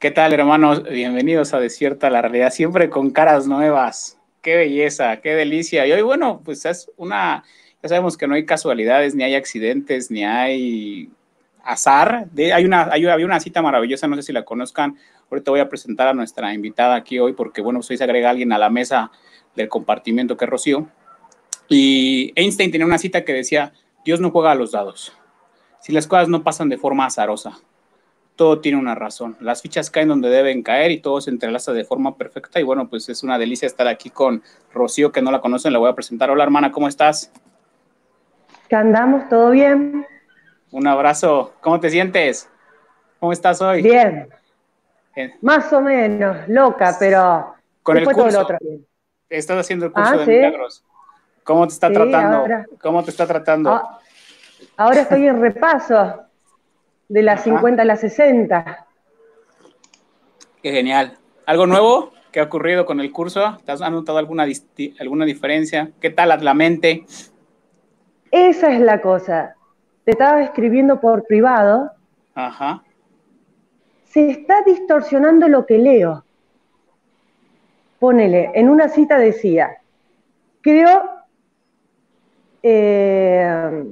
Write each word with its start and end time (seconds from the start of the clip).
¿Qué 0.00 0.10
tal, 0.10 0.32
hermanos? 0.32 0.82
Bienvenidos 0.82 1.52
a 1.52 1.60
Desierta 1.60 2.08
la 2.08 2.22
Realidad, 2.22 2.50
siempre 2.52 2.88
con 2.88 3.10
caras 3.10 3.46
nuevas. 3.46 4.18
Qué 4.40 4.56
belleza, 4.56 5.20
qué 5.20 5.34
delicia. 5.34 5.86
Y 5.86 5.92
hoy, 5.92 6.00
bueno, 6.00 6.40
pues 6.42 6.64
es 6.64 6.90
una, 6.96 7.44
ya 7.82 7.88
sabemos 7.90 8.16
que 8.16 8.26
no 8.26 8.34
hay 8.34 8.46
casualidades, 8.46 9.14
ni 9.14 9.24
hay 9.24 9.34
accidentes, 9.34 10.10
ni 10.10 10.24
hay 10.24 11.10
azar. 11.62 12.28
hay 12.34 12.64
una, 12.64 12.84
había 12.84 13.26
una 13.26 13.40
cita 13.40 13.60
maravillosa, 13.60 14.08
no 14.08 14.16
sé 14.16 14.22
si 14.22 14.32
la 14.32 14.42
conozcan. 14.42 14.96
Ahorita 15.30 15.50
voy 15.50 15.60
a 15.60 15.68
presentar 15.68 16.08
a 16.08 16.14
nuestra 16.14 16.54
invitada 16.54 16.94
aquí 16.94 17.18
hoy, 17.18 17.34
porque, 17.34 17.60
bueno, 17.60 17.80
pues 17.80 17.90
hoy 17.90 17.98
se 17.98 18.04
agrega 18.04 18.30
alguien 18.30 18.54
a 18.54 18.58
la 18.58 18.70
mesa 18.70 19.10
del 19.54 19.68
compartimiento 19.68 20.38
que 20.38 20.46
es 20.46 20.50
Rocío. 20.50 20.88
Y 21.68 22.32
Einstein 22.36 22.70
tenía 22.70 22.86
una 22.86 22.96
cita 22.96 23.22
que 23.22 23.34
decía, 23.34 23.74
Dios 24.02 24.18
no 24.18 24.30
juega 24.30 24.52
a 24.52 24.54
los 24.54 24.72
dados. 24.72 25.12
Si 25.82 25.92
las 25.92 26.06
cosas 26.06 26.30
no 26.30 26.42
pasan 26.42 26.70
de 26.70 26.78
forma 26.78 27.04
azarosa, 27.04 27.60
todo 28.40 28.58
tiene 28.58 28.78
una 28.78 28.94
razón. 28.94 29.36
Las 29.40 29.60
fichas 29.60 29.90
caen 29.90 30.08
donde 30.08 30.30
deben 30.30 30.62
caer 30.62 30.92
y 30.92 31.02
todo 31.02 31.20
se 31.20 31.28
entrelaza 31.28 31.74
de 31.74 31.84
forma 31.84 32.16
perfecta. 32.16 32.58
Y 32.58 32.62
bueno, 32.62 32.88
pues 32.88 33.06
es 33.10 33.22
una 33.22 33.36
delicia 33.36 33.66
estar 33.66 33.86
aquí 33.86 34.08
con 34.08 34.42
Rocío, 34.72 35.12
que 35.12 35.20
no 35.20 35.30
la 35.30 35.42
conocen, 35.42 35.74
la 35.74 35.78
voy 35.78 35.90
a 35.90 35.94
presentar. 35.94 36.30
Hola, 36.30 36.44
hermana, 36.44 36.72
¿cómo 36.72 36.88
estás? 36.88 37.30
¿Qué 38.66 38.76
andamos? 38.76 39.28
¿Todo 39.28 39.50
bien? 39.50 40.06
Un 40.70 40.86
abrazo. 40.86 41.52
¿Cómo 41.60 41.80
te 41.80 41.90
sientes? 41.90 42.48
¿Cómo 43.18 43.32
estás 43.32 43.60
hoy? 43.60 43.82
Bien. 43.82 44.30
Más 45.42 45.70
o 45.74 45.82
menos, 45.82 46.48
loca, 46.48 46.96
pero 46.98 47.56
con 47.82 47.98
el 47.98 48.06
curso. 48.06 48.20
Todo 48.22 48.30
lo 48.30 48.40
otro. 48.40 48.58
Estás 49.28 49.58
haciendo 49.58 49.84
el 49.84 49.92
curso 49.92 50.14
ah, 50.14 50.16
de 50.16 50.26
milagros. 50.26 50.82
¿Cómo 51.44 51.66
te 51.66 51.74
está 51.74 51.92
tratando? 51.92 52.46
¿Cómo 52.80 53.04
te 53.04 53.10
está 53.10 53.26
tratando? 53.26 53.70
Ah, 53.70 53.98
ahora 54.78 55.02
estoy 55.02 55.26
en 55.26 55.42
repaso 55.42 56.29
de 57.10 57.22
las 57.22 57.42
50 57.42 57.82
a 57.82 57.84
las 57.84 58.00
60. 58.00 58.86
Qué 60.62 60.72
genial. 60.72 61.18
¿Algo 61.44 61.66
nuevo 61.66 62.12
que 62.30 62.38
ha 62.38 62.44
ocurrido 62.44 62.86
con 62.86 63.00
el 63.00 63.10
curso? 63.10 63.58
¿Te 63.64 63.72
has 63.72 63.80
notado 63.80 64.18
alguna, 64.18 64.46
alguna 65.00 65.24
diferencia? 65.24 65.90
¿Qué 66.00 66.10
tal 66.10 66.28
la 66.40 66.54
mente? 66.54 67.04
Esa 68.30 68.72
es 68.72 68.80
la 68.80 69.00
cosa. 69.00 69.56
Te 70.04 70.12
estaba 70.12 70.40
escribiendo 70.40 71.00
por 71.00 71.24
privado. 71.26 71.90
Ajá. 72.36 72.84
Se 74.04 74.30
está 74.30 74.62
distorsionando 74.64 75.48
lo 75.48 75.66
que 75.66 75.78
leo. 75.78 76.24
Ponele, 77.98 78.52
en 78.54 78.68
una 78.68 78.88
cita 78.88 79.18
decía, 79.18 79.78
creo, 80.60 81.10
eh, 82.62 83.84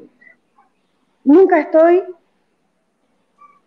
nunca 1.24 1.58
estoy 1.58 2.04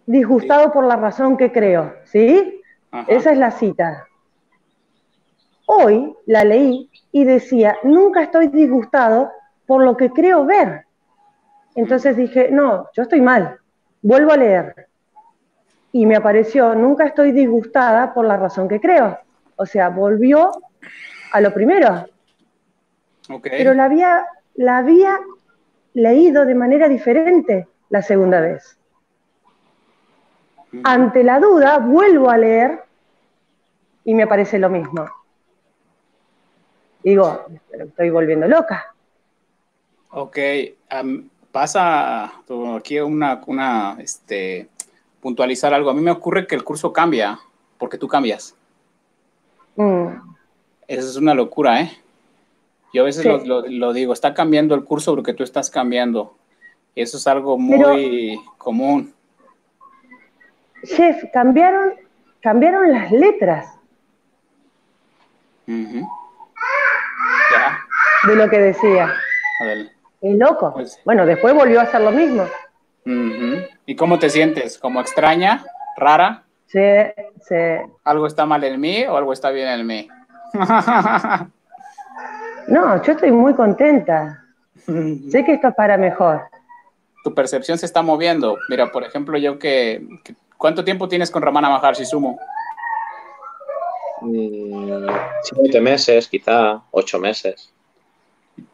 disgustado 0.06 0.72
por 0.72 0.86
la 0.86 0.96
razón 0.96 1.38
que 1.38 1.52
creo, 1.52 1.96
¿sí? 2.06 2.62
Esa 3.08 3.32
es 3.32 3.38
la 3.38 3.52
cita. 3.52 4.08
Hoy 5.66 6.16
la 6.26 6.44
leí 6.44 6.90
y 7.12 7.24
decía, 7.24 7.78
nunca 7.84 8.24
estoy 8.24 8.48
disgustado 8.48 9.32
por 9.66 9.84
lo 9.84 9.96
que 9.96 10.10
creo 10.10 10.46
ver. 10.46 10.86
Entonces 11.76 12.18
dije, 12.18 12.50
no, 12.52 12.90
yo 12.94 13.04
estoy 13.04 13.22
mal, 13.22 13.58
vuelvo 14.02 14.34
a 14.34 14.38
leer. 14.38 14.88
Y 15.94 16.06
me 16.06 16.16
apareció, 16.16 16.76
nunca 16.76 17.06
estoy 17.06 17.32
disgustada 17.32 18.14
por 18.14 18.26
la 18.26 18.38
razón 18.38 18.68
que 18.68 18.82
creo. 18.82 19.18
O 19.56 19.66
sea, 19.66 19.90
volvió 19.90 20.52
a 21.32 21.42
lo 21.42 21.54
primero. 21.54 22.06
Pero 23.42 23.74
la 23.74 23.86
había, 23.86 24.26
la 24.56 24.80
había 24.80 25.20
leído 25.94 26.46
de 26.46 26.56
manera 26.56 26.90
diferente 26.90 27.68
la 27.90 28.02
segunda 28.02 28.42
vez. 28.42 28.78
Ante 30.84 31.24
la 31.24 31.40
duda, 31.40 31.80
vuelvo 31.80 32.30
a 32.30 32.38
leer 32.38 32.84
y 34.06 34.14
me 34.14 34.28
parece 34.28 34.58
lo 34.58 34.70
mismo. 34.70 35.06
Digo, 37.04 37.46
estoy 37.72 38.10
volviendo 38.10 38.48
loca. 38.48 38.94
Ok, 40.12 40.38
pasa 41.52 42.32
aquí 42.76 43.00
una, 43.00 43.42
una, 43.48 43.98
este, 44.00 44.70
puntualizar 45.20 45.74
algo. 45.74 45.90
A 45.90 45.94
mí 45.94 46.02
me 46.02 46.12
ocurre 46.12 46.48
que 46.48 46.56
el 46.56 46.64
curso 46.64 46.92
cambia 46.92 47.40
porque 47.78 47.98
tú 47.98 48.08
cambias. 48.08 48.56
Mm. 49.76 50.08
Eso 50.88 51.08
es 51.08 51.16
una 51.16 51.34
locura, 51.34 51.82
¿eh? 51.82 51.92
Yo 52.94 53.04
a 53.04 53.06
veces 53.06 53.26
lo, 53.46 53.94
digo, 53.94 54.12
está 54.12 54.34
cambiando 54.34 54.76
el 54.76 54.84
curso 54.84 55.16
porque 55.16 55.34
tú 55.34 55.44
estás 55.44 55.70
cambiando. 55.70 56.36
Eso 56.96 57.18
es 57.18 57.26
algo 57.26 57.58
muy 57.58 58.38
común. 58.58 59.14
Chef, 60.84 61.26
cambiaron, 61.32 61.94
cambiaron 62.42 62.92
las 62.92 63.12
letras. 63.12 63.78
De 68.28 68.36
lo 68.36 68.50
que 68.50 68.60
decía. 68.60 69.14
Es 70.22 70.38
loco. 70.38 70.74
Pues 70.74 71.00
bueno, 71.06 71.26
después 71.26 71.54
volvió 71.54 71.80
a 71.80 71.84
hacer 71.84 72.02
lo 72.02 72.12
mismo. 72.12 72.46
¿Y 73.86 73.96
cómo 73.96 74.20
te 74.20 74.30
sientes? 74.30 74.78
¿Como 74.78 75.02
extraña? 75.02 75.64
¿Rara? 75.98 76.44
Sí, 76.68 76.80
sí. 77.42 77.56
¿Algo 78.04 78.28
está 78.28 78.46
mal 78.46 78.64
en 78.64 78.80
mí 78.80 79.04
o 79.06 79.18
algo 79.18 79.34
está 79.34 79.50
bien 79.50 79.68
en 79.68 79.88
mí? 79.88 80.08
no, 82.68 83.02
yo 83.04 83.12
estoy 83.14 83.32
muy 83.32 83.54
contenta. 83.56 84.44
sé 84.86 85.44
que 85.46 85.54
esto 85.54 85.70
es 85.70 85.76
para 85.76 85.98
mejor. 85.98 86.42
Tu 87.24 87.34
percepción 87.34 87.78
se 87.78 87.86
está 87.86 88.02
moviendo. 88.02 88.58
Mira, 88.70 88.92
por 88.92 89.04
ejemplo, 89.04 89.38
yo 89.38 89.60
que 89.60 90.06
¿Cuánto 90.62 90.86
tiempo 90.86 91.08
tienes 91.08 91.32
con 91.32 91.42
Ramana 91.42 91.72
Maharshi 91.72 92.06
Sumo? 92.06 92.40
Mm, 94.22 95.08
siete 95.42 95.82
meses, 95.82 96.28
quizá, 96.28 96.84
ocho 96.92 97.18
meses. 97.18 97.74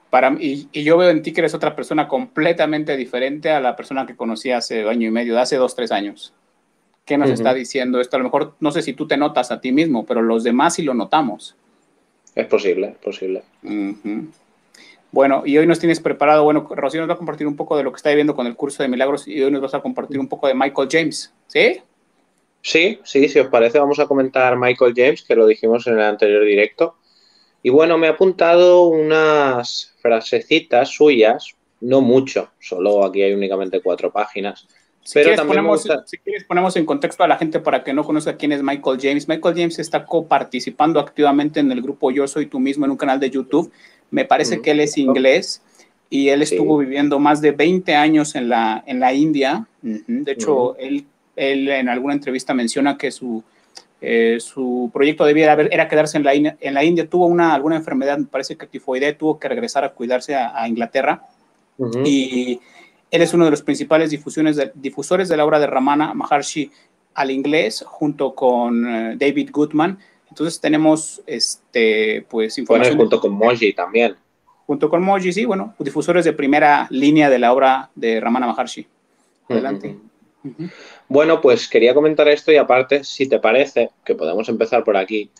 Para, 0.09 0.35
y, 0.37 0.67
y, 0.73 0.83
yo 0.83 0.97
veo 0.97 1.09
en 1.09 1.21
ti 1.21 1.31
que 1.31 1.39
eres 1.39 1.53
otra 1.53 1.77
persona 1.77 2.09
completamente 2.09 2.97
diferente 2.97 3.51
a 3.51 3.61
la 3.61 3.77
persona 3.77 4.05
que 4.05 4.17
conocí 4.17 4.51
hace 4.51 4.85
año 4.85 5.07
y 5.07 5.11
medio, 5.11 5.39
hace 5.39 5.55
dos, 5.55 5.75
tres 5.75 5.93
años. 5.93 6.33
¿Qué 7.05 7.17
nos 7.17 7.29
está 7.29 7.53
diciendo 7.53 8.01
esto? 8.01 8.17
A 8.17 8.19
lo 8.19 8.25
mejor 8.25 8.55
no 8.59 8.71
sé 8.71 8.81
si 8.81 8.91
tú 8.91 9.07
te 9.07 9.15
notas 9.15 9.49
a 9.51 9.61
ti 9.61 9.71
mismo, 9.71 10.05
pero 10.05 10.21
los 10.21 10.43
demás 10.43 10.75
sí 10.75 10.81
lo 10.81 10.93
notamos. 10.93 11.55
Es 12.35 12.47
posible, 12.47 12.87
es 12.89 12.97
posible. 12.97 13.43
Bueno, 15.11 15.43
y 15.45 15.57
hoy 15.57 15.65
nos 15.65 15.79
tienes 15.79 15.99
preparado, 15.99 16.43
bueno, 16.43 16.67
Rocío 16.69 16.99
nos 17.01 17.09
va 17.09 17.13
a 17.13 17.17
compartir 17.17 17.47
un 17.47 17.55
poco 17.55 17.77
de 17.77 17.83
lo 17.83 17.91
que 17.91 17.97
está 17.97 18.09
viviendo 18.09 18.35
con 18.35 18.45
el 18.45 18.55
curso 18.55 18.83
de 18.83 18.89
milagros 18.89 19.27
y 19.27 19.41
hoy 19.41 19.51
nos 19.51 19.61
vas 19.61 19.73
a 19.73 19.79
compartir 19.79 20.19
un 20.19 20.27
poco 20.27 20.47
de 20.47 20.53
Michael 20.53 20.89
James, 20.91 21.33
¿sí? 21.47 21.81
Sí, 22.61 22.99
sí, 23.03 23.29
si 23.29 23.39
os 23.39 23.47
parece 23.47 23.79
vamos 23.79 23.99
a 23.99 24.07
comentar 24.07 24.57
Michael 24.57 24.93
James, 24.95 25.23
que 25.23 25.35
lo 25.35 25.47
dijimos 25.47 25.87
en 25.87 25.93
el 25.93 26.01
anterior 26.01 26.43
directo. 26.43 26.97
Y 27.63 27.69
bueno, 27.69 27.97
me 27.97 28.07
he 28.07 28.09
apuntado 28.09 28.87
unas 28.87 29.95
frasecitas 30.01 30.89
suyas, 30.89 31.55
no 31.79 32.01
mucho, 32.01 32.51
solo 32.59 33.05
aquí 33.05 33.21
hay 33.21 33.33
únicamente 33.33 33.81
cuatro 33.81 34.11
páginas. 34.11 34.67
Si, 35.01 35.13
pero 35.13 35.29
quieres 35.29 35.45
ponemos, 35.45 35.87
si 36.05 36.17
quieres 36.17 36.43
ponemos 36.43 36.75
en 36.75 36.85
contexto 36.85 37.23
a 37.23 37.29
la 37.29 37.37
gente 37.37 37.61
para 37.61 37.81
que 37.81 37.93
no 37.93 38.03
conozca 38.03 38.35
quién 38.35 38.51
es 38.51 38.61
Michael 38.61 38.99
James. 39.01 39.29
Michael 39.29 39.55
James 39.55 39.79
está 39.79 40.05
coparticipando 40.05 40.99
activamente 40.99 41.61
en 41.61 41.71
el 41.71 41.81
grupo 41.81 42.11
Yo 42.11 42.27
Soy 42.27 42.47
Tú 42.47 42.59
Mismo 42.59 42.83
en 42.83 42.91
un 42.91 42.97
canal 42.97 43.17
de 43.17 43.29
YouTube 43.29 43.71
me 44.11 44.25
parece 44.25 44.61
que 44.61 44.71
él 44.71 44.79
es 44.79 44.97
inglés 44.97 45.61
y 46.09 46.29
él 46.29 46.41
estuvo 46.41 46.77
viviendo 46.77 47.19
más 47.19 47.41
de 47.41 47.51
20 47.51 47.95
años 47.95 48.35
en 48.35 48.49
la, 48.49 48.83
en 48.85 48.99
la 48.99 49.13
India. 49.13 49.67
De 49.81 50.31
hecho, 50.31 50.77
él, 50.77 51.05
él, 51.35 51.69
en 51.69 51.89
alguna 51.89 52.13
entrevista 52.13 52.53
menciona 52.53 52.97
que 52.97 53.11
su, 53.11 53.43
eh, 53.99 54.37
su 54.39 54.89
proyecto 54.93 55.25
debía 55.25 55.51
haber, 55.51 55.69
era 55.73 55.87
quedarse 55.87 56.17
en 56.17 56.23
la, 56.23 56.33
en 56.33 56.73
la 56.73 56.83
India. 56.83 57.09
Tuvo 57.09 57.25
una, 57.25 57.53
alguna 57.53 57.75
enfermedad, 57.75 58.17
me 58.17 58.25
parece 58.25 58.55
que 58.55 58.67
tifoidea, 58.67 59.17
tuvo 59.17 59.39
que 59.39 59.49
regresar 59.49 59.83
a 59.83 59.89
cuidarse 59.89 60.35
a, 60.35 60.67
Inglaterra. 60.67 61.27
Y 62.05 62.59
él 63.11 63.21
es 63.21 63.33
uno 63.33 63.45
de 63.45 63.51
los 63.51 63.61
principales 63.61 64.09
difusiones 64.09 64.55
de, 64.55 64.71
difusores 64.75 65.29
de 65.29 65.37
la 65.37 65.45
obra 65.45 65.59
de 65.59 65.67
Ramana 65.67 66.13
Maharshi 66.13 66.71
al 67.13 67.31
inglés, 67.31 67.83
junto 67.85 68.33
con 68.35 68.87
eh, 68.87 69.15
David 69.17 69.49
Goodman 69.51 69.99
entonces 70.37 70.61
tenemos, 70.61 71.23
este, 71.25 72.23
pues, 72.29 72.59
información. 72.59 72.95
Bueno, 72.95 73.09
junto 73.09 73.19
con 73.19 73.31
Moji 73.31 73.73
también. 73.73 74.15
Junto 74.67 74.87
con 74.87 75.01
Moji, 75.01 75.33
sí, 75.33 75.45
bueno, 75.45 75.73
difusores 75.79 76.25
de 76.25 76.33
primera 76.33 76.85
línea 76.91 77.27
de 77.31 77.39
la 77.39 77.51
obra 77.51 77.89
de 77.95 78.19
Ramana 78.19 78.45
Maharshi. 78.45 78.85
Adelante. 79.49 79.97
Bueno, 81.07 81.41
pues 81.41 81.67
quería 81.67 81.95
comentar 81.95 82.27
esto 82.27 82.51
y 82.51 82.57
aparte, 82.57 83.03
si 83.03 83.27
te 83.27 83.39
parece, 83.39 83.89
que 84.05 84.13
podemos 84.13 84.47
empezar 84.47 84.83
por 84.83 84.95
aquí, 84.95 85.31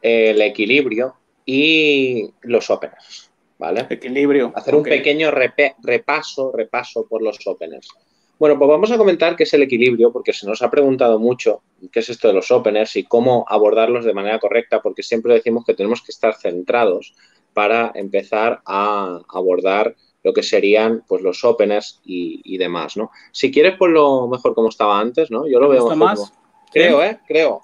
el 0.00 0.42
equilibrio 0.42 1.14
y 1.46 2.28
los 2.40 2.68
openers, 2.68 3.30
¿vale? 3.58 3.86
Equilibrio. 3.88 4.52
Hacer 4.56 4.74
un 4.74 4.82
pequeño 4.82 5.30
repaso, 5.30 6.50
repaso 6.52 7.06
por 7.06 7.22
los 7.22 7.38
openers. 7.46 7.88
Bueno, 8.42 8.58
pues 8.58 8.68
vamos 8.68 8.90
a 8.90 8.98
comentar 8.98 9.36
qué 9.36 9.44
es 9.44 9.54
el 9.54 9.62
equilibrio, 9.62 10.10
porque 10.12 10.32
se 10.32 10.48
nos 10.48 10.62
ha 10.62 10.68
preguntado 10.68 11.20
mucho 11.20 11.62
qué 11.92 12.00
es 12.00 12.10
esto 12.10 12.26
de 12.26 12.34
los 12.34 12.50
openers 12.50 12.96
y 12.96 13.04
cómo 13.04 13.44
abordarlos 13.46 14.04
de 14.04 14.14
manera 14.14 14.40
correcta, 14.40 14.82
porque 14.82 15.04
siempre 15.04 15.32
decimos 15.32 15.64
que 15.64 15.74
tenemos 15.74 16.02
que 16.02 16.10
estar 16.10 16.34
centrados 16.34 17.14
para 17.54 17.92
empezar 17.94 18.60
a 18.66 19.20
abordar 19.28 19.94
lo 20.24 20.32
que 20.32 20.42
serían 20.42 21.04
pues 21.06 21.22
los 21.22 21.44
openers 21.44 22.00
y, 22.04 22.58
demás, 22.58 22.96
¿no? 22.96 23.12
Si 23.30 23.52
quieres, 23.52 23.76
pues 23.78 23.92
lo 23.92 24.26
mejor 24.26 24.56
como 24.56 24.70
estaba 24.70 24.98
antes, 24.98 25.30
¿no? 25.30 25.46
Yo 25.46 25.60
lo 25.60 25.68
veo 25.68 25.94
más. 25.94 26.32
Creo, 26.72 27.00
¿eh? 27.00 27.20
Creo. 27.28 27.60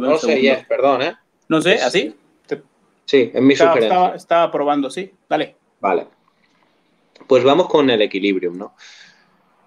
no 0.00 0.18
sé, 0.18 0.40
Jeff, 0.40 0.66
perdón, 0.66 1.02
¿eh? 1.02 1.14
No 1.46 1.62
sé, 1.62 1.74
¿así? 1.74 2.12
Sí, 3.04 3.30
en 3.32 3.46
mi 3.46 3.52
estaba, 3.52 4.16
estaba, 4.16 4.50
probando, 4.50 4.90
sí. 4.90 5.12
Dale. 5.28 5.54
Vale. 5.78 6.08
Pues 7.28 7.44
vamos 7.44 7.68
con 7.68 7.88
el 7.88 8.02
equilibrio, 8.02 8.50
¿no? 8.50 8.74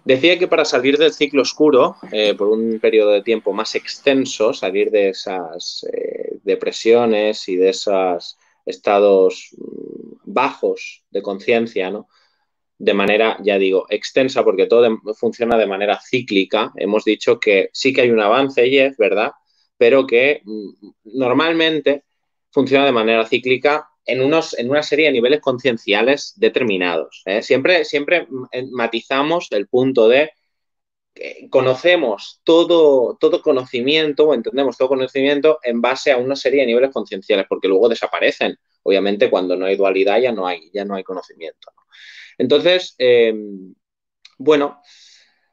Decía 0.03 0.39
que 0.39 0.47
para 0.47 0.65
salir 0.65 0.97
del 0.97 1.13
ciclo 1.13 1.43
oscuro, 1.43 1.95
eh, 2.11 2.33
por 2.33 2.47
un 2.49 2.79
periodo 2.79 3.11
de 3.11 3.21
tiempo 3.21 3.53
más 3.53 3.75
extenso, 3.75 4.53
salir 4.53 4.89
de 4.89 5.09
esas 5.09 5.85
eh, 5.91 6.37
depresiones 6.43 7.47
y 7.47 7.55
de 7.55 7.69
esos 7.69 8.37
estados 8.65 9.49
mm, 9.57 10.33
bajos 10.33 11.03
de 11.11 11.21
conciencia, 11.21 11.91
¿no? 11.91 12.07
de 12.81 12.95
manera, 12.95 13.37
ya 13.43 13.59
digo, 13.59 13.85
extensa, 13.89 14.43
porque 14.43 14.65
todo 14.65 14.99
funciona 15.15 15.55
de 15.55 15.67
manera 15.67 15.99
cíclica. 16.03 16.71
Hemos 16.75 17.05
dicho 17.05 17.39
que 17.39 17.69
sí 17.73 17.93
que 17.93 18.01
hay 18.01 18.09
un 18.09 18.19
avance, 18.19 18.67
Jeff, 18.71 18.97
¿verdad? 18.97 19.33
Pero 19.77 20.07
que 20.07 20.41
mm, 20.43 21.19
normalmente 21.19 22.05
funciona 22.49 22.85
de 22.87 22.91
manera 22.91 23.27
cíclica 23.27 23.90
en, 24.05 24.21
unos, 24.21 24.57
en 24.57 24.69
una 24.69 24.83
serie 24.83 25.07
de 25.07 25.13
niveles 25.13 25.41
concienciales 25.41 26.33
determinados. 26.35 27.21
¿eh? 27.25 27.41
Siempre, 27.41 27.85
siempre 27.85 28.27
matizamos 28.71 29.47
el 29.51 29.67
punto 29.67 30.07
de 30.07 30.31
que 31.13 31.47
conocemos 31.49 32.39
todo, 32.43 33.17
todo 33.19 33.41
conocimiento 33.41 34.29
o 34.29 34.33
entendemos 34.33 34.77
todo 34.77 34.87
conocimiento 34.87 35.59
en 35.63 35.81
base 35.81 36.11
a 36.11 36.17
una 36.17 36.35
serie 36.35 36.61
de 36.61 36.67
niveles 36.67 36.91
concienciales, 36.91 37.45
porque 37.49 37.67
luego 37.67 37.89
desaparecen. 37.89 38.57
Obviamente, 38.83 39.29
cuando 39.29 39.55
no 39.55 39.65
hay 39.65 39.75
dualidad 39.75 40.19
ya 40.19 40.31
no 40.31 40.47
hay, 40.47 40.71
ya 40.73 40.85
no 40.85 40.95
hay 40.95 41.03
conocimiento. 41.03 41.71
Entonces, 42.37 42.95
em, 42.97 43.75
bueno, 44.37 44.81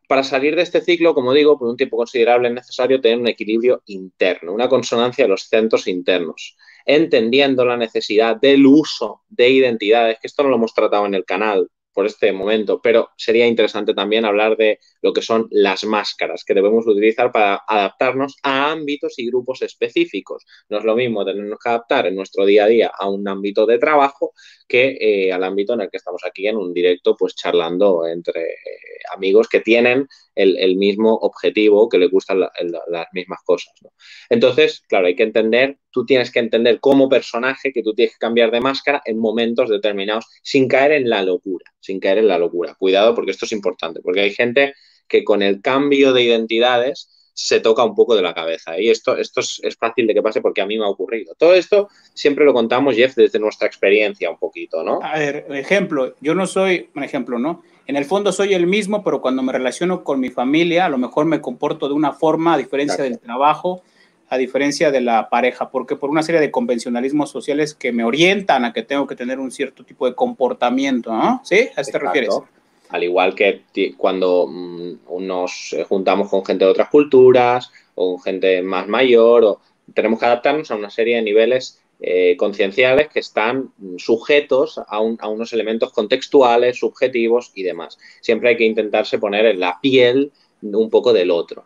para 0.09 0.23
salir 0.23 0.57
de 0.57 0.63
este 0.63 0.81
ciclo, 0.81 1.13
como 1.13 1.35
digo, 1.35 1.59
por 1.59 1.69
un 1.69 1.77
tiempo 1.77 1.97
considerable 1.99 2.49
es 2.49 2.55
necesario 2.55 3.01
tener 3.01 3.19
un 3.19 3.29
equilibrio 3.29 3.83
interno, 3.87 4.53
una 4.55 4.69
consonancia 4.69 5.25
de 5.25 5.29
los 5.29 5.49
centros 5.49 5.87
internos 5.87 6.57
entendiendo 6.89 7.67
la 7.67 7.77
necesidad 7.77 8.37
del 8.41 8.65
uso 8.65 9.21
de 9.29 9.51
identidades, 9.51 10.19
que 10.21 10.27
esto 10.27 10.43
no 10.43 10.49
lo 10.49 10.57
hemos 10.57 10.73
tratado 10.73 11.05
en 11.05 11.13
el 11.15 11.27
canal 11.27 11.69
por 11.93 12.07
este 12.07 12.33
momento, 12.33 12.81
pero 12.81 13.11
sería 13.17 13.47
interesante 13.47 13.93
también 13.93 14.25
hablar 14.25 14.57
de 14.57 14.79
lo 15.03 15.13
que 15.13 15.21
son 15.21 15.49
las 15.51 15.85
máscaras 15.85 16.45
que 16.45 16.55
debemos 16.55 16.87
utilizar 16.87 17.31
para 17.31 17.63
adaptarnos 17.67 18.37
a 18.43 18.71
ámbitos 18.71 19.19
y 19.19 19.27
grupos 19.27 19.61
específicos. 19.63 20.47
No 20.71 20.79
es 20.79 20.85
lo 20.85 20.95
mismo 20.95 21.25
tenernos 21.27 21.59
que 21.63 21.69
adaptar 21.69 22.07
en 22.07 22.15
nuestro 22.15 22.47
día 22.47 22.65
a 22.65 22.69
día 22.69 22.93
a 22.97 23.11
un 23.11 23.27
ámbito 23.29 23.67
de 23.67 23.79
trabajo 23.79 24.33
que 24.67 24.97
eh, 25.01 25.33
al 25.33 25.45
ámbito 25.45 25.75
en 25.75 25.83
el 25.83 25.91
que 25.91 25.97
estamos 25.99 26.23
aquí 26.25 26.47
en 26.47 26.57
un 26.57 26.73
directo, 26.73 27.17
pues 27.17 27.35
charlando 27.35 28.07
entre 28.07 28.43
eh, 28.43 28.57
amigos 29.13 29.49
que 29.49 29.61
tienen 29.61 30.07
el, 30.39 30.77
mismo 30.77 31.15
objetivo, 31.15 31.89
que 31.89 31.99
les 31.99 32.11
gustan 32.11 32.41
las 32.41 33.07
mismas 33.13 33.41
cosas. 33.45 33.75
Entonces, 34.31 34.83
claro, 34.89 35.07
hay 35.07 35.17
que 35.17 35.25
entender, 35.25 35.79
tú 35.91 36.07
tienes 36.07 36.31
que 36.31 36.39
entender 36.39 36.81
como 36.81 37.09
personaje 37.09 37.73
que 37.73 37.83
tú 37.83 37.95
tienes 37.95 38.15
que 38.15 38.19
cambiar 38.19 38.51
de 38.51 38.61
máscara 38.61 39.03
en 39.05 39.19
momentos 39.19 39.69
determinados 39.69 40.27
sin 40.43 40.69
caer 40.69 40.93
en 40.93 41.09
la 41.09 41.23
locura, 41.23 41.65
sin 41.81 41.99
caer 41.99 42.19
en 42.19 42.29
la 42.29 42.39
locura. 42.39 42.75
Cuidado 42.79 43.15
porque 43.15 43.33
esto 43.33 43.47
es 43.47 43.53
importante, 43.53 44.01
porque 44.01 44.21
hay 44.21 44.31
gente 44.31 44.75
que 45.09 45.25
con 45.25 45.43
el 45.43 45.61
cambio 45.61 46.13
de 46.13 46.23
identidades 46.23 47.18
se 47.41 47.61
toca 47.61 47.85
un 47.85 47.95
poco 47.95 48.17
de 48.17 48.23
la 48.23 48.35
cabeza. 48.35 48.81
Y 48.81 48.91
esto, 48.91 49.17
esto 49.17 49.41
es, 49.41 49.77
fácil 49.79 50.09
de 50.09 50.15
que 50.15 50.23
pase 50.23 50.41
porque 50.41 50.61
a 50.61 50.67
mí 50.67 50.77
me 50.77 50.85
ha 50.85 50.89
ocurrido. 50.89 51.37
Todo 51.39 51.55
esto 51.55 51.89
siempre 52.13 52.45
lo 52.45 52.53
contamos, 52.53 52.97
Jeff, 52.97 53.15
desde 53.15 53.39
nuestra 53.39 53.69
experiencia 53.69 54.29
un 54.29 54.39
poquito, 54.39 54.83
¿no? 54.83 54.99
A 55.01 55.17
ver, 55.21 55.47
ejemplo, 55.51 56.17
yo 56.21 56.35
no 56.35 56.49
soy, 56.49 56.91
un 56.97 57.05
ejemplo, 57.05 57.39
¿no? 57.39 57.63
En 57.87 57.95
el 57.95 58.05
fondo 58.07 58.33
soy 58.33 58.55
el 58.55 58.67
mismo, 58.67 59.05
pero 59.05 59.21
cuando 59.21 59.45
me 59.45 59.53
relaciono 59.53 60.03
con 60.03 60.19
mi 60.19 60.31
familia, 60.31 60.87
a 60.87 60.89
lo 60.89 60.99
mejor 60.99 61.27
me 61.27 61.41
comporto 61.41 61.87
de 61.87 61.95
una 61.95 62.13
forma, 62.13 62.55
a 62.55 62.59
diferencia 62.59 63.05
del 63.05 63.21
trabajo, 63.21 63.83
a 64.29 64.37
diferencia 64.37 64.91
de 64.91 65.01
la 65.01 65.29
pareja, 65.31 65.71
porque 65.71 65.95
por 65.95 66.11
una 66.11 66.25
serie 66.25 66.41
de 66.41 66.51
convencionalismos 66.51 67.31
sociales 67.31 67.73
que 67.73 67.93
me 67.93 68.03
orientan 68.03 68.65
a 68.65 68.73
que 68.73 68.83
tengo 68.83 69.07
que 69.07 69.15
tener 69.15 69.39
un 69.39 69.53
cierto 69.53 69.85
tipo 69.85 70.07
de 70.07 70.17
comportamiento, 70.17 71.13
¿no? 71.13 71.41
¿Sí? 71.45 71.69
¿A 71.77 71.83
eso 71.83 71.93
te 71.93 71.99
refieres? 72.01 72.35
Al 72.91 73.05
igual 73.05 73.35
que 73.35 73.63
cuando 73.97 74.47
mm, 74.47 75.27
nos 75.27 75.77
juntamos 75.89 76.29
con 76.29 76.45
gente 76.45 76.65
de 76.65 76.71
otras 76.71 76.89
culturas 76.89 77.71
o 77.95 78.19
gente 78.19 78.63
más 78.63 78.89
mayor, 78.89 79.45
o 79.45 79.61
tenemos 79.95 80.19
que 80.19 80.27
adaptarnos 80.27 80.71
a 80.71 80.77
una 80.77 80.91
serie 80.91 81.17
de 81.17 81.23
niveles 81.23 81.81
eh, 82.01 82.37
concienciales 82.37 83.09
que 83.09 83.19
están 83.19 83.73
sujetos 83.97 84.79
a, 84.87 85.01
unos 85.01 85.53
elementos 85.53 85.93
contextuales, 85.93 86.79
subjetivos 86.79 87.51
y 87.57 87.65
demás. 87.65 87.99
Siempre 88.21 88.51
hay 88.51 88.57
que 88.57 88.65
intentarse 88.65 89.19
poner 89.19 89.47
en 89.47 89.59
la 89.59 89.81
piel 89.81 90.31
un 90.63 90.91
poco 90.91 91.13
del 91.13 91.33
otro. 91.33 91.65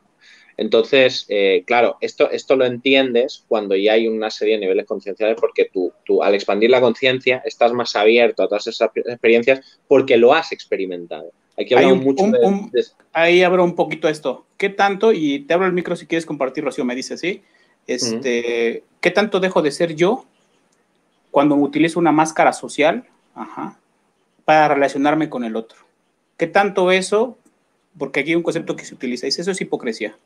Entonces, 0.57 1.27
eh, 1.29 1.65
claro, 1.67 1.97
esto, 2.01 2.31
esto 2.31 2.57
lo 2.57 2.65
entiendes 2.65 3.45
cuando 3.49 3.75
ya 3.75 3.95
hay 3.95 4.09
una 4.09 4.31
serie 4.31 4.55
de 4.55 4.61
niveles 4.61 4.87
concienciales 4.87 5.37
porque 5.41 5.71
tú, 5.73 5.93
tú 6.05 6.23
al 6.23 6.35
expandir 6.35 6.71
la 6.71 6.81
conciencia 6.81 7.43
estás 7.45 7.73
más 7.73 7.97
abierto 7.97 8.43
a 8.43 8.49
todas 8.49 8.67
esas 8.67 8.91
experiencias 8.95 9.81
porque 9.89 10.17
lo 10.17 10.35
has 10.35 10.53
experimentado. 10.53 11.33
Aquí 11.59 11.75
mucho 11.77 12.25
Ahí 13.13 13.43
abro 13.43 13.65
un 13.65 13.75
poquito 13.75 14.09
esto. 14.09 14.47
¿Qué 14.57 14.71
tanto? 14.71 15.13
Y 15.13 15.41
te 15.41 15.55
abro 15.55 15.67
el 15.67 15.73
micro 15.73 15.97
si 15.97 16.07
quieres 16.07 16.25
compartir, 16.25 16.65
Rocío, 16.65 16.85
me 16.85 16.95
dice, 16.95 17.19
¿sí? 17.19 17.43
Este, 17.87 18.85
¿Qué 19.01 19.11
tanto 19.11 19.41
dejo 19.41 19.61
de 19.61 19.71
ser 19.71 19.95
yo 19.95 20.25
cuando 21.31 21.57
utilizo 21.57 21.99
una 21.99 22.13
máscara 22.13 22.53
social 22.53 23.05
para 24.45 24.69
relacionarme 24.69 25.29
con 25.29 25.45
el 25.45 25.57
otro? 25.57 25.79
¿Qué 26.37 26.47
tanto 26.47 26.91
eso? 26.91 27.37
Porque 27.99 28.21
aquí 28.21 28.31
hay 28.31 28.37
un 28.37 28.43
concepto 28.43 28.77
que 28.77 28.85
se 28.85 28.95
utiliza, 28.95 29.27
dice, 29.27 29.43
eso 29.43 29.51
es 29.51 29.61
hipocresía. 29.61 30.17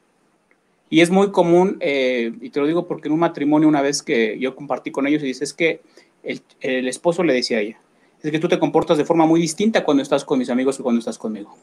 Y 0.88 1.00
es 1.00 1.10
muy 1.10 1.32
común, 1.32 1.78
eh, 1.80 2.32
y 2.40 2.50
te 2.50 2.60
lo 2.60 2.66
digo 2.66 2.86
porque 2.86 3.08
en 3.08 3.14
un 3.14 3.20
matrimonio 3.20 3.68
una 3.68 3.82
vez 3.82 4.02
que 4.02 4.38
yo 4.38 4.54
compartí 4.54 4.90
con 4.92 5.06
ellos 5.06 5.22
y 5.22 5.26
dice, 5.26 5.44
es 5.44 5.52
que 5.52 5.80
el, 6.22 6.42
el, 6.60 6.86
esposo 6.86 7.24
le 7.24 7.34
decía 7.34 7.58
a 7.58 7.60
ella, 7.60 7.80
es 8.22 8.30
que 8.30 8.38
tú 8.38 8.48
te 8.48 8.58
comportas 8.58 8.96
de 8.98 9.04
forma 9.04 9.26
muy 9.26 9.40
distinta 9.40 9.84
cuando 9.84 10.02
estás 10.02 10.24
con 10.24 10.38
mis 10.38 10.50
amigos 10.50 10.78
o 10.78 10.82
cuando 10.82 11.00
estás 11.00 11.18
conmigo. 11.18 11.56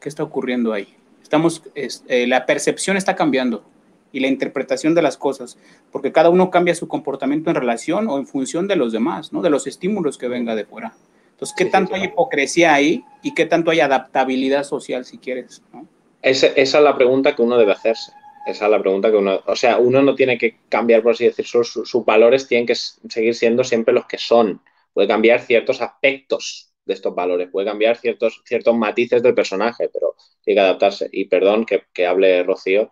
¿Qué 0.00 0.08
está 0.08 0.22
ocurriendo 0.22 0.72
ahí? 0.72 0.88
Estamos, 1.22 1.62
eh, 1.74 2.26
la 2.26 2.46
percepción 2.46 2.96
está 2.96 3.16
cambiando 3.16 3.64
y 4.12 4.20
la 4.20 4.28
interpretación 4.28 4.94
de 4.94 5.02
las 5.02 5.16
cosas, 5.16 5.56
porque 5.90 6.12
cada 6.12 6.30
uno 6.30 6.50
cambia 6.50 6.74
su 6.74 6.86
comportamiento 6.86 7.50
en 7.50 7.56
relación 7.56 8.08
o 8.08 8.18
en 8.18 8.26
función 8.26 8.68
de 8.68 8.76
los 8.76 8.92
demás, 8.92 9.32
¿no? 9.32 9.42
De 9.42 9.50
los 9.50 9.66
estímulos 9.66 10.18
que 10.18 10.28
venga 10.28 10.54
de 10.54 10.64
fuera. 10.64 10.94
Entonces, 11.30 11.54
¿qué 11.56 11.64
tanto 11.64 11.94
hay 11.94 12.04
hipocresía 12.04 12.74
ahí 12.74 13.04
y 13.22 13.34
qué 13.34 13.46
tanto 13.46 13.70
hay 13.70 13.80
adaptabilidad 13.80 14.64
social, 14.64 15.04
si 15.04 15.18
quieres? 15.18 15.62
¿no? 15.72 15.88
Esa 16.22 16.46
es 16.46 16.72
la 16.74 16.96
pregunta 16.96 17.34
que 17.34 17.42
uno 17.42 17.58
debe 17.58 17.72
hacerse. 17.72 18.12
Esa 18.46 18.64
es 18.64 18.70
la 18.70 18.80
pregunta 18.80 19.10
que 19.10 19.16
uno, 19.16 19.40
o 19.46 19.56
sea, 19.56 19.78
uno 19.78 20.02
no 20.02 20.14
tiene 20.14 20.36
que 20.36 20.58
cambiar, 20.68 21.02
por 21.02 21.12
así 21.12 21.24
decirlo, 21.24 21.62
sus, 21.64 22.04
valores 22.04 22.48
tienen 22.48 22.66
que 22.66 22.74
seguir 22.74 23.34
siendo 23.34 23.62
siempre 23.62 23.94
los 23.94 24.06
que 24.06 24.18
son. 24.18 24.60
Puede 24.92 25.08
cambiar 25.08 25.40
ciertos 25.40 25.80
aspectos 25.80 26.72
de 26.84 26.94
estos 26.94 27.14
valores, 27.14 27.48
puede 27.50 27.68
cambiar 27.68 27.96
ciertos, 27.96 28.42
ciertos 28.44 28.74
matices 28.74 29.22
del 29.22 29.34
personaje, 29.34 29.88
pero 29.92 30.16
tiene 30.42 30.60
que 30.60 30.64
adaptarse. 30.64 31.08
Y 31.12 31.26
perdón 31.26 31.64
que, 31.66 32.06
hable 32.06 32.42
Rocío, 32.42 32.90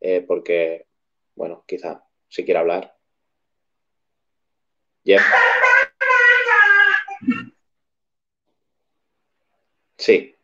eh, 0.00 0.24
porque, 0.26 0.86
bueno, 1.34 1.64
quizá 1.66 2.02
si 2.28 2.44
quiere 2.44 2.60
hablar. 2.60 2.94
Sí. 9.96 10.37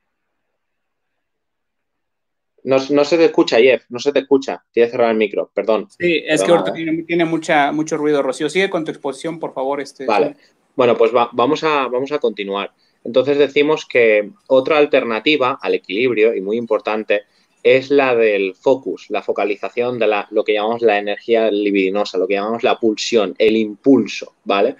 No, 2.65 2.79
se 2.79 3.19
te 3.19 3.27
escucha, 3.27 3.59
Jeff, 3.59 3.85
no 3.91 3.99
se 3.99 4.11
te 4.11 4.21
escucha. 4.21 4.65
Tienes 4.73 4.91
que 4.91 4.97
cerrar 4.97 5.11
el 5.11 5.19
micro, 5.19 5.51
perdón. 5.53 5.87
Sí, 5.99 6.23
es 6.27 6.43
que 6.43 6.51
ahorita 6.51 6.73
tiene, 6.73 7.25
mucha, 7.27 7.71
mucho 7.73 7.99
ruido, 7.99 8.23
Rocío. 8.23 8.49
Sigue 8.49 8.71
con 8.71 8.85
tu 8.85 8.91
exposición, 8.91 9.39
por 9.39 9.53
favor. 9.53 9.83
Este, 9.83 10.07
vale. 10.07 10.37
Bueno, 10.75 10.97
pues 10.97 11.13
vamos, 11.13 11.63
a, 11.63 11.89
vamos 11.89 12.11
a 12.13 12.19
continuar. 12.19 12.73
Entonces 13.05 13.37
decimos 13.37 13.85
que 13.87 14.31
otra 14.49 14.79
alternativa 14.79 15.59
al 15.61 15.75
equilibrio, 15.75 16.35
y 16.35 16.41
muy 16.41 16.57
importante, 16.57 17.25
es 17.63 17.91
la 17.91 18.15
del 18.15 18.55
focus, 18.55 19.07
la 19.11 19.23
focalización 19.23 19.99
de 19.99 20.07
la, 20.07 20.27
lo 20.31 20.43
que 20.43 20.55
llamamos 20.55 20.83
la 20.83 20.99
energía 20.99 21.51
libidinosa, 21.51 22.19
lo 22.19 22.27
que 22.27 22.35
llamamos 22.35 22.63
la 22.63 22.79
pulsión, 22.79 23.35
el 23.39 23.57
impulso, 23.57 24.35
¿vale? 24.45 24.77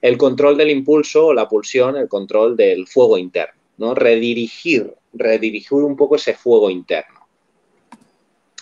El 0.00 0.18
control 0.18 0.56
del 0.56 0.70
impulso 0.70 1.26
o 1.26 1.34
la 1.34 1.48
pulsión, 1.48 1.96
el 1.96 2.08
control 2.08 2.56
del 2.56 2.86
fuego 2.86 3.18
interno, 3.18 3.60
¿no? 3.78 3.94
Redirigir, 3.94 4.94
redirigir 5.12 5.78
un 5.78 5.96
poco 5.96 6.16
ese 6.16 6.34
fuego 6.34 6.70
interno. 6.70 7.13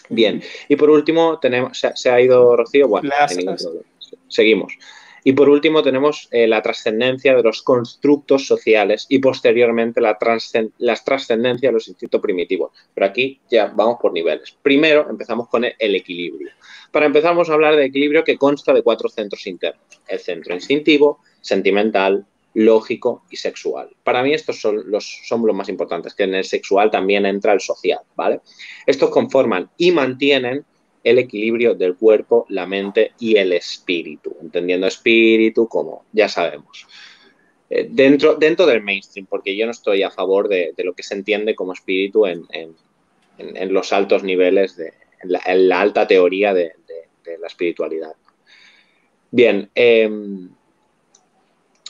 Bien, 0.08 0.42
y 0.68 0.76
por 0.76 0.90
último, 0.90 1.38
tenemos, 1.38 1.78
se, 1.94 2.10
ha 2.10 2.20
ido 2.20 2.56
Rocío, 2.56 2.88
bueno, 2.88 3.10
seguimos. 4.28 4.72
Y 5.24 5.32
por 5.32 5.48
último 5.48 5.82
tenemos 5.82 6.28
eh, 6.32 6.48
la 6.48 6.62
trascendencia 6.62 7.34
de 7.36 7.42
los 7.42 7.62
constructos 7.62 8.46
sociales 8.46 9.06
y 9.08 9.20
posteriormente 9.20 10.00
la 10.00 10.18
las 10.78 11.04
trascendencias 11.04 11.70
de 11.70 11.72
los 11.72 11.88
instintos 11.88 12.20
primitivos. 12.20 12.72
Pero 12.92 13.06
aquí 13.06 13.40
ya 13.48 13.66
vamos 13.66 13.98
por 14.00 14.12
niveles. 14.12 14.56
Primero 14.62 15.08
empezamos 15.08 15.48
con 15.48 15.64
el, 15.64 15.94
equilibrio. 15.94 16.50
Para 16.90 17.06
empezar 17.06 17.30
vamos 17.30 17.50
a 17.50 17.54
hablar 17.54 17.76
de 17.76 17.84
equilibrio 17.84 18.24
que 18.24 18.36
consta 18.36 18.72
de 18.72 18.82
cuatro 18.82 19.08
centros 19.08 19.46
internos. 19.46 19.84
El 20.08 20.18
centro 20.18 20.54
instintivo, 20.54 21.20
sentimental, 21.40 22.26
lógico 22.54 23.22
y 23.30 23.36
sexual. 23.36 23.90
Para 24.02 24.22
mí 24.22 24.32
estos 24.32 24.60
son 24.60 24.90
los, 24.90 25.20
son 25.24 25.46
los 25.46 25.56
más 25.56 25.68
importantes, 25.68 26.14
que 26.14 26.24
en 26.24 26.34
el 26.34 26.44
sexual 26.44 26.90
también 26.90 27.26
entra 27.26 27.52
el 27.52 27.60
social, 27.60 28.00
¿vale? 28.14 28.40
Estos 28.86 29.10
conforman 29.10 29.70
y 29.76 29.92
mantienen 29.92 30.64
el 31.04 31.18
equilibrio 31.18 31.74
del 31.74 31.96
cuerpo, 31.96 32.46
la 32.48 32.66
mente 32.66 33.12
y 33.18 33.36
el 33.36 33.52
espíritu, 33.52 34.36
entendiendo 34.40 34.86
espíritu 34.86 35.66
como 35.66 36.04
ya 36.12 36.28
sabemos. 36.28 36.86
Eh, 37.68 37.88
dentro, 37.90 38.34
dentro 38.34 38.66
del 38.66 38.82
mainstream, 38.82 39.26
porque 39.26 39.56
yo 39.56 39.64
no 39.64 39.72
estoy 39.72 40.02
a 40.02 40.10
favor 40.10 40.48
de, 40.48 40.74
lo 40.78 40.92
que 40.92 41.02
se 41.02 41.14
entiende 41.14 41.54
como 41.54 41.72
espíritu 41.72 42.26
en, 42.26 42.46
los 43.72 43.92
altos 43.92 44.22
niveles, 44.22 44.76
de, 44.76 44.92
en, 45.22 45.68
la, 45.68 45.80
alta 45.80 46.06
teoría 46.06 46.54
de, 46.54 46.72
la 47.40 47.46
espiritualidad. 47.46 48.12
Bien, 49.30 49.70
em, 49.74 50.50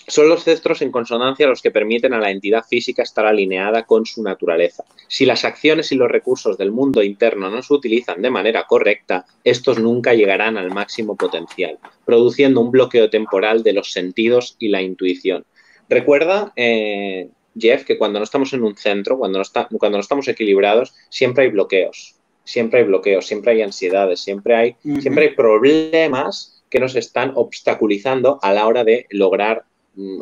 son 0.06 0.28
los 0.28 0.44
cestros 0.44 0.82
en 0.82 0.90
consonancia 0.90 1.46
los 1.46 1.62
que 1.62 1.70
permiten 1.70 2.12
a 2.12 2.18
la 2.18 2.30
entidad 2.30 2.64
física 2.64 3.02
estar 3.02 3.26
alineada 3.26 3.84
con 3.84 4.04
su 4.06 4.22
naturaleza. 4.22 4.84
Si 5.08 5.24
las 5.26 5.44
acciones 5.44 5.92
y 5.92 5.96
los 5.96 6.10
recursos 6.10 6.58
del 6.58 6.72
mundo 6.72 7.02
interno 7.02 7.50
no 7.50 7.62
se 7.62 7.74
utilizan 7.74 8.22
de 8.22 8.30
manera 8.30 8.64
correcta, 8.66 9.24
estos 9.44 9.78
nunca 9.78 10.14
llegarán 10.14 10.56
al 10.56 10.70
máximo 10.70 11.16
potencial, 11.16 11.78
produciendo 12.04 12.60
un 12.60 12.70
bloqueo 12.70 13.10
temporal 13.10 13.62
de 13.62 13.72
los 13.72 13.92
sentidos 13.92 14.56
y 14.58 14.68
la 14.68 14.82
intuición. 14.82 15.44
Recuerda, 15.88 16.52
eh, 16.56 17.28
Jeff, 17.58 17.84
que 17.84 17.98
cuando 17.98 18.18
no 18.18 18.24
estamos 18.24 18.52
en 18.52 18.64
un 18.64 18.76
centro, 18.76 19.18
cuando 19.18 19.38
no, 19.38 19.42
está, 19.42 19.68
cuando 19.78 19.98
no 19.98 20.02
estamos 20.02 20.26
equilibrados, 20.28 20.94
siempre 21.10 21.44
hay 21.44 21.50
bloqueos, 21.50 22.16
siempre 22.44 22.80
hay 22.80 22.86
bloqueos, 22.86 23.26
siempre 23.26 23.52
hay 23.52 23.62
ansiedades, 23.62 24.20
siempre 24.20 24.54
hay, 24.54 24.76
siempre 25.00 25.28
hay 25.28 25.34
problemas 25.34 26.64
que 26.70 26.80
nos 26.80 26.96
están 26.96 27.32
obstaculizando 27.34 28.38
a 28.40 28.52
la 28.52 28.66
hora 28.66 28.84
de 28.84 29.06
lograr 29.10 29.64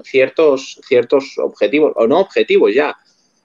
ciertos, 0.05 0.81
ciertos 0.87 1.39
objetivos, 1.39 1.93
o 1.97 2.07
no 2.07 2.21
objetivos 2.21 2.75
ya, 2.75 2.97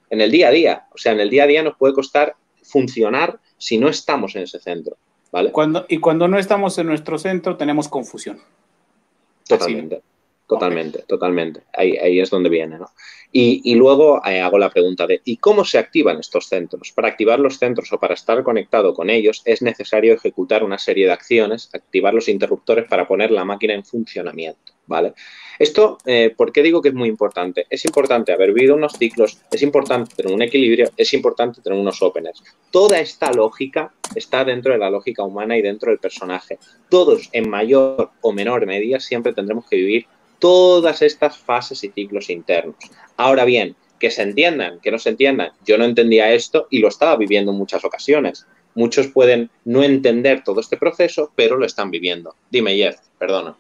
en 0.10 0.22
el 0.22 0.32
día 0.32 0.50
a 0.50 0.52
día. 0.52 0.88
O 0.94 0.98
sea, 0.98 1.12
en 1.12 1.20
el 1.20 1.30
día 1.30 1.44
a 1.44 1.48
día 1.48 1.64
nos 1.64 1.78
puede 1.78 1.94
costar 1.94 2.36
funcionar 2.64 3.40
si 3.58 3.78
no 3.78 3.90
estamos 3.90 4.36
en 4.36 4.44
ese 4.44 4.60
centro. 4.60 4.98
¿vale? 5.32 5.52
Cuando, 5.52 5.86
y 5.90 5.98
cuando 6.00 6.28
no 6.28 6.40
estamos 6.40 6.78
en 6.78 6.88
nuestro 6.88 7.18
centro 7.18 7.58
tenemos 7.58 7.88
confusión. 7.88 8.40
Totalmente. 9.48 10.02
Totalmente, 10.48 11.00
totalmente. 11.08 11.64
Ahí, 11.74 11.98
ahí, 11.98 12.20
es 12.20 12.30
donde 12.30 12.50
viene, 12.50 12.78
¿no? 12.78 12.92
Y, 13.32 13.76
luego 13.76 14.22
eh, 14.26 14.40
hago 14.40 14.60
la 14.60 14.70
pregunta 14.70 15.08
de, 15.08 15.20
¿y 15.26 15.38
cómo 15.38 15.66
se 15.66 15.80
activan 15.80 16.20
estos 16.20 16.48
centros? 16.48 16.92
Para 16.94 17.08
activar 17.08 17.40
los 17.40 17.58
centros 17.58 17.92
o 17.92 18.00
para 18.00 18.14
estar 18.14 18.44
conectado 18.44 18.94
con 18.94 19.10
ellos 19.10 19.42
es 19.44 19.62
necesario 19.62 20.14
ejecutar 20.14 20.64
una 20.64 20.78
serie 20.78 21.08
de 21.08 21.14
acciones, 21.14 21.70
activar 21.74 22.14
los 22.14 22.30
interruptores 22.30 22.86
para 22.88 23.08
poner 23.08 23.32
la 23.32 23.44
máquina 23.44 23.74
en 23.74 23.84
funcionamiento, 23.84 24.74
¿vale? 24.88 25.14
Esto, 25.58 25.98
eh, 26.06 26.34
¿por 26.36 26.52
qué 26.52 26.62
digo 26.62 26.82
que 26.82 26.90
es 26.90 26.96
muy 26.96 27.10
importante? 27.10 27.66
Es 27.70 27.86
importante 27.86 28.32
haber 28.32 28.54
vivido 28.54 28.76
unos 28.76 28.94
ciclos, 28.94 29.40
es 29.52 29.62
importante 29.62 30.16
tener 30.16 30.34
un 30.34 30.42
equilibrio, 30.42 30.92
es 30.98 31.14
importante 31.14 31.62
tener 31.62 31.80
unos 31.80 32.02
openers. 32.02 32.44
Toda 32.72 33.00
esta 33.00 33.32
lógica 33.32 33.94
está 34.16 34.44
dentro 34.44 34.74
de 34.74 34.80
la 34.80 34.90
lógica 34.90 35.24
humana 35.24 35.58
y 35.58 35.62
dentro 35.62 35.92
del 35.92 36.00
personaje. 36.00 36.60
Todos, 36.90 37.30
en 37.32 37.50
mayor 37.50 38.12
o 38.22 38.32
menor 38.34 38.66
medida, 38.66 39.00
siempre 39.00 39.34
tendremos 39.34 39.66
que 39.68 39.78
vivir 39.78 40.08
todas 40.40 41.02
estas 41.02 41.38
fases 41.38 41.84
y 41.84 41.90
ciclos 41.90 42.30
internos. 42.30 42.76
Ahora 43.18 43.46
bien, 43.46 43.76
que 44.00 44.12
se 44.12 44.22
entiendan, 44.22 44.80
que 44.82 44.92
no 44.92 45.00
se 45.00 45.10
entiendan. 45.10 45.52
Yo 45.66 45.78
no 45.78 45.86
entendía 45.86 46.34
esto 46.34 46.68
y 46.70 46.80
lo 46.80 46.90
estaba 46.90 47.16
viviendo 47.16 47.52
en 47.52 47.58
muchas 47.58 47.84
ocasiones. 47.86 48.46
Muchos 48.74 49.08
pueden 49.08 49.50
no 49.64 49.84
entender 49.84 50.44
todo 50.44 50.60
este 50.60 50.78
proceso, 50.78 51.32
pero 51.36 51.56
lo 51.56 51.66
están 51.66 51.92
viviendo. 51.92 52.36
Dime, 52.52 52.76
Jeff, 52.76 52.98
perdona. 53.18 53.58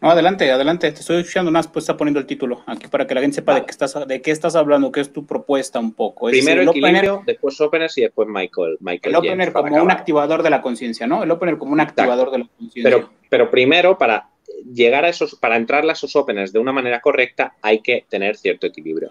No, 0.00 0.10
adelante, 0.10 0.50
adelante. 0.50 0.90
Te 0.92 1.00
estoy 1.00 1.20
escuchando 1.20 1.50
más, 1.50 1.68
pues 1.68 1.82
está 1.82 1.96
poniendo 1.96 2.20
el 2.20 2.26
título 2.26 2.62
aquí 2.66 2.86
para 2.88 3.06
que 3.06 3.14
la 3.14 3.20
gente 3.20 3.36
sepa 3.36 3.54
de 3.54 3.64
qué 3.64 3.70
estás 3.70 4.08
de 4.08 4.22
qué 4.22 4.30
estás 4.30 4.56
hablando, 4.56 4.90
qué 4.90 5.00
es 5.00 5.12
tu 5.12 5.26
propuesta 5.26 5.78
un 5.78 5.92
poco. 5.92 6.28
Primero 6.28 6.62
el 6.62 6.68
equilibrio, 6.68 7.22
después 7.26 7.60
openers 7.60 7.98
y 7.98 8.02
después 8.02 8.26
Michael. 8.26 8.78
Michael 8.80 9.14
el 9.14 9.16
opener 9.16 9.52
como 9.52 9.82
un 9.82 9.90
activador 9.90 10.42
de 10.42 10.50
la 10.50 10.62
conciencia, 10.62 11.06
¿no? 11.06 11.22
El 11.22 11.30
opener 11.30 11.58
como 11.58 11.72
un 11.72 11.80
activador 11.80 12.30
de 12.30 12.38
la 12.38 12.46
conciencia. 12.46 12.82
Pero, 12.82 13.10
pero 13.28 13.50
primero, 13.50 13.98
para 13.98 14.30
llegar 14.72 15.04
a 15.04 15.08
esos, 15.08 15.34
para 15.34 15.56
entrar 15.56 15.88
a 15.88 15.92
esos 15.92 16.16
openers 16.16 16.52
de 16.52 16.58
una 16.58 16.72
manera 16.72 17.00
correcta, 17.00 17.54
hay 17.60 17.80
que 17.80 18.06
tener 18.08 18.36
cierto 18.36 18.66
equilibrio. 18.66 19.10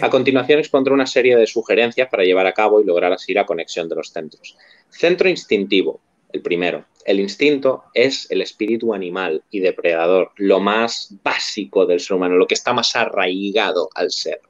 A 0.00 0.08
continuación 0.08 0.60
expondré 0.60 0.94
una 0.94 1.06
serie 1.06 1.36
de 1.36 1.46
sugerencias 1.46 2.08
para 2.08 2.22
llevar 2.22 2.46
a 2.46 2.52
cabo 2.52 2.80
y 2.80 2.84
lograr 2.84 3.12
así 3.12 3.34
la 3.34 3.44
conexión 3.44 3.88
de 3.88 3.96
los 3.96 4.10
centros. 4.10 4.56
Centro 4.88 5.28
instintivo, 5.28 6.00
el 6.32 6.42
primero. 6.42 6.84
El 7.04 7.20
instinto 7.20 7.84
es 7.94 8.30
el 8.30 8.42
espíritu 8.42 8.94
animal 8.94 9.42
y 9.50 9.60
depredador, 9.60 10.32
lo 10.36 10.60
más 10.60 11.14
básico 11.22 11.86
del 11.86 12.00
ser 12.00 12.16
humano, 12.16 12.36
lo 12.36 12.46
que 12.46 12.54
está 12.54 12.72
más 12.72 12.94
arraigado 12.94 13.88
al 13.94 14.10
ser. 14.10 14.40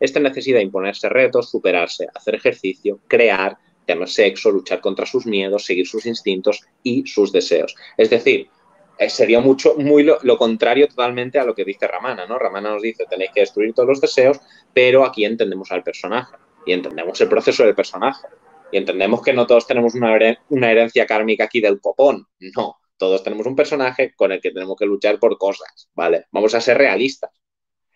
Este 0.00 0.18
necesita 0.18 0.60
imponerse 0.60 1.08
retos, 1.08 1.50
superarse, 1.50 2.08
hacer 2.14 2.34
ejercicio, 2.34 3.00
crear, 3.06 3.58
tener 3.86 4.08
sexo, 4.08 4.50
luchar 4.50 4.80
contra 4.80 5.06
sus 5.06 5.26
miedos, 5.26 5.64
seguir 5.64 5.86
sus 5.86 6.06
instintos 6.06 6.62
y 6.82 7.06
sus 7.06 7.32
deseos. 7.32 7.74
Es 7.96 8.10
decir, 8.10 8.48
eh, 8.98 9.08
sería 9.10 9.40
mucho, 9.40 9.76
muy 9.76 10.02
lo, 10.02 10.18
lo, 10.22 10.36
contrario 10.36 10.88
totalmente 10.88 11.38
a 11.38 11.44
lo 11.44 11.54
que 11.54 11.64
dice 11.64 11.86
Ramana, 11.86 12.26
¿no? 12.26 12.38
Ramana 12.38 12.70
nos 12.70 12.82
dice, 12.82 13.04
tenéis 13.08 13.30
que 13.34 13.40
destruir 13.40 13.72
todos 13.74 13.88
los 13.88 14.00
deseos, 14.00 14.40
pero 14.72 15.04
aquí 15.04 15.24
entendemos 15.24 15.70
al 15.72 15.82
personaje 15.82 16.36
y 16.66 16.72
entendemos 16.72 17.20
el 17.20 17.28
proceso 17.28 17.64
del 17.64 17.74
personaje. 17.74 18.26
Y 18.72 18.76
entendemos 18.76 19.22
que 19.22 19.32
no 19.32 19.46
todos 19.46 19.66
tenemos 19.66 19.94
una, 19.94 20.16
herencia 20.16 21.06
kármica 21.06 21.44
aquí 21.44 21.60
del 21.60 21.80
copón. 21.80 22.26
No, 22.56 22.76
todos 22.96 23.22
tenemos 23.22 23.46
un 23.46 23.56
personaje 23.56 24.14
con 24.14 24.32
el 24.32 24.40
que 24.40 24.50
tenemos 24.50 24.76
que 24.76 24.86
luchar 24.86 25.18
por 25.18 25.38
cosas, 25.38 25.88
¿vale? 25.94 26.26
Vamos 26.30 26.54
a 26.54 26.60
ser 26.60 26.78
realistas. 26.78 27.30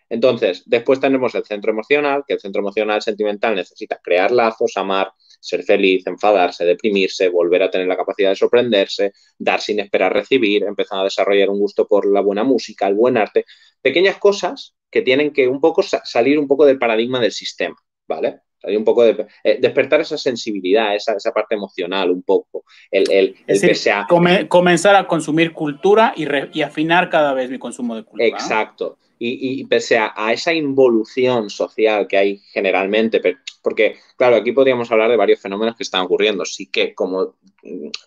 Entonces, 0.09 0.63
después 0.65 0.99
tenemos 0.99 1.33
el 1.33 1.45
centro 1.45 1.71
emocional, 1.71 2.23
que 2.27 2.35
el 2.35 2.39
centro 2.39 2.61
emocional 2.61 3.01
sentimental 3.01 3.55
necesita 3.55 3.99
crear 4.03 4.31
lazos, 4.31 4.73
amar, 4.77 5.11
ser 5.39 5.63
feliz, 5.63 6.05
enfadarse, 6.05 6.63
deprimirse, 6.65 7.29
volver 7.29 7.63
a 7.63 7.71
tener 7.71 7.87
la 7.87 7.97
capacidad 7.97 8.29
de 8.29 8.35
sorprenderse, 8.35 9.13
dar 9.37 9.61
sin 9.61 9.79
esperar 9.79 10.13
recibir, 10.13 10.63
empezar 10.63 10.99
a 10.99 11.03
desarrollar 11.03 11.49
un 11.49 11.59
gusto 11.59 11.87
por 11.87 12.05
la 12.05 12.21
buena 12.21 12.43
música, 12.43 12.87
el 12.87 12.93
buen 12.95 13.17
arte, 13.17 13.45
pequeñas 13.81 14.17
cosas 14.17 14.75
que 14.91 15.01
tienen 15.01 15.33
que 15.33 15.47
un 15.47 15.59
poco 15.59 15.81
salir 15.83 16.39
un 16.39 16.47
poco 16.47 16.65
del 16.65 16.79
paradigma 16.79 17.19
del 17.19 17.31
sistema, 17.31 17.75
¿vale? 18.07 18.41
Hay 18.63 18.75
un 18.75 18.83
poco 18.83 19.03
de 19.03 19.27
eh, 19.43 19.57
despertar 19.61 20.01
esa 20.01 20.17
sensibilidad, 20.17 20.95
esa, 20.95 21.13
esa, 21.13 21.31
parte 21.31 21.55
emocional, 21.55 22.09
un 22.09 22.23
poco. 22.23 22.65
El, 22.89 23.35
el, 23.47 24.47
comenzar 24.47 24.95
a 24.95 25.07
consumir 25.07 25.53
cultura 25.53 26.13
y, 26.15 26.25
y, 26.53 26.61
afinar 26.61 27.09
cada 27.09 27.33
vez 27.33 27.49
mi 27.49 27.59
consumo 27.59 27.95
de 27.95 28.03
cultura. 28.03 28.27
Exacto. 28.27 28.97
Y, 29.17 29.61
y, 29.61 29.65
pese 29.65 29.97
a, 29.97 30.13
a, 30.15 30.33
esa 30.33 30.51
involución 30.53 31.49
social 31.49 32.05
que 32.07 32.17
hay 32.17 32.37
generalmente, 32.51 33.21
porque, 33.61 33.97
claro, 34.17 34.35
aquí 34.35 34.51
podríamos 34.51 34.91
hablar 34.91 35.09
de 35.09 35.15
varios 35.15 35.41
fenómenos 35.41 35.75
que 35.75 35.83
están 35.83 36.01
ocurriendo. 36.01 36.43
Sí 36.43 36.67
que, 36.67 36.93
como 36.93 37.35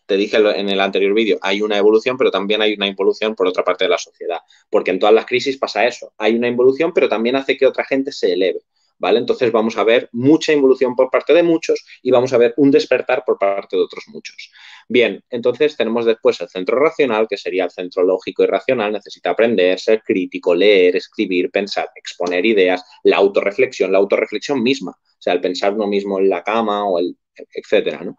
te 0.06 0.16
dije 0.16 0.36
en 0.36 0.68
el 0.68 0.80
anterior 0.80 1.14
vídeo, 1.14 1.38
hay 1.40 1.62
una 1.62 1.78
evolución, 1.78 2.16
pero 2.16 2.30
también 2.30 2.62
hay 2.62 2.74
una 2.74 2.86
involución 2.86 3.34
por 3.34 3.48
otra 3.48 3.64
parte 3.64 3.84
de 3.84 3.90
la 3.90 3.98
sociedad. 3.98 4.38
Porque 4.70 4.90
en 4.90 4.98
todas 4.98 5.14
las 5.14 5.26
crisis 5.26 5.56
pasa 5.56 5.86
eso. 5.86 6.12
Hay 6.18 6.34
una 6.34 6.48
involución, 6.48 6.92
pero 6.94 7.08
también 7.08 7.36
hace 7.36 7.56
que 7.56 7.66
otra 7.66 7.84
gente 7.84 8.12
se 8.12 8.32
eleve. 8.32 8.60
¿Vale? 8.98 9.18
Entonces 9.18 9.52
vamos 9.52 9.76
a 9.76 9.84
ver 9.84 10.08
mucha 10.12 10.52
involución 10.52 10.94
por 10.94 11.10
parte 11.10 11.32
de 11.34 11.42
muchos 11.42 11.84
y 12.02 12.10
vamos 12.10 12.32
a 12.32 12.38
ver 12.38 12.54
un 12.56 12.70
despertar 12.70 13.24
por 13.24 13.38
parte 13.38 13.76
de 13.76 13.82
otros 13.82 14.04
muchos. 14.08 14.50
Bien, 14.88 15.22
entonces 15.30 15.76
tenemos 15.76 16.04
después 16.04 16.40
el 16.40 16.48
centro 16.48 16.78
racional, 16.78 17.26
que 17.28 17.36
sería 17.36 17.64
el 17.64 17.70
centro 17.70 18.02
lógico 18.02 18.42
y 18.42 18.46
racional, 18.46 18.92
necesita 18.92 19.30
aprender, 19.30 19.78
ser 19.78 20.02
crítico, 20.02 20.54
leer, 20.54 20.96
escribir, 20.96 21.50
pensar, 21.50 21.88
exponer 21.94 22.44
ideas, 22.44 22.82
la 23.04 23.16
autorreflexión, 23.16 23.92
la 23.92 23.98
autorreflexión 23.98 24.62
misma, 24.62 24.92
o 24.92 25.20
sea, 25.22 25.32
el 25.32 25.40
pensar 25.40 25.74
uno 25.74 25.86
mismo 25.86 26.18
en 26.18 26.28
la 26.28 26.42
cama 26.42 26.84
o 26.86 26.98
el 26.98 27.16
etcétera, 27.54 28.02
¿no? 28.02 28.16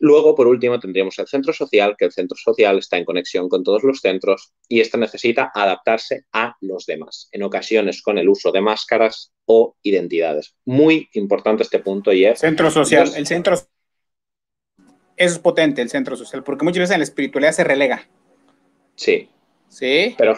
Luego, 0.00 0.34
por 0.34 0.46
último, 0.46 0.78
tendríamos 0.78 1.18
el 1.18 1.26
centro 1.26 1.52
social, 1.52 1.96
que 1.98 2.04
el 2.04 2.12
centro 2.12 2.36
social 2.36 2.78
está 2.78 2.98
en 2.98 3.04
conexión 3.04 3.48
con 3.48 3.64
todos 3.64 3.82
los 3.82 4.00
centros 4.00 4.52
y 4.68 4.80
este 4.80 4.96
necesita 4.96 5.50
adaptarse 5.52 6.24
a 6.32 6.54
los 6.60 6.86
demás, 6.86 7.28
en 7.32 7.42
ocasiones 7.42 8.00
con 8.02 8.16
el 8.16 8.28
uso 8.28 8.52
de 8.52 8.60
máscaras 8.60 9.32
o 9.46 9.76
identidades. 9.82 10.54
Muy 10.64 11.08
importante 11.14 11.64
este 11.64 11.80
punto 11.80 12.12
y 12.12 12.24
es... 12.24 12.38
Centro 12.38 12.70
social, 12.70 13.10
el 13.16 13.26
centro... 13.26 13.56
es 15.16 15.38
potente, 15.40 15.82
el 15.82 15.90
centro 15.90 16.16
social, 16.16 16.44
porque 16.44 16.64
muchas 16.64 16.82
veces 16.82 16.94
en 16.94 17.00
la 17.00 17.04
espiritualidad 17.04 17.52
se 17.52 17.64
relega. 17.64 18.08
Sí. 18.94 19.28
Sí. 19.68 20.14
Pero 20.16 20.36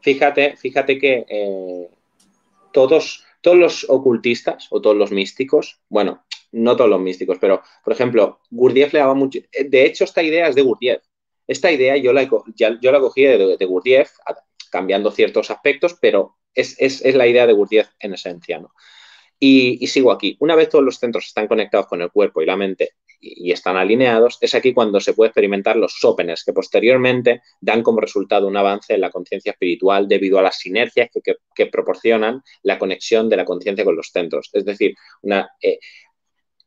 fíjate, 0.00 0.56
fíjate 0.56 0.98
que 0.98 1.26
eh, 1.28 1.88
todos, 2.72 3.24
todos 3.40 3.58
los 3.58 3.86
ocultistas 3.88 4.68
o 4.70 4.80
todos 4.80 4.96
los 4.96 5.10
místicos, 5.10 5.80
bueno, 5.88 6.24
no 6.52 6.76
todos 6.76 6.90
los 6.90 7.00
místicos, 7.00 7.38
pero 7.40 7.62
por 7.84 7.92
ejemplo, 7.92 8.40
Gurdjieff 8.50 8.92
le 8.92 8.98
daba 9.00 9.14
mucho. 9.14 9.40
De 9.66 9.84
hecho, 9.84 10.04
esta 10.04 10.22
idea 10.22 10.48
es 10.48 10.54
de 10.54 10.62
Gurdjieff. 10.62 11.02
Esta 11.46 11.72
idea 11.72 11.96
yo 11.96 12.12
la, 12.12 12.28
yo 12.54 12.92
la 12.92 13.00
cogí 13.00 13.24
de, 13.24 13.56
de, 13.56 13.64
Gurdjieff, 13.64 14.12
cambiando 14.70 15.10
ciertos 15.10 15.50
aspectos, 15.50 15.96
pero 16.00 16.36
es, 16.54 17.02
la 17.14 17.26
idea 17.26 17.46
de 17.46 17.52
Gurdjieff 17.52 17.88
en 17.98 18.14
esencia. 18.14 18.58
¿no? 18.58 18.72
Y, 19.38 19.86
sigo 19.86 20.12
aquí. 20.12 20.36
Una 20.40 20.54
vez 20.54 20.68
todos 20.68 20.84
los 20.84 20.98
centros 20.98 21.26
están 21.26 21.48
conectados 21.48 21.86
con 21.86 22.02
el 22.02 22.10
cuerpo 22.10 22.42
y 22.42 22.46
la 22.46 22.56
mente 22.56 22.90
y, 23.20 23.52
están 23.52 23.76
alineados, 23.76 24.38
es 24.40 24.54
aquí 24.54 24.72
cuando 24.72 25.00
se 25.00 25.12
puede 25.12 25.28
experimentar 25.28 25.76
los 25.76 25.94
sópenes, 25.98 26.44
que 26.44 26.52
posteriormente 26.52 27.42
dan 27.60 27.82
como 27.82 28.00
resultado 28.00 28.46
un 28.46 28.56
avance 28.56 28.94
en 28.94 29.00
la 29.00 29.10
conciencia 29.10 29.52
espiritual 29.52 30.08
debido 30.08 30.38
a 30.38 30.42
las 30.42 30.58
sinergias 30.58 31.10
que, 31.54 31.66
proporcionan 31.66 32.42
la 32.62 32.78
conexión 32.78 33.28
de 33.28 33.36
la 33.36 33.44
conciencia 33.44 33.84
con 33.84 33.96
los 33.96 34.10
centros. 34.12 34.50
Es 34.52 34.64
decir, 34.64 34.94
una, 35.22 35.50
eh, 35.60 35.78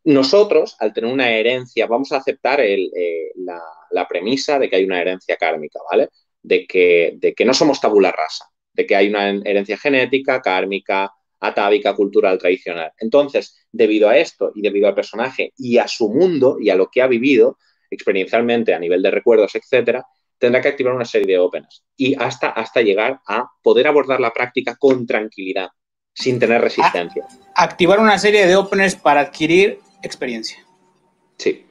nosotros, 0.05 0.75
al 0.79 0.93
tener 0.93 1.11
una 1.11 1.31
herencia, 1.31 1.87
vamos 1.87 2.11
a 2.11 2.17
aceptar 2.17 2.59
eh, 2.61 3.31
la, 3.35 4.07
premisa 4.07 4.59
de 4.59 4.69
que 4.69 4.75
hay 4.75 4.83
una 4.83 4.99
herencia 4.99 5.37
kármica, 5.37 5.79
¿vale? 5.89 6.09
De 6.41 6.67
que, 6.67 7.45
no 7.45 7.53
somos 7.53 7.79
tabula 7.79 8.11
rasa, 8.11 8.45
de 8.73 8.85
que 8.85 8.95
hay 8.95 9.07
una 9.07 9.29
herencia 9.29 9.77
genética, 9.77 10.41
kármica, 10.41 11.11
atávica, 11.39 11.95
cultural, 11.95 12.37
tradicional. 12.37 12.91
Entonces, 12.97 13.55
debido 13.71 14.09
a 14.09 14.17
esto 14.17 14.51
y 14.55 14.61
debido 14.61 14.87
al 14.87 14.95
personaje 14.95 15.53
y 15.57 15.77
a 15.77 15.87
su 15.87 16.09
mundo 16.09 16.57
y 16.59 16.69
a 16.69 16.75
lo 16.75 16.89
que 16.89 17.01
ha 17.01 17.07
vivido 17.07 17.57
experiencialmente 17.89 18.73
a 18.73 18.79
nivel 18.79 19.01
de 19.01 19.11
recuerdos, 19.11 19.55
etcétera, 19.55 20.05
tendrá 20.37 20.61
que 20.61 20.69
activar 20.69 20.93
una 20.93 21.05
serie 21.05 21.27
de 21.27 21.39
openers 21.39 21.83
y 21.95 22.15
hasta, 22.15 22.49
hasta 22.49 22.81
llegar 22.81 23.21
a 23.27 23.47
poder 23.61 23.87
abordar 23.87 24.19
la 24.19 24.33
práctica 24.33 24.75
con 24.77 25.05
tranquilidad, 25.05 25.69
sin 26.13 26.39
tener 26.39 26.59
resistencia. 26.59 27.25
activar 27.55 27.99
una 27.99 28.17
serie 28.17 28.47
de 28.47 28.55
openers 28.55 28.95
para 28.95 29.21
adquirir 29.21 29.79
experiencia. 30.03 30.63
Sí. 31.37 31.65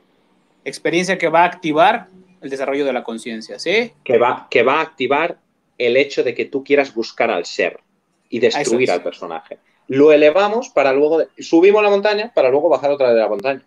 Experiencia 0.65 1.19
que 1.19 1.29
va 1.29 1.43
a 1.43 1.47
activar 1.47 2.09
el 2.41 2.51
desarrollo 2.51 2.85
de 2.85 2.93
la 2.93 3.05
conciencia, 3.05 3.59
¿sí? 3.59 3.93
Que 4.03 4.19
va, 4.19 4.49
que 4.51 4.63
va 4.63 4.81
a 4.81 4.83
activar 4.83 5.39
el 5.79 5.97
hecho 5.97 6.25
de 6.25 6.35
que 6.35 6.45
tú 6.45 6.65
quieras 6.65 6.95
buscar 6.95 7.31
al 7.31 7.45
ser 7.45 7.81
y 8.29 8.41
destruir 8.41 8.91
al 8.91 9.03
personaje. 9.03 9.59
Lo 9.89 10.13
elevamos 10.13 10.69
para 10.71 10.93
luego, 10.93 11.23
subimos 11.39 11.83
la 11.83 11.91
montaña 11.91 12.33
para 12.35 12.51
luego 12.51 12.69
bajar 12.69 12.91
otra 12.91 13.09
vez 13.09 13.17
de 13.17 13.23
la 13.23 13.29
montaña. 13.29 13.63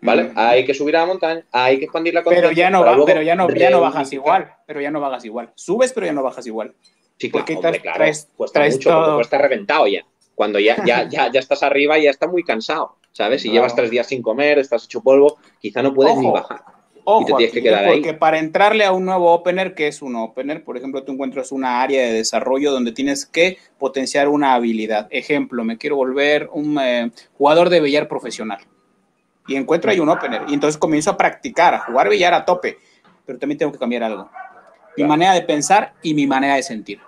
¿Vale? 0.00 0.24
Mm. 0.24 0.32
Hay 0.34 0.64
que 0.66 0.74
subir 0.74 0.96
a 0.96 1.00
la 1.00 1.06
montaña, 1.06 1.46
hay 1.50 1.78
que 1.78 1.84
expandir 1.84 2.12
la 2.12 2.22
conciencia. 2.22 2.50
Pero 2.50 2.56
ya 2.56 2.70
no, 2.70 2.84
va, 2.84 3.04
pero 3.06 3.22
ya 3.22 3.34
no, 3.34 3.48
ya 3.50 3.70
no 3.70 3.80
bajas 3.80 4.12
igual, 4.12 4.52
pero 4.66 4.80
ya 4.80 4.90
no 4.90 5.00
bajas 5.00 5.24
igual. 5.24 5.50
Subes, 5.54 5.92
pero 5.94 6.06
ya 6.06 6.12
no 6.12 6.22
bajas 6.22 6.46
igual. 6.46 6.74
Sí, 7.16 7.30
claro, 7.30 7.46
porque 7.46 7.54
hombre, 7.54 7.80
claro. 7.80 7.96
Traes, 7.96 8.28
cuesta 8.36 8.62
mucho, 8.62 8.90
todo... 8.90 9.16
porque 9.16 9.38
reventado 9.38 9.86
ya. 9.86 10.04
Cuando 10.34 10.58
ya, 10.58 10.76
ya, 10.84 11.08
ya, 11.08 11.30
ya 11.32 11.40
estás 11.40 11.62
arriba 11.62 11.98
y 11.98 12.04
ya 12.04 12.10
estás 12.10 12.28
muy 12.28 12.42
cansado. 12.42 12.96
¿Sabes? 13.14 13.42
Si 13.42 13.50
llevas 13.50 13.74
tres 13.74 13.90
días 13.90 14.08
sin 14.08 14.20
comer, 14.20 14.58
estás 14.58 14.84
hecho 14.84 15.00
polvo, 15.00 15.38
quizá 15.60 15.82
no 15.82 15.94
puedes 15.94 16.16
ni 16.16 16.30
bajar. 16.30 16.62
Ojo, 17.04 17.22
y 17.22 17.24
te 17.26 17.32
tienes 17.34 17.54
que 17.54 17.62
quedar 17.62 17.86
porque 17.86 18.14
para 18.14 18.38
entrarle 18.38 18.84
a 18.84 18.92
un 18.92 19.04
nuevo 19.04 19.32
opener, 19.32 19.74
que 19.74 19.86
es 19.86 20.02
un 20.02 20.16
opener? 20.16 20.64
Por 20.64 20.76
ejemplo, 20.76 21.04
tú 21.04 21.12
encuentras 21.12 21.52
una 21.52 21.82
área 21.82 22.02
de 22.02 22.12
desarrollo 22.12 22.72
donde 22.72 22.92
tienes 22.92 23.24
que 23.24 23.58
potenciar 23.78 24.28
una 24.28 24.54
habilidad. 24.54 25.06
Ejemplo, 25.10 25.64
me 25.64 25.78
quiero 25.78 25.96
volver 25.96 26.48
un 26.52 26.78
eh, 26.80 27.12
jugador 27.38 27.68
de 27.68 27.80
billar 27.80 28.08
profesional. 28.08 28.58
Y 29.46 29.56
encuentro 29.56 29.90
ahí 29.90 30.00
un 30.00 30.08
opener. 30.08 30.42
Y 30.48 30.54
entonces 30.54 30.78
comienzo 30.78 31.10
a 31.10 31.16
practicar, 31.16 31.74
a 31.74 31.80
jugar 31.80 32.08
billar 32.08 32.32
a 32.34 32.44
tope. 32.44 32.78
Pero 33.26 33.38
también 33.38 33.58
tengo 33.58 33.70
que 33.70 33.78
cambiar 33.78 34.02
algo. 34.02 34.30
Mi 34.96 35.04
manera 35.04 35.34
de 35.34 35.42
pensar 35.42 35.92
y 36.02 36.14
mi 36.14 36.26
manera 36.26 36.56
de 36.56 36.62
sentir. 36.62 37.00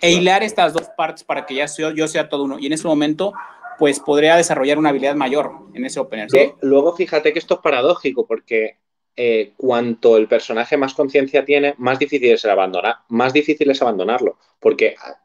E 0.00 0.10
hilar 0.10 0.42
estas 0.42 0.72
dos 0.72 0.88
partes 0.96 1.22
para 1.22 1.46
que 1.46 1.54
ya 1.54 1.66
yo 1.94 2.08
sea 2.08 2.28
todo 2.28 2.44
uno. 2.44 2.58
Y 2.58 2.66
en 2.66 2.72
ese 2.72 2.88
momento 2.88 3.32
pues 3.80 3.98
podría 3.98 4.36
desarrollar 4.36 4.76
una 4.76 4.90
habilidad 4.90 5.14
mayor 5.14 5.52
en 5.72 5.86
ese 5.86 5.98
opener. 6.00 6.28
Luego, 6.60 6.94
fíjate 6.94 7.32
que 7.32 7.38
esto 7.38 7.54
es 7.54 7.60
paradójico 7.60 8.26
porque 8.26 8.76
eh, 9.16 9.54
cuanto 9.56 10.18
el 10.18 10.28
personaje 10.28 10.76
más 10.76 10.92
conciencia 10.92 11.46
tiene, 11.46 11.74
más 11.78 11.98
difícil 11.98 12.30
es 12.30 12.44
abandonar, 12.44 12.96
más 13.08 13.32
difícil 13.32 13.70
es 13.70 13.80
abandonarlo, 13.80 14.38
porque 14.60 14.96
ah, 15.02 15.18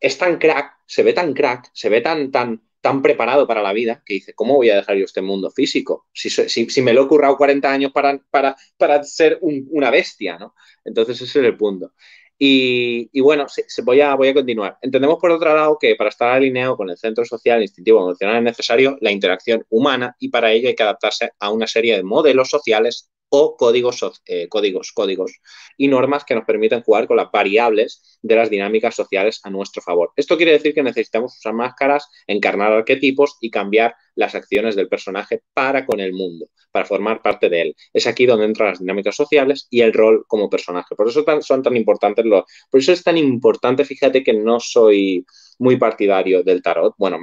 es 0.00 0.18
tan 0.18 0.38
crack, 0.38 0.78
se 0.84 1.04
ve 1.04 1.12
tan 1.12 1.32
crack, 1.32 1.70
se 1.72 1.88
ve 1.88 2.00
tan, 2.00 2.32
tan, 2.32 2.60
tan 2.80 3.00
preparado 3.00 3.46
para 3.46 3.62
la 3.62 3.72
vida 3.72 4.02
que 4.04 4.14
dice, 4.14 4.34
¿cómo 4.34 4.56
voy 4.56 4.70
a 4.70 4.76
dejar 4.76 4.96
yo 4.96 5.04
este 5.04 5.22
mundo 5.22 5.48
físico? 5.48 6.08
Si, 6.12 6.30
si, 6.30 6.82
me 6.82 6.92
lo 6.92 7.04
he 7.04 7.08
currado 7.08 7.36
40 7.36 7.72
años 7.72 7.92
para, 7.92 8.18
para, 8.30 8.56
para 8.76 9.04
ser 9.04 9.38
una 9.40 9.90
bestia, 9.92 10.38
¿no? 10.38 10.56
Entonces 10.84 11.20
ese 11.20 11.38
es 11.38 11.44
el 11.46 11.56
punto. 11.56 11.92
Y, 12.38 13.20
bueno, 13.20 13.46
se, 13.48 13.82
voy, 13.82 14.00
a, 14.00 14.14
voy 14.14 14.28
a 14.28 14.34
continuar. 14.34 14.76
Entendemos 14.82 15.18
por 15.18 15.30
otro 15.30 15.54
lado 15.54 15.78
que 15.80 15.94
para 15.96 16.10
estar 16.10 16.30
alineado 16.32 16.76
con 16.76 16.90
el 16.90 16.96
centro 16.96 17.24
social, 17.24 17.62
instintivo, 17.62 18.00
emocional 18.00 18.36
es 18.38 18.42
necesario 18.42 18.98
la 19.00 19.10
interacción 19.12 19.64
humana 19.70 20.16
y 20.18 20.28
para 20.28 20.52
ello 20.52 20.68
hay 20.68 20.74
que 20.74 20.82
adaptarse 20.82 21.30
a 21.38 21.50
una 21.50 21.66
serie 21.66 21.96
de 21.96 22.02
modelos 22.02 22.50
sociales 22.50 23.10
o 23.36 23.56
códigos, 23.56 24.22
eh, 24.26 24.46
códigos, 24.48 24.92
códigos 24.92 25.40
y 25.76 25.88
normas 25.88 26.24
que 26.24 26.36
nos 26.36 26.44
permiten 26.44 26.82
jugar 26.82 27.08
con 27.08 27.16
las 27.16 27.32
variables 27.32 28.20
de 28.22 28.36
las 28.36 28.48
dinámicas 28.48 28.94
sociales 28.94 29.40
a 29.42 29.50
nuestro 29.50 29.82
favor. 29.82 30.12
Esto 30.14 30.36
quiere 30.36 30.52
decir 30.52 30.72
que 30.72 30.84
necesitamos 30.84 31.36
usar 31.36 31.52
máscaras, 31.52 32.08
encarnar 32.28 32.72
arquetipos 32.72 33.36
y 33.40 33.50
cambiar 33.50 33.96
las 34.14 34.36
acciones 34.36 34.76
del 34.76 34.88
personaje 34.88 35.42
para 35.52 35.84
con 35.84 35.98
el 35.98 36.12
mundo, 36.12 36.46
para 36.70 36.84
formar 36.84 37.22
parte 37.22 37.48
de 37.48 37.62
él. 37.62 37.76
Es 37.92 38.06
aquí 38.06 38.24
donde 38.24 38.44
entran 38.44 38.68
las 38.68 38.78
dinámicas 38.78 39.16
sociales 39.16 39.66
y 39.68 39.80
el 39.80 39.92
rol 39.92 40.24
como 40.28 40.48
personaje. 40.48 40.94
Por 40.94 41.08
eso 41.08 41.24
son 41.40 41.62
tan 41.64 41.76
importantes 41.76 42.24
los... 42.24 42.44
Por 42.70 42.78
eso 42.78 42.92
es 42.92 43.02
tan 43.02 43.18
importante, 43.18 43.84
fíjate 43.84 44.22
que 44.22 44.32
no 44.32 44.60
soy 44.60 45.26
muy 45.58 45.76
partidario 45.76 46.44
del 46.44 46.62
tarot. 46.62 46.94
Bueno, 46.98 47.18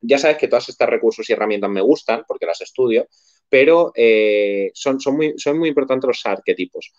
ya 0.00 0.18
sabes 0.18 0.38
que 0.38 0.46
todos 0.46 0.68
estos 0.68 0.88
recursos 0.88 1.28
y 1.28 1.32
herramientas 1.32 1.70
me 1.70 1.80
gustan 1.80 2.22
porque 2.26 2.46
las 2.46 2.60
estudio, 2.60 3.08
pero 3.48 3.92
eh, 3.94 4.70
son, 4.74 4.98
muy 5.14 5.68
importantes 5.68 6.08
los 6.08 6.26
arquetipos. 6.26 6.92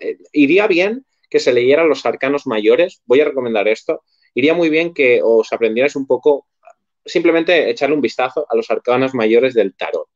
Eh, 0.00 0.18
iría 0.32 0.66
bien 0.66 1.04
que 1.28 1.40
se 1.40 1.52
leyeran 1.52 1.88
los 1.88 2.06
arcanos 2.06 2.46
mayores, 2.46 3.02
voy 3.04 3.20
a 3.20 3.26
recomendar 3.26 3.68
esto, 3.68 4.02
iría 4.34 4.54
muy 4.54 4.70
bien 4.70 4.94
que 4.94 5.20
os 5.22 5.52
aprendierais 5.52 5.96
un 5.96 6.06
poco, 6.06 6.46
simplemente 7.04 7.68
echarle 7.70 7.94
un 7.94 8.00
vistazo 8.00 8.46
a 8.48 8.56
los 8.56 8.70
arcanos 8.70 9.14
mayores 9.14 9.54
del 9.54 9.74
tarot, 9.74 10.08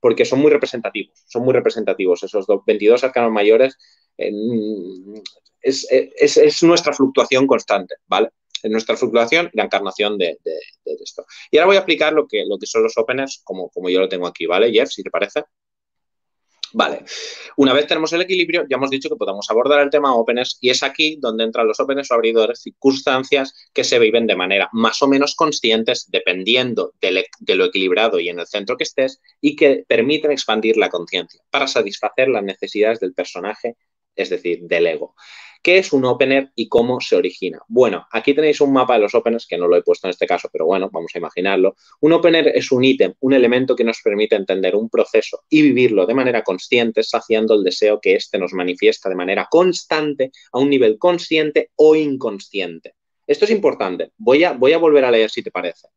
porque 0.00 0.24
son 0.24 0.40
muy 0.40 0.50
representativos, 0.50 1.24
son 1.26 1.44
muy 1.44 1.54
representativos 1.54 2.22
esos 2.22 2.46
22 2.66 3.04
arcanos 3.04 3.32
mayores. 3.32 3.78
es, 4.18 5.86
es 5.90 6.62
nuestra 6.62 6.92
fluctuación 6.92 7.46
constante, 7.46 7.96
¿vale? 8.06 8.30
Nuestra 8.68 8.96
fluctuación 8.96 9.50
y 9.52 9.56
la 9.56 9.64
encarnación 9.64 10.18
de, 10.18 10.38
esto. 10.84 11.26
Y 11.50 11.58
ahora 11.58 11.66
voy 11.66 11.76
a 11.76 11.80
explicar 11.80 12.12
lo 12.12 12.26
que, 12.26 12.44
lo 12.46 12.58
que 12.58 12.66
son 12.66 12.82
los 12.82 12.96
openers 12.96 13.40
como, 13.44 13.68
como 13.70 13.88
yo 13.88 14.00
lo 14.00 14.08
tengo 14.08 14.26
aquí, 14.26 14.46
¿vale, 14.46 14.72
Jeff? 14.72 14.90
Si 14.90 15.02
te 15.02 15.10
parece. 15.10 15.44
Vale, 16.72 17.04
una 17.56 17.72
vez 17.72 17.86
tenemos 17.86 18.12
el 18.12 18.20
equilibrio, 18.20 18.66
ya 18.68 18.76
hemos 18.76 18.90
dicho 18.90 19.08
que 19.08 19.16
podemos 19.16 19.48
abordar 19.48 19.80
el 19.80 19.88
tema 19.88 20.14
openers 20.14 20.58
y 20.60 20.70
es 20.70 20.82
aquí 20.82 21.16
donde 21.18 21.44
entran 21.44 21.66
los 21.66 21.78
openers 21.80 22.10
o 22.10 22.14
abridores, 22.14 22.60
circunstancias 22.60 23.54
que 23.72 23.84
se 23.84 23.98
viven 23.98 24.26
de 24.26 24.36
manera 24.36 24.68
más 24.72 25.00
o 25.00 25.08
menos 25.08 25.34
conscientes 25.36 26.10
dependiendo 26.10 26.92
de, 27.00 27.24
de 27.38 27.54
lo 27.54 27.64
equilibrado 27.66 28.18
y 28.18 28.28
en 28.28 28.40
el 28.40 28.46
centro 28.46 28.76
que 28.76 28.84
estés 28.84 29.22
y 29.40 29.56
que 29.56 29.84
permiten 29.86 30.32
expandir 30.32 30.76
la 30.76 30.90
conciencia 30.90 31.40
para 31.50 31.66
satisfacer 31.66 32.28
las 32.28 32.42
necesidades 32.42 33.00
del 33.00 33.14
personaje, 33.14 33.76
es 34.14 34.28
decir, 34.28 34.60
del 34.62 34.86
ego. 34.88 35.14
¿Qué 35.66 35.78
es 35.78 35.92
un 35.92 36.04
opener 36.04 36.52
y 36.54 36.68
cómo 36.68 37.00
se 37.00 37.16
origina? 37.16 37.58
Bueno, 37.66 38.06
aquí 38.12 38.34
tenéis 38.34 38.60
un 38.60 38.72
mapa 38.72 38.94
de 38.94 39.00
los 39.00 39.16
openers, 39.16 39.48
que 39.48 39.58
no 39.58 39.66
lo 39.66 39.74
he 39.74 39.82
puesto 39.82 40.06
en 40.06 40.10
este 40.10 40.24
caso, 40.24 40.48
pero 40.52 40.64
bueno, 40.64 40.90
vamos 40.92 41.10
a 41.12 41.18
imaginarlo. 41.18 41.74
Un 42.02 42.12
opener 42.12 42.52
es 42.54 42.70
un 42.70 42.84
ítem, 42.84 43.14
un 43.18 43.32
elemento 43.32 43.74
que 43.74 43.82
nos 43.82 44.00
permite 44.00 44.36
entender 44.36 44.76
un 44.76 44.88
proceso 44.88 45.42
y 45.48 45.62
vivirlo 45.62 46.06
de 46.06 46.14
manera 46.14 46.44
consciente, 46.44 47.02
saciando 47.02 47.54
el 47.54 47.64
deseo 47.64 47.98
que 48.00 48.14
éste 48.14 48.38
nos 48.38 48.52
manifiesta 48.52 49.08
de 49.08 49.16
manera 49.16 49.48
constante 49.50 50.30
a 50.52 50.60
un 50.60 50.70
nivel 50.70 50.98
consciente 50.98 51.72
o 51.74 51.96
inconsciente. 51.96 52.94
Esto 53.26 53.44
es 53.44 53.50
importante. 53.50 54.12
Voy 54.18 54.44
a, 54.44 54.52
voy 54.52 54.72
a 54.72 54.78
volver 54.78 55.04
a 55.04 55.10
leer 55.10 55.30
si 55.30 55.42
te 55.42 55.50
parece. 55.50 55.88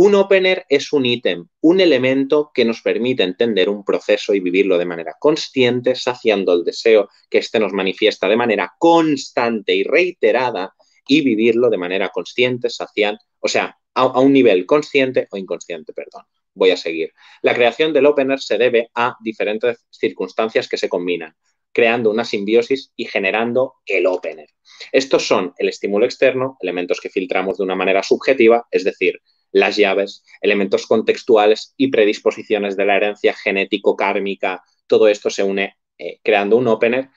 Un 0.00 0.14
opener 0.14 0.64
es 0.68 0.92
un 0.92 1.04
ítem, 1.06 1.48
un 1.60 1.80
elemento 1.80 2.52
que 2.54 2.64
nos 2.64 2.82
permite 2.82 3.24
entender 3.24 3.68
un 3.68 3.84
proceso 3.84 4.32
y 4.32 4.38
vivirlo 4.38 4.78
de 4.78 4.84
manera 4.84 5.16
consciente, 5.18 5.96
saciando 5.96 6.52
el 6.52 6.62
deseo 6.62 7.08
que 7.28 7.38
éste 7.38 7.58
nos 7.58 7.72
manifiesta 7.72 8.28
de 8.28 8.36
manera 8.36 8.76
constante 8.78 9.74
y 9.74 9.82
reiterada 9.82 10.72
y 11.04 11.22
vivirlo 11.22 11.68
de 11.68 11.78
manera 11.78 12.10
consciente, 12.10 12.70
saciando, 12.70 13.18
o 13.40 13.48
sea, 13.48 13.76
a, 13.92 14.02
a 14.02 14.20
un 14.20 14.32
nivel 14.32 14.66
consciente 14.66 15.26
o 15.32 15.36
inconsciente, 15.36 15.92
perdón. 15.92 16.22
Voy 16.54 16.70
a 16.70 16.76
seguir. 16.76 17.12
La 17.42 17.56
creación 17.56 17.92
del 17.92 18.06
opener 18.06 18.38
se 18.38 18.56
debe 18.56 18.90
a 18.94 19.16
diferentes 19.20 19.84
circunstancias 19.90 20.68
que 20.68 20.76
se 20.76 20.88
combinan 20.88 21.34
creando 21.72 22.10
una 22.10 22.24
simbiosis 22.24 22.92
y 22.96 23.04
generando 23.04 23.74
el 23.84 24.06
opener. 24.06 24.48
Estos 24.92 25.26
son 25.26 25.54
el 25.58 25.68
estímulo 25.68 26.06
externo, 26.06 26.56
elementos 26.60 27.00
que 27.00 27.10
filtramos 27.10 27.58
de 27.58 27.64
una 27.64 27.74
manera 27.74 28.02
subjetiva, 28.02 28.66
es 28.70 28.84
decir, 28.84 29.20
las 29.52 29.76
llaves, 29.76 30.24
elementos 30.40 30.86
contextuales 30.86 31.74
y 31.76 31.88
predisposiciones 31.88 32.76
de 32.76 32.84
la 32.84 32.96
herencia 32.96 33.34
genético-kármica, 33.34 34.62
todo 34.86 35.08
esto 35.08 35.30
se 35.30 35.42
une 35.42 35.76
eh, 35.98 36.20
creando 36.22 36.56
un 36.56 36.68
opener. 36.68 37.10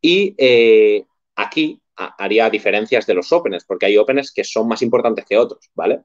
Y 0.00 0.34
eh, 0.38 1.04
aquí 1.34 1.80
haría 1.96 2.50
diferencias 2.50 3.06
de 3.06 3.14
los 3.14 3.32
openers, 3.32 3.64
porque 3.64 3.86
hay 3.86 3.96
openers 3.96 4.32
que 4.32 4.44
son 4.44 4.68
más 4.68 4.82
importantes 4.82 5.24
que 5.24 5.38
otros, 5.38 5.70
¿vale? 5.74 6.02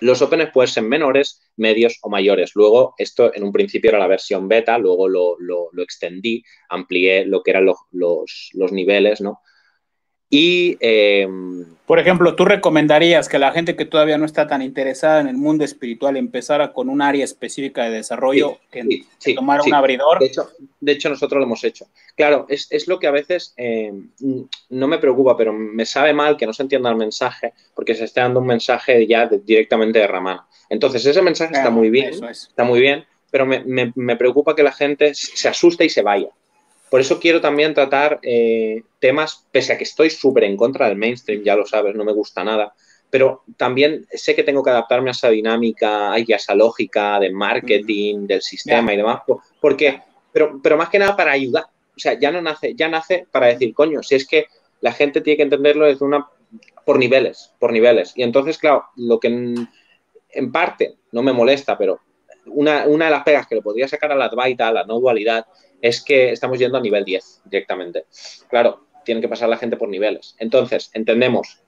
Los 0.00 0.22
openers 0.22 0.52
pueden 0.52 0.68
ser 0.68 0.82
menores, 0.84 1.40
medios 1.56 1.98
o 2.02 2.08
mayores. 2.08 2.52
Luego, 2.54 2.94
esto 2.98 3.32
en 3.34 3.44
un 3.44 3.52
principio 3.52 3.90
era 3.90 3.98
la 3.98 4.06
versión 4.06 4.48
beta, 4.48 4.78
luego 4.78 5.08
lo, 5.08 5.70
extendí, 5.78 6.42
amplié 6.68 7.26
lo 7.26 7.42
que 7.42 7.50
eran 7.50 7.66
los, 7.66 8.50
los 8.52 8.72
niveles, 8.72 9.20
¿no? 9.20 9.40
Y, 10.36 10.76
em, 10.80 11.64
por 11.86 12.00
ejemplo, 12.00 12.34
¿tú 12.34 12.44
recomendarías 12.44 13.28
que 13.28 13.38
la 13.38 13.52
gente 13.52 13.76
que 13.76 13.84
todavía 13.84 14.18
no 14.18 14.26
está 14.26 14.48
tan 14.48 14.62
interesada 14.62 15.20
en 15.20 15.28
el 15.28 15.36
mundo 15.36 15.64
espiritual 15.64 16.16
empezara 16.16 16.72
con 16.72 16.88
un 16.88 17.00
área 17.00 17.24
específica 17.24 17.84
de 17.84 17.90
desarrollo, 17.90 18.58
que, 18.72 19.04
tomara 19.36 19.62
un 19.62 19.72
abridor? 19.72 20.18
De 20.18 20.26
hecho, 20.26 20.50
de 20.80 20.90
hecho, 20.90 21.08
nosotros 21.08 21.38
lo 21.38 21.44
hemos 21.44 21.62
hecho. 21.62 21.86
Claro, 22.16 22.46
es, 22.48 22.88
lo 22.88 22.98
que 22.98 23.06
a 23.06 23.12
veces 23.12 23.54
eh, 23.56 23.92
no 24.70 24.88
me 24.88 24.98
preocupa, 24.98 25.36
pero 25.36 25.52
me 25.52 25.86
sabe 25.86 26.12
mal 26.12 26.36
que 26.36 26.46
no 26.46 26.52
se 26.52 26.64
entienda 26.64 26.90
el 26.90 26.96
mensaje 26.96 27.52
porque 27.72 27.94
se 27.94 28.02
esté 28.02 28.20
dando 28.20 28.40
un 28.40 28.48
mensaje 28.48 29.06
ya 29.06 29.28
directamente 29.28 30.00
de 30.00 30.08
Ramana. 30.08 30.48
Entonces, 30.68 31.06
ese 31.06 31.22
mensaje 31.22 31.54
está 31.54 31.70
muy 31.70 31.90
bien, 31.90 32.12
está 32.28 32.64
muy 32.64 32.80
bien, 32.80 33.04
pero 33.30 33.46
me, 33.46 34.16
preocupa 34.16 34.56
que 34.56 34.64
la 34.64 34.72
gente 34.72 35.14
se 35.14 35.48
asuste 35.48 35.84
y 35.84 35.90
se 35.90 36.02
vaya. 36.02 36.30
Por 36.94 37.00
eso 37.00 37.18
quiero 37.18 37.40
también 37.40 37.74
tratar 37.74 38.20
eh, 38.22 38.84
temas, 39.00 39.48
pese 39.50 39.72
a 39.72 39.76
que 39.76 39.82
estoy 39.82 40.10
súper 40.10 40.44
en 40.44 40.56
contra 40.56 40.86
del 40.86 40.96
mainstream, 40.96 41.42
ya 41.42 41.56
lo 41.56 41.66
sabes, 41.66 41.96
no 41.96 42.04
me 42.04 42.12
gusta 42.12 42.44
nada, 42.44 42.72
pero 43.10 43.42
también 43.56 44.06
sé 44.12 44.36
que 44.36 44.44
tengo 44.44 44.62
que 44.62 44.70
adaptarme 44.70 45.10
a 45.10 45.10
esa 45.10 45.28
dinámica 45.28 46.12
y 46.20 46.32
a 46.32 46.36
esa 46.36 46.54
lógica 46.54 47.18
de 47.18 47.32
marketing, 47.32 48.28
del 48.28 48.42
sistema 48.42 48.94
y 48.94 48.96
demás, 48.96 49.22
porque, 49.60 50.02
pero, 50.30 50.60
pero 50.62 50.76
más 50.76 50.88
que 50.88 51.00
nada 51.00 51.16
para 51.16 51.32
ayudar. 51.32 51.64
O 51.64 51.98
sea, 51.98 52.16
ya 52.16 52.30
no 52.30 52.40
nace, 52.40 52.76
ya 52.76 52.88
nace 52.88 53.26
para 53.28 53.48
decir, 53.48 53.74
coño, 53.74 54.00
si 54.04 54.14
es 54.14 54.24
que 54.24 54.46
la 54.80 54.92
gente 54.92 55.20
tiene 55.20 55.38
que 55.38 55.42
entenderlo 55.42 55.86
desde 55.86 56.04
una, 56.04 56.28
por 56.84 57.00
niveles, 57.00 57.52
por 57.58 57.72
niveles. 57.72 58.12
Y 58.14 58.22
entonces, 58.22 58.56
claro, 58.56 58.84
lo 58.94 59.18
que 59.18 59.26
en, 59.26 59.68
en 60.30 60.52
parte 60.52 60.94
no 61.10 61.24
me 61.24 61.32
molesta, 61.32 61.76
pero 61.76 61.98
una, 62.46 62.86
de 62.86 63.10
las 63.10 63.22
pegas 63.22 63.46
que 63.46 63.56
le 63.56 63.62
podría 63.62 63.88
sacar 63.88 64.12
a 64.12 64.16
la 64.16 64.26
Advaita, 64.26 64.68
a 64.68 64.72
la 64.72 64.84
no 64.84 65.00
dualidad, 65.00 65.46
es 65.80 66.02
que 66.02 66.32
estamos 66.32 66.58
yendo 66.58 66.78
a 66.78 66.80
nivel 66.80 67.04
10 67.04 67.42
directamente. 67.44 68.06
Claro, 68.48 68.86
tiene 69.04 69.20
que 69.20 69.28
pasar 69.28 69.48
la 69.48 69.56
gente 69.56 69.76
por 69.76 69.88
niveles. 69.88 70.34
Entonces, 70.38 70.90
entendemos 70.94 71.60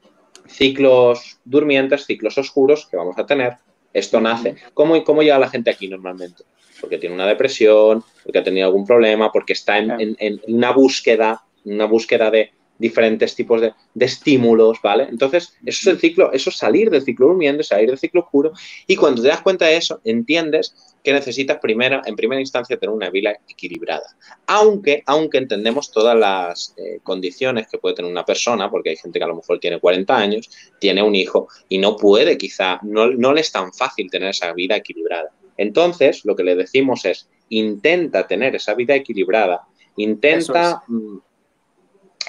ciclos 0.47 1.39
durmientes, 1.45 2.07
ciclos 2.07 2.39
oscuros 2.39 2.87
que 2.87 2.97
vamos 2.97 3.19
a 3.19 3.27
tener. 3.27 3.57
Esto 3.93 4.21
nace. 4.21 4.57
¿Cómo, 4.75 5.03
cómo 5.05 5.23
llega 5.23 5.39
la 5.39 5.49
gente 5.49 5.71
aquí 5.71 5.89
normalmente? 5.89 6.45
Porque 6.81 6.99
tiene 6.99 7.15
una 7.15 7.27
depresión, 7.27 8.05
porque 8.23 8.39
ha 8.39 8.45
tenido 8.45 8.67
algún 8.67 8.87
problema, 8.87 9.33
porque 9.33 9.55
está 9.55 9.79
en, 9.79 10.17
en 10.19 10.41
una 10.49 10.73
búsqueda, 10.73 11.45
una 11.65 11.87
búsqueda 11.87 12.31
de, 12.31 12.53
diferentes 12.79 13.35
tipos 13.35 13.61
de, 13.61 13.73
estímulos, 13.99 14.79
¿vale? 14.83 15.07
Entonces, 15.09 15.55
eso 15.65 15.81
es 15.81 15.87
el 15.87 15.99
ciclo, 15.99 16.33
eso 16.33 16.51
es 16.51 16.57
salir 16.57 16.91
del 16.91 17.03
ciclo 17.03 17.29
durmiendo, 17.29 17.63
salir 17.63 17.89
del 17.89 17.99
ciclo 17.99 18.23
oscuro, 18.23 18.53
y 18.87 18.97
cuando 18.97 19.23
te 19.23 19.29
das 19.29 19.41
cuenta 19.41 19.67
de 19.67 19.77
eso, 19.77 20.01
entiendes 20.05 20.75
que 21.03 21.13
necesitas 21.13 21.59
primera, 21.59 22.03
en 22.05 22.17
primera 22.17 22.41
instancia 22.41 22.77
tener 22.77 22.95
una 22.95 23.11
vida 23.11 23.33
equilibrada. 23.49 24.17
Aunque, 24.47 25.03
aunque 25.07 25.39
entendemos 25.39 25.91
todas 25.91 26.19
las 26.19 26.75
eh, 26.77 26.99
condiciones 27.03 27.69
que 27.69 27.79
puede 27.79 27.95
tener 27.95 28.11
una 28.11 28.25
persona, 28.25 28.71
porque 28.71 28.91
hay 28.91 28.97
gente 28.97 29.19
que 29.19 29.25
a 29.25 29.29
lo 29.29 29.37
mejor 29.37 29.61
tiene 29.61 29.79
40 29.79 30.17
años, 30.17 30.51
tiene 30.81 31.03
un 31.03 31.15
hijo 31.15 31.49
y 31.69 31.79
no 31.79 31.97
puede 31.97 32.37
quizá, 32.37 32.81
no, 32.83 33.09
no 33.09 33.33
le 33.33 33.41
es 33.41 33.53
tan 33.53 33.73
fácil 33.73 34.11
tener 34.11 34.31
esa 34.31 34.53
vida 34.53 34.77
equilibrada. 34.77 35.31
Entonces, 35.57 36.25
lo 36.25 36.37
que 36.37 36.45
le 36.45 36.57
decimos 36.57 37.05
es, 37.05 37.29
intenta 37.49 38.27
tener 38.27 38.57
esa 38.57 38.75
vida 38.75 38.95
equilibrada, 38.95 39.63
intenta 39.97 40.83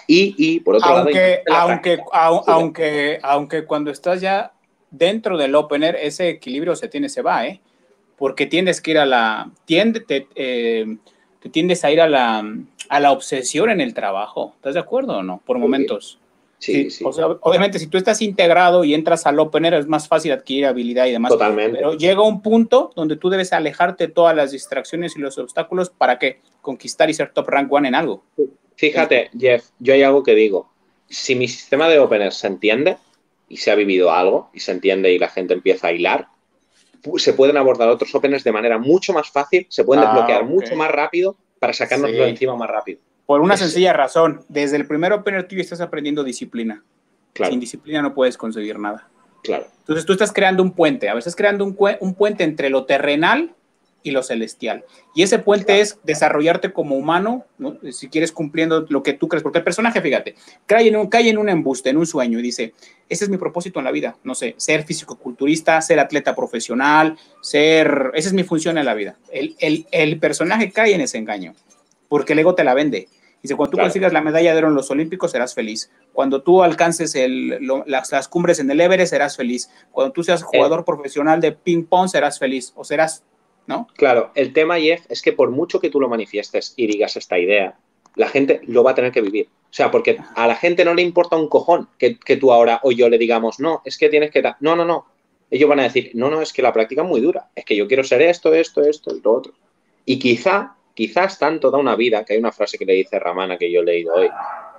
y, 0.07 0.59
por 0.61 0.75
otro 0.75 0.89
lado, 0.89 1.09
aunque, 1.51 2.01
aunque, 2.47 3.19
aunque 3.21 3.65
cuando 3.65 3.91
estás 3.91 4.21
ya 4.21 4.53
dentro 4.89 5.37
del 5.37 5.53
opener, 5.55 5.97
ese 6.01 6.29
equilibrio 6.29 6.75
se 6.75 6.87
tiene, 6.87 7.09
se 7.09 7.21
va, 7.21 7.45
¿eh? 7.45 7.61
Porque 8.17 8.45
tienes 8.45 8.81
que 8.81 8.91
ir 8.91 8.97
a 8.97 9.05
la, 9.05 9.51
tiende, 9.65 9.99
te, 9.99 10.27
eh, 10.35 10.97
tiendes 11.51 11.83
a 11.83 11.91
ir 11.91 12.01
a 12.01 12.07
la, 12.07 12.43
a 12.89 12.99
la 12.99 13.11
obsesión 13.11 13.69
en 13.69 13.81
el 13.81 13.93
trabajo. 13.93 14.53
¿Estás 14.55 14.73
de 14.73 14.79
acuerdo 14.79 15.17
o 15.17 15.23
no? 15.23 15.41
Por 15.45 15.59
momentos. 15.59 16.19
Sí, 16.59 16.89
sí. 16.89 17.05
obviamente, 17.05 17.77
si 17.77 17.85
tú 17.85 17.99
estás 17.99 18.19
integrado 18.19 18.83
y 18.83 18.95
entras 18.95 19.27
al 19.27 19.39
opener, 19.39 19.75
es 19.75 19.85
más 19.85 20.07
fácil 20.07 20.31
adquirir 20.31 20.65
habilidad 20.65 21.05
y 21.05 21.11
demás. 21.11 21.31
Totalmente. 21.31 21.77
Pero 21.77 21.93
llega 21.93 22.23
un 22.23 22.41
punto 22.41 22.91
donde 22.95 23.15
tú 23.15 23.29
debes 23.29 23.53
alejarte 23.53 24.07
de 24.07 24.13
todas 24.13 24.35
las 24.35 24.51
distracciones 24.51 25.15
y 25.15 25.19
los 25.19 25.37
obstáculos 25.37 25.91
para 25.91 26.17
que 26.17 26.41
conquistar 26.61 27.11
y 27.11 27.13
ser 27.13 27.31
top 27.31 27.47
rank 27.49 27.71
one 27.71 27.87
en 27.89 27.95
algo. 27.95 28.23
Fíjate, 28.77 29.31
Jeff, 29.37 29.65
yo 29.79 29.93
hay 29.93 30.03
algo 30.03 30.23
que 30.23 30.35
digo. 30.35 30.69
Si 31.09 31.35
mi 31.35 31.47
sistema 31.47 31.89
de 31.89 31.99
openers 31.99 32.37
se 32.37 32.47
entiende 32.47 32.97
y 33.49 33.57
se 33.57 33.71
ha 33.71 33.75
vivido 33.75 34.11
algo 34.11 34.49
y 34.53 34.59
se 34.59 34.71
entiende 34.71 35.11
y 35.11 35.19
la 35.19 35.29
gente 35.29 35.55
empieza 35.55 35.87
a 35.87 35.91
hilar, 35.91 36.27
se 37.17 37.33
pueden 37.33 37.57
abordar 37.57 37.89
otros 37.89 38.13
openers 38.13 38.43
de 38.43 38.51
manera 38.51 38.77
mucho 38.77 39.13
más 39.13 39.29
fácil, 39.29 39.65
se 39.69 39.83
pueden 39.83 40.03
ah, 40.03 40.07
desbloquear 40.07 40.45
mucho 40.45 40.75
más 40.75 40.91
rápido 40.91 41.35
para 41.59 41.73
sacarnos 41.73 42.11
de 42.11 42.29
encima 42.29 42.55
más 42.55 42.69
rápido. 42.69 42.99
Por 43.25 43.41
una 43.41 43.57
sencilla 43.57 43.93
razón, 43.93 44.45
desde 44.47 44.77
el 44.77 44.87
primer 44.87 45.11
opener 45.11 45.47
tú 45.47 45.55
estás 45.57 45.81
aprendiendo 45.81 46.23
disciplina. 46.23 46.83
Sin 47.33 47.59
disciplina 47.59 48.01
no 48.01 48.13
puedes 48.13 48.37
conseguir 48.37 48.79
nada. 48.79 49.09
Claro. 49.43 49.67
Entonces 49.79 50.05
tú 50.05 50.13
estás 50.13 50.31
creando 50.31 50.61
un 50.61 50.71
puente, 50.71 51.09
a 51.09 51.13
veces 51.13 51.35
creando 51.35 51.65
un, 51.65 51.75
un 51.99 52.13
puente 52.13 52.43
entre 52.43 52.69
lo 52.69 52.85
terrenal 52.85 53.55
y 54.07 54.11
lo 54.11 54.23
celestial. 54.23 54.85
Y 55.13 55.23
ese 55.23 55.39
puente 55.39 55.81
es 55.81 55.99
desarrollarte 56.03 56.71
como 56.71 56.95
humano, 56.95 57.45
si 57.91 58.07
quieres 58.07 58.31
cumpliendo 58.31 58.85
lo 58.87 59.03
que 59.03 59.11
tú 59.11 59.27
crees, 59.27 59.43
porque 59.43 59.57
el 59.57 59.65
personaje, 59.65 60.01
fíjate, 60.01 60.35
cae 60.65 60.87
en, 60.87 60.95
un, 60.95 61.07
cae 61.07 61.29
en 61.29 61.37
un 61.37 61.49
embuste, 61.49 61.89
en 61.89 61.97
un 61.97 62.05
sueño 62.05 62.39
y 62.39 62.41
dice, 62.41 62.73
ese 63.09 63.25
es 63.25 63.29
mi 63.29 63.37
propósito 63.37 63.79
en 63.79 63.85
la 63.85 63.91
vida, 63.91 64.15
no 64.23 64.33
sé, 64.33 64.55
ser 64.57 64.83
físico-culturista, 64.83 65.81
ser 65.81 65.99
atleta 65.99 66.33
profesional, 66.33 67.17
ser, 67.41 68.11
esa 68.13 68.29
es 68.29 68.33
mi 68.33 68.43
función 68.43 68.77
en 68.77 68.85
la 68.85 68.93
vida. 68.93 69.17
El, 69.29 69.57
el, 69.59 69.87
el 69.91 70.19
personaje 70.19 70.71
cae 70.71 70.93
en 70.95 71.01
ese 71.01 71.17
engaño, 71.17 71.53
porque 72.07 72.31
el 72.31 72.39
ego 72.39 72.55
te 72.55 72.63
la 72.63 72.73
vende. 72.73 73.09
Dice, 73.41 73.55
cuando 73.55 73.71
tú 73.71 73.77
consigas 73.77 74.11
la 74.13 74.21
medalla 74.21 74.51
de 74.51 74.57
oro 74.57 74.69
en 74.69 74.75
los 74.75 74.89
Olímpicos, 74.89 75.31
serás 75.31 75.53
feliz. 75.53 75.91
Cuando 76.11 76.41
tú 76.41 76.63
alcances 76.63 77.13
el, 77.15 77.59
las, 77.85 78.11
las, 78.11 78.27
cumbres 78.27 78.59
en 78.59 78.69
el 78.71 78.81
Everest, 78.81 79.11
serás 79.11 79.37
feliz. 79.37 79.69
Cuando 79.91 80.11
tú 80.11 80.23
seas 80.23 80.41
jugador 80.43 80.83
profesional 80.83 81.39
de 81.39 81.51
ping-pong, 81.51 82.09
serás 82.09 82.39
feliz. 82.39 82.73
O 82.75 82.83
serás 82.83 83.23
¿no? 83.67 83.87
Claro, 83.95 84.31
el 84.33 84.53
tema, 84.53 84.79
Jeff, 84.79 85.05
es 85.09 85.21
que 85.21 85.33
por 85.33 85.51
mucho 85.51 85.79
que 85.79 85.89
tú 85.89 85.99
lo 85.99 86.09
manifiestes 86.09 86.73
y 86.75 86.87
digas 86.87 87.15
esta 87.17 87.37
idea, 87.37 87.77
la 88.15 88.29
gente 88.29 88.61
lo 88.65 88.83
va 88.83 88.91
a 88.91 88.95
tener 88.95 89.11
que 89.11 89.21
vivir. 89.21 89.47
O 89.69 89.73
sea, 89.73 89.91
porque 89.91 90.17
a 90.35 90.47
la 90.47 90.55
gente 90.55 90.83
no 90.83 90.93
le 90.93 91.01
importa 91.01 91.35
un 91.35 91.49
cojón 91.49 91.89
que, 91.99 92.15
tú 92.37 92.51
ahora 92.51 92.79
o 92.83 92.91
yo 92.91 93.09
le 93.09 93.17
digamos, 93.17 93.59
no, 93.59 93.81
es 93.85 93.97
que 93.97 94.09
tienes 94.09 94.31
que... 94.31 94.41
No, 94.61 94.75
no, 94.75 94.85
no. 94.85 95.05
Ellos 95.51 95.69
van 95.69 95.81
a 95.81 95.83
decir, 95.83 96.11
no, 96.13 96.29
no, 96.29 96.41
es 96.41 96.51
que 96.51 96.61
la 96.61 96.73
práctica 96.73 97.03
es 97.03 97.07
muy 97.07 97.21
dura. 97.21 97.49
Es 97.55 97.63
que 97.63 97.75
yo 97.75 97.87
quiero 97.87 98.03
ser 98.03 98.21
esto, 98.21 98.53
esto, 98.53 98.81
esto 98.81 99.15
y 99.15 99.21
lo 99.21 99.33
otro. 99.33 99.53
Y 100.05 100.17
quizá, 100.19 100.75
quizás 100.93 101.37
tan 101.37 101.59
toda 101.59 101.77
una 101.77 101.95
vida, 101.95 102.25
que 102.25 102.33
hay 102.33 102.39
una 102.39 102.51
frase 102.51 102.77
que 102.77 102.85
le 102.85 102.93
dice 102.93 103.19
Ramana 103.19 103.57
que 103.57 103.71
yo 103.71 103.81
he 103.81 103.85
leído 103.85 104.15
hoy, 104.15 104.29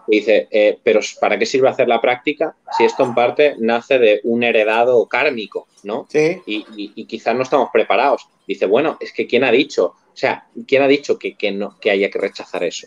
dice, 0.09 0.49
eh, 0.51 0.79
pero 0.83 1.01
¿para 1.21 1.39
qué 1.39 1.47
sirve 1.47 1.69
hacer 1.69 1.89
la 1.89 2.01
práctica 2.01 2.57
si 2.77 2.85
esto 2.85 3.05
en 3.05 3.15
parte 3.15 3.55
nace 3.59 3.99
de 3.99 4.21
un 4.25 4.43
heredado 4.43 5.07
kármico, 5.07 5.69
¿no? 5.85 6.07
Sí. 6.09 6.41
Y, 6.47 7.05
quizás 7.07 7.35
no 7.35 7.43
estamos 7.43 7.69
preparados. 7.73 8.29
Dice, 8.47 8.67
bueno, 8.67 8.97
es 9.01 9.13
que 9.13 9.27
¿quién 9.27 9.45
ha 9.45 9.51
dicho? 9.51 9.87
O 9.87 10.17
sea, 10.17 10.47
¿quién 10.67 10.83
ha 10.83 10.89
dicho 10.89 11.19
que, 11.19 11.53
no, 11.53 11.79
que 11.79 11.91
haya 11.91 12.11
que 12.11 12.19
rechazar 12.19 12.65
eso? 12.65 12.87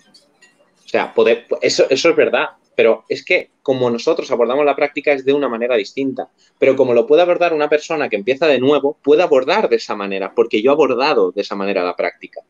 O 0.86 0.90
sea, 0.90 1.14
poder, 1.14 1.48
eso, 1.62 1.86
eso 1.90 2.10
es 2.10 2.16
verdad, 2.16 2.50
pero 2.76 3.06
es 3.08 3.24
que 3.24 3.52
como 3.62 3.90
nosotros 3.90 4.30
abordamos 4.32 4.66
la 4.66 4.76
práctica 4.76 5.14
es 5.14 5.24
de 5.24 5.34
una 5.34 5.48
manera 5.48 5.76
distinta. 5.76 6.30
Pero 6.58 6.76
como 6.76 6.94
lo 6.94 7.08
puede 7.08 7.22
abordar 7.22 7.54
una 7.54 7.70
persona 7.70 8.10
que 8.10 8.16
empieza 8.16 8.48
de 8.48 8.60
nuevo, 8.60 8.98
puede 9.02 9.24
abordar 9.24 9.70
de 9.70 9.76
esa 9.78 9.96
manera, 9.96 10.34
porque 10.34 10.62
yo 10.62 10.72
he 10.72 10.74
abordado 10.74 11.32
de 11.32 11.42
esa 11.42 11.56
manera 11.56 11.84
la 11.84 11.96
práctica. 11.96 12.42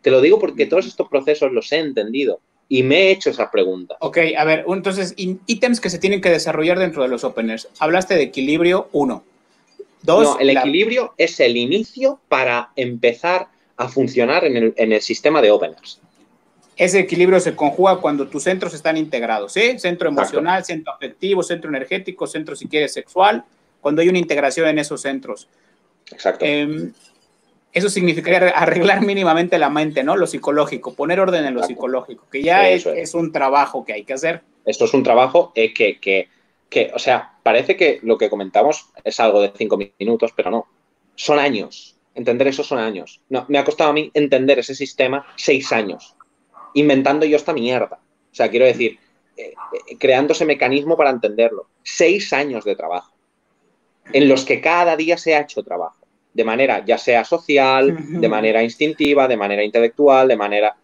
Te 0.00 0.10
lo 0.10 0.20
digo 0.20 0.38
porque 0.38 0.66
todos 0.66 0.86
estos 0.86 1.08
procesos 1.08 1.52
los 1.52 1.70
he 1.72 1.78
entendido 1.78 2.40
y 2.72 2.82
me 2.82 3.02
he 3.02 3.10
hecho 3.10 3.28
esa 3.28 3.50
pregunta. 3.50 3.98
Ok, 4.00 4.16
a 4.34 4.44
ver, 4.44 4.64
entonces, 4.66 5.12
ítems 5.18 5.78
que 5.78 5.90
se 5.90 5.98
tienen 5.98 6.22
que 6.22 6.30
desarrollar 6.30 6.78
dentro 6.78 7.02
de 7.02 7.08
los 7.10 7.22
openers. 7.22 7.68
Hablaste 7.78 8.14
de 8.14 8.22
equilibrio, 8.22 8.88
uno. 8.92 9.24
Dos. 10.00 10.24
No, 10.24 10.38
el 10.38 10.48
equilibrio 10.48 11.12
es 11.18 11.38
el 11.40 11.58
inicio 11.58 12.18
para 12.28 12.70
empezar 12.74 13.48
a 13.76 13.88
funcionar 13.88 14.46
en 14.46 14.72
el, 14.74 15.02
sistema 15.02 15.42
de 15.42 15.50
openers. 15.50 16.00
Ese 16.74 17.00
equilibrio 17.00 17.40
se 17.40 17.54
conjuga 17.54 17.96
cuando 17.96 18.26
tus 18.26 18.44
centros 18.44 18.72
están 18.72 18.96
integrados, 18.96 19.52
¿sí? 19.52 19.78
Centro 19.78 20.08
emocional, 20.08 20.64
centro 20.64 20.94
afectivo, 20.94 21.42
centro 21.42 21.68
energético, 21.68 22.26
centro, 22.26 22.56
si 22.56 22.68
quieres, 22.68 22.94
sexual, 22.94 23.44
cuando 23.82 24.00
hay 24.00 24.08
una 24.08 24.18
integración 24.18 24.66
en 24.68 24.78
esos 24.78 25.02
centros. 25.02 25.46
Exacto. 26.10 26.42
Em, 26.42 26.90
eso 27.72 27.88
significaría 27.88 28.48
arreglar 28.54 29.02
mínimamente 29.02 29.58
la 29.58 29.70
mente, 29.70 30.04
¿no? 30.04 30.16
Lo 30.16 30.26
psicológico, 30.26 30.94
poner 30.94 31.20
orden 31.20 31.44
en 31.44 31.54
lo 31.54 31.62
psicológico, 31.62 32.26
que 32.30 32.42
ya 32.42 32.68
es, 32.68 33.14
un 33.14 33.32
trabajo 33.32 33.84
que 33.84 33.94
hay 33.94 34.04
que 34.04 34.12
hacer. 34.12 34.42
Esto 34.64 34.84
es 34.84 34.94
un 34.94 35.02
trabajo 35.02 35.52
eh, 35.54 35.72
que, 35.74 35.98
que, 35.98 36.28
que, 36.68 36.92
o 36.94 36.98
sea, 36.98 37.38
parece 37.42 37.76
que 37.76 38.00
lo 38.02 38.18
que 38.18 38.30
comentamos 38.30 38.90
es 39.02 39.18
algo 39.18 39.40
de 39.40 39.52
cinco 39.56 39.78
minutos, 39.98 40.32
pero 40.36 40.50
no. 40.50 40.66
Son 41.14 41.38
años. 41.38 41.96
Entender 42.14 42.48
eso 42.48 42.62
son 42.62 42.78
años. 42.78 43.22
No, 43.30 43.46
me 43.48 43.58
ha 43.58 43.64
costado 43.64 43.90
a 43.90 43.94
mí 43.94 44.10
entender 44.12 44.58
ese 44.58 44.74
sistema 44.74 45.26
seis 45.36 45.72
años, 45.72 46.14
inventando 46.74 47.24
yo 47.24 47.36
esta 47.36 47.54
mierda. 47.54 48.00
O 48.30 48.34
sea, 48.34 48.50
quiero 48.50 48.66
decir, 48.66 48.98
eh, 49.36 49.54
eh, 49.88 49.96
creando 49.98 50.34
ese 50.34 50.44
mecanismo 50.44 50.96
para 50.96 51.10
entenderlo. 51.10 51.68
Seis 51.82 52.32
años 52.34 52.64
de 52.64 52.76
trabajo, 52.76 53.14
en 54.12 54.28
los 54.28 54.44
que 54.44 54.60
cada 54.60 54.94
día 54.96 55.16
se 55.16 55.34
ha 55.34 55.40
hecho 55.40 55.62
trabajo 55.62 56.01
de 56.34 56.44
manera 56.44 56.84
ya 56.84 56.98
sea 56.98 57.24
social, 57.24 57.96
de 58.20 58.28
manera 58.28 58.62
instintiva, 58.62 59.28
de 59.28 59.36
manera 59.36 59.62
intelectual, 59.62 60.28
de 60.28 60.36
manera... 60.36 60.76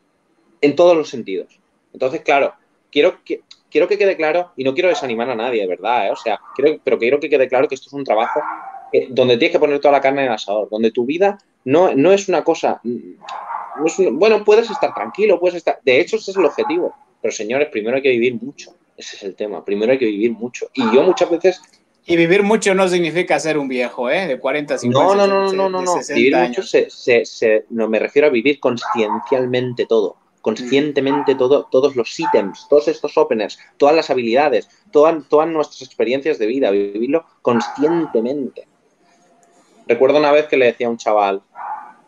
en 0.60 0.76
todos 0.76 0.96
los 0.96 1.08
sentidos. 1.08 1.58
Entonces, 1.92 2.20
claro, 2.22 2.54
quiero 2.92 3.24
que, 3.24 3.42
quiero 3.70 3.88
que 3.88 3.98
quede 3.98 4.16
claro, 4.16 4.52
y 4.56 4.64
no 4.64 4.74
quiero 4.74 4.88
desanimar 4.88 5.30
a 5.30 5.34
nadie, 5.34 5.62
de 5.62 5.68
verdad, 5.68 6.08
¿eh? 6.08 6.10
o 6.10 6.16
sea, 6.16 6.38
quiero, 6.54 6.78
pero 6.84 6.98
quiero 6.98 7.18
que 7.18 7.30
quede 7.30 7.48
claro 7.48 7.68
que 7.68 7.74
esto 7.74 7.88
es 7.88 7.92
un 7.92 8.04
trabajo 8.04 8.40
donde 9.10 9.36
tienes 9.36 9.52
que 9.52 9.58
poner 9.58 9.80
toda 9.80 9.92
la 9.92 10.00
carne 10.00 10.22
en 10.22 10.28
el 10.28 10.34
asador, 10.34 10.68
donde 10.70 10.90
tu 10.90 11.04
vida 11.04 11.38
no, 11.64 11.94
no 11.94 12.12
es 12.12 12.28
una 12.28 12.42
cosa 12.42 12.80
bueno, 14.12 14.44
puedes 14.44 14.70
estar 14.70 14.94
tranquilo, 14.94 15.38
puedes 15.38 15.56
estar. 15.56 15.80
De 15.84 16.00
hecho, 16.00 16.16
ese 16.16 16.30
es 16.30 16.36
el 16.36 16.44
objetivo. 16.44 16.94
Pero 17.20 17.32
señores, 17.32 17.68
primero 17.68 17.96
hay 17.96 18.02
que 18.02 18.10
vivir 18.10 18.40
mucho. 18.40 18.74
Ese 18.96 19.16
es 19.16 19.22
el 19.22 19.34
tema. 19.34 19.64
Primero 19.64 19.92
hay 19.92 19.98
que 19.98 20.06
vivir 20.06 20.32
mucho. 20.32 20.68
Y 20.74 20.82
yo 20.94 21.02
muchas 21.02 21.30
veces. 21.30 21.60
Y 22.10 22.16
vivir 22.16 22.42
mucho 22.42 22.74
no 22.74 22.88
significa 22.88 23.38
ser 23.38 23.58
un 23.58 23.68
viejo, 23.68 24.08
¿eh? 24.08 24.26
De 24.26 24.38
40, 24.38 24.78
50, 24.78 25.06
No, 25.06 25.14
no, 25.14 25.26
no, 25.26 25.52
no, 25.52 25.68
no, 25.68 25.82
no. 25.82 26.00
Vivir 26.08 26.34
mucho 26.38 26.62
se, 26.62 26.88
se, 26.88 27.66
no 27.68 27.86
me 27.86 27.98
refiero 27.98 28.28
a 28.28 28.30
vivir 28.30 28.58
consciencialmente 28.60 29.84
todo. 29.84 30.16
Conscientemente 30.40 31.34
todo, 31.34 31.68
todos 31.70 31.96
los 31.96 32.18
ítems, 32.18 32.66
todos 32.70 32.88
estos 32.88 33.18
openers, 33.18 33.58
todas 33.76 33.94
las 33.94 34.08
habilidades, 34.08 34.70
todas, 34.90 35.22
todas 35.28 35.48
nuestras 35.48 35.82
experiencias 35.82 36.38
de 36.38 36.46
vida, 36.46 36.70
vivirlo 36.70 37.26
conscientemente. 37.42 38.66
Recuerdo 39.86 40.16
una 40.18 40.32
vez 40.32 40.46
que 40.46 40.56
le 40.56 40.64
decía 40.64 40.86
a 40.86 40.90
un 40.90 40.96
chaval, 40.96 41.42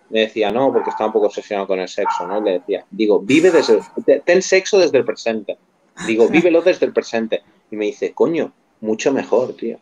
le 0.09 0.21
decía, 0.21 0.51
no, 0.51 0.73
porque 0.73 0.89
estaba 0.89 1.09
un 1.09 1.13
poco 1.13 1.27
obsesionado 1.27 1.67
con 1.67 1.79
el 1.79 1.89
sexo, 1.89 2.27
¿no? 2.27 2.41
le 2.41 2.53
decía, 2.53 2.87
digo, 2.91 3.21
vive 3.21 3.51
desde, 3.51 3.81
ten 4.25 4.41
sexo 4.41 4.79
desde 4.79 4.97
el 4.97 5.05
presente. 5.05 5.59
Digo, 6.07 6.27
vívelo 6.29 6.63
desde 6.63 6.87
el 6.87 6.95
presente. 6.95 7.43
Y 7.71 7.77
me 7.77 7.85
dice, 7.85 8.15
coño, 8.15 8.55
mucho 8.81 9.13
mejor, 9.13 9.55
tío. 9.55 9.79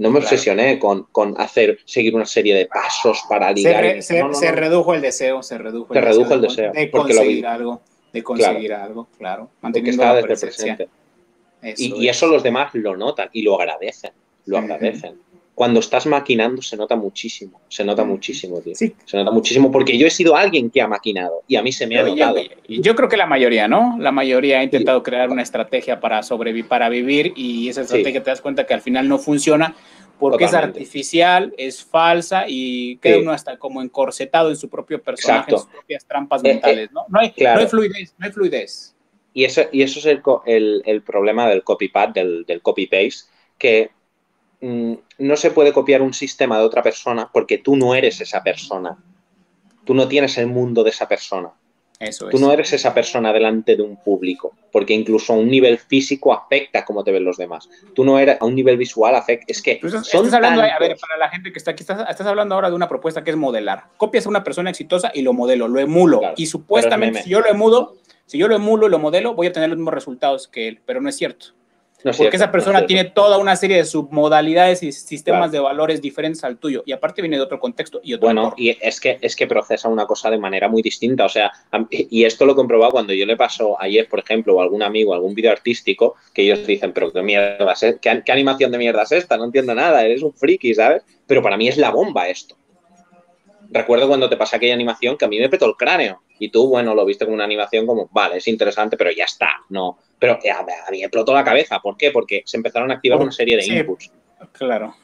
No 0.00 0.10
me 0.10 0.18
obsesioné 0.18 0.78
con, 0.78 1.06
hacer, 1.36 1.78
seguir 1.84 2.14
una 2.14 2.26
serie 2.26 2.54
de 2.54 2.66
pasos 2.66 3.22
para 3.28 3.52
ligar. 3.52 4.02
Se, 4.02 4.52
redujo 4.52 4.94
el 4.94 5.02
deseo, 5.02 5.42
se 5.42 5.58
redujo 5.58 5.92
el, 5.94 6.00
deseo, 6.02 6.34
el 6.34 6.40
deseo. 6.40 6.72
De, 6.72 6.90
conseguir 6.90 7.46
algo, 7.46 7.82
de 8.12 8.22
conseguir 8.22 8.72
algo, 8.72 9.08
claro. 9.18 9.50
Manteniendo 9.60 10.02
la 10.02 10.14
desde 10.14 10.32
el 10.32 10.40
presente. 10.40 10.88
y, 11.76 12.08
eso 12.08 12.26
los 12.26 12.42
demás 12.42 12.74
lo 12.74 12.96
notan 12.96 13.28
y 13.32 13.42
lo 13.42 13.60
agradecen, 13.60 14.12
lo 14.46 14.58
agradecen 14.58 15.18
cuando 15.60 15.80
estás 15.80 16.06
maquinando 16.06 16.62
se 16.62 16.74
nota 16.74 16.96
muchísimo, 16.96 17.60
se 17.68 17.84
nota 17.84 18.02
muchísimo, 18.02 18.62
tío. 18.62 18.74
Sí. 18.74 18.94
Se 19.04 19.18
nota 19.18 19.30
muchísimo 19.30 19.70
porque 19.70 19.98
yo 19.98 20.06
he 20.06 20.10
sido 20.10 20.34
alguien 20.34 20.70
que 20.70 20.80
ha 20.80 20.88
maquinado 20.88 21.42
y 21.46 21.56
a 21.56 21.62
mí 21.62 21.70
se 21.70 21.86
me 21.86 21.98
ha 21.98 22.02
notado. 22.02 22.36
Yo, 22.66 22.80
yo 22.80 22.94
creo 22.94 23.10
que 23.10 23.18
la 23.18 23.26
mayoría, 23.26 23.68
¿no? 23.68 23.98
La 23.98 24.10
mayoría 24.10 24.60
ha 24.60 24.62
intentado 24.62 25.02
crear 25.02 25.28
una 25.28 25.42
estrategia 25.42 26.00
para 26.00 26.22
sobrevivir, 26.22 26.66
para 26.66 26.88
vivir 26.88 27.34
y 27.36 27.68
esa 27.68 27.82
estrategia 27.82 28.22
te 28.22 28.30
das 28.30 28.40
cuenta 28.40 28.66
que 28.66 28.72
al 28.72 28.80
final 28.80 29.06
no 29.06 29.18
funciona 29.18 29.76
porque 30.18 30.44
es 30.44 30.54
artificial, 30.54 31.52
es 31.58 31.84
falsa 31.84 32.46
y 32.48 32.96
queda 32.96 33.18
uno 33.18 33.32
hasta 33.32 33.58
como 33.58 33.82
encorsetado 33.82 34.48
en 34.48 34.56
su 34.56 34.70
propio 34.70 35.02
personaje, 35.02 35.52
en 35.52 35.58
sus 35.58 35.68
propias 35.68 36.06
trampas 36.06 36.42
eh, 36.42 36.54
mentales, 36.54 36.88
eh, 36.88 36.90
¿no? 36.94 37.04
No 37.06 37.20
hay, 37.20 37.34
no 37.36 37.60
hay, 37.60 37.66
fluidez, 37.66 38.14
no 38.16 38.24
hay 38.24 38.32
fluidez. 38.32 38.96
Y 39.34 39.44
eso, 39.44 39.64
y 39.70 39.82
eso 39.82 39.98
es 39.98 40.06
el, 40.06 40.22
el, 40.46 40.82
el 40.86 41.02
problema 41.02 41.46
del 41.50 41.62
copy-pad, 41.62 42.08
del, 42.08 42.46
del 42.46 42.62
copy-paste, 42.62 43.28
que 43.58 43.90
Mm, 44.60 44.94
no 45.18 45.36
se 45.36 45.50
puede 45.50 45.72
copiar 45.72 46.02
un 46.02 46.12
sistema 46.12 46.58
de 46.58 46.64
otra 46.64 46.82
persona 46.82 47.30
porque 47.32 47.58
tú 47.58 47.76
no 47.76 47.94
eres 47.94 48.20
esa 48.20 48.42
persona. 48.42 48.96
Tú 49.84 49.94
no 49.94 50.06
tienes 50.06 50.36
el 50.38 50.46
mundo 50.46 50.84
de 50.84 50.90
esa 50.90 51.08
persona. 51.08 51.50
Eso 51.98 52.30
Tú 52.30 52.38
no 52.38 52.50
eres 52.50 52.72
esa 52.72 52.94
persona 52.94 53.30
delante 53.30 53.76
de 53.76 53.82
un 53.82 54.02
público, 54.02 54.54
porque 54.72 54.94
incluso 54.94 55.34
a 55.34 55.36
un 55.36 55.50
nivel 55.50 55.76
físico 55.76 56.32
afecta 56.32 56.82
cómo 56.86 57.04
te 57.04 57.12
ven 57.12 57.24
los 57.24 57.36
demás. 57.36 57.68
Tú 57.94 58.04
no 58.04 58.18
eres 58.18 58.38
a 58.40 58.46
un 58.46 58.54
nivel 58.54 58.78
visual 58.78 59.14
afecta. 59.14 59.44
Es 59.48 59.60
que 59.60 59.78
son 60.02 60.34
hablando, 60.34 60.62
a 60.62 60.78
ver, 60.78 60.96
para 60.98 61.18
la 61.18 61.28
gente 61.28 61.52
que 61.52 61.58
está 61.58 61.72
aquí, 61.72 61.82
estás, 61.82 62.08
estás, 62.08 62.26
hablando 62.26 62.54
ahora 62.54 62.70
de 62.70 62.74
una 62.74 62.88
propuesta 62.88 63.22
que 63.22 63.30
es 63.30 63.36
modelar. 63.36 63.84
Copias 63.98 64.24
a 64.24 64.30
una 64.30 64.42
persona 64.42 64.70
exitosa 64.70 65.12
y 65.12 65.20
lo 65.20 65.34
modelo, 65.34 65.68
lo 65.68 65.78
emulo. 65.78 66.22
y 66.36 66.46
supuestamente, 66.46 67.22
si 67.22 67.30
yo 67.30 67.40
lo 67.40 67.48
emulo, 67.48 67.96
si 68.24 68.38
yo 68.38 68.48
lo 68.48 68.56
emulo 68.56 68.86
y 68.86 68.90
lo 68.90 68.98
modelo, 68.98 69.34
voy 69.34 69.48
a 69.48 69.52
tener 69.52 69.68
los 69.68 69.76
mismos 69.76 69.92
resultados 69.92 70.48
que 70.48 70.68
él, 70.68 70.80
pero 70.86 71.02
no 71.02 71.10
es 71.10 71.16
cierto 71.16 71.48
porque 72.02 72.36
esa 72.36 72.50
persona 72.50 72.86
tiene 72.86 73.04
toda 73.04 73.38
una 73.38 73.56
serie 73.56 73.76
de 73.76 73.84
submodalidades 73.84 74.82
y 74.82 74.92
sistemas 74.92 75.52
de 75.52 75.60
valores 75.60 76.00
diferentes 76.00 76.42
al 76.44 76.56
tuyo. 76.56 76.82
Y 76.86 76.92
aparte 76.92 77.22
viene 77.22 77.36
de 77.36 77.42
otro 77.42 77.60
contexto 77.60 78.00
y 78.02 78.14
otro 78.14 78.26
Bueno, 78.26 78.54
y 78.56 78.76
es 78.80 79.00
que, 79.00 79.18
es 79.20 79.36
que 79.36 79.46
procesa 79.46 79.88
una 79.88 80.06
cosa 80.06 80.30
de 80.30 80.38
manera 80.38 80.68
muy 80.68 80.82
distinta. 80.82 81.24
O 81.24 81.28
sea, 81.28 81.52
y 81.90 82.24
esto 82.24 82.46
lo 82.46 82.52
he 82.52 82.56
comprobado 82.56 82.92
cuando 82.92 83.12
yo 83.12 83.26
le 83.26 83.36
paso 83.36 83.80
ayer, 83.80 84.08
por 84.08 84.20
ejemplo, 84.20 84.54
o 84.54 84.60
a 84.60 84.64
algún 84.64 84.82
amigo, 84.82 85.14
algún 85.14 85.34
vídeo 85.34 85.50
artístico, 85.50 86.16
que 86.32 86.42
ellos 86.42 86.66
dicen, 86.66 86.92
pero 86.92 87.12
qué 87.12 87.22
mierda 87.22 87.72
es, 87.72 87.96
¿Qué, 88.00 88.22
¿qué 88.24 88.32
animación 88.32 88.72
de 88.72 88.78
mierda 88.78 89.02
es 89.02 89.12
esta? 89.12 89.36
No 89.36 89.44
entiendo 89.44 89.74
nada, 89.74 90.04
eres 90.04 90.22
un 90.22 90.32
friki, 90.32 90.74
¿sabes? 90.74 91.02
Pero 91.26 91.42
para 91.42 91.56
mí 91.56 91.68
es 91.68 91.76
la 91.76 91.90
bomba 91.90 92.28
esto 92.28 92.56
recuerdo 93.70 94.08
cuando 94.08 94.28
te 94.28 94.36
pasé 94.36 94.56
aquella 94.56 94.74
animación 94.74 95.16
que 95.16 95.24
a 95.24 95.28
mí 95.28 95.38
me 95.38 95.48
petó 95.48 95.66
el 95.66 95.76
cráneo. 95.76 96.22
Y 96.38 96.50
tú, 96.50 96.68
bueno, 96.68 96.94
lo 96.94 97.04
viste 97.04 97.24
como 97.24 97.34
una 97.34 97.44
animación 97.44 97.86
como, 97.86 98.08
vale, 98.12 98.38
es 98.38 98.48
interesante, 98.48 98.96
pero 98.96 99.10
ya 99.10 99.24
está, 99.24 99.60
no. 99.68 99.98
Pero 100.18 100.38
eh, 100.42 100.50
a, 100.50 100.62
mí 100.90 100.98
me 100.98 101.04
explotó 101.04 101.32
la 101.32 101.44
cabeza. 101.44 101.80
¿Por 101.80 101.96
qué? 101.96 102.10
Porque 102.10 102.42
se 102.44 102.56
empezaron 102.56 102.90
a 102.90 102.94
activar 102.94 103.18
una 103.20 103.32
serie 103.32 103.56
de 103.56 103.66
inputs. 103.66 104.10
Claro. 104.52 104.94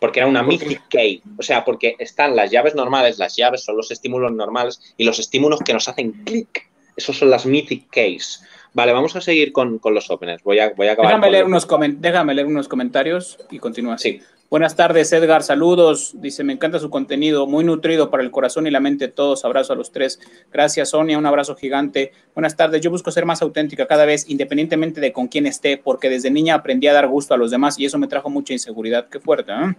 Porque 0.00 0.20
era 0.20 0.28
una 0.28 0.42
mythic 0.42 0.88
key. 0.88 1.22
O 1.38 1.42
sea, 1.42 1.64
porque 1.64 1.96
están 1.98 2.36
las 2.36 2.50
llaves 2.50 2.74
normales, 2.74 3.18
las 3.18 3.36
llaves 3.36 3.64
son 3.64 3.76
los 3.76 3.90
estímulos 3.90 4.32
normales 4.32 4.94
y 4.96 5.04
los 5.04 5.18
estímulos 5.18 5.60
que 5.60 5.72
nos 5.72 5.88
hacen 5.88 6.12
clic. 6.24 6.70
Esos 6.96 7.16
son 7.16 7.30
las 7.30 7.46
mythic 7.46 7.90
keys. 7.90 8.44
Vale, 8.74 8.92
vamos 8.92 9.16
a 9.16 9.20
seguir 9.20 9.52
con, 9.52 9.80
los 9.82 10.10
openers. 10.10 10.42
Voy 10.42 10.58
a, 10.58 10.70
voy 10.70 10.88
a 10.88 10.92
acabar. 10.92 11.10
Déjame 11.10 11.30
leer, 11.30 11.44
unos 11.44 11.66
déjame 11.96 12.34
leer 12.34 12.46
unos 12.46 12.68
comentarios 12.68 13.38
y 13.50 13.58
continúa 13.58 13.94
así. 13.94 14.20
Buenas 14.50 14.76
tardes, 14.76 15.12
Edgar. 15.12 15.42
Saludos. 15.42 16.12
Dice, 16.14 16.42
me 16.42 16.54
encanta 16.54 16.78
su 16.78 16.88
contenido, 16.88 17.46
muy 17.46 17.64
nutrido 17.64 18.10
para 18.10 18.22
el 18.22 18.30
corazón 18.30 18.66
y 18.66 18.70
la 18.70 18.80
mente 18.80 19.08
de 19.08 19.12
todos. 19.12 19.44
Abrazo 19.44 19.74
a 19.74 19.76
los 19.76 19.92
tres. 19.92 20.18
Gracias, 20.50 20.88
Sonia. 20.88 21.18
Un 21.18 21.26
abrazo 21.26 21.54
gigante. 21.54 22.12
Buenas 22.34 22.56
tardes. 22.56 22.80
Yo 22.80 22.90
busco 22.90 23.10
ser 23.10 23.26
más 23.26 23.42
auténtica 23.42 23.86
cada 23.86 24.06
vez, 24.06 24.24
independientemente 24.30 25.02
de 25.02 25.12
con 25.12 25.28
quién 25.28 25.44
esté, 25.44 25.76
porque 25.76 26.08
desde 26.08 26.30
niña 26.30 26.54
aprendí 26.54 26.86
a 26.86 26.94
dar 26.94 27.08
gusto 27.08 27.34
a 27.34 27.36
los 27.36 27.50
demás 27.50 27.78
y 27.78 27.84
eso 27.84 27.98
me 27.98 28.06
trajo 28.06 28.30
mucha 28.30 28.54
inseguridad. 28.54 29.10
Qué 29.10 29.20
fuerte, 29.20 29.52
¿eh? 29.52 29.76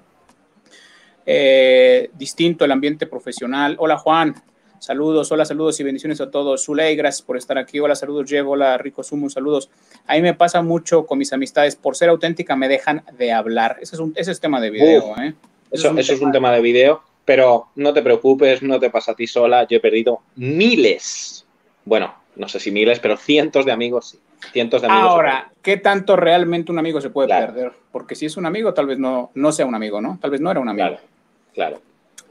Eh, 1.26 2.12
distinto 2.14 2.64
el 2.64 2.72
ambiente 2.72 3.08
profesional. 3.08 3.76
Hola, 3.80 3.98
Juan. 3.98 4.36
Saludos, 4.80 5.30
hola, 5.32 5.46
saludos 5.46 5.80
y 5.80 5.84
bendiciones 5.84 6.22
a 6.22 6.32
todos. 6.32 6.64
Zuley, 6.64 6.96
gracias 6.96 7.22
por 7.22 7.38
estar 7.38 7.58
aquí. 7.58 7.80
Hola, 7.80 7.96
saludos, 7.96 8.30
Diego. 8.30 8.52
Hola, 8.52 8.78
Rico 8.78 9.04
Sumo, 9.04 9.30
saludos. 9.30 9.70
A 10.10 10.16
mí 10.16 10.24
me 10.24 10.34
pasa 10.34 10.64
mucho 10.64 11.06
con 11.06 11.20
mis 11.20 11.32
amistades. 11.34 11.76
Por 11.76 11.96
ser 11.96 12.10
auténtica, 12.10 12.56
me 12.56 12.68
dejan 12.68 13.04
de 13.16 13.32
hablar. 13.32 13.78
Ese 13.80 13.96
es 13.96 14.00
un 14.00 14.12
ese 14.16 14.32
es 14.32 14.40
tema 14.40 14.60
de 14.60 14.72
video, 14.72 15.16
¿eh? 15.22 15.36
Eso, 15.70 15.96
es, 15.96 16.10
un, 16.20 16.32
tema 16.32 16.52
de 16.52 16.62
video, 16.62 17.04
pero 17.26 17.68
no 17.76 17.94
te 17.94 18.02
preocupes, 18.02 18.64
no 18.64 18.80
te 18.80 18.90
pasa 18.90 19.12
a 19.12 19.16
ti 19.16 19.28
sola. 19.28 19.68
Yo 19.68 19.78
he 19.78 19.80
perdido 19.80 20.22
miles, 20.36 21.46
bueno, 21.86 22.16
no 22.38 22.50
sé 22.50 22.60
si 22.60 22.72
miles, 22.72 23.00
pero 23.00 23.18
cientos 23.18 23.68
de 23.68 23.72
amigos, 23.72 24.10
sí. 24.10 24.20
Cientos 24.52 24.82
de 24.82 24.88
amigos. 24.88 25.12
Ahora, 25.12 25.52
¿qué 25.62 25.78
tanto 25.78 26.16
realmente 26.16 26.72
un 26.72 26.80
amigo 26.80 27.00
se 27.02 27.12
puede 27.12 27.28
perder? 27.28 27.74
Porque 27.92 28.16
si 28.16 28.26
es 28.26 28.36
un 28.36 28.48
amigo, 28.48 28.74
tal 28.74 28.88
vez 28.88 28.98
no, 28.98 29.30
no 29.36 29.52
sea 29.52 29.68
un 29.68 29.76
amigo, 29.76 30.02
¿no? 30.02 30.18
Tal 30.20 30.32
vez 30.32 30.42
no 30.42 30.50
era 30.50 30.60
un 30.60 30.70
amigo. 30.70 30.88
Claro, 30.88 31.02
claro. 31.54 31.82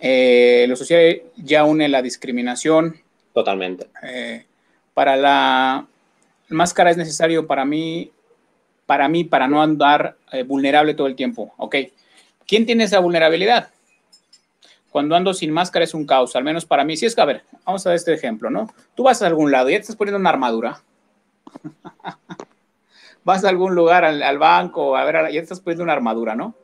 Eh, 0.01 0.67
lo 0.69 0.75
social 0.75 1.23
ya 1.37 1.63
une 1.63 1.89
la 1.89 2.03
discriminación. 2.03 2.97
Totalmente. 3.33 3.87
Eh, 4.03 4.45
para 4.95 5.15
la 5.15 5.87
máscara 6.49 6.91
es 6.91 6.97
necesario 6.97 7.47
para 7.47 7.65
mí, 7.65 8.13
para 8.87 9.09
mí, 9.09 9.25
para 9.25 9.49
no 9.49 9.63
andar 9.63 10.17
eh, 10.33 10.43
vulnerable 10.43 10.95
todo 10.95 11.07
el 11.07 11.17
tiempo. 11.17 11.53
Ok. 11.57 11.77
¿Quién 12.47 12.65
tiene 12.65 12.85
esa 12.85 13.01
vulnerabilidad? 13.01 13.69
Cuando 14.91 15.15
ando 15.15 15.35
sin 15.35 15.53
máscara 15.53 15.85
es 15.85 15.95
un 15.95 16.07
caos, 16.07 16.35
al 16.35 16.45
menos 16.45 16.65
para 16.65 16.85
mí. 16.85 16.97
Si 16.97 17.07
es 17.07 17.15
que, 17.15 17.21
a 17.21 17.27
ver, 17.27 17.43
vamos 17.65 17.87
a 17.87 17.91
ver 17.91 17.97
este 17.97 18.15
ejemplo, 18.15 18.49
¿no? 18.49 18.73
Tú 18.95 19.03
vas 19.03 19.21
a 19.23 19.27
algún 19.27 19.53
lado 19.53 19.69
y 19.69 19.73
ya 19.73 19.79
te 19.79 19.83
estás 19.83 19.97
poniendo 19.97 20.19
una 20.19 20.31
armadura. 20.31 20.81
vas 23.25 23.45
a 23.45 23.51
algún 23.51 23.75
lugar, 23.75 24.05
al, 24.07 24.39
banco, 24.39 24.97
a 24.97 25.05
ver, 25.05 25.27
ya 25.27 25.41
te 25.41 25.41
estás 25.41 25.61
poniendo 25.61 25.85
una 25.85 25.93
armadura, 25.93 26.35
¿no? 26.35 26.55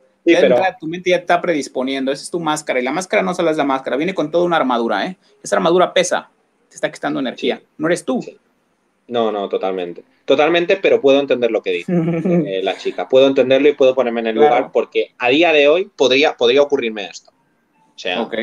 tu 0.79 0.87
mente 0.87 1.11
ya 1.11 1.17
está 1.17 1.39
predisponiendo, 1.39 2.11
esa 2.11 2.23
es 2.23 2.31
tu 2.31 2.39
máscara 2.39 2.79
y 2.79 2.83
la 2.83 2.91
máscara 2.91 3.21
no 3.21 3.35
solo 3.35 3.51
es 3.51 3.57
la 3.57 3.63
máscara, 3.63 3.95
viene 3.95 4.15
con 4.15 4.31
toda 4.31 4.43
una 4.43 4.57
armadura, 4.57 5.05
¿eh? 5.05 5.17
Esa 5.43 5.57
armadura 5.57 5.93
pesa, 5.93 6.31
te 6.67 6.73
está 6.73 6.91
quitando 6.91 7.19
energía, 7.19 7.61
no 7.77 7.85
eres 7.85 8.03
tú. 8.03 8.19
No, 9.07 9.31
no, 9.31 9.47
totalmente. 9.49 10.03
Totalmente, 10.25 10.77
pero 10.77 10.99
puedo 10.99 11.19
entender 11.19 11.51
lo 11.51 11.61
que 11.61 11.71
dice 11.71 11.93
eh, 12.57 12.61
la 12.63 12.77
chica. 12.77 13.07
Puedo 13.07 13.27
entenderlo 13.27 13.69
y 13.69 13.73
puedo 13.73 13.93
ponerme 13.93 14.21
en 14.21 14.27
el 14.27 14.35
lugar 14.35 14.71
porque 14.71 15.13
a 15.19 15.29
día 15.29 15.53
de 15.53 15.67
hoy 15.67 15.89
podría, 15.95 16.35
podría 16.35 16.61
ocurrirme 16.61 17.05
esto. 17.05 17.31
O 17.95 17.99
sea, 17.99 18.21
ok, 18.21 18.35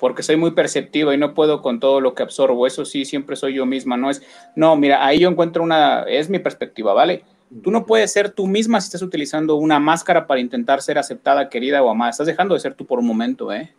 porque 0.00 0.22
soy 0.22 0.36
muy 0.36 0.50
perceptiva 0.52 1.14
y 1.14 1.18
no 1.18 1.34
puedo 1.34 1.62
con 1.62 1.78
todo 1.78 2.00
lo 2.00 2.14
que 2.14 2.22
absorbo. 2.22 2.66
Eso 2.66 2.84
sí, 2.84 3.04
siempre 3.04 3.36
soy 3.36 3.54
yo 3.54 3.66
misma. 3.66 3.96
No 3.96 4.10
es, 4.10 4.22
no, 4.56 4.74
mira, 4.76 5.04
ahí 5.04 5.20
yo 5.20 5.28
encuentro 5.28 5.62
una, 5.62 6.02
es 6.02 6.28
mi 6.28 6.38
perspectiva, 6.38 6.94
¿vale? 6.94 7.22
Tú 7.62 7.70
no 7.70 7.84
puedes 7.84 8.12
ser 8.12 8.30
tú 8.30 8.46
misma 8.46 8.80
si 8.80 8.86
estás 8.86 9.02
utilizando 9.02 9.56
una 9.56 9.78
máscara 9.78 10.26
para 10.26 10.40
intentar 10.40 10.82
ser 10.82 10.98
aceptada, 10.98 11.48
querida 11.48 11.82
o 11.82 11.90
amada. 11.90 12.10
Estás 12.10 12.26
dejando 12.26 12.54
de 12.54 12.60
ser 12.60 12.74
tú 12.74 12.86
por 12.86 12.98
un 12.98 13.06
momento, 13.06 13.52
¿eh? 13.52 13.72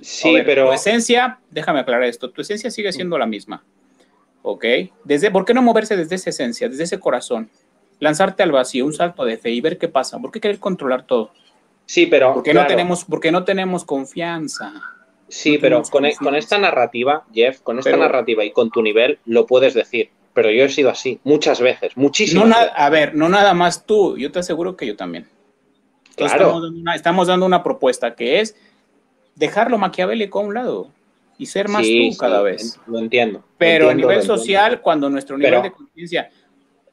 Sí, 0.00 0.34
pero... 0.44 0.66
Tu 0.66 0.72
esencia, 0.72 1.38
déjame 1.50 1.80
aclarar 1.80 2.04
esto, 2.04 2.30
tu 2.30 2.40
esencia 2.40 2.70
sigue 2.70 2.92
siendo 2.92 3.16
la 3.18 3.26
misma, 3.26 3.62
¿ok? 4.42 4.64
Desde, 5.04 5.30
¿Por 5.30 5.44
qué 5.44 5.54
no 5.54 5.62
moverse 5.62 5.96
desde 5.96 6.16
esa 6.16 6.30
esencia, 6.30 6.68
desde 6.68 6.84
ese 6.84 7.00
corazón? 7.00 7.50
Lanzarte 7.98 8.42
al 8.42 8.52
vacío, 8.52 8.84
un 8.84 8.92
salto 8.92 9.24
de 9.24 9.38
fe 9.38 9.50
y 9.50 9.60
ver 9.60 9.78
qué 9.78 9.88
pasa. 9.88 10.18
¿Por 10.18 10.32
qué 10.32 10.40
querer 10.40 10.58
controlar 10.58 11.06
todo? 11.06 11.30
Sí, 11.86 12.06
pero... 12.06 12.34
Porque, 12.34 12.54
no, 12.54 12.66
tenemos, 12.66 13.04
porque 13.04 13.32
no 13.32 13.44
tenemos 13.44 13.84
confianza. 13.84 14.72
Sí, 15.28 15.58
pero 15.58 15.82
con, 15.82 16.04
e, 16.04 16.14
con, 16.16 16.34
esta 16.34 16.58
narrativa, 16.58 17.24
Jeff, 17.32 17.60
con 17.60 17.78
esta 17.78 17.96
narrativa 17.96 18.44
y 18.44 18.52
con 18.52 18.70
tu 18.70 18.82
nivel, 18.82 19.18
lo 19.24 19.46
puedes 19.46 19.74
decir 19.74 20.10
pero 20.34 20.50
yo 20.50 20.64
he 20.64 20.68
sido 20.68 20.90
así 20.90 21.20
muchas 21.24 21.60
veces, 21.60 21.96
muchísimas 21.96 22.48
no 22.48 22.56
A 22.74 22.90
ver, 22.90 23.14
no 23.14 23.28
nada 23.28 23.54
más 23.54 23.84
tú, 23.84 24.16
yo 24.16 24.32
te 24.32 24.38
aseguro 24.38 24.76
que 24.76 24.86
yo 24.86 24.96
también. 24.96 25.28
Claro. 26.16 26.60
Estamos 26.94 27.26
dando, 27.26 27.46
una, 27.46 27.62
propuesta 27.62 28.14
que 28.14 28.40
es 28.40 28.54
dejarlo 29.34 29.78
maquiavélico 29.78 30.40
a 30.40 30.42
un 30.42 30.54
lado 30.54 30.88
y 31.42 31.46
ser 31.46 31.68
más 31.68 31.82
tú 31.82 32.16
cada 32.18 32.40
vez. 32.40 32.78
Lo 32.86 33.00
entiendo. 33.00 33.44
Pero 33.58 33.90
a 33.90 33.94
nivel 33.94 34.22
social, 34.22 34.80
cuando 34.80 35.10
nuestro 35.10 35.36
nivel 35.36 35.62
de 35.62 35.72
conciencia, 35.72 36.30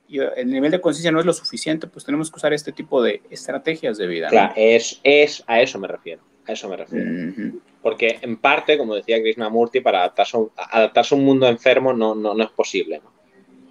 el 0.08 0.50
nivel 0.50 0.72
de 0.72 0.82
conciencia 0.82 1.12
no 1.12 1.20
es 1.20 1.26
lo 1.26 1.34
suficiente, 1.34 1.86
pues 1.86 2.04
tenemos 2.04 2.32
que 2.32 2.38
usar 2.38 2.52
este 2.52 2.72
tipo 2.72 3.04
de 3.04 3.22
estrategias 3.30 3.98
de 3.98 4.08
vida. 4.08 4.30
Claro, 4.30 4.54
es, 4.56 5.00
es, 5.04 5.44
a 5.46 5.62
eso 5.62 5.78
me 5.78 5.88
refiero. 5.88 6.24
A 6.48 6.54
eso 6.54 6.68
me 6.68 6.78
refiero. 6.78 7.60
Porque 7.84 8.18
en 8.22 8.38
parte, 8.38 8.76
como 8.78 8.96
decía 8.96 9.22
Krishnamurti, 9.22 9.82
para 9.82 10.00
adaptarse, 10.00 10.38
adaptarse 10.56 11.14
a 11.14 11.18
un 11.18 11.26
mundo 11.26 11.48
enfermo 11.48 11.94
no, 11.94 12.16
no, 12.16 12.34
no 12.34 12.44
es 12.44 12.50
posible. 12.50 13.02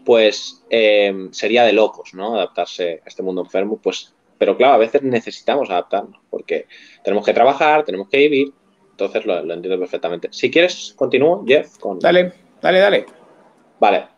Pues 0.05 0.65
eh, 0.71 1.29
sería 1.33 1.65
de 1.65 1.73
locos, 1.73 2.15
¿no? 2.15 2.37
Adaptarse 2.37 3.03
a 3.05 3.09
este 3.09 3.23
mundo 3.25 3.43
enfermo, 3.43 3.81
pues 3.83 4.15
pero 4.39 4.57
claro, 4.57 4.75
a 4.75 4.79
veces 4.79 5.03
necesitamos 5.03 5.69
adaptarnos 5.69 6.21
porque 6.31 6.67
tenemos 7.03 7.27
que 7.27 7.35
trabajar, 7.35 7.85
tenemos 7.85 8.09
que 8.09 8.19
vivir. 8.19 8.53
Entonces 8.99 9.25
lo, 9.25 9.39
entiendo 9.39 9.79
perfectamente. 9.79 10.29
Si 10.33 10.51
quieres, 10.51 10.93
continúo, 10.97 11.45
Jeff. 11.47 11.79
Con... 11.79 12.01
Dale, 12.01 12.33
dale, 12.61 12.79
dale. 12.81 13.07
Vale. 13.79 14.09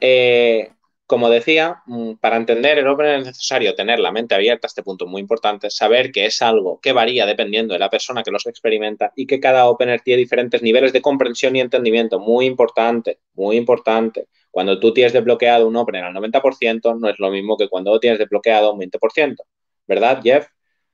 Eh, 0.00 0.70
como 1.06 1.30
decía, 1.30 1.82
mm, 1.86 2.14
para 2.14 2.36
entender 2.36 2.78
el 2.78 2.88
Open 2.88 3.06
es 3.06 3.26
necesario 3.26 3.76
tener 3.76 4.00
la 4.00 4.10
mente 4.10 4.34
abierta, 4.34 4.66
este 4.66 4.82
punto 4.82 5.06
muy 5.06 5.20
importante, 5.20 5.70
saber 5.70 6.10
que 6.10 6.26
es 6.26 6.42
algo 6.42 6.80
que 6.80 6.92
varía 6.92 7.24
dependiendo 7.24 7.74
de 7.74 7.78
la 7.78 7.88
persona 7.88 8.24
que 8.24 8.32
los 8.32 8.46
experimenta 8.46 9.12
y 9.14 9.28
que 9.28 9.38
cada 9.38 9.68
opener 9.68 10.00
tiene 10.00 10.18
diferentes 10.18 10.60
niveles 10.62 10.92
de 10.92 11.00
comprensión 11.00 11.54
y 11.54 11.60
entendimiento. 11.60 12.18
Muy 12.18 12.46
importante, 12.46 13.20
muy 13.34 13.56
importante. 13.56 14.26
Cuando 14.50 14.80
tú 14.80 14.92
tienes 14.92 15.12
desbloqueado 15.12 15.68
un 15.68 15.76
opener 15.76 16.02
al 16.02 16.14
90%, 16.14 16.98
no 16.98 17.08
es 17.08 17.18
lo 17.20 17.30
mismo 17.30 17.56
que 17.56 17.68
cuando 17.68 18.00
tienes 18.00 18.18
desbloqueado 18.18 18.72
un 18.72 18.80
20%. 18.80 19.36
¿verdad, 19.86 20.20
Jeff? 20.22 20.48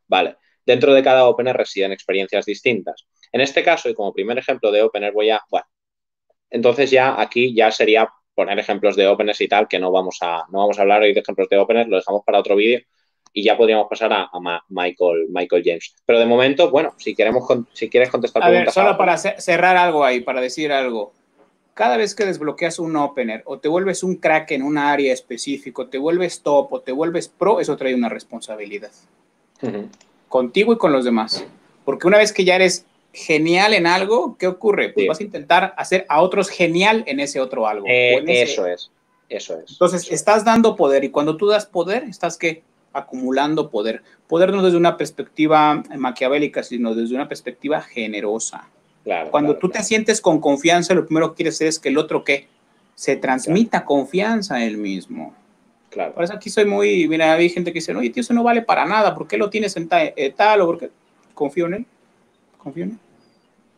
Vale. 0.06 0.36
Dentro 0.64 0.94
de 0.94 1.03
cada 1.03 1.27
opener 1.27 1.57
residen 1.57 1.92
experiencias 1.92 2.44
distintas. 2.44 3.07
En 3.33 3.40
este 3.40 3.62
caso, 3.62 3.88
y 3.88 3.94
como 3.94 4.12
primer 4.12 4.38
ejemplo 4.38 4.70
de 4.70 4.83
opener, 4.83 5.12
voy 5.12 5.31
a, 5.31 5.40
bueno, 5.51 5.66
entonces 6.51 6.90
ya 6.90 7.20
aquí 7.20 7.55
ya 7.55 7.70
sería 7.70 8.09
poner 8.35 8.59
ejemplos 8.59 8.96
de 8.96 9.07
openers 9.07 9.40
y 9.40 9.48
tal, 9.48 9.68
que 9.68 9.79
no 9.79 9.90
vamos 9.90 10.18
a, 10.20 10.44
no 10.51 10.59
vamos 10.59 10.79
a 10.79 10.83
hablar 10.83 11.03
hoy 11.03 11.12
de 11.12 11.20
ejemplos 11.20 11.48
de 11.48 11.59
openers, 11.59 11.88
lo 11.88 11.96
dejamos 11.96 12.22
para 12.25 12.38
otro 12.38 12.57
vídeo 12.57 12.81
y 13.33 13.42
ya 13.42 13.57
podríamos 13.57 13.87
pasar 13.88 14.12
a, 14.12 14.31
Michael, 14.68 15.27
Michael 15.31 15.62
James. 15.64 15.94
Pero 16.05 16.18
de 16.18 16.27
momento, 16.27 16.70
bueno, 16.70 16.94
si 16.98 17.14
queremos, 17.14 17.44
si 17.72 17.88
quieres 17.88 18.11
contestar 18.11 18.42
a 18.42 18.51
Ver, 18.51 18.70
solo 18.70 18.96
para 18.98 19.16
cerrar 19.16 19.77
algo 19.77 20.05
ahí, 20.05 20.20
para 20.20 20.40
decir 20.40 20.70
algo. 20.70 21.12
Cada 21.75 21.96
vez 21.96 22.14
que 22.14 22.27
desbloqueas 22.27 22.79
un 22.79 22.94
opener 22.96 23.42
o 23.46 23.59
te 23.59 23.68
vuelves 23.68 24.03
un 24.03 24.16
crack 24.16 24.51
en 24.51 24.62
un 24.62 24.77
área 24.77 25.12
específico, 25.12 25.88
te 25.88 25.96
vuelves 25.96 26.42
top 26.42 26.70
o 26.70 26.81
te 26.83 26.92
vuelves 26.92 27.29
pro, 27.29 27.61
eso 27.61 27.77
trae 27.77 27.94
una 27.94 28.11
responsabilidad. 28.11 28.90
Contigo 30.32 30.72
y 30.72 30.78
con 30.78 30.92
los 30.92 31.04
demás. 31.04 31.44
Porque 31.84 32.06
una 32.06 32.16
vez 32.16 32.32
que 32.32 32.46
ya 32.46 32.56
eres 32.56 32.86
genial 33.12 33.74
en 33.74 33.86
algo, 33.86 34.38
¿qué 34.38 34.46
ocurre? 34.46 34.88
Pues 34.88 35.06
vas 35.06 35.20
a 35.20 35.24
intentar 35.24 35.74
hacer 35.76 36.06
a 36.08 36.22
otros 36.22 36.48
genial 36.48 37.04
en 37.06 37.20
ese 37.20 37.38
otro 37.38 37.66
algo. 37.66 37.84
Eh, 37.86 38.24
eso 38.26 38.66
es, 38.66 38.90
eso 39.28 39.58
es. 39.58 39.72
Entonces, 39.72 40.10
estás 40.10 40.42
dando 40.42 40.74
poder 40.74 41.04
y 41.04 41.10
cuando 41.10 41.36
tú 41.36 41.48
das 41.48 41.66
poder, 41.66 42.04
estás 42.04 42.38
que 42.38 42.62
acumulando 42.94 43.68
poder. 43.68 44.02
Poder 44.26 44.52
no 44.52 44.62
desde 44.62 44.78
una 44.78 44.96
perspectiva 44.96 45.82
maquiavélica, 45.98 46.62
sino 46.62 46.94
desde 46.94 47.14
una 47.14 47.28
perspectiva 47.28 47.82
generosa. 47.82 48.70
Claro, 49.04 49.30
cuando 49.30 49.58
tú 49.58 49.68
te 49.68 49.82
sientes 49.82 50.22
con 50.22 50.40
confianza, 50.40 50.94
lo 50.94 51.04
primero 51.04 51.32
que 51.32 51.36
quieres 51.36 51.56
hacer 51.56 51.66
es 51.66 51.78
que 51.78 51.90
el 51.90 51.98
otro 51.98 52.24
que 52.24 52.48
se 52.94 53.16
transmita 53.16 53.84
confianza 53.84 54.54
a 54.54 54.64
él 54.64 54.78
mismo. 54.78 55.34
Claro. 55.92 56.14
Por 56.14 56.24
eso 56.24 56.33
aquí 56.33 56.48
soy 56.48 56.64
muy, 56.64 57.07
mira, 57.07 57.35
hay 57.35 57.50
gente 57.50 57.70
que 57.70 57.81
dice, 57.81 57.94
oye, 57.94 58.09
tío, 58.09 58.22
eso 58.22 58.33
no 58.33 58.42
vale 58.42 58.62
para 58.62 58.87
nada, 58.87 59.14
¿por 59.14 59.28
qué 59.28 59.37
lo 59.37 59.50
tienes 59.50 59.76
en 59.76 59.88
eh, 59.92 60.33
tal 60.35 60.62
o 60.62 60.66
porque 60.66 60.90
confío 61.35 61.66
en 61.66 61.74
él? 61.74 61.87
confío 62.57 62.85
en 62.85 62.90
él. 62.92 62.98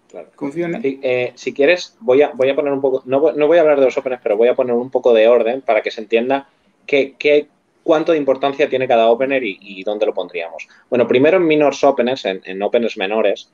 Claro. 0.09 0.31
Confío 0.37 0.66
en 0.66 0.74
él. 0.77 1.00
Eh, 1.03 1.33
si 1.35 1.53
quieres, 1.53 1.96
voy 1.98 2.22
a, 2.22 2.31
voy 2.31 2.48
a 2.50 2.55
poner 2.55 2.72
un 2.72 2.81
poco, 2.81 3.03
no, 3.05 3.18
voy 3.20 3.59
a 3.59 3.61
hablar 3.62 3.81
de 3.81 3.87
los 3.87 3.98
openers, 3.98 4.22
pero 4.22 4.37
voy 4.37 4.46
a 4.46 4.55
poner 4.55 4.74
un 4.77 4.90
poco 4.90 5.12
de 5.12 5.27
orden 5.27 5.61
para 5.61 5.83
que 5.83 5.90
se 5.90 6.03
entienda 6.03 6.48
qué, 6.87 7.16
qué, 7.18 7.48
cuánto 7.83 8.12
de 8.12 8.18
importancia 8.18 8.68
tiene 8.68 8.87
cada 8.87 9.11
opener 9.11 9.42
y, 9.42 9.83
dónde 9.83 10.07
lo 10.07 10.14
pondríamos. 10.14 10.68
Bueno, 10.88 11.09
primero 11.09 11.38
en 11.38 11.46
minors 11.46 11.83
openers, 11.83 12.24
en, 12.27 12.42
en 12.44 12.62
openers 12.62 12.96
menores, 12.96 13.50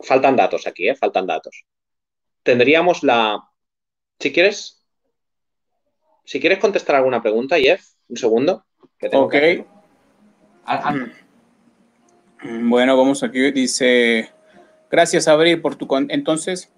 faltan 0.00 0.34
datos 0.34 0.66
aquí, 0.66 0.88
¿eh? 0.88 0.96
Faltan 0.96 1.26
datos. 1.26 1.64
Tendríamos 2.42 3.04
la... 3.04 3.48
Si 4.18 4.32
quieres... 4.32 4.81
Si 6.24 6.40
quieres 6.40 6.58
contestar 6.58 6.96
alguna 6.96 7.22
pregunta, 7.22 7.56
Jeff, 7.58 7.82
un 8.08 8.16
segundo. 8.16 8.64
ok. 9.12 9.34
Bueno, 12.44 12.96
vamos 12.96 13.22
aquí. 13.22 13.50
Dice, 13.52 14.30
gracias, 14.90 15.28
Abril, 15.28 15.60
por 15.60 15.76
tu... 15.76 15.88
Entonces, 16.08 16.72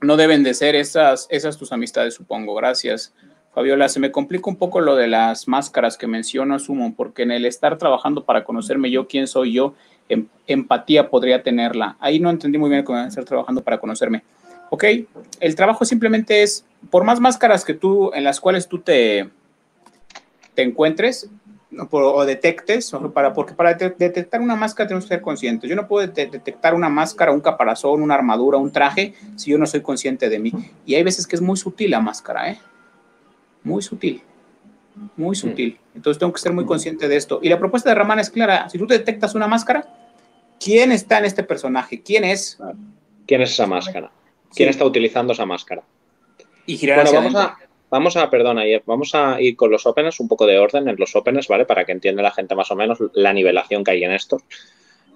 no 0.00 0.16
deben 0.16 0.42
de 0.42 0.54
ser 0.54 0.74
esas, 0.74 1.26
esas 1.30 1.58
tus 1.58 1.72
amistades, 1.72 2.14
supongo. 2.14 2.54
Gracias. 2.54 3.14
Fabiola, 3.54 3.88
se 3.88 4.00
me 4.00 4.10
complica 4.10 4.50
un 4.50 4.56
poco 4.56 4.80
lo 4.80 4.96
de 4.96 5.06
las 5.06 5.46
máscaras 5.46 5.96
que 5.96 6.08
menciono, 6.08 6.56
asumo, 6.56 6.94
porque 6.96 7.22
en 7.22 7.30
el 7.30 7.46
estar 7.46 7.78
trabajando 7.78 8.24
para 8.24 8.44
conocerme 8.44 8.90
yo, 8.90 9.06
quién 9.06 9.28
soy 9.28 9.52
yo, 9.52 9.74
em, 10.08 10.26
empatía 10.48 11.08
podría 11.08 11.42
tenerla. 11.42 11.96
Ahí 12.00 12.18
no 12.18 12.30
entendí 12.30 12.58
muy 12.58 12.68
bien 12.68 12.82
cómo 12.82 12.98
estar 12.98 13.24
trabajando 13.24 13.62
para 13.62 13.78
conocerme. 13.78 14.24
Ok, 14.74 14.86
el 15.38 15.54
trabajo 15.54 15.84
simplemente 15.84 16.42
es, 16.42 16.64
por 16.90 17.04
más 17.04 17.20
máscaras 17.20 17.64
que 17.64 17.74
tú, 17.74 18.10
en 18.12 18.24
las 18.24 18.40
cuales 18.40 18.66
tú 18.66 18.80
te, 18.80 19.30
te 20.56 20.62
encuentres, 20.62 21.30
o 21.92 22.24
detectes, 22.24 22.90
para, 23.14 23.32
porque 23.32 23.54
para 23.54 23.74
detectar 23.74 24.40
una 24.40 24.56
máscara 24.56 24.88
tenemos 24.88 25.04
que 25.04 25.14
ser 25.14 25.20
conscientes. 25.20 25.70
Yo 25.70 25.76
no 25.76 25.86
puedo 25.86 26.04
detectar 26.08 26.74
una 26.74 26.88
máscara, 26.88 27.30
un 27.30 27.40
caparazón, 27.40 28.02
una 28.02 28.14
armadura, 28.14 28.58
un 28.58 28.72
traje, 28.72 29.14
si 29.36 29.52
yo 29.52 29.58
no 29.58 29.66
soy 29.66 29.80
consciente 29.80 30.28
de 30.28 30.40
mí. 30.40 30.52
Y 30.84 30.96
hay 30.96 31.04
veces 31.04 31.24
que 31.24 31.36
es 31.36 31.42
muy 31.42 31.56
sutil 31.56 31.92
la 31.92 32.00
máscara, 32.00 32.50
¿eh? 32.50 32.58
Muy 33.62 33.80
sutil, 33.80 34.24
muy 35.16 35.36
sutil. 35.36 35.78
Entonces 35.94 36.18
tengo 36.18 36.32
que 36.32 36.40
ser 36.40 36.52
muy 36.52 36.66
consciente 36.66 37.06
de 37.06 37.14
esto. 37.14 37.38
Y 37.40 37.48
la 37.48 37.60
propuesta 37.60 37.90
de 37.90 37.94
Raman 37.94 38.18
es 38.18 38.28
clara. 38.28 38.68
Si 38.68 38.76
tú 38.76 38.88
detectas 38.88 39.36
una 39.36 39.46
máscara, 39.46 39.86
¿quién 40.58 40.90
está 40.90 41.18
en 41.18 41.26
este 41.26 41.44
personaje? 41.44 42.02
¿Quién 42.02 42.24
es? 42.24 42.58
¿Quién 43.24 43.40
es 43.40 43.52
esa 43.52 43.68
máscara? 43.68 44.10
¿Quién 44.54 44.68
está 44.68 44.84
utilizando 44.84 45.32
esa 45.32 45.46
máscara? 45.46 45.82
Y 46.66 46.76
girar 46.76 47.04
bueno, 47.04 47.12
vamos 47.12 47.34
a, 47.34 47.58
vamos 47.90 48.16
a, 48.16 48.30
perdona, 48.30 48.62
vamos 48.86 49.14
a 49.14 49.40
ir 49.40 49.56
con 49.56 49.70
los 49.70 49.86
openers, 49.86 50.20
un 50.20 50.28
poco 50.28 50.46
de 50.46 50.58
orden 50.58 50.88
en 50.88 50.96
los 50.98 51.14
openers, 51.14 51.48
¿vale? 51.48 51.64
Para 51.64 51.84
que 51.84 51.92
entienda 51.92 52.22
la 52.22 52.30
gente 52.30 52.54
más 52.54 52.70
o 52.70 52.76
menos 52.76 52.98
la 53.12 53.32
nivelación 53.32 53.84
que 53.84 53.92
hay 53.92 54.04
en 54.04 54.12
esto. 54.12 54.38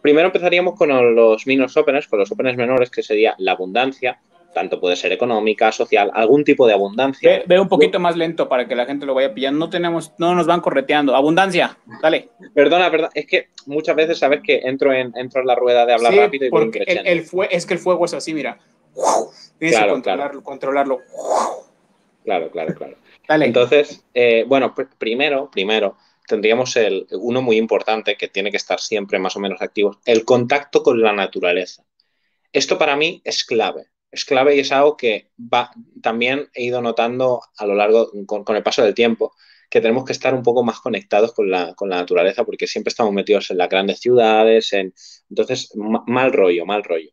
Primero 0.02 0.26
empezaríamos 0.26 0.76
con 0.76 1.14
los 1.14 1.46
minus 1.46 1.76
openers, 1.76 2.06
con 2.06 2.18
los 2.18 2.30
openers 2.30 2.56
menores, 2.56 2.90
que 2.90 3.02
sería 3.02 3.34
la 3.38 3.52
abundancia, 3.52 4.20
tanto 4.54 4.80
puede 4.80 4.96
ser 4.96 5.12
económica, 5.12 5.72
social, 5.72 6.10
algún 6.14 6.44
tipo 6.44 6.66
de 6.66 6.72
abundancia. 6.72 7.42
Ve, 7.46 7.60
un 7.60 7.68
poquito 7.68 7.98
más 7.98 8.16
lento 8.16 8.48
para 8.48 8.66
que 8.66 8.74
la 8.74 8.86
gente 8.86 9.06
lo 9.06 9.14
vaya 9.14 9.34
pillando. 9.34 9.58
No 9.58 9.70
tenemos, 9.70 10.12
no 10.18 10.34
nos 10.34 10.46
van 10.46 10.60
correteando. 10.60 11.14
Abundancia, 11.14 11.76
dale. 12.02 12.30
Perdona, 12.54 12.90
perdona, 12.90 13.10
es 13.14 13.26
que 13.26 13.48
muchas 13.66 13.96
veces 13.96 14.18
sabes 14.18 14.40
que 14.42 14.60
entro 14.64 14.92
en, 14.92 15.12
entro 15.16 15.40
en 15.40 15.46
la 15.46 15.54
rueda 15.54 15.84
de 15.84 15.94
hablar 15.94 16.14
rápido 16.14 16.46
y 16.46 16.50
porque 16.50 16.84
el, 16.86 17.06
el 17.06 17.26
es 17.50 17.66
que 17.66 17.74
el 17.74 17.80
fuego 17.80 18.04
es 18.04 18.14
así, 18.14 18.34
mira. 18.34 18.58
Tienes 19.58 19.78
que 19.78 19.88
controlarlo, 19.88 20.42
controlarlo. 20.42 21.00
Claro, 22.24 22.50
claro, 22.50 22.74
claro. 22.74 22.96
Dale. 23.26 23.46
Entonces, 23.46 24.04
eh, 24.14 24.44
bueno, 24.46 24.74
primero, 24.98 25.50
primero, 25.50 25.96
tendríamos 26.26 26.76
el, 26.76 27.06
uno 27.12 27.42
muy 27.42 27.56
importante 27.56 28.16
que 28.16 28.28
tiene 28.28 28.50
que 28.50 28.56
estar 28.56 28.80
siempre 28.80 29.18
más 29.18 29.36
o 29.36 29.40
menos 29.40 29.60
activo, 29.62 29.98
el 30.04 30.24
contacto 30.24 30.82
con 30.82 31.00
la 31.00 31.12
naturaleza. 31.12 31.84
Esto 32.52 32.78
para 32.78 32.96
mí 32.96 33.20
es 33.24 33.44
clave 33.44 33.88
es 34.10 34.24
clave 34.24 34.56
y 34.56 34.60
es 34.60 34.72
algo 34.72 34.96
que 34.96 35.30
va, 35.38 35.70
también 36.02 36.48
he 36.54 36.64
ido 36.64 36.80
notando 36.80 37.42
a 37.56 37.66
lo 37.66 37.74
largo, 37.74 38.10
con, 38.26 38.56
el 38.56 38.62
paso 38.62 38.82
del 38.82 38.94
tiempo, 38.94 39.34
que 39.68 39.80
tenemos 39.80 40.04
que 40.04 40.12
estar 40.12 40.34
un 40.34 40.42
poco 40.42 40.64
más 40.64 40.80
conectados 40.80 41.34
con 41.34 41.50
la, 41.50 41.74
naturaleza 41.80 42.44
porque 42.44 42.66
siempre 42.66 42.88
estamos 42.90 43.12
metidos 43.12 43.50
en 43.50 43.58
las 43.58 43.68
grandes 43.68 44.00
ciudades, 44.00 44.72
en, 44.72 44.94
entonces 45.28 45.72
mal 45.74 46.32
rollo, 46.32 46.64
mal 46.64 46.84
rollo. 46.84 47.10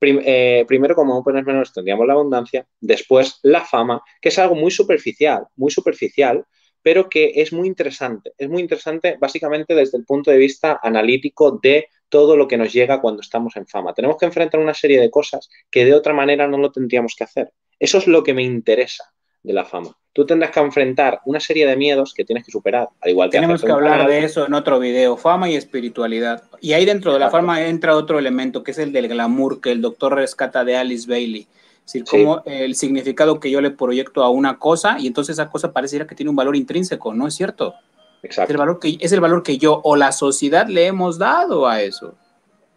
Eh, 0.00 0.64
primero, 0.66 0.94
como 0.94 1.18
openers 1.18 1.46
menores, 1.46 1.72
tendríamos 1.72 2.06
la 2.06 2.14
abundancia, 2.14 2.66
después 2.80 3.40
la 3.42 3.64
fama, 3.64 4.02
que 4.20 4.28
es 4.28 4.38
algo 4.38 4.54
muy 4.54 4.70
superficial, 4.70 5.46
muy 5.56 5.70
superficial, 5.70 6.44
pero 6.82 7.08
que 7.08 7.32
es 7.34 7.52
muy 7.52 7.66
interesante. 7.66 8.32
Es 8.38 8.48
muy 8.48 8.62
interesante 8.62 9.16
básicamente 9.20 9.74
desde 9.74 9.98
el 9.98 10.04
punto 10.04 10.30
de 10.30 10.38
vista 10.38 10.80
analítico 10.82 11.58
de 11.62 11.88
todo 12.08 12.36
lo 12.36 12.48
que 12.48 12.56
nos 12.56 12.72
llega 12.72 13.00
cuando 13.00 13.20
estamos 13.20 13.56
en 13.56 13.66
fama. 13.66 13.92
Tenemos 13.92 14.16
que 14.16 14.26
enfrentar 14.26 14.60
una 14.60 14.74
serie 14.74 15.00
de 15.00 15.10
cosas 15.10 15.48
que 15.70 15.84
de 15.84 15.94
otra 15.94 16.14
manera 16.14 16.46
no 16.46 16.58
lo 16.58 16.72
tendríamos 16.72 17.14
que 17.16 17.24
hacer. 17.24 17.52
Eso 17.78 17.98
es 17.98 18.06
lo 18.06 18.22
que 18.22 18.34
me 18.34 18.42
interesa 18.42 19.12
de 19.42 19.52
la 19.52 19.64
fama. 19.64 19.96
Tú 20.12 20.26
tendrás 20.26 20.50
que 20.50 20.58
enfrentar 20.60 21.20
una 21.26 21.38
serie 21.38 21.66
de 21.66 21.76
miedos 21.76 22.12
que 22.12 22.24
tienes 22.24 22.44
que 22.44 22.50
superar, 22.50 22.88
al 23.00 23.10
igual 23.10 23.30
que 23.30 23.36
Tenemos 23.36 23.62
que 23.62 23.70
hablar 23.70 24.08
de 24.08 24.24
eso 24.24 24.46
en 24.46 24.54
otro 24.54 24.80
video, 24.80 25.16
fama 25.16 25.48
y 25.48 25.54
espiritualidad. 25.54 26.42
Y 26.60 26.72
ahí 26.72 26.84
dentro 26.84 27.12
de 27.12 27.20
la 27.20 27.30
fama 27.30 27.64
entra 27.66 27.94
otro 27.94 28.18
elemento 28.18 28.64
que 28.64 28.72
es 28.72 28.78
el 28.78 28.92
del 28.92 29.06
glamour 29.06 29.60
que 29.60 29.70
el 29.70 29.80
doctor 29.80 30.14
rescata 30.14 30.64
de 30.64 30.76
Alice 30.76 31.08
Bailey. 31.08 31.46
Es 31.86 31.92
decir, 31.92 32.04
como 32.04 32.42
el 32.44 32.74
significado 32.74 33.38
que 33.38 33.50
yo 33.50 33.60
le 33.60 33.70
proyecto 33.70 34.22
a 34.22 34.28
una 34.28 34.58
cosa 34.58 34.98
y 34.98 35.06
entonces 35.06 35.34
esa 35.34 35.48
cosa 35.50 35.72
pareciera 35.72 36.06
que 36.06 36.14
tiene 36.14 36.30
un 36.30 36.36
valor 36.36 36.56
intrínseco, 36.56 37.14
¿no 37.14 37.26
es 37.26 37.34
cierto? 37.34 37.74
Exacto. 38.22 38.50
Es 38.50 38.50
el, 38.50 38.56
valor 38.58 38.78
que, 38.80 38.98
es 39.00 39.12
el 39.12 39.20
valor 39.20 39.42
que 39.42 39.56
yo 39.56 39.80
o 39.84 39.96
la 39.96 40.12
sociedad 40.12 40.66
le 40.66 40.86
hemos 40.86 41.18
dado 41.18 41.66
a 41.68 41.80
eso. 41.80 42.16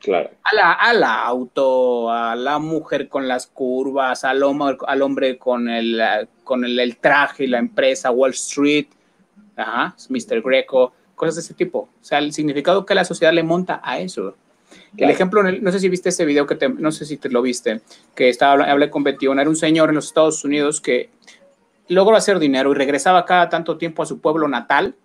Claro. 0.01 0.31
A 0.43 0.55
la, 0.55 0.71
al 0.73 1.03
auto, 1.03 2.09
a 2.11 2.35
la 2.35 2.57
mujer 2.57 3.07
con 3.07 3.27
las 3.27 3.45
curvas, 3.45 4.23
al 4.23 4.41
hombre, 4.41 4.77
al 4.87 5.01
hombre 5.03 5.37
con, 5.37 5.69
el, 5.69 6.01
con 6.43 6.65
el, 6.65 6.97
traje 6.97 7.43
y 7.43 7.47
la 7.47 7.59
empresa, 7.59 8.09
Wall 8.09 8.31
Street, 8.31 8.87
ajá, 9.55 9.95
Mr. 10.09 10.41
Greco, 10.41 10.91
cosas 11.13 11.35
de 11.35 11.41
ese 11.41 11.53
tipo. 11.53 11.79
O 11.79 12.03
sea, 12.03 12.17
el 12.17 12.33
significado 12.33 12.83
que 12.83 12.95
la 12.95 13.05
sociedad 13.05 13.31
le 13.31 13.43
monta 13.43 13.79
a 13.83 13.99
eso. 13.99 14.35
El 14.97 15.09
ejemplo, 15.09 15.43
no 15.43 15.71
sé 15.71 15.79
si 15.79 15.89
viste 15.89 16.09
ese 16.09 16.25
video 16.25 16.47
que 16.47 16.55
te, 16.55 16.67
no 16.69 16.91
sé 16.91 17.05
si 17.05 17.17
te 17.17 17.29
lo 17.29 17.41
viste, 17.41 17.81
que 18.15 18.29
estaba, 18.29 18.63
hablé 18.63 18.89
con 18.89 19.03
21, 19.03 19.39
era 19.39 19.49
un 19.49 19.55
señor 19.55 19.89
en 19.89 19.95
los 19.95 20.07
Estados 20.07 20.43
Unidos 20.43 20.81
que 20.81 21.09
logró 21.89 22.15
hacer 22.15 22.39
dinero 22.39 22.71
y 22.71 22.75
regresaba 22.75 23.25
cada 23.25 23.49
tanto 23.49 23.77
tiempo 23.77 24.01
a 24.01 24.05
su 24.05 24.19
pueblo 24.19 24.47
natal 24.47 24.95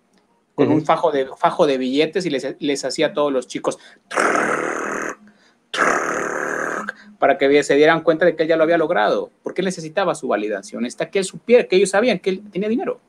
con 0.55 0.71
un 0.71 0.83
fajo 0.83 1.11
de, 1.11 1.27
fajo 1.37 1.67
de 1.67 1.77
billetes 1.77 2.25
y 2.25 2.31
les, 2.31 2.55
les 2.59 2.83
hacía 2.83 3.07
a 3.07 3.13
todos 3.13 3.31
los 3.31 3.47
chicos 3.47 3.77
para 7.19 7.37
que 7.37 7.63
se 7.63 7.75
dieran 7.75 8.01
cuenta 8.01 8.25
de 8.25 8.35
que 8.35 8.43
él 8.43 8.49
ya 8.49 8.57
lo 8.57 8.63
había 8.63 8.77
logrado, 8.77 9.31
porque 9.43 9.61
él 9.61 9.65
necesitaba 9.65 10.15
su 10.15 10.27
validación, 10.27 10.85
hasta 10.85 11.09
que 11.09 11.19
él 11.19 11.25
supiera, 11.25 11.63
que 11.65 11.75
ellos 11.75 11.89
sabían 11.89 12.19
que 12.19 12.29
él 12.29 12.43
tenía 12.51 12.69
dinero. 12.69 12.99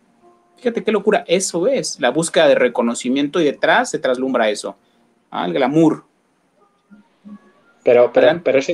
Fíjate 0.56 0.82
qué 0.82 0.90
locura, 0.90 1.24
eso 1.28 1.66
es 1.68 2.00
la 2.00 2.10
búsqueda 2.10 2.48
de 2.48 2.54
reconocimiento 2.54 3.40
y 3.40 3.44
detrás 3.44 3.90
se 3.90 3.98
traslumbra 3.98 4.50
eso, 4.50 4.76
¿ah? 5.30 5.46
el 5.46 5.52
glamour. 5.52 6.04
Pero, 7.84 8.12
pero, 8.12 8.40
pero 8.42 8.58
es, 8.58 8.68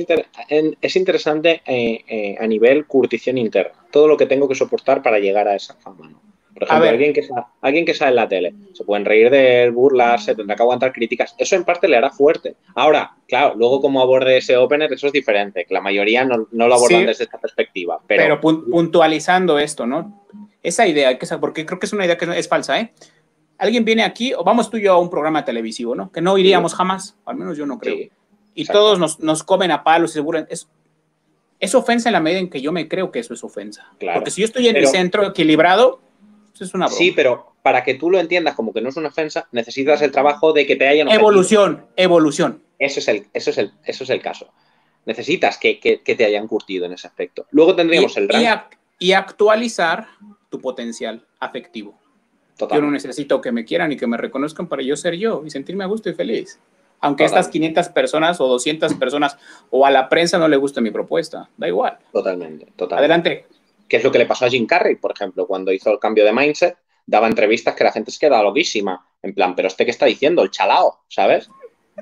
es, 0.81 0.95
interesante 0.95 1.61
eh, 1.65 2.03
eh, 2.07 2.35
a 2.39 2.47
nivel 2.47 2.85
curtición 2.85 3.37
interna, 3.37 3.85
todo 3.91 4.07
lo 4.07 4.17
que 4.17 4.25
tengo 4.25 4.47
que 4.47 4.55
soportar 4.55 5.01
para 5.01 5.19
llegar 5.19 5.47
a 5.47 5.55
esa 5.55 5.75
fama. 5.75 6.09
¿no? 6.09 6.34
Por 6.55 6.63
ejemplo, 6.63 6.89
alguien 6.89 7.11
que, 7.11 7.19
está, 7.19 7.47
alguien 7.59 7.85
que 7.85 7.93
sale 7.93 8.11
en 8.11 8.15
la 8.15 8.29
tele, 8.29 8.55
se 8.71 8.85
pueden 8.85 9.03
reír 9.03 9.29
de 9.29 9.63
él, 9.63 9.71
burlarse, 9.71 10.35
tendrá 10.35 10.55
que 10.55 10.61
aguantar 10.63 10.93
críticas. 10.93 11.35
Eso 11.37 11.57
en 11.57 11.65
parte 11.65 11.89
le 11.89 11.97
hará 11.97 12.11
fuerte. 12.11 12.55
Ahora, 12.75 13.13
claro, 13.27 13.55
luego 13.57 13.81
como 13.81 14.01
aborde 14.01 14.37
ese 14.37 14.55
opener, 14.55 14.93
eso 14.93 15.07
es 15.07 15.13
diferente, 15.13 15.65
que 15.65 15.73
la 15.73 15.81
mayoría 15.81 16.23
no, 16.23 16.47
lo 16.49 16.73
abordan 16.73 17.07
desde 17.07 17.25
esta 17.25 17.39
perspectiva. 17.39 17.99
Pero, 18.07 18.39
puntualizando 18.39 19.59
esto, 19.59 19.85
¿no? 19.85 20.23
Esa 20.63 20.87
idea, 20.87 21.19
porque 21.41 21.65
creo 21.65 21.77
que 21.77 21.87
es 21.87 21.93
una 21.93 22.05
idea 22.05 22.17
que 22.17 22.25
es 22.39 22.47
falsa, 22.47 22.79
¿eh? 22.79 22.93
Alguien 23.57 23.83
viene 23.83 24.03
aquí, 24.03 24.33
o 24.33 24.45
vamos 24.45 24.69
tú 24.69 24.77
y 24.77 24.83
yo 24.83 24.93
a 24.93 24.99
un 24.99 25.09
programa 25.09 25.43
televisivo, 25.43 25.93
¿no? 25.93 26.09
Que 26.09 26.21
no 26.21 26.37
iríamos 26.37 26.73
jamás, 26.73 27.17
al 27.25 27.35
menos 27.35 27.57
yo 27.57 27.65
no 27.65 27.79
creo. 27.79 28.09
y 28.53 28.65
todos 28.65 28.97
nos, 28.97 29.19
nos, 29.19 29.43
comen 29.43 29.71
a 29.71 29.83
palos 29.83 30.15
y 30.15 30.21
se 30.21 30.45
Es, 30.49 30.69
es 31.59 31.75
ofensa 31.75 32.07
en 32.07 32.13
la 32.13 32.21
medida 32.21 32.39
en 32.39 32.49
que 32.49 32.61
yo 32.61 32.71
me 32.71 32.87
creo 32.87 33.11
que 33.11 33.19
eso 33.19 33.33
es 33.33 33.43
ofensa. 33.43 33.91
Porque 34.13 34.31
si 34.31 34.39
yo 34.39 34.45
estoy 34.45 34.69
en 34.69 34.77
el 34.77 34.87
centro 34.87 35.25
equilibrado, 35.25 35.99
es 36.63 36.73
una 36.73 36.87
Sí, 36.87 37.11
pero 37.11 37.53
para 37.61 37.83
que 37.83 37.95
tú 37.95 38.09
lo 38.09 38.19
entiendas 38.19 38.55
como 38.55 38.73
que 38.73 38.81
no 38.81 38.89
es 38.89 38.97
una 38.97 39.09
ofensa, 39.09 39.47
necesitas 39.51 40.01
el 40.01 40.11
trabajo 40.11 40.53
de 40.53 40.65
que 40.65 40.75
te 40.75 40.87
hayan 40.87 41.09
Evolución, 41.09 41.85
evolución. 41.95 42.61
Eso 42.79 42.99
es 42.99 43.07
el, 43.07 43.27
eso 43.33 43.49
es 43.49 43.57
el, 43.57 43.71
eso 43.83 44.03
es 44.03 44.09
el 44.09 44.21
caso. 44.21 44.49
Necesitas 45.05 45.57
que, 45.57 46.01
te 46.03 46.25
hayan 46.25 46.47
curtido 46.47 46.85
en 46.85 46.93
ese 46.93 47.07
aspecto. 47.07 47.45
Luego 47.51 47.75
tendríamos 47.75 48.15
el 48.17 48.29
rango. 48.29 48.65
Y, 48.97 49.11
actualizar 49.11 50.07
tu 50.49 50.59
potencial 50.59 51.25
afectivo. 51.39 51.99
Yo 52.59 52.81
no 52.81 52.89
necesito 52.89 53.41
que 53.41 53.51
me 53.51 53.65
quieran 53.65 53.91
y 53.91 53.97
que 53.97 54.07
me 54.07 54.17
reconozcan 54.17 54.67
para 54.67 54.81
yo 54.81 54.95
ser 54.95 55.15
yo 55.15 55.43
y 55.45 55.49
sentirme 55.49 55.83
a 55.83 55.87
gusto 55.87 56.09
y 56.09 56.13
feliz. 56.13 56.59
Aunque 57.01 57.25
estas 57.25 57.49
500 57.49 57.89
personas 57.89 58.39
o 58.39 58.47
200 58.47 58.93
personas 58.93 59.37
o 59.69 59.85
a 59.85 59.91
la 59.91 60.07
prensa 60.07 60.37
no 60.37 60.47
le 60.47 60.55
guste 60.55 60.81
mi 60.81 60.91
propuesta, 60.91 61.49
da 61.57 61.67
igual. 61.67 61.97
Totalmente, 62.13 62.67
totalmente. 62.75 62.95
Adelante 62.95 63.45
que 63.87 63.97
es 63.97 64.03
lo 64.03 64.11
que 64.11 64.19
le 64.19 64.25
pasó 64.25 64.45
a 64.45 64.49
Jim 64.49 64.65
Carrey, 64.65 64.95
por 64.95 65.11
ejemplo, 65.11 65.47
cuando 65.47 65.71
hizo 65.71 65.91
el 65.91 65.99
cambio 65.99 66.25
de 66.25 66.33
mindset, 66.33 66.77
daba 67.05 67.27
entrevistas 67.27 67.75
que 67.75 67.83
la 67.83 67.91
gente 67.91 68.11
se 68.11 68.19
quedaba 68.19 68.43
loquísima, 68.43 69.07
en 69.21 69.33
plan, 69.33 69.55
pero 69.55 69.67
este 69.67 69.85
que 69.85 69.91
está 69.91 70.05
diciendo, 70.05 70.41
el 70.41 70.51
chalao, 70.51 71.01
¿sabes? 71.07 71.49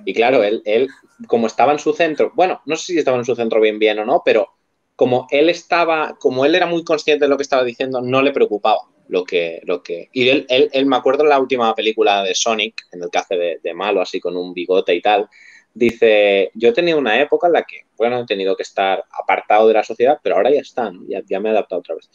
Y 0.05 0.13
claro, 0.13 0.43
él, 0.43 0.61
él, 0.65 0.87
como 1.27 1.47
estaba 1.47 1.71
en 1.71 1.79
su 1.79 1.93
centro, 1.93 2.31
bueno, 2.35 2.61
no 2.65 2.75
sé 2.75 2.93
si 2.93 2.99
estaba 2.99 3.17
en 3.17 3.25
su 3.25 3.35
centro 3.35 3.59
bien, 3.59 3.79
bien 3.79 3.99
o 3.99 4.05
no, 4.05 4.21
pero 4.23 4.49
como 4.95 5.27
él 5.31 5.49
estaba, 5.49 6.15
como 6.19 6.45
él 6.45 6.55
era 6.55 6.65
muy 6.65 6.83
consciente 6.83 7.25
de 7.25 7.29
lo 7.29 7.37
que 7.37 7.43
estaba 7.43 7.63
diciendo, 7.63 8.01
no 8.01 8.21
le 8.21 8.31
preocupaba 8.31 8.79
lo 9.07 9.23
que, 9.25 9.59
lo 9.65 9.83
que, 9.83 10.09
y 10.13 10.29
él, 10.29 10.45
él, 10.49 10.85
me 10.85 10.95
acuerdo 10.95 11.23
en 11.23 11.29
la 11.29 11.39
última 11.39 11.75
película 11.75 12.23
de 12.23 12.33
Sonic, 12.33 12.87
en 12.91 13.03
el 13.03 13.09
que 13.09 13.17
hace 13.17 13.59
de 13.61 13.73
malo, 13.73 14.01
así 14.01 14.19
con 14.19 14.37
un 14.37 14.53
bigote 14.53 14.95
y 14.95 15.01
tal, 15.01 15.29
Dice, 15.73 16.51
yo 16.53 16.69
he 16.69 16.73
tenido 16.73 16.99
una 16.99 17.19
época 17.19 17.47
en 17.47 17.53
la 17.53 17.63
que, 17.63 17.87
bueno, 17.97 18.19
he 18.19 18.25
tenido 18.25 18.55
que 18.55 18.63
estar 18.63 19.03
apartado 19.11 19.67
de 19.67 19.73
la 19.73 19.83
sociedad, 19.83 20.19
pero 20.21 20.35
ahora 20.35 20.51
ya 20.51 20.61
están, 20.61 20.99
ya, 21.07 21.39
me 21.39 21.49
he 21.49 21.51
adaptado 21.51 21.79
otra 21.79 21.95
vez. 21.95 22.09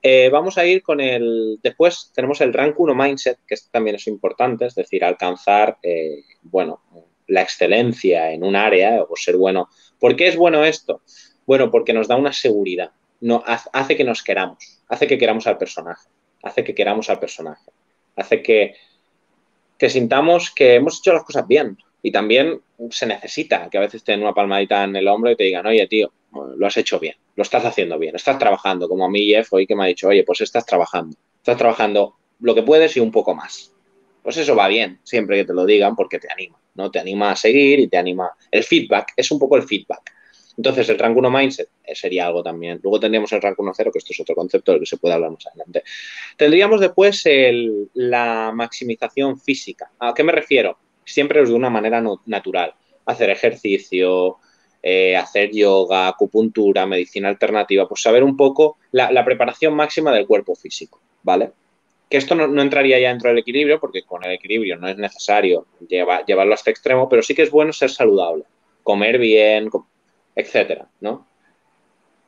Eh, 0.00 0.30
vamos 0.30 0.56
a 0.58 0.64
ir 0.64 0.82
con 0.82 1.00
el, 1.00 1.58
después 1.62 2.10
tenemos 2.14 2.40
el 2.40 2.52
rank 2.52 2.78
1 2.80 2.94
mindset, 2.94 3.38
que 3.46 3.54
también 3.70 3.96
es 3.96 4.06
importante, 4.06 4.64
es 4.66 4.74
decir, 4.74 5.04
alcanzar, 5.04 5.78
eh, 5.82 6.22
bueno, 6.42 6.80
la 7.28 7.42
excelencia 7.42 8.32
en 8.32 8.44
un 8.44 8.56
área 8.56 9.02
o 9.02 9.14
ser 9.16 9.36
bueno. 9.36 9.68
¿Por 10.00 10.16
qué 10.16 10.28
es 10.28 10.36
bueno 10.36 10.64
esto? 10.64 11.02
Bueno, 11.46 11.70
porque 11.70 11.92
nos 11.92 12.08
da 12.08 12.16
una 12.16 12.32
seguridad, 12.32 12.92
no, 13.20 13.42
hace 13.46 13.96
que 13.96 14.04
nos 14.04 14.22
queramos, 14.22 14.82
hace 14.88 15.06
que 15.06 15.18
queramos 15.18 15.46
al 15.46 15.58
personaje, 15.58 16.08
hace 16.42 16.64
que 16.64 16.74
queramos 16.74 17.08
al 17.08 17.20
personaje, 17.20 17.70
hace 18.16 18.42
que, 18.42 18.74
que 19.78 19.88
sintamos 19.88 20.50
que 20.50 20.74
hemos 20.74 20.98
hecho 20.98 21.12
las 21.12 21.24
cosas 21.24 21.46
bien, 21.46 21.78
y 22.02 22.10
también 22.10 22.60
se 22.90 23.06
necesita 23.06 23.70
que 23.70 23.78
a 23.78 23.82
veces 23.82 24.02
te 24.02 24.12
den 24.12 24.22
una 24.22 24.34
palmadita 24.34 24.84
en 24.84 24.96
el 24.96 25.08
hombro 25.08 25.30
y 25.30 25.36
te 25.36 25.44
digan, 25.44 25.66
oye, 25.66 25.86
tío, 25.86 26.12
lo 26.56 26.66
has 26.66 26.76
hecho 26.76 26.98
bien, 26.98 27.14
lo 27.36 27.42
estás 27.42 27.64
haciendo 27.64 27.98
bien, 27.98 28.16
estás 28.16 28.38
trabajando, 28.38 28.88
como 28.88 29.04
a 29.04 29.08
mí 29.08 29.26
Jeff 29.26 29.52
hoy 29.52 29.66
que 29.66 29.76
me 29.76 29.84
ha 29.84 29.86
dicho, 29.86 30.08
oye, 30.08 30.24
pues 30.24 30.40
estás 30.40 30.66
trabajando, 30.66 31.16
estás 31.36 31.56
trabajando 31.56 32.16
lo 32.40 32.54
que 32.54 32.62
puedes 32.62 32.96
y 32.96 33.00
un 33.00 33.12
poco 33.12 33.34
más. 33.34 33.72
Pues 34.22 34.36
eso 34.36 34.54
va 34.54 34.68
bien, 34.68 35.00
siempre 35.02 35.38
que 35.38 35.44
te 35.44 35.52
lo 35.52 35.64
digan, 35.64 35.96
porque 35.96 36.18
te 36.18 36.30
anima, 36.30 36.58
¿no? 36.74 36.90
Te 36.90 37.00
anima 37.00 37.32
a 37.32 37.36
seguir 37.36 37.80
y 37.80 37.88
te 37.88 37.96
anima. 37.98 38.30
El 38.50 38.62
feedback 38.62 39.14
es 39.16 39.30
un 39.32 39.38
poco 39.38 39.56
el 39.56 39.64
feedback. 39.64 40.12
Entonces, 40.56 40.88
el 40.90 40.98
rank 40.98 41.16
1 41.16 41.30
mindset 41.30 41.68
eh, 41.82 41.94
sería 41.94 42.26
algo 42.26 42.42
también. 42.42 42.78
Luego 42.82 43.00
tendríamos 43.00 43.32
el 43.32 43.42
rank 43.42 43.58
1 43.58 43.72
0, 43.74 43.90
que 43.92 43.98
esto 43.98 44.12
es 44.12 44.20
otro 44.20 44.34
concepto 44.34 44.72
del 44.72 44.80
que 44.80 44.86
se 44.86 44.96
puede 44.96 45.14
hablar 45.14 45.30
más 45.32 45.46
adelante. 45.46 45.82
Tendríamos 46.36 46.80
después 46.80 47.24
la 47.94 48.52
maximización 48.54 49.40
física. 49.40 49.90
¿A 49.98 50.14
qué 50.14 50.22
me 50.22 50.32
refiero? 50.32 50.78
Siempre 51.04 51.44
de 51.44 51.52
una 51.52 51.70
manera 51.70 52.02
natural. 52.26 52.74
Hacer 53.06 53.30
ejercicio, 53.30 54.38
eh, 54.82 55.16
hacer 55.16 55.52
yoga, 55.52 56.08
acupuntura, 56.08 56.86
medicina 56.86 57.28
alternativa, 57.28 57.88
pues 57.88 58.02
saber 58.02 58.24
un 58.24 58.36
poco 58.36 58.78
la, 58.90 59.24
preparación 59.24 59.74
máxima 59.74 60.12
del 60.12 60.26
cuerpo 60.26 60.54
físico, 60.54 61.00
¿vale? 61.22 61.52
Que 62.10 62.16
esto 62.16 62.34
no, 62.34 62.60
entraría 62.60 62.98
ya 62.98 63.10
dentro 63.10 63.30
del 63.30 63.38
equilibrio, 63.38 63.78
porque 63.78 64.02
con 64.02 64.24
el 64.24 64.32
equilibrio 64.32 64.76
no 64.76 64.88
es 64.88 64.96
necesario 64.96 65.66
llevarlo 65.88 66.54
hasta 66.54 66.70
extremo, 66.70 67.08
pero 67.08 67.22
sí 67.22 67.34
que 67.34 67.42
es 67.42 67.50
bueno 67.50 67.72
ser 67.72 67.90
saludable, 67.90 68.44
comer 68.82 69.18
bien, 69.18 69.70
etcétera, 70.34 70.88
¿no? 71.00 71.26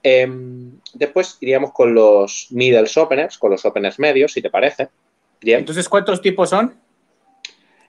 Em, 0.04 0.78
después 0.92 1.38
iríamos 1.40 1.72
con 1.72 1.92
los 1.92 2.48
middle 2.50 2.88
openers, 2.96 3.36
con 3.36 3.50
los 3.50 3.64
openers 3.64 3.98
medios, 3.98 4.32
si 4.32 4.40
te 4.40 4.50
parece. 4.50 4.90
Entonces, 5.40 5.88
¿cuántos 5.88 6.22
tipos 6.22 6.50
son? 6.50 6.74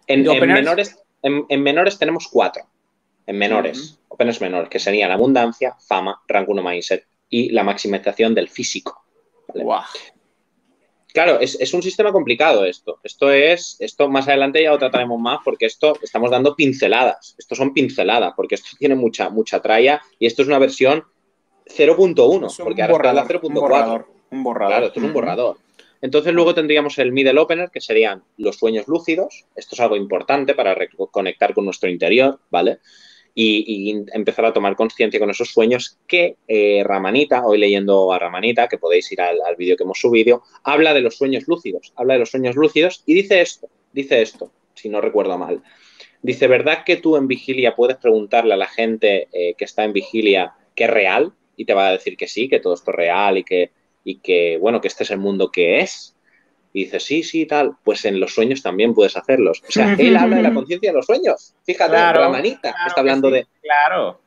En, 0.08 0.24
menores, 0.24 0.98
en, 1.22 1.64
menores 1.64 1.98
tenemos 1.98 2.28
cuatro. 2.28 2.64
En 3.28 3.38
menores, 3.38 4.00
openers 4.08 4.40
menores, 4.40 4.70
que 4.70 4.80
serían 4.80 5.12
abundancia, 5.12 5.76
fama, 5.80 6.22
rango 6.28 6.52
1 6.52 6.62
mindset 6.64 7.06
y 7.30 7.50
la 7.50 7.64
maximización 7.64 8.36
del 8.36 8.50
físico. 8.50 9.04
Claro, 11.16 11.40
es, 11.40 11.74
un 11.74 11.82
sistema 11.82 12.12
complicado 12.12 12.66
esto. 12.66 13.00
Esto 13.02 13.32
es, 13.32 13.78
esto 13.80 14.10
más 14.10 14.28
adelante 14.28 14.62
ya 14.62 14.72
lo 14.72 14.78
trataremos 14.78 15.18
más 15.18 15.40
porque 15.46 15.66
esto 15.66 15.98
estamos 16.04 16.30
dando 16.30 16.58
pinceladas. 16.58 17.36
Esto 17.38 17.56
son 17.56 17.74
pinceladas 17.74 18.34
porque 18.36 18.56
esto 18.56 18.68
tiene 18.80 18.96
mucha, 18.96 19.30
mucha 19.30 19.62
tralla 19.62 20.02
y 20.20 20.26
esto 20.26 20.42
es 20.42 20.50
una 20.50 20.60
versión 20.60 21.06
0.1 21.68 22.64
porque 22.64 22.82
ahora 22.84 22.96
está 22.96 23.14
la 23.14 23.26
0.4. 23.26 23.48
Un 23.48 23.54
borrador, 23.54 24.08
un 24.30 24.44
borrador. 24.44 24.72
Claro, 24.72 24.86
esto 24.88 25.00
es 25.00 25.06
un 25.06 25.14
borrador. 25.14 25.58
Entonces 26.02 26.34
luego 26.34 26.54
tendríamos 26.54 26.98
el 27.00 27.12
middle 27.12 27.40
opener, 27.40 27.70
que 27.72 27.82
serían 27.82 28.24
los 28.38 28.58
sueños 28.58 28.88
lúcidos. 28.88 29.46
Esto 29.56 29.76
es 29.76 29.80
algo 29.80 29.96
importante 29.96 30.54
para 30.54 30.76
conectar 31.12 31.54
con 31.54 31.66
nuestro 31.66 31.90
interior, 31.90 32.40
¿vale? 32.50 32.80
Y, 33.38 34.04
empezar 34.14 34.46
a 34.46 34.54
tomar 34.54 34.78
conciencia 34.78 35.20
con 35.20 35.30
esos 35.30 35.50
sueños 35.50 36.00
que 36.08 36.38
eh, 36.48 36.84
Ramanita, 36.86 37.46
hoy 37.46 37.58
leyendo 37.58 38.14
a 38.14 38.20
Ramanita, 38.20 38.70
que 38.70 38.78
podéis 38.78 39.12
ir 39.12 39.20
al, 39.20 39.40
vídeo 39.58 39.76
que 39.76 39.84
hemos 39.84 40.00
subido, 40.00 40.44
habla 40.64 40.94
de 40.94 41.02
los 41.02 41.18
sueños 41.18 41.46
lúcidos, 41.46 41.92
habla 41.98 42.14
de 42.14 42.20
los 42.22 42.32
sueños 42.32 42.56
lúcidos 42.56 43.04
y 43.06 43.14
dice 43.14 43.42
esto, 43.42 43.68
dice 43.92 44.22
esto, 44.22 44.52
si 44.74 44.88
no 44.88 45.02
recuerdo 45.02 45.38
mal. 45.38 45.62
Dice, 46.22 46.48
¿verdad 46.48 46.86
que 46.86 46.96
tú 46.96 47.18
en 47.18 47.28
vigilia 47.28 47.76
puedes 47.76 47.98
preguntarle 47.98 48.54
a 48.54 48.58
la 48.58 48.68
gente 48.68 49.28
eh, 49.34 49.54
que 49.58 49.66
está 49.66 49.84
en 49.84 49.92
vigilia 49.92 50.54
que 50.74 50.86
es 50.86 50.90
real? 50.90 51.34
Y 51.58 51.66
te 51.66 51.74
va 51.74 51.90
a 51.90 51.92
decir 51.92 52.16
que 52.16 52.28
sí, 52.28 52.48
que 52.48 52.62
todo 52.62 52.74
esto 52.74 52.92
es 52.92 52.98
real 52.98 53.38
y 53.38 53.44
que 53.44 53.72
y 54.06 54.20
que, 54.20 54.58
bueno, 54.62 54.80
que 54.80 54.88
este 54.88 55.04
es 55.04 55.12
el 55.12 55.18
mundo 55.18 55.52
que 55.52 55.82
es. 55.82 56.16
Y 56.72 56.86
dice, 56.86 57.00
sí, 57.02 57.24
sí, 57.24 57.46
tal. 57.46 57.76
Pues 57.84 58.06
en 58.06 58.20
los 58.20 58.34
sueños 58.34 58.62
también 58.62 58.94
puedes 58.94 59.18
hacerlos. 59.18 59.62
O 59.68 59.72
sea, 59.72 59.96
él 59.98 60.16
habla 60.16 60.38
de 60.38 60.44
la 60.44 60.54
conciencia 60.54 60.92
de 60.92 60.96
los 60.96 61.06
sueños. 61.06 61.54
Fíjate, 61.66 61.94
la 61.94 62.30
manita 62.30 62.74
está 62.88 63.02
hablando 63.02 63.30
de. 63.30 63.48
Claro. 63.62 64.22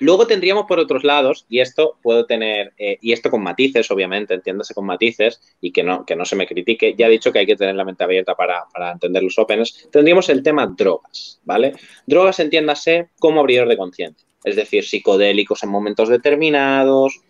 Luego 0.00 0.26
tendríamos 0.26 0.66
por 0.66 0.78
otros 0.78 1.04
lados, 1.04 1.44
y 1.48 1.60
esto 1.60 1.96
puedo 2.02 2.26
tener, 2.26 2.72
eh, 2.78 2.98
y 3.00 3.12
esto 3.12 3.30
con 3.30 3.42
matices, 3.42 3.90
obviamente, 3.90 4.34
entiéndase 4.34 4.74
con 4.74 4.86
matices, 4.86 5.40
y 5.60 5.72
que 5.72 5.82
no, 5.82 6.04
que 6.04 6.14
no 6.14 6.24
se 6.24 6.36
me 6.36 6.46
critique, 6.46 6.94
ya 6.96 7.06
he 7.06 7.10
dicho 7.10 7.32
que 7.32 7.40
hay 7.40 7.46
que 7.46 7.56
tener 7.56 7.74
la 7.74 7.84
mente 7.84 8.04
abierta 8.04 8.34
para, 8.34 8.66
entender 8.92 9.22
los 9.22 9.38
opens, 9.38 9.88
tendríamos 9.90 10.28
el 10.28 10.42
tema 10.42 10.66
drogas, 10.66 11.40
¿vale? 11.44 11.74
Drogas 12.06 12.38
entiéndase 12.38 13.10
como 13.18 13.40
abridor 13.40 13.68
de 13.68 13.76
conciencia, 13.76 14.28
es 14.44 14.56
decir, 14.56 14.84
psicodélicos 14.84 15.62
en 15.64 15.70
momentos 15.70 16.08
determinados, 16.08 17.20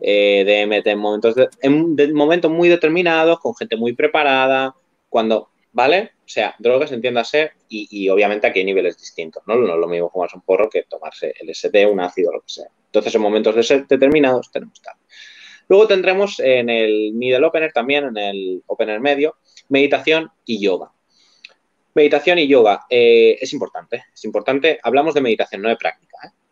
eh, 0.00 0.44
DMT 0.44 0.86
en 0.86 0.98
momentos, 0.98 1.34
en 1.60 2.14
momentos 2.14 2.50
muy 2.50 2.68
determinados, 2.68 3.40
con 3.40 3.54
gente 3.54 3.76
muy 3.76 3.92
preparada, 3.92 4.74
cuando 5.08 5.50
¿vale? 5.72 6.12
O 6.24 6.28
sea, 6.28 6.54
drogas, 6.58 6.92
entiéndase, 6.92 7.52
y, 7.68 8.08
obviamente 8.08 8.46
aquí 8.46 8.58
hay 8.58 8.64
niveles 8.64 8.98
distintos, 8.98 9.42
¿no? 9.46 9.54
No 9.56 9.74
es 9.74 9.80
lo 9.80 9.86
mismo 9.86 10.10
fumarse 10.10 10.36
un 10.36 10.42
porro 10.42 10.68
que 10.68 10.82
tomarse 10.84 11.32
el 11.40 11.48
LSD, 11.48 11.86
un 11.88 12.00
ácido, 12.00 12.32
lo 12.32 12.40
que 12.40 12.48
sea. 12.48 12.66
Entonces, 12.86 13.14
en 13.14 13.20
momentos 13.20 13.54
determinados 13.88 14.50
tenemos 14.50 14.80
tal. 14.82 14.96
Luego 15.68 15.86
tendremos 15.86 16.40
en 16.40 16.70
el 16.70 17.12
middle 17.12 17.46
opener 17.46 17.72
también, 17.72 18.04
en 18.06 18.16
el 18.16 18.62
opener 18.66 19.00
medio, 19.00 19.36
meditación 19.68 20.30
y 20.46 20.60
yoga. 20.60 20.90
Meditación 21.94 22.38
y 22.38 22.48
yoga 22.48 22.86
eh, 22.88 23.36
es 23.40 23.52
importante, 23.52 24.04
es 24.12 24.24
importante. 24.24 24.78
Hablamos 24.82 25.14
de 25.14 25.20
meditación, 25.20 25.62
no 25.62 25.68
de 25.68 25.76
práctica. 25.76 26.07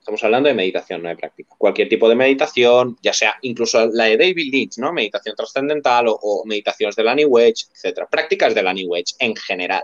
Estamos 0.07 0.23
hablando 0.23 0.49
de 0.49 0.55
meditación, 0.55 1.03
no 1.03 1.09
de 1.09 1.17
práctica. 1.17 1.57
Cualquier 1.59 1.89
tipo 1.89 2.09
de 2.09 2.15
meditación, 2.15 2.97
ya 3.03 3.13
sea 3.13 3.35
incluso 3.43 3.91
la 3.93 4.05
de 4.05 4.17
David 4.17 4.53
Lynch, 4.53 4.79
¿no? 4.79 4.93
Meditación 4.93 5.35
trascendental 5.35 6.07
o, 6.09 6.45
meditaciones 6.47 6.95
de 6.95 7.03
la 7.03 7.13
New 7.17 7.37
Age, 7.37 7.65
etcétera. 7.75 8.07
Prácticas 8.09 8.55
de 8.55 8.63
la 8.63 8.73
New 8.73 8.95
Age 8.95 9.17
en 9.19 9.35
general. 9.35 9.83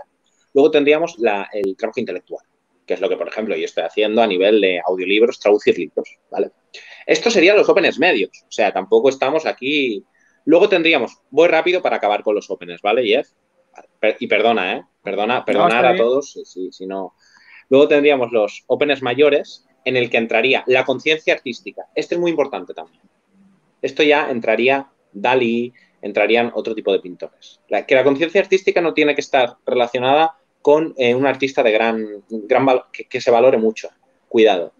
Luego 0.53 0.71
tendríamos 0.71 1.17
el 1.51 1.75
trabajo 1.75 1.99
intelectual, 1.99 2.45
que 2.87 2.93
es 2.93 3.01
lo 3.01 3.09
que, 3.09 3.17
por 3.17 3.27
ejemplo, 3.27 3.53
yo 3.57 3.65
estoy 3.65 3.83
haciendo 3.83 4.21
a 4.21 4.27
nivel 4.27 4.61
de 4.61 4.79
audiolibros, 4.87 5.41
traducir 5.41 5.77
libros, 5.77 6.07
¿vale? 6.31 6.51
Esto 7.05 7.29
serían 7.29 7.57
los 7.57 7.67
opens 7.67 7.99
medios, 7.99 8.31
o 8.47 8.51
sea, 8.51 8.71
tampoco 8.71 9.09
estamos 9.09 9.45
aquí... 9.45 10.05
Luego 10.45 10.69
tendríamos, 10.69 11.17
voy 11.31 11.49
rápido 11.49 11.81
para 11.81 11.97
acabar 11.97 12.23
con 12.23 12.35
los 12.35 12.49
opens, 12.49 12.81
¿vale, 12.81 13.05
Jeff? 13.05 13.27
Y 14.21 14.27
perdona, 14.27 14.77
¿eh? 14.77 14.83
Perdona, 15.03 15.43
perdonar 15.43 15.85
a 15.85 15.97
todos 15.97 16.31
si, 16.45 16.71
si 16.71 16.87
no... 16.87 17.13
Luego 17.67 17.89
tendríamos 17.89 18.31
los 18.31 18.63
opens 18.67 19.01
mayores, 19.01 19.65
en 19.85 19.97
el 19.97 20.09
que 20.09 20.17
entraría 20.17 20.63
la 20.67 20.85
conciencia 20.85 21.33
artística. 21.33 21.83
Este 21.95 22.15
es 22.15 22.21
muy 22.21 22.31
importante 22.31 22.73
también. 22.73 23.01
Esto 23.81 24.03
ya 24.03 24.29
entraría 24.29 24.89
Dalí, 25.11 25.73
entrarían 26.01 26.51
otro 26.53 26.73
tipo 26.73 26.91
de 26.91 26.99
pintores. 26.99 27.59
que 27.87 27.95
la 27.95 28.03
conciencia 28.03 28.41
artística 28.41 28.81
no 28.81 28.93
tiene 28.93 29.15
que 29.15 29.21
estar 29.21 29.57
relacionada 29.65 30.37
con 30.61 30.93
eh, 30.97 31.13
un 31.13 31.25
artista 31.25 31.61
de 31.61 31.71
gran, 31.71 32.23
gran 32.29 32.65
que, 32.91 33.21
se 33.21 33.31
valore 33.31 33.57
mucho. 33.57 33.89
Cuidado 34.29 34.73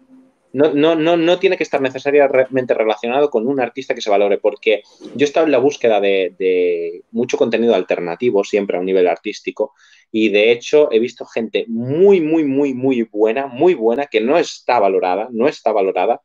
no, 0.54 0.72
no, 0.72 0.94
no, 0.94 1.16
no 1.16 1.38
tiene 1.40 1.56
que 1.56 1.64
estar 1.64 1.82
necesariamente 1.82 2.74
relacionado 2.74 3.28
con 3.28 3.48
un 3.48 3.60
artista 3.60 3.92
que 3.92 4.00
se 4.00 4.08
valore, 4.08 4.38
porque 4.38 4.84
yo 5.16 5.24
he 5.24 5.28
estado 5.28 5.46
en 5.46 5.52
la 5.52 5.58
búsqueda 5.58 6.00
de, 6.00 7.02
mucho 7.10 7.36
contenido 7.36 7.74
alternativo, 7.74 8.44
siempre 8.44 8.76
a 8.76 8.80
un 8.80 8.86
nivel 8.86 9.08
artístico, 9.08 9.74
y 10.12 10.28
de 10.28 10.52
hecho 10.52 10.92
he 10.92 11.00
visto 11.00 11.26
gente 11.26 11.64
muy, 11.66 12.20
muy, 12.20 12.44
muy, 12.44 12.72
muy 12.72 13.02
buena, 13.02 13.48
muy 13.48 13.74
buena, 13.74 14.06
que 14.06 14.20
no 14.20 14.38
está 14.38 14.78
valorada, 14.78 15.26
no 15.32 15.48
está 15.48 15.72
valorada, 15.72 16.22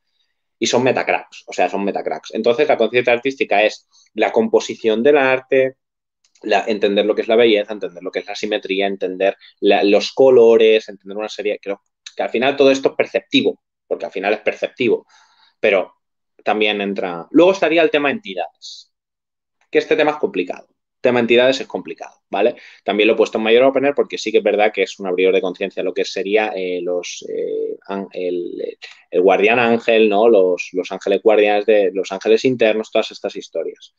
y 0.59 0.67
son 0.67 0.83
metacracks, 0.83 1.45
o 1.47 1.53
sea, 1.53 1.67
son 1.67 1.83
metacracks. 1.83 2.31
Entonces, 2.35 2.67
la 2.67 2.77
conciencia 2.77 3.13
artística 3.13 3.63
es 3.63 3.87
la 4.13 4.31
composición 4.31 5.01
del 5.01 5.17
arte, 5.17 5.77
entender 6.43 7.05
lo 7.07 7.15
que 7.15 7.23
es 7.23 7.27
la 7.27 7.35
belleza, 7.35 7.73
entender 7.73 8.03
lo 8.03 8.11
que 8.11 8.19
es 8.19 8.27
la 8.27 8.35
simetría, 8.35 8.85
entender 8.85 9.37
los 9.59 10.11
colores, 10.11 10.87
entender 10.87 11.17
una 11.17 11.29
serie, 11.29 11.59
creo 11.59 11.81
que 12.15 12.21
al 12.21 12.29
final 12.29 12.55
todo 12.55 12.69
esto 12.69 12.89
es 12.89 12.95
perceptivo, 12.95 13.59
porque 13.89 14.05
al 14.05 14.11
final 14.11 14.33
es 14.33 14.41
perceptivo, 14.41 15.05
pero 15.59 15.95
también 16.43 16.79
entra... 16.79 17.27
Luego 17.31 17.51
estaría 17.51 17.81
el 17.81 17.89
tema 17.89 18.11
entidades, 18.11 18.93
que 19.69 19.79
este 19.79 19.95
tema 19.95 20.11
es 20.11 20.17
complicado. 20.17 20.67
El 20.69 21.01
tema 21.01 21.19
entidades 21.21 21.59
es 21.59 21.67
complicado, 21.67 22.21
¿vale? 22.29 22.55
También 22.83 23.07
lo 23.07 23.13
he 23.13 23.17
puesto 23.17 23.37
en 23.37 23.45
mayor 23.45 23.63
opener 23.63 23.95
porque 23.95 24.17
sí 24.17 24.31
que 24.31 24.39
es 24.39 24.43
verdad 24.43 24.71
que 24.71 24.83
es 24.83 24.99
un 24.99 25.07
abridor 25.07 25.33
de 25.33 25.41
conciencia 25.41 25.81
lo 25.81 25.93
que 25.93 26.05
sería 26.05 26.51
eh, 26.55 26.81
los, 26.83 27.25
eh, 27.29 27.77
el, 28.11 28.77
guardián 29.21 29.59
ángel, 29.59 30.09
¿no? 30.09 30.29
Los, 30.29 30.69
los 30.73 30.91
ángeles 30.91 31.21
guardianes 31.23 31.65
de 31.65 31.91
los 31.93 32.11
ángeles 32.11 32.45
internos, 32.45 32.91
todas 32.91 33.11
estas 33.11 33.35
historias. 33.35 33.93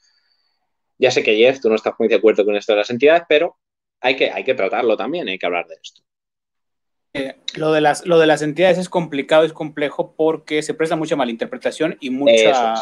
Ya 0.99 1.11
sé 1.11 1.23
que 1.23 1.37
Jeff, 1.37 1.61
tú 1.61 1.71
no 1.71 1.77
estás 1.77 1.95
muy 1.99 2.09
de 2.09 2.17
acuerdo 2.17 2.45
con 2.45 2.55
esto 2.55 2.73
de 2.73 2.79
las 2.79 2.91
entidades, 2.91 3.23
pero 3.29 3.57
hay 4.01 4.17
que, 4.17 4.31
hay 4.31 4.45
que 4.45 4.55
tratarlo 4.55 4.97
también, 4.97 5.29
hay 5.29 5.39
que 5.39 5.47
hablar 5.47 5.67
de 5.67 5.77
esto. 5.83 6.03
Eh, 7.13 7.35
lo, 7.57 7.73
de 7.73 7.81
las, 7.81 8.07
lo 8.07 8.21
de 8.21 8.27
las 8.29 8.41
entidades 8.41 8.79
es 8.79 8.89
complicado, 8.89 9.43
es 9.43 9.53
complejo 9.53 10.15
porque 10.17 10.63
se 10.63 10.75
presta 10.75 10.95
mucha 10.95 11.17
malinterpretación 11.17 11.97
y 11.99 12.11
mucha 12.11 12.75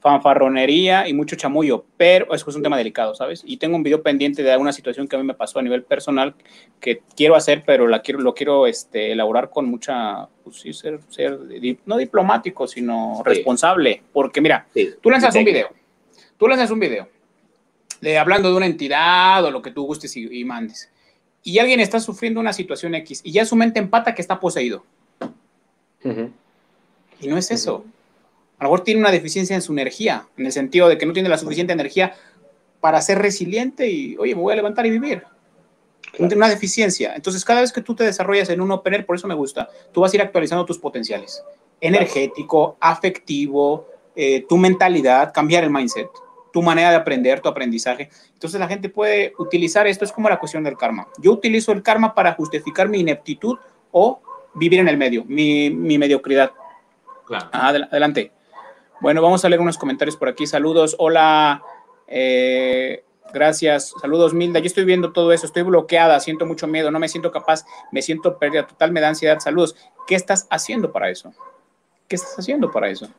fanfarronería 0.00 1.06
y 1.06 1.14
mucho 1.14 1.36
chamullo, 1.36 1.84
pero 1.96 2.34
eso 2.34 2.50
es 2.50 2.56
un 2.56 2.64
tema 2.64 2.76
delicado, 2.76 3.14
¿sabes? 3.14 3.44
Y 3.46 3.58
tengo 3.58 3.76
un 3.76 3.84
video 3.84 4.02
pendiente 4.02 4.42
de 4.42 4.50
alguna 4.50 4.72
situación 4.72 5.06
que 5.06 5.14
a 5.14 5.20
mí 5.20 5.24
me 5.24 5.34
pasó 5.34 5.60
a 5.60 5.62
nivel 5.62 5.84
personal 5.84 6.34
que 6.80 7.02
quiero 7.14 7.36
hacer, 7.36 7.62
pero 7.64 7.86
la 7.86 8.02
quiero, 8.02 8.20
lo 8.20 8.34
quiero 8.34 8.66
este, 8.66 9.12
elaborar 9.12 9.48
con 9.48 9.66
mucha, 9.66 10.26
pues 10.42 10.56
sí, 10.56 10.72
ser, 10.72 10.98
ser 11.08 11.38
no 11.84 11.98
diplomático, 11.98 12.66
sino 12.66 13.22
responsable, 13.24 14.02
porque 14.12 14.40
mira, 14.40 14.66
tú 15.00 15.08
lanzas 15.08 15.36
un 15.36 15.44
video, 15.44 15.68
tú 16.36 16.48
lanzas 16.48 16.72
un 16.72 16.80
video 16.80 17.08
de, 18.00 18.18
hablando 18.18 18.50
de 18.50 18.56
una 18.56 18.66
entidad 18.66 19.44
o 19.44 19.52
lo 19.52 19.62
que 19.62 19.70
tú 19.70 19.86
gustes 19.86 20.16
y 20.16 20.44
mandes 20.44 20.90
y 21.46 21.60
alguien 21.60 21.78
está 21.78 22.00
sufriendo 22.00 22.40
una 22.40 22.52
situación 22.52 22.96
X 22.96 23.20
y 23.22 23.30
ya 23.30 23.44
su 23.44 23.54
mente 23.54 23.78
empata 23.78 24.16
que 24.16 24.20
está 24.20 24.40
poseído. 24.40 24.84
Y 26.02 27.28
no 27.28 27.38
es 27.38 27.52
eso. 27.52 27.84
A 28.58 28.64
lo 28.64 28.70
mejor 28.70 28.82
tiene 28.82 28.98
una 28.98 29.12
deficiencia 29.12 29.54
en 29.54 29.62
su 29.62 29.72
energía, 29.72 30.26
en 30.36 30.46
el 30.46 30.50
sentido 30.50 30.88
de 30.88 30.98
que 30.98 31.06
no 31.06 31.12
tiene 31.12 31.28
la 31.28 31.38
suficiente 31.38 31.72
energía 31.72 32.14
para 32.80 33.00
ser 33.00 33.18
resiliente 33.18 33.88
y, 33.88 34.16
oye, 34.16 34.34
me 34.34 34.40
voy 34.40 34.54
a 34.54 34.56
levantar 34.56 34.86
y 34.86 34.90
vivir. 34.90 35.22
Tiene 36.16 36.34
Una 36.34 36.48
deficiencia. 36.48 37.14
Entonces, 37.14 37.44
cada 37.44 37.60
vez 37.60 37.72
que 37.72 37.80
tú 37.80 37.94
te 37.94 38.02
desarrollas 38.02 38.48
en 38.50 38.60
un 38.60 38.72
opener, 38.72 39.06
por 39.06 39.14
eso 39.14 39.28
me 39.28 39.34
gusta, 39.34 39.68
tú 39.92 40.00
vas 40.00 40.12
a 40.12 40.16
ir 40.16 40.22
actualizando 40.22 40.66
tus 40.66 40.80
potenciales. 40.80 41.44
Energético, 41.80 42.76
afectivo, 42.80 43.86
eh, 44.16 44.44
tu 44.48 44.56
mentalidad, 44.56 45.32
cambiar 45.32 45.62
el 45.62 45.70
mindset 45.70 46.08
tu 46.56 46.62
manera 46.62 46.88
de 46.88 46.96
aprender, 46.96 47.42
tu 47.42 47.50
aprendizaje. 47.50 48.08
Entonces 48.32 48.58
la 48.58 48.66
gente 48.66 48.88
puede 48.88 49.34
utilizar 49.38 49.86
esto, 49.86 50.06
es 50.06 50.10
como 50.10 50.30
la 50.30 50.38
cuestión 50.38 50.64
del 50.64 50.74
karma. 50.74 51.06
Yo 51.18 51.32
utilizo 51.32 51.70
el 51.70 51.82
karma 51.82 52.14
para 52.14 52.32
justificar 52.32 52.88
mi 52.88 53.00
ineptitud 53.00 53.58
o 53.92 54.22
vivir 54.54 54.80
en 54.80 54.88
el 54.88 54.96
medio, 54.96 55.22
mi, 55.26 55.68
mediocridad. 55.68 56.52
Claro. 57.26 57.50
adelante. 57.52 58.32
Bueno, 59.02 59.20
vamos 59.20 59.44
a 59.44 59.50
leer 59.50 59.60
unos 59.60 59.76
comentarios 59.76 60.16
por 60.16 60.30
aquí. 60.30 60.46
Saludos, 60.46 60.96
hola, 60.98 61.62
eh, 62.06 63.04
gracias, 63.34 63.92
saludos 64.00 64.32
Milda. 64.32 64.58
Yo 64.60 64.66
estoy 64.68 64.86
viendo 64.86 65.12
todo 65.12 65.34
eso, 65.34 65.44
estoy 65.44 65.62
bloqueada, 65.62 66.18
siento 66.20 66.46
mucho 66.46 66.66
miedo, 66.66 66.90
no 66.90 66.98
me 66.98 67.10
siento 67.10 67.32
capaz, 67.32 67.66
me 67.92 68.00
siento 68.00 68.38
perdida 68.38 68.66
total, 68.66 68.92
me 68.92 69.02
da 69.02 69.08
ansiedad. 69.08 69.40
Saludos. 69.40 69.76
¿Qué 70.06 70.14
estás 70.14 70.46
haciendo 70.48 70.90
para 70.90 71.10
eso? 71.10 71.34
¿Qué 72.08 72.16
estás 72.16 72.38
haciendo 72.38 72.70
para 72.70 72.88
eso? 72.88 73.10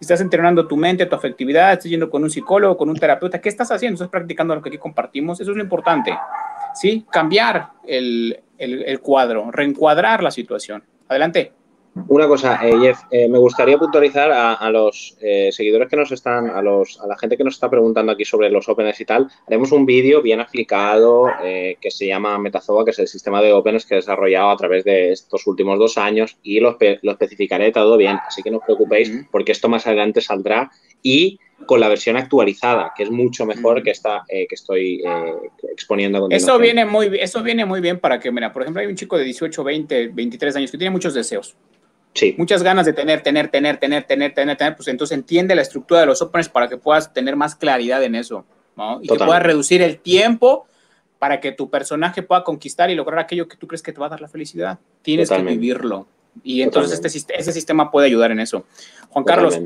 Estás 0.00 0.20
entrenando 0.20 0.66
tu 0.66 0.76
mente, 0.76 1.06
tu 1.06 1.14
afectividad, 1.14 1.72
estás 1.72 1.90
yendo 1.90 2.08
con 2.10 2.22
un 2.22 2.30
psicólogo, 2.30 2.76
con 2.76 2.88
un 2.88 2.96
terapeuta, 2.96 3.40
¿qué 3.40 3.48
estás 3.48 3.70
haciendo? 3.70 3.94
Estás 3.94 4.08
practicando 4.08 4.54
lo 4.54 4.62
que 4.62 4.68
aquí 4.68 4.78
compartimos, 4.78 5.40
eso 5.40 5.50
es 5.50 5.56
lo 5.56 5.62
importante, 5.62 6.16
¿sí? 6.74 7.04
Cambiar 7.10 7.70
el, 7.86 8.40
el 8.58 9.00
cuadro, 9.00 9.50
reencuadrar 9.50 10.22
la 10.22 10.30
situación. 10.30 10.84
Adelante. 11.08 11.57
Una 12.08 12.26
cosa, 12.26 12.60
eh, 12.66 12.74
Jeff, 12.80 12.98
eh, 13.10 13.28
me 13.28 13.38
gustaría 13.38 13.78
puntualizar 13.78 14.30
a, 14.30 14.70
los 14.70 15.16
eh, 15.20 15.50
seguidores 15.52 15.88
que 15.88 15.96
nos 15.96 16.12
están, 16.12 16.50
a, 16.50 16.62
los, 16.62 17.00
a 17.00 17.06
la 17.06 17.18
gente 17.18 17.36
que 17.36 17.44
nos 17.44 17.54
está 17.54 17.68
preguntando 17.68 18.12
aquí 18.12 18.24
sobre 18.24 18.50
los 18.50 18.68
Opens 18.68 19.00
y 19.00 19.04
tal. 19.04 19.28
Haremos 19.46 19.72
un 19.72 19.86
vídeo 19.86 20.22
bien 20.22 20.40
explicado 20.40 21.26
que 21.40 21.90
se 21.90 22.06
llama 22.06 22.38
Metazoa, 22.38 22.84
que 22.84 22.92
es 22.92 22.98
el 22.98 23.08
sistema 23.08 23.42
de 23.42 23.52
Opens 23.52 23.86
que 23.86 23.94
he 23.94 23.96
desarrollado 23.96 24.50
a 24.50 24.56
través 24.56 24.84
de 24.84 25.12
estos 25.12 25.46
últimos 25.46 25.78
dos 25.78 25.98
años 25.98 26.38
y 26.42 26.60
lo, 26.60 26.76
lo 27.02 27.12
especificaré 27.12 27.72
todo 27.72 27.96
bien. 27.96 28.18
Así 28.26 28.42
que 28.42 28.50
no 28.50 28.58
os 28.58 28.64
preocupéis 28.64 29.10
porque 29.30 29.52
esto 29.52 29.68
más 29.68 29.86
adelante 29.86 30.20
saldrá 30.20 30.70
y 31.02 31.38
con 31.66 31.80
la 31.80 31.88
versión 31.88 32.16
actualizada, 32.16 32.92
que 32.96 33.02
es 33.02 33.10
mucho 33.10 33.44
mejor 33.44 33.82
que 33.82 33.90
esta 33.90 34.24
que 34.28 34.46
estoy 34.50 35.02
exponiendo 35.72 36.26
a. 36.26 36.28
Eso 36.30 36.58
viene, 36.58 36.84
muy, 36.84 37.10
eso 37.20 37.42
viene 37.42 37.64
muy 37.64 37.80
bien 37.80 37.98
para 37.98 38.20
que, 38.20 38.30
mira, 38.30 38.52
por 38.52 38.62
ejemplo, 38.62 38.80
hay 38.80 38.86
un 38.86 38.94
chico 38.94 39.18
de 39.18 39.24
18, 39.24 39.64
20, 39.64 40.08
23 40.08 40.56
años 40.56 40.70
que 40.70 40.78
tiene 40.78 40.90
muchos 40.90 41.14
deseos 41.14 41.56
Muchas 42.36 42.62
ganas 42.62 42.86
de 42.86 42.92
tener, 42.92 43.22
tener, 43.22 43.48
tener, 43.48 43.78
tener, 43.78 44.04
tener, 44.04 44.34
tener, 44.34 44.56
tener, 44.56 44.76
pues 44.76 44.88
entonces 44.88 45.16
entiende 45.16 45.54
la 45.54 45.62
estructura 45.62 46.00
de 46.00 46.06
los 46.06 46.22
openers 46.22 46.48
para 46.48 46.68
que 46.68 46.76
puedas 46.76 47.12
tener 47.12 47.36
más 47.36 47.54
claridad 47.54 48.02
en 48.02 48.14
eso, 48.14 48.44
¿no? 48.76 49.00
Y 49.02 49.08
que 49.08 49.16
puedas 49.16 49.42
reducir 49.42 49.82
el 49.82 49.98
tiempo 49.98 50.66
para 51.18 51.40
que 51.40 51.52
tu 51.52 51.68
personaje 51.68 52.22
pueda 52.22 52.44
conquistar 52.44 52.90
y 52.90 52.94
lograr 52.94 53.18
aquello 53.18 53.48
que 53.48 53.56
tú 53.56 53.66
crees 53.66 53.82
que 53.82 53.92
te 53.92 54.00
va 54.00 54.06
a 54.06 54.10
dar 54.10 54.20
la 54.20 54.28
felicidad. 54.28 54.78
Tienes 55.02 55.30
que 55.30 55.42
vivirlo. 55.42 56.06
Y 56.42 56.62
entonces 56.62 57.00
este, 57.04 57.38
ese 57.38 57.52
sistema 57.52 57.90
puede 57.90 58.06
ayudar 58.06 58.30
en 58.30 58.40
eso. 58.40 58.64
Juan 59.10 59.24
Carlos, 59.24 59.58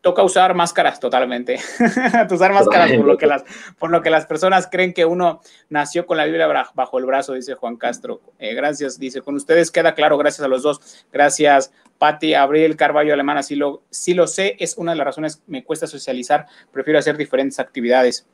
toca 0.00 0.22
usar 0.22 0.54
máscaras 0.54 0.98
totalmente. 1.00 1.58
usar 2.30 2.52
máscaras 2.52 2.92
por 2.92 3.06
lo, 3.06 3.18
que 3.18 3.26
las, 3.26 3.44
por 3.78 3.90
lo 3.90 4.02
que 4.02 4.10
las 4.10 4.26
personas 4.26 4.68
creen 4.70 4.92
que 4.92 5.04
uno 5.04 5.40
nació 5.68 6.06
con 6.06 6.16
la 6.16 6.24
Biblia 6.24 6.46
bajo 6.74 6.98
el 6.98 7.06
brazo, 7.06 7.34
dice 7.34 7.54
Juan 7.54 7.76
Castro. 7.76 8.20
Eh, 8.38 8.54
gracias, 8.54 8.98
dice, 8.98 9.20
con 9.20 9.36
ustedes 9.36 9.70
queda 9.70 9.94
claro, 9.94 10.16
gracias 10.18 10.44
a 10.44 10.48
los 10.48 10.62
dos. 10.62 11.04
Gracias, 11.12 11.72
Patti 12.00 12.32
Abril 12.32 12.76
Carballo 12.76 13.12
Alemana, 13.12 13.42
sí 13.42 13.56
lo, 13.56 13.82
sí 13.90 14.14
lo 14.14 14.26
sé, 14.26 14.56
es 14.58 14.78
una 14.78 14.92
de 14.92 14.96
las 14.96 15.04
razones 15.04 15.42
me 15.46 15.62
cuesta 15.62 15.86
socializar, 15.86 16.46
prefiero 16.72 16.98
hacer 16.98 17.18
diferentes 17.18 17.58
actividades. 17.58 18.26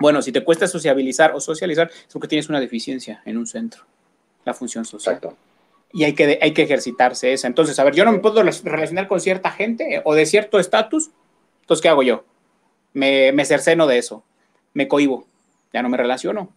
Bueno, 0.00 0.22
si 0.22 0.32
te 0.32 0.42
cuesta 0.42 0.66
sociabilizar 0.66 1.32
o 1.32 1.40
socializar, 1.40 1.88
es 1.88 2.12
porque 2.12 2.26
tienes 2.26 2.48
una 2.48 2.58
deficiencia 2.58 3.22
en 3.24 3.38
un 3.38 3.46
centro, 3.46 3.84
la 4.44 4.54
función 4.54 4.84
social. 4.84 5.20
Y 5.92 6.02
hay 6.02 6.14
que, 6.14 6.40
hay 6.42 6.52
que 6.52 6.62
ejercitarse 6.62 7.32
esa. 7.32 7.46
Entonces, 7.46 7.78
a 7.78 7.84
ver, 7.84 7.94
yo 7.94 8.04
no 8.04 8.10
me 8.10 8.18
puedo 8.18 8.42
relacionar 8.42 9.06
con 9.06 9.20
cierta 9.20 9.52
gente 9.52 10.02
o 10.04 10.12
de 10.16 10.26
cierto 10.26 10.58
estatus, 10.58 11.10
entonces, 11.60 11.82
¿qué 11.82 11.88
hago 11.88 12.02
yo? 12.02 12.24
Me, 12.92 13.30
me 13.30 13.44
cerceno 13.44 13.86
de 13.86 13.98
eso, 13.98 14.24
me 14.74 14.88
cohibo, 14.88 15.28
ya 15.72 15.80
no 15.80 15.88
me 15.88 15.96
relaciono. 15.96 16.52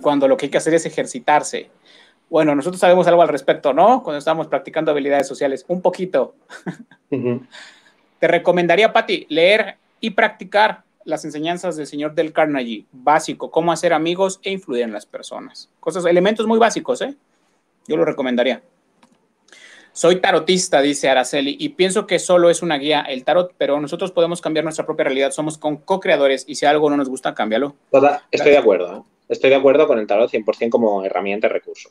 Cuando 0.00 0.28
lo 0.28 0.36
que 0.36 0.46
hay 0.46 0.50
que 0.50 0.58
hacer 0.58 0.74
es 0.74 0.86
ejercitarse. 0.86 1.70
Bueno, 2.34 2.56
nosotros 2.56 2.80
sabemos 2.80 3.06
algo 3.06 3.22
al 3.22 3.28
respecto, 3.28 3.72
¿no? 3.72 4.02
Cuando 4.02 4.18
estamos 4.18 4.48
practicando 4.48 4.90
habilidades 4.90 5.28
sociales, 5.28 5.64
un 5.68 5.80
poquito. 5.80 6.34
Te 8.18 8.26
recomendaría, 8.26 8.92
Patti, 8.92 9.24
leer 9.28 9.76
y 10.00 10.10
practicar 10.10 10.82
las 11.04 11.24
enseñanzas 11.24 11.76
del 11.76 11.86
señor 11.86 12.16
Del 12.16 12.32
Carnegie, 12.32 12.86
básico, 12.90 13.52
cómo 13.52 13.70
hacer 13.70 13.92
amigos 13.92 14.40
e 14.42 14.50
influir 14.50 14.82
en 14.82 14.92
las 14.92 15.06
personas. 15.06 15.70
Cosas, 15.78 16.06
elementos 16.06 16.44
muy 16.48 16.58
básicos, 16.58 17.02
¿eh? 17.02 17.14
Yo 17.86 17.96
lo 17.96 18.04
recomendaría. 18.04 18.62
Soy 19.92 20.16
tarotista, 20.16 20.82
dice 20.82 21.08
Araceli, 21.08 21.56
y 21.60 21.68
pienso 21.68 22.04
que 22.04 22.18
solo 22.18 22.50
es 22.50 22.62
una 22.62 22.78
guía 22.78 23.02
el 23.02 23.22
tarot, 23.22 23.54
pero 23.56 23.78
nosotros 23.78 24.10
podemos 24.10 24.40
cambiar 24.40 24.64
nuestra 24.64 24.86
propia 24.86 25.04
realidad. 25.04 25.30
Somos 25.30 25.56
co-creadores 25.56 26.46
y 26.48 26.56
si 26.56 26.66
algo 26.66 26.90
no 26.90 26.96
nos 26.96 27.08
gusta, 27.08 27.32
cámbialo. 27.32 27.76
estoy 28.32 28.50
de 28.50 28.58
acuerdo. 28.58 28.96
¿eh? 28.96 29.02
Estoy 29.28 29.50
de 29.50 29.56
acuerdo 29.56 29.86
con 29.86 30.00
el 30.00 30.08
tarot 30.08 30.28
100% 30.28 30.68
como 30.70 31.04
herramienta 31.04 31.46
y 31.46 31.50
recurso. 31.50 31.90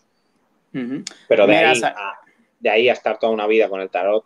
Pero 1.27 1.47
de 1.47 1.55
ahí, 1.55 1.81
a, 1.83 1.95
de 2.59 2.69
ahí, 2.69 2.89
a, 2.89 2.93
estar 2.93 3.19
toda 3.19 3.31
una 3.31 3.47
vida 3.47 3.69
con 3.69 3.79
el 3.79 3.89
tarot. 3.89 4.25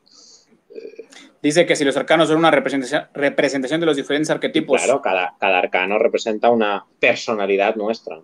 Dice 1.41 1.65
que 1.65 1.75
si 1.75 1.85
los 1.85 1.95
arcanos 1.97 2.29
son 2.29 2.37
una 2.37 2.51
representación, 2.51 3.07
representación 3.13 3.79
de 3.79 3.85
los 3.85 3.95
diferentes 3.95 4.29
arquetipos. 4.29 4.81
Claro, 4.81 5.01
cada, 5.01 5.35
cada 5.39 5.59
arcano 5.59 5.99
representa 5.99 6.49
una 6.49 6.85
personalidad 6.99 7.75
nuestra. 7.75 8.19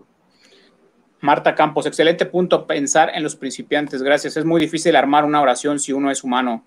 Marta 1.22 1.56
Campos, 1.56 1.86
excelente 1.86 2.26
punto 2.26 2.68
pensar 2.68 3.12
en 3.14 3.24
los 3.24 3.36
principiantes. 3.36 4.04
Gracias. 4.04 4.36
Es 4.36 4.46
muy 4.46 4.60
difícil 4.60 4.96
armar 4.96 5.26
una 5.26 5.42
oración 5.42 5.80
si 5.80 5.94
uno 5.94 6.12
es 6.12 6.24
humano. 6.24 6.66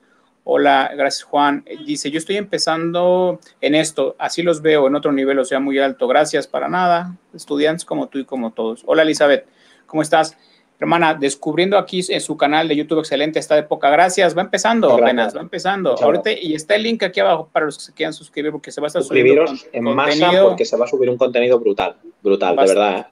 Hola, 0.49 0.93
gracias 0.97 1.25
Juan. 1.25 1.65
Dice, 1.85 2.09
yo 2.11 2.19
estoy 2.19 2.37
empezando 2.37 3.41
en 3.61 3.75
esto, 3.75 4.15
así 4.17 4.45
los 4.45 4.63
veo 4.63 4.87
en 4.87 4.95
otro 4.95 5.11
nivel, 5.11 5.41
o 5.41 5.45
sea, 5.45 5.59
muy 5.59 5.81
alto. 5.81 6.07
Gracias, 6.07 6.47
para 6.47 6.69
nada. 6.69 7.17
Estudiantes 7.35 7.85
como 7.85 8.07
tú 8.07 8.21
y 8.21 8.25
como 8.25 8.53
todos. 8.53 8.85
Hola 8.87 9.03
Elizabeth, 9.03 9.45
¿cómo 9.87 10.03
estás? 10.03 10.39
Hermana, 10.79 11.15
descubriendo 11.15 11.79
aquí 11.79 12.05
en 12.09 12.21
su 12.21 12.37
canal 12.37 12.69
de 12.69 12.77
YouTube 12.77 12.99
excelente, 12.99 13.39
está 13.39 13.55
de 13.55 13.63
poca. 13.63 13.89
Gracias, 13.89 14.37
va 14.37 14.43
empezando 14.43 14.93
apenas, 14.93 15.35
va 15.35 15.41
empezando. 15.41 15.97
Ahorita, 16.03 16.33
y 16.33 16.55
está 16.55 16.75
el 16.75 16.83
link 16.83 17.03
aquí 17.03 17.21
abajo 17.21 17.49
para 17.51 17.67
los 17.67 17.79
que 17.79 17.85
se 17.85 17.93
quieran 17.95 18.13
suscribir 18.13 18.53
porque 18.53 18.71
se 18.71 18.81
va 18.81 18.87
a 18.87 18.89
estar 18.89 19.03
subiendo 19.03 19.45
en 19.73 19.85
masa 19.85 20.31
porque 20.43 20.67
se 20.67 20.77
va 20.77 20.85
a 20.85 20.89
subir 20.89 21.09
un 21.09 21.17
contenido 21.17 21.59
brutal, 21.59 21.97
brutal, 22.23 22.57
de 22.57 22.67
verdad. 22.67 22.99
¿eh? 22.99 23.07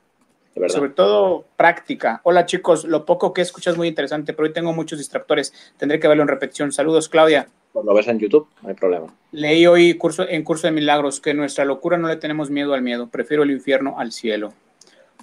De 0.55 0.61
verdad. 0.61 0.77
Sobre 0.77 0.91
todo 0.91 1.47
práctica. 1.57 2.21
Hola 2.25 2.45
chicos, 2.45 2.85
lo 2.85 3.07
poco 3.07 3.33
que 3.33 3.41
escuchas 3.41 3.73
es 3.73 3.79
muy 3.79 3.89
interesante, 3.89 4.35
pero 4.35 4.47
hoy 4.47 4.53
tengo 4.53 4.73
muchos 4.75 4.99
distractores. 4.99 5.53
Tendré 5.79 5.99
que 5.99 6.07
verlo 6.07 6.23
en 6.23 6.29
repetición. 6.29 6.71
Saludos, 6.71 7.09
Claudia. 7.09 7.49
Pues 7.73 7.85
lo 7.85 7.93
ves 7.93 8.07
en 8.07 8.21
YouTube, 8.21 8.47
no 8.63 8.69
hay 8.69 8.75
problema. 8.75 9.07
Leí 9.33 9.67
hoy 9.67 9.95
curso, 9.95 10.29
en 10.29 10.45
Curso 10.45 10.69
de 10.69 10.73
Milagros 10.73 11.19
que 11.21 11.35
nuestra 11.35 11.65
locura 11.65 11.99
no 11.99 12.07
le 12.07 12.17
tenemos 12.17 12.51
miedo 12.51 12.73
al 12.75 12.83
miedo, 12.83 13.09
prefiero 13.09 13.43
el 13.43 13.51
infierno 13.51 13.99
al 13.99 14.13
cielo. 14.13 14.53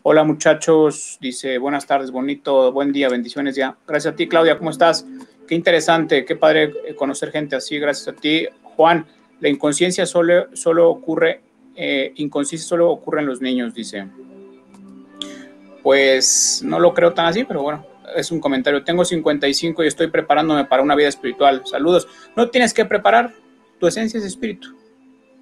Hola 0.04 0.24
muchachos, 0.24 1.20
dice 1.22 1.60
buenas 1.60 1.86
tardes, 1.86 2.10
bonito, 2.10 2.72
buen 2.72 2.91
día, 2.91 3.08
bendiciones 3.08 3.56
ya. 3.56 3.78
Gracias 3.88 4.16
a 4.16 4.16
ti, 4.16 4.28
Claudia, 4.28 4.58
¿cómo 4.58 4.72
estás? 4.72 5.06
Qué 5.47 5.54
interesante, 5.54 6.26
qué 6.26 6.36
padre 6.36 6.74
eh, 6.88 6.95
conocer 6.95 7.30
gente 7.30 7.56
así, 7.56 7.78
gracias 7.78 8.08
a 8.08 8.14
ti. 8.20 8.47
Juan, 8.64 9.06
la 9.41 9.49
inconsciencia 9.49 10.08
solo, 10.08 10.47
solo 10.56 10.89
ocurre, 10.89 11.41
eh, 11.76 12.14
inconsciencia 12.16 12.68
solo 12.68 12.89
ocurre 12.89 13.20
en 13.20 13.28
los 13.28 13.41
niños, 13.41 13.76
dice. 13.76 14.08
Pues 15.84 16.64
no 16.66 16.80
lo 16.80 16.95
creo 16.95 17.14
tan 17.14 17.28
así, 17.28 17.43
pero 17.43 17.62
bueno, 17.62 17.86
es 18.16 18.32
un 18.32 18.39
comentario. 18.39 18.84
Tengo 18.84 19.06
55 19.06 19.84
y 19.84 19.88
estoy 19.88 20.08
preparándome 20.08 20.66
para 20.66 20.82
una 20.82 20.95
vida 20.95 21.10
espiritual. 21.10 21.62
Saludos. 21.68 22.08
No 22.36 22.49
tienes 22.49 22.74
que 22.74 22.86
preparar, 22.86 23.36
tu 23.80 23.86
esencia 23.86 24.18
es 24.18 24.26
espíritu. 24.26 24.76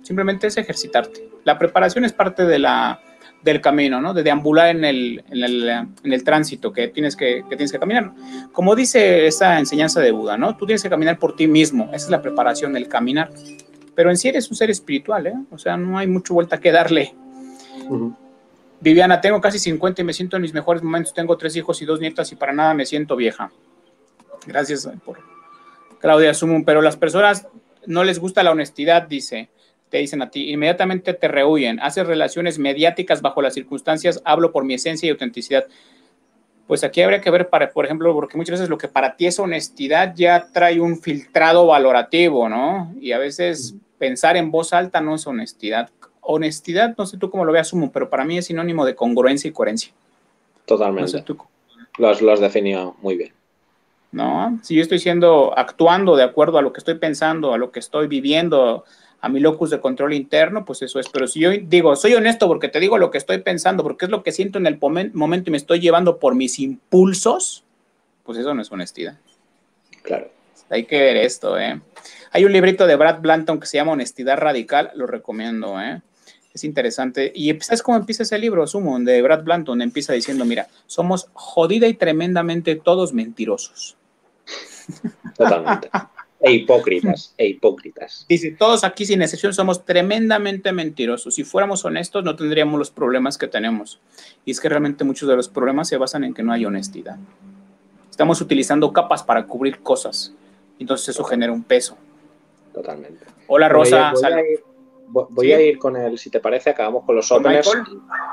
Simplemente 0.01 0.47
es 0.47 0.57
ejercitarte. 0.57 1.29
La 1.45 1.57
preparación 1.57 2.03
es 2.03 2.11
parte 2.11 2.43
de 2.43 2.59
la, 2.59 2.99
del 3.43 3.61
camino, 3.61 4.01
¿no? 4.01 4.13
De 4.13 4.23
deambular 4.23 4.69
en 4.69 4.83
el, 4.83 5.23
en 5.29 5.43
el, 5.43 5.69
en 5.69 6.13
el 6.13 6.23
tránsito 6.23 6.73
que 6.73 6.89
tienes 6.89 7.15
que, 7.15 7.43
que, 7.49 7.55
tienes 7.55 7.71
que 7.71 7.79
caminar. 7.79 8.11
Como 8.51 8.75
dice 8.75 9.27
esa 9.27 9.59
enseñanza 9.59 10.01
de 10.01 10.11
Buda, 10.11 10.37
¿no? 10.37 10.57
Tú 10.57 10.65
tienes 10.65 10.83
que 10.83 10.89
caminar 10.89 11.17
por 11.19 11.35
ti 11.35 11.47
mismo. 11.47 11.85
Esa 11.93 12.05
es 12.05 12.09
la 12.09 12.21
preparación 12.21 12.73
del 12.73 12.87
caminar. 12.87 13.31
Pero 13.95 14.09
en 14.09 14.17
sí 14.17 14.27
eres 14.27 14.49
un 14.49 14.57
ser 14.57 14.69
espiritual, 14.69 15.27
¿eh? 15.27 15.35
O 15.51 15.57
sea, 15.57 15.77
no 15.77 15.97
hay 15.97 16.07
mucha 16.07 16.33
vuelta 16.33 16.59
que 16.59 16.71
darle. 16.71 17.13
Viviana, 18.81 19.19
tengo 19.19 19.41
casi 19.41 19.59
50 19.59 20.01
y 20.01 20.05
me 20.05 20.13
siento 20.13 20.35
en 20.35 20.41
mis 20.41 20.53
mejores 20.53 20.83
momentos. 20.83 21.13
Tengo 21.13 21.37
tres 21.37 21.55
hijos 21.55 21.81
y 21.81 21.85
dos 21.85 21.99
nietas 21.99 22.31
y 22.31 22.35
para 22.35 22.53
nada 22.53 22.73
me 22.73 22.85
siento 22.85 23.15
vieja. 23.15 23.51
Gracias 24.45 24.89
por 25.03 25.19
Claudia 25.99 26.33
Sumum. 26.33 26.63
Pero 26.63 26.81
las 26.81 26.97
personas 26.97 27.47
no 27.85 28.03
les 28.03 28.19
gusta 28.19 28.43
la 28.43 28.51
honestidad, 28.51 29.03
dice 29.03 29.49
te 29.89 29.97
dicen 29.97 30.21
a 30.21 30.29
ti, 30.29 30.51
inmediatamente 30.51 31.13
te 31.13 31.27
rehuyen, 31.27 31.79
haces 31.79 32.05
relaciones 32.05 32.59
mediáticas 32.59 33.21
bajo 33.21 33.41
las 33.41 33.53
circunstancias, 33.53 34.21
hablo 34.23 34.51
por 34.51 34.63
mi 34.63 34.75
esencia 34.75 35.07
y 35.07 35.09
autenticidad. 35.09 35.65
Pues 36.67 36.83
aquí 36.83 37.01
habría 37.01 37.19
que 37.19 37.31
ver, 37.31 37.49
para, 37.49 37.71
por 37.71 37.85
ejemplo, 37.85 38.13
porque 38.13 38.37
muchas 38.37 38.53
veces 38.53 38.69
lo 38.69 38.77
que 38.77 38.87
para 38.87 39.15
ti 39.15 39.25
es 39.25 39.39
honestidad 39.39 40.13
ya 40.15 40.49
trae 40.53 40.79
un 40.79 41.01
filtrado 41.01 41.65
valorativo, 41.65 42.47
¿no? 42.47 42.93
Y 43.01 43.11
a 43.11 43.17
veces 43.17 43.73
pensar 43.97 44.37
en 44.37 44.51
voz 44.51 44.71
alta 44.71 45.01
no 45.01 45.15
es 45.15 45.25
honestidad. 45.25 45.89
Honestidad, 46.21 46.93
no 46.95 47.07
sé 47.07 47.17
tú 47.17 47.31
cómo 47.31 47.43
lo 47.43 47.51
veas, 47.51 47.69
Sumo, 47.69 47.91
pero 47.91 48.07
para 48.07 48.23
mí 48.23 48.37
es 48.37 48.45
sinónimo 48.45 48.85
de 48.85 48.93
congruencia 48.93 49.47
y 49.47 49.51
coherencia. 49.51 49.91
Totalmente. 50.65 51.01
No 51.01 51.07
sé 51.07 51.23
tú. 51.23 51.39
Lo 51.97 52.09
has, 52.09 52.21
lo 52.21 52.31
has 52.31 52.39
definido 52.39 52.95
muy 53.01 53.17
bien. 53.17 53.33
¿No? 54.11 54.59
Si 54.61 54.75
yo 54.75 54.83
estoy 54.83 54.99
siendo, 54.99 55.57
actuando 55.57 56.15
de 56.15 56.23
acuerdo 56.23 56.59
a 56.59 56.61
lo 56.61 56.71
que 56.71 56.79
estoy 56.79 56.95
pensando, 56.95 57.53
a 57.53 57.57
lo 57.57 57.71
que 57.71 57.79
estoy 57.79 58.07
viviendo, 58.07 58.85
a 59.21 59.29
mi 59.29 59.39
locus 59.39 59.69
de 59.69 59.79
control 59.79 60.13
interno, 60.13 60.65
pues 60.65 60.81
eso 60.81 60.99
es. 60.99 61.09
Pero 61.09 61.27
si 61.27 61.39
yo 61.39 61.51
digo, 61.51 61.95
soy 61.95 62.13
honesto 62.13 62.47
porque 62.47 62.69
te 62.69 62.79
digo 62.79 62.97
lo 62.97 63.11
que 63.11 63.17
estoy 63.17 63.39
pensando, 63.39 63.83
porque 63.83 64.05
es 64.05 64.11
lo 64.11 64.23
que 64.23 64.31
siento 64.31 64.57
en 64.57 64.67
el 64.67 64.79
momento 65.13 65.49
y 65.49 65.51
me 65.51 65.57
estoy 65.57 65.79
llevando 65.79 66.19
por 66.19 66.35
mis 66.35 66.59
impulsos, 66.59 67.63
pues 68.23 68.37
eso 68.37 68.53
no 68.53 68.61
es 68.61 68.71
honestidad. 68.71 69.17
Claro. 70.03 70.29
Hay 70.69 70.85
que 70.85 70.99
ver 70.99 71.17
esto, 71.17 71.57
¿eh? 71.57 71.81
Hay 72.31 72.45
un 72.45 72.53
librito 72.53 72.85
de 72.85 72.95
Brad 72.95 73.21
Blanton 73.21 73.59
que 73.59 73.65
se 73.65 73.77
llama 73.77 73.93
Honestidad 73.93 74.37
Radical, 74.37 74.91
lo 74.95 75.07
recomiendo, 75.07 75.81
¿eh? 75.81 76.01
Es 76.53 76.63
interesante. 76.63 77.31
Y 77.33 77.59
¿sabes 77.59 77.83
cómo 77.83 77.97
empieza 77.97 78.23
ese 78.23 78.37
libro, 78.37 78.65
Sumo, 78.67 78.99
de 78.99 79.21
Brad 79.21 79.43
Blanton? 79.43 79.81
Empieza 79.81 80.13
diciendo, 80.13 80.45
mira, 80.45 80.67
somos 80.87 81.29
jodida 81.33 81.87
y 81.87 81.93
tremendamente 81.93 82.75
todos 82.75 83.13
mentirosos. 83.13 83.97
Totalmente. 85.35 85.89
E 86.41 86.53
hipócritas, 86.53 87.33
e 87.37 87.47
hipócritas. 87.47 88.25
Dice, 88.29 88.51
todos 88.51 88.85
aquí 88.85 89.05
sin 89.05 89.21
excepción 89.21 89.53
somos 89.53 89.83
tremendamente 89.83 90.71
mentirosos. 90.71 91.35
Si 91.35 91.43
fuéramos 91.43 91.83
honestos 91.83 92.23
no 92.23 92.35
tendríamos 92.35 92.79
los 92.79 92.91
problemas 92.91 93.37
que 93.37 93.47
tenemos. 93.47 93.99
Y 94.45 94.51
es 94.51 94.61
que 94.61 94.69
realmente 94.69 95.03
muchos 95.03 95.27
de 95.27 95.35
los 95.35 95.49
problemas 95.49 95.89
se 95.89 95.97
basan 95.97 96.23
en 96.23 96.33
que 96.33 96.41
no 96.41 96.53
hay 96.53 96.65
honestidad. 96.65 97.17
Estamos 98.09 98.39
utilizando 98.39 98.93
capas 98.93 99.21
para 99.21 99.45
cubrir 99.45 99.79
cosas. 99.79 100.33
Entonces 100.79 101.09
eso 101.09 101.25
genera 101.25 101.51
un 101.51 101.63
peso. 101.63 101.97
Totalmente. 102.73 103.25
Hola 103.47 103.67
Rosa. 103.67 104.13
Voy, 105.11 105.51
a 105.51 105.59
ir, 105.59 105.79
con 105.79 105.97
el, 105.97 106.19
si 106.19 106.29
te 106.29 106.39
parece, 106.39 106.69
acabamos 106.69 107.03
con 107.03 107.15
los 107.15 107.31
openers 107.31 107.67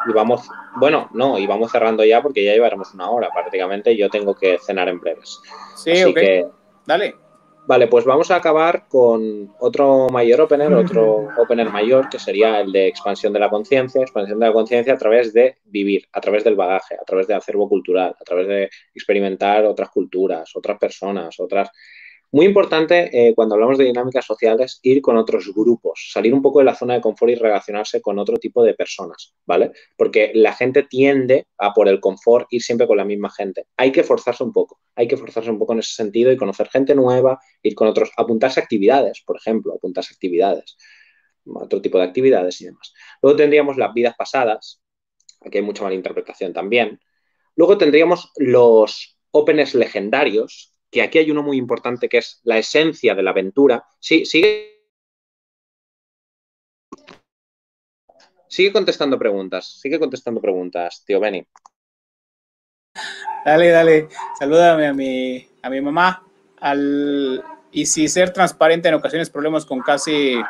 y, 0.06 0.12
vamos, 0.12 0.46
bueno, 0.74 1.08
no, 1.14 1.38
y 1.38 1.46
vamos 1.46 1.72
cerrando 1.72 2.04
ya 2.04 2.20
porque 2.20 2.44
ya 2.44 2.52
llevaremos 2.52 2.92
una 2.92 3.08
hora 3.08 3.30
prácticamente 3.32 3.92
y 3.92 3.96
yo 3.96 4.10
tengo 4.10 4.34
que 4.34 4.58
cenar 4.58 4.90
en 4.90 5.00
breves. 5.00 5.40
Sí, 5.74 5.92
Así 5.92 6.12
que, 6.12 6.46
Dale. 6.84 7.25
Vale, 7.68 7.88
pues 7.88 8.04
vamos 8.04 8.30
a 8.30 8.36
acabar 8.36 8.86
con 8.88 9.52
otro 9.58 10.08
mayor 10.08 10.40
opener, 10.40 10.72
otro 10.72 11.28
opener 11.38 11.68
mayor, 11.70 12.08
que 12.08 12.18
sería 12.18 12.60
el 12.60 12.70
de 12.70 12.86
expansión 12.86 13.32
de 13.32 13.40
la 13.40 13.50
conciencia, 13.50 14.02
expansión 14.02 14.38
de 14.38 14.46
la 14.46 14.52
conciencia 14.52 14.94
a 14.94 14.98
través 14.98 15.32
de 15.32 15.58
vivir, 15.64 16.06
a 16.12 16.20
través 16.20 16.44
del 16.44 16.54
bagaje, 16.54 16.94
a 16.94 17.04
través 17.04 17.26
de 17.26 17.34
acervo 17.34 17.68
cultural, 17.68 18.14
a 18.20 18.24
través 18.24 18.46
de 18.46 18.70
experimentar 18.94 19.64
otras 19.64 19.90
culturas, 19.90 20.54
otras 20.54 20.78
personas, 20.78 21.40
otras 21.40 21.70
muy 22.36 22.44
importante 22.44 23.08
eh, 23.14 23.34
cuando 23.34 23.54
hablamos 23.54 23.78
de 23.78 23.86
dinámicas 23.86 24.26
sociales 24.26 24.78
ir 24.82 25.00
con 25.00 25.16
otros 25.16 25.50
grupos, 25.54 26.10
salir 26.12 26.34
un 26.34 26.42
poco 26.42 26.58
de 26.58 26.66
la 26.66 26.74
zona 26.74 26.92
de 26.92 27.00
confort 27.00 27.32
y 27.32 27.34
relacionarse 27.34 28.02
con 28.02 28.18
otro 28.18 28.36
tipo 28.36 28.62
de 28.62 28.74
personas, 28.74 29.32
¿vale? 29.46 29.72
Porque 29.96 30.32
la 30.34 30.52
gente 30.52 30.82
tiende 30.82 31.46
a 31.56 31.72
por 31.72 31.88
el 31.88 31.98
confort 31.98 32.46
ir 32.50 32.60
siempre 32.62 32.86
con 32.86 32.98
la 32.98 33.06
misma 33.06 33.30
gente. 33.30 33.64
Hay 33.78 33.90
que 33.90 34.02
forzarse 34.02 34.44
un 34.44 34.52
poco, 34.52 34.78
hay 34.94 35.08
que 35.08 35.16
forzarse 35.16 35.50
un 35.50 35.58
poco 35.58 35.72
en 35.72 35.78
ese 35.78 35.94
sentido 35.94 36.30
y 36.30 36.36
conocer 36.36 36.68
gente 36.68 36.94
nueva, 36.94 37.40
ir 37.62 37.74
con 37.74 37.88
otros, 37.88 38.10
apuntarse 38.18 38.60
a 38.60 38.64
actividades, 38.64 39.22
por 39.24 39.38
ejemplo, 39.38 39.72
apuntarse 39.72 40.12
a 40.12 40.16
actividades, 40.16 40.76
otro 41.46 41.80
tipo 41.80 41.96
de 41.96 42.04
actividades 42.04 42.60
y 42.60 42.66
demás. 42.66 42.92
Luego 43.22 43.38
tendríamos 43.38 43.78
las 43.78 43.94
vidas 43.94 44.14
pasadas, 44.14 44.82
aquí 45.40 45.56
hay 45.56 45.64
mucha 45.64 45.84
mala 45.84 45.94
interpretación 45.94 46.52
también. 46.52 47.00
Luego 47.54 47.78
tendríamos 47.78 48.30
los 48.36 49.16
openers 49.30 49.74
legendarios, 49.74 50.75
que 50.90 51.02
aquí 51.02 51.18
hay 51.18 51.30
uno 51.30 51.42
muy 51.42 51.56
importante 51.56 52.08
que 52.08 52.18
es 52.18 52.40
la 52.44 52.58
esencia 52.58 53.14
de 53.14 53.22
la 53.22 53.30
aventura. 53.30 53.84
Sí, 53.98 54.24
sigue. 54.24 54.72
Sigue 58.48 58.72
contestando 58.72 59.18
preguntas, 59.18 59.80
sigue 59.80 59.98
contestando 59.98 60.40
preguntas, 60.40 61.04
tío 61.04 61.20
Benny. 61.20 61.46
Dale, 63.44 63.68
dale, 63.68 64.08
salúdame 64.38 64.86
a 64.86 64.94
mi, 64.94 65.48
a 65.62 65.70
mi 65.70 65.80
mamá. 65.80 66.22
Al, 66.60 67.44
y 67.70 67.86
si 67.86 68.08
ser 68.08 68.32
transparente 68.32 68.88
en 68.88 68.94
ocasiones 68.94 69.28
problemas 69.28 69.66
con 69.66 69.80
casi 69.80 70.40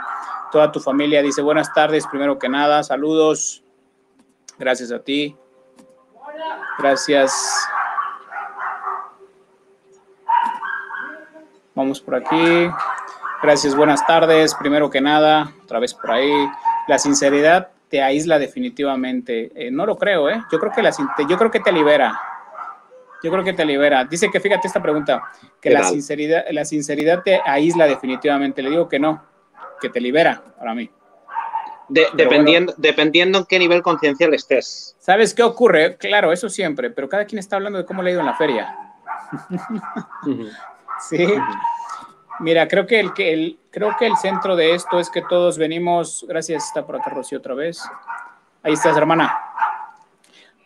toda 0.52 0.70
tu 0.72 0.80
familia. 0.80 1.22
Dice, 1.22 1.42
buenas 1.42 1.72
tardes, 1.72 2.06
primero 2.06 2.38
que 2.38 2.48
nada, 2.48 2.82
saludos. 2.82 3.62
Gracias 4.58 4.92
a 4.92 5.02
ti. 5.02 5.36
Gracias. 6.78 7.68
Vamos 11.76 12.00
por 12.00 12.14
aquí. 12.14 12.70
Gracias, 13.42 13.76
buenas 13.76 14.04
tardes. 14.06 14.54
Primero 14.54 14.88
que 14.88 15.02
nada, 15.02 15.52
otra 15.62 15.78
vez 15.78 15.92
por 15.92 16.10
ahí. 16.10 16.48
La 16.88 16.98
sinceridad 16.98 17.68
te 17.90 18.02
aísla 18.02 18.38
definitivamente. 18.38 19.52
Eh, 19.54 19.70
no 19.70 19.84
lo 19.84 19.98
creo, 19.98 20.30
¿eh? 20.30 20.42
Yo 20.50 20.58
creo 20.58 20.72
que 20.72 20.82
la, 20.82 20.90
yo 21.28 21.36
creo 21.36 21.50
que 21.50 21.60
te 21.60 21.70
libera. 21.70 22.18
Yo 23.22 23.30
creo 23.30 23.44
que 23.44 23.52
te 23.52 23.66
libera. 23.66 24.04
Dice 24.04 24.30
que 24.30 24.40
fíjate 24.40 24.66
esta 24.68 24.80
pregunta, 24.80 25.22
que 25.60 25.68
la 25.68 25.84
sinceridad, 25.84 26.46
la 26.50 26.64
sinceridad 26.64 27.22
te 27.22 27.42
aísla 27.44 27.86
definitivamente. 27.86 28.62
Le 28.62 28.70
digo 28.70 28.88
que 28.88 28.98
no, 28.98 29.22
que 29.78 29.90
te 29.90 30.00
libera 30.00 30.42
para 30.58 30.74
mí. 30.74 30.90
dependiendo, 31.88 32.72
dependiendo 32.78 33.40
en 33.40 33.44
qué 33.44 33.58
nivel 33.58 33.82
conciencial 33.82 34.32
estés. 34.32 34.96
¿Sabes 34.98 35.34
qué 35.34 35.42
ocurre? 35.42 35.98
Claro, 35.98 36.32
eso 36.32 36.48
siempre, 36.48 36.88
pero 36.88 37.06
cada 37.10 37.26
quien 37.26 37.38
está 37.38 37.56
hablando 37.56 37.78
de 37.78 37.84
cómo 37.84 38.02
le 38.02 38.10
ha 38.10 38.12
ido 38.14 38.20
en 38.20 38.26
la 38.26 38.34
feria. 38.34 38.74
Sí. 41.00 41.26
Mira, 42.40 42.68
creo 42.68 42.86
que 42.86 43.00
el, 43.00 43.14
que 43.14 43.32
el, 43.32 43.58
creo 43.70 43.96
que 43.98 44.06
el 44.06 44.16
centro 44.16 44.56
de 44.56 44.74
esto 44.74 44.98
es 44.98 45.10
que 45.10 45.22
todos 45.22 45.58
venimos. 45.58 46.24
Gracias, 46.28 46.66
está 46.66 46.84
por 46.84 46.96
acá 46.96 47.10
Rocío 47.10 47.38
otra 47.38 47.54
vez. 47.54 47.82
Ahí 48.62 48.74
estás, 48.74 48.96
hermana. 48.96 49.34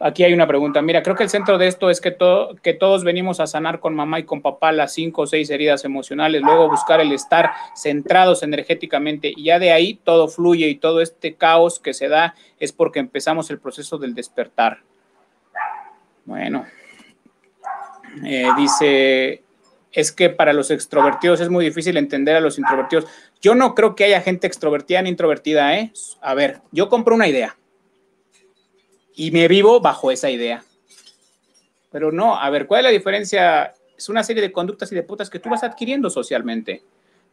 Aquí 0.02 0.24
hay 0.24 0.32
una 0.32 0.46
pregunta. 0.46 0.80
Mira, 0.80 1.02
creo 1.02 1.14
que 1.14 1.24
el 1.24 1.28
centro 1.28 1.58
de 1.58 1.66
esto 1.66 1.90
es 1.90 2.00
que, 2.00 2.16
que 2.62 2.72
todos 2.72 3.04
venimos 3.04 3.38
a 3.38 3.46
sanar 3.46 3.80
con 3.80 3.94
mamá 3.94 4.18
y 4.18 4.24
con 4.24 4.40
papá 4.40 4.72
las 4.72 4.94
cinco 4.94 5.22
o 5.22 5.26
seis 5.26 5.50
heridas 5.50 5.84
emocionales, 5.84 6.40
luego 6.40 6.70
buscar 6.70 7.02
el 7.02 7.12
estar 7.12 7.52
centrados 7.76 8.42
energéticamente 8.42 9.30
y 9.36 9.44
ya 9.44 9.58
de 9.58 9.72
ahí 9.72 10.00
todo 10.02 10.28
fluye 10.28 10.68
y 10.68 10.76
todo 10.76 11.02
este 11.02 11.34
caos 11.34 11.78
que 11.78 11.92
se 11.92 12.08
da 12.08 12.34
es 12.58 12.72
porque 12.72 12.98
empezamos 12.98 13.50
el 13.50 13.58
proceso 13.58 13.98
del 13.98 14.14
despertar. 14.14 14.78
Bueno, 16.24 16.64
eh, 18.24 18.48
dice, 18.56 19.42
es 19.92 20.12
que 20.12 20.30
para 20.30 20.52
los 20.52 20.70
extrovertidos 20.70 21.40
es 21.40 21.48
muy 21.48 21.64
difícil 21.64 21.96
entender 21.96 22.36
a 22.36 22.40
los 22.40 22.58
introvertidos. 22.58 23.06
Yo 23.40 23.54
no 23.54 23.74
creo 23.74 23.94
que 23.94 24.04
haya 24.04 24.20
gente 24.20 24.46
extrovertida 24.46 25.02
ni 25.02 25.10
introvertida, 25.10 25.76
¿eh? 25.76 25.92
A 26.20 26.34
ver, 26.34 26.60
yo 26.70 26.88
compro 26.88 27.14
una 27.14 27.28
idea 27.28 27.56
y 29.14 29.30
me 29.30 29.48
vivo 29.48 29.80
bajo 29.80 30.10
esa 30.10 30.30
idea. 30.30 30.64
Pero 31.90 32.12
no, 32.12 32.36
a 32.36 32.48
ver, 32.50 32.66
¿cuál 32.66 32.80
es 32.80 32.84
la 32.84 32.90
diferencia? 32.90 33.74
Es 33.96 34.08
una 34.08 34.22
serie 34.22 34.42
de 34.42 34.52
conductas 34.52 34.92
y 34.92 34.94
de 34.94 35.02
putas 35.02 35.28
que 35.28 35.40
tú 35.40 35.50
vas 35.50 35.64
adquiriendo 35.64 36.08
socialmente. 36.08 36.82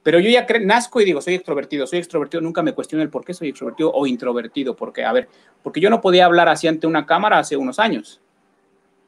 Pero 0.04 0.20
yo 0.20 0.30
ya 0.30 0.48
nazco 0.62 1.02
y 1.02 1.06
digo, 1.06 1.22
soy 1.22 1.36
extrovertido, 1.36 1.86
soy 1.86 2.00
extrovertido, 2.00 2.42
nunca 2.42 2.64
me 2.64 2.74
cuestiono 2.74 3.04
el 3.04 3.10
por 3.10 3.26
qué 3.26 3.34
soy 3.34 3.50
extrovertido 3.50 3.92
o 3.94 4.08
introvertido, 4.08 4.76
porque, 4.76 5.04
a 5.04 5.12
ver, 5.12 5.28
porque 5.62 5.80
yo 5.80 5.90
no 5.90 6.02
podía 6.02 6.26
hablar 6.26 6.48
así 6.50 6.68
ante 6.68 6.88
una 6.88 7.06
cámara 7.06 7.40
hace 7.40 7.58
unos 7.58 7.78
años. 7.78 8.22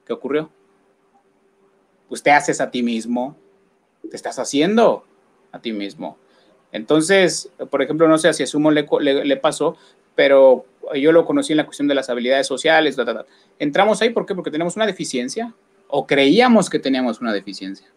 ¿Qué 0.06 0.14
ocurrió? 0.14 0.52
Pues 2.10 2.22
te 2.24 2.32
haces 2.32 2.60
a 2.60 2.72
ti 2.72 2.84
mismo, 2.84 3.38
te 4.10 4.16
estás 4.16 4.40
haciendo 4.40 5.06
a 5.52 5.60
ti 5.60 5.72
mismo. 5.72 6.18
Entonces, 6.72 7.50
por 7.70 7.82
ejemplo, 7.82 8.08
no 8.08 8.18
sé 8.18 8.34
si 8.34 8.44
a 8.44 8.48
Sumo 8.48 8.72
le, 8.72 8.86
le 9.02 9.38
pasó, 9.38 9.78
pero 10.16 10.66
yo 10.96 11.12
lo 11.12 11.26
conocí 11.26 11.54
en 11.54 11.58
la 11.58 11.66
cuestión 11.66 11.88
de 11.88 11.96
las 11.96 12.10
habilidades 12.10 12.48
sociales, 12.48 12.98
entramos 13.58 14.02
ahí 14.02 14.10
¿por 14.10 14.26
qué? 14.26 14.36
porque 14.36 14.52
tenemos 14.52 14.76
una 14.76 14.86
deficiencia 14.86 15.54
o 15.88 16.06
creíamos 16.06 16.70
que 16.70 16.80
teníamos 16.80 17.22
una 17.22 17.34
deficiencia. 17.34 17.88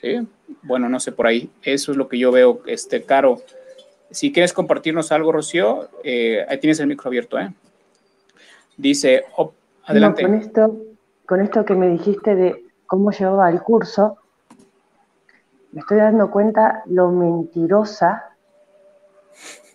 ¿Sí? 0.00 0.20
Bueno, 0.62 0.88
no 0.88 1.00
sé 1.00 1.12
por 1.12 1.26
ahí. 1.26 1.50
Eso 1.62 1.90
es 1.92 1.98
lo 1.98 2.08
que 2.08 2.18
yo 2.18 2.30
veo, 2.30 2.62
este, 2.66 3.02
Caro. 3.02 3.42
Si 4.10 4.32
quieres 4.32 4.52
compartirnos 4.52 5.12
algo, 5.12 5.32
Rocío, 5.32 5.90
eh, 6.04 6.46
ahí 6.48 6.58
tienes 6.58 6.80
el 6.80 6.86
micro 6.86 7.08
abierto, 7.08 7.38
¿eh? 7.38 7.52
Dice, 8.76 9.24
adelante. 9.84 10.22
con, 10.22 10.34
esto, 10.36 10.76
con 11.28 11.42
esto 11.42 11.62
que 11.66 11.74
me 11.74 11.88
dijiste 11.88 12.34
de 12.34 12.64
cómo 12.86 13.10
llevaba 13.10 13.50
el 13.50 13.62
curso, 13.62 14.16
me 15.72 15.80
estoy 15.80 15.98
dando 15.98 16.30
cuenta 16.30 16.82
lo 16.86 17.10
mentirosa 17.10 18.30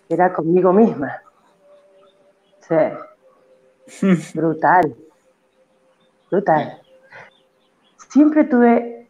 que 0.08 0.14
era 0.14 0.32
conmigo 0.32 0.72
misma. 0.72 1.22
Sí. 2.58 4.34
Brutal. 4.34 4.96
Brutal. 6.28 6.82
Siempre 8.08 8.44
tuve 8.44 9.08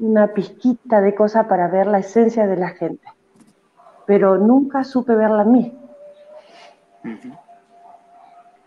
una 0.00 0.34
pizquita 0.34 1.00
de 1.00 1.14
cosa 1.14 1.48
para 1.48 1.68
ver 1.68 1.86
la 1.86 2.00
esencia 2.00 2.46
de 2.46 2.56
la 2.58 2.68
gente, 2.68 3.08
pero 4.04 4.36
nunca 4.36 4.84
supe 4.84 5.14
verla 5.14 5.44
en 5.44 5.52
mí. 5.52 5.78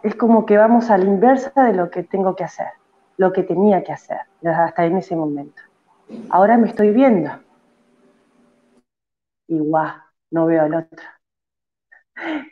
Es 0.03 0.15
como 0.15 0.45
que 0.45 0.57
vamos 0.57 0.89
a 0.89 0.97
la 0.97 1.05
inversa 1.05 1.63
de 1.63 1.73
lo 1.73 1.89
que 1.89 2.03
tengo 2.03 2.35
que 2.35 2.43
hacer, 2.43 2.69
lo 3.17 3.33
que 3.33 3.43
tenía 3.43 3.83
que 3.83 3.91
hacer, 3.91 4.19
hasta 4.45 4.85
en 4.85 4.97
ese 4.97 5.15
momento. 5.15 5.61
Ahora 6.29 6.57
me 6.57 6.67
estoy 6.67 6.91
viendo. 6.91 7.31
Igual, 9.47 9.93
no 10.31 10.45
veo 10.45 10.63
al 10.63 10.75
otro 10.75 11.03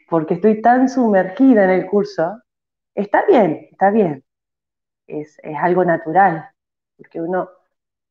porque 0.09 0.35
estoy 0.35 0.61
tan 0.61 0.89
sumergida 0.89 1.63
en 1.63 1.71
el 1.71 1.85
curso, 1.87 2.41
está 2.95 3.25
bien, 3.25 3.67
está 3.71 3.91
bien. 3.91 4.23
Es, 5.05 5.37
algo 5.59 5.85
natural, 5.85 6.49
porque 6.97 7.21
uno 7.21 7.49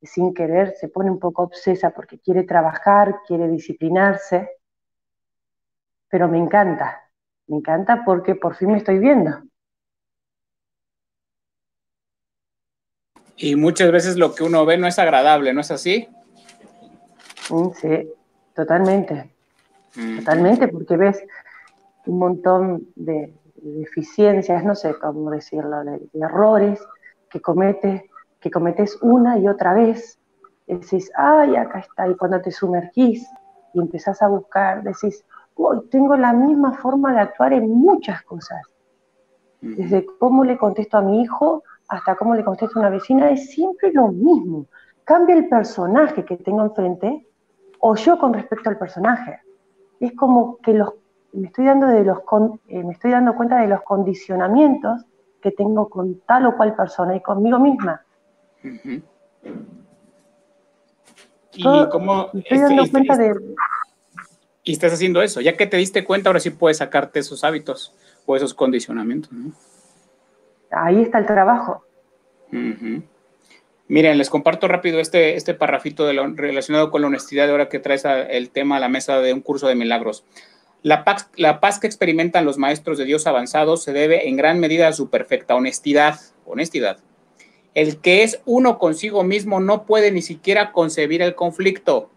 sin 0.03 0.35
querer 0.35 0.75
se 0.77 0.89
pone 0.89 1.11
un 1.11 1.19
poco 1.19 1.43
obsesa 1.43 1.91
porque 1.91 2.19
quiere 2.19 2.45
trabajar, 2.45 3.21
quiere 3.27 3.49
disciplinarse, 3.49 4.51
pero 6.09 6.29
me 6.29 6.39
encanta, 6.39 7.06
me 7.49 7.59
encanta 7.59 8.05
porque 8.05 8.35
por 8.35 8.57
fin 8.57 8.73
me 8.73 8.79
estoy 8.79 8.99
viendo. 8.99 9.43
Y 13.37 13.55
muchas 13.55 13.93
veces 13.93 14.17
lo 14.17 14.35
que 14.35 14.45
uno 14.45 14.65
ve 14.65 14.79
no 14.79 14.87
es 14.87 14.99
agradable, 14.99 15.53
¿no 15.53 15.61
es 15.61 15.71
así? 15.71 16.09
Mm, 17.51 17.71
sí, 17.75 18.09
totalmente. 18.55 19.31
Totalmente, 20.19 20.69
porque 20.69 20.97
ves 20.97 21.23
un 22.05 22.19
montón 22.19 22.89
de, 22.97 23.33
deficiencias, 23.57 24.65
no 24.65 24.75
sé 24.75 24.95
cómo 24.99 25.31
decirlo, 25.31 25.85
de, 25.85 26.09
errores 26.15 26.81
que 27.31 27.41
cometes, 27.41 28.03
que 28.41 28.51
cometes 28.51 28.99
una 29.01 29.39
y 29.39 29.49
otra 29.49 29.75
vez. 29.75 30.19
Decís, 30.67 31.11
ay, 31.15 31.57
acá 31.57 31.81
está. 31.81 32.09
Y 32.09 32.17
cuando 32.17 32.41
te 32.41 32.51
sumergís 32.51 33.27
y 33.73 33.81
empezás 33.81 34.21
a 34.23 34.29
buscar, 34.29 34.83
decís, 34.83 35.25
hoy 35.57 35.81
tengo 35.91 36.17
la 36.17 36.33
misma 36.33 36.75
forma 36.75 37.13
de 37.13 37.21
actuar 37.21 37.53
en 37.53 37.69
muchas 37.71 38.23
cosas. 38.23 38.63
Desde 39.61 40.07
cómo 40.19 40.45
le 40.45 40.57
contesto 40.57 40.99
a 40.99 41.03
mi 41.03 41.23
hijo 41.23 41.63
hasta 41.89 42.15
cómo 42.17 42.35
le 42.35 42.45
contesto 42.45 42.79
a 42.79 42.83
una 42.83 42.91
vecina, 42.91 43.31
es 43.31 43.51
siempre 43.51 43.93
lo 43.93 44.09
mismo. 44.09 44.67
Cambia 45.05 45.37
el 45.37 45.49
personaje 45.49 46.25
que 46.25 46.37
tengo 46.37 46.63
enfrente 46.63 47.27
o 47.81 47.95
yo 47.95 48.19
con 48.19 48.35
respecto 48.35 48.69
al 48.69 48.79
personaje. 48.79 49.41
Es 50.01 50.15
como 50.15 50.59
que 50.59 50.75
los 50.75 50.95
me 51.37 51.49
estoy 51.49 51.67
dando, 51.67 51.87
de 51.87 52.05
los, 52.05 52.19
eh, 52.69 52.83
me 52.83 52.93
estoy 52.93 53.11
dando 53.11 53.35
cuenta 53.35 53.61
de 53.61 53.69
los 53.69 53.83
condicionamientos 53.83 55.05
que 55.43 55.51
tengo 55.51 55.89
con 55.89 56.21
tal 56.21 56.47
o 56.47 56.57
cual 56.57 56.75
persona 56.75 57.15
y 57.15 57.21
conmigo 57.21 57.59
misma. 57.59 58.03
¿Y 61.53 61.63
cómo 61.91 62.31
estoy 62.33 62.59
dando 62.59 62.83
este, 62.83 62.93
cuenta 62.93 63.17
de... 63.17 63.35
Y 64.67 64.73
estás 64.73 64.93
haciendo 64.93 65.23
eso. 65.23 65.41
Ya 65.41 65.57
que 65.57 65.69
te 65.69 65.77
diste 65.77 66.03
cuenta, 66.03 66.29
ahora 66.29 66.41
sí 66.41 66.51
puedes 66.51 66.79
sacarte 66.79 67.21
esos 67.21 67.45
hábitos 67.45 67.95
o 68.27 68.35
esos 68.35 68.53
condicionamientos. 68.53 69.31
Ahí 70.73 71.03
está 71.03 71.21
el 71.21 71.27
trabajo. 71.27 71.85
Miren, 73.87 74.19
les 74.19 74.29
comparto 74.29 74.67
rápido 74.67 74.99
este, 74.99 75.37
este 75.37 75.55
parrafito 75.55 76.11
relacionado 76.35 76.91
con 76.91 77.01
la 77.01 77.07
honestidad 77.07 77.45
de 77.47 77.53
ahora 77.53 77.69
que 77.69 77.79
traes 77.79 78.05
el 78.05 78.51
tema 78.51 78.79
a 78.79 78.81
la 78.81 78.89
mesa 78.89 79.21
de 79.21 79.33
un 79.33 79.41
curso 79.41 79.69
de 79.69 79.77
milagros. 79.77 80.25
La 80.83 81.05
paz, 81.05 81.79
que 81.79 81.87
experimentan 81.87 82.45
los 82.45 82.59
maestros 82.59 82.99
de 82.99 83.05
Dios 83.05 83.29
avanzados 83.29 83.85
se 83.85 83.93
debe 83.93 84.29
en 84.29 84.37
gran 84.37 84.59
medida 84.59 84.89
a 84.89 84.93
su 84.93 85.11
perfecta 85.11 85.55
honestidad. 85.55 86.19
Honestidad. 86.45 86.99
El 87.75 87.99
que 87.99 88.25
es 88.25 88.41
uno 88.47 88.81
consigo 88.81 89.23
mismo 89.23 89.61
no 89.61 89.87
puede 89.87 90.11
ni 90.11 90.23
siquiera 90.23 90.73
concebir 90.73 91.23
el 91.23 91.37
conflicto. 91.37 92.11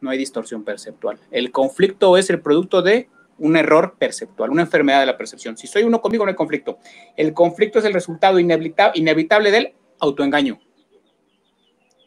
No 0.00 0.10
hay 0.10 0.18
distorsión 0.18 0.64
perceptual. 0.64 1.18
El 1.30 1.50
conflicto 1.50 2.16
es 2.16 2.30
el 2.30 2.40
producto 2.40 2.82
de 2.82 3.08
un 3.38 3.56
error 3.56 3.96
perceptual, 3.98 4.50
una 4.50 4.62
enfermedad 4.62 5.00
de 5.00 5.06
la 5.06 5.16
percepción. 5.16 5.56
Si 5.56 5.66
soy 5.66 5.82
uno 5.82 6.00
conmigo, 6.00 6.24
no 6.24 6.30
hay 6.30 6.36
conflicto. 6.36 6.78
El 7.16 7.34
conflicto 7.34 7.78
es 7.78 7.84
el 7.84 7.92
resultado 7.92 8.38
inevitable 8.38 9.50
del 9.50 9.74
autoengaño. 9.98 10.60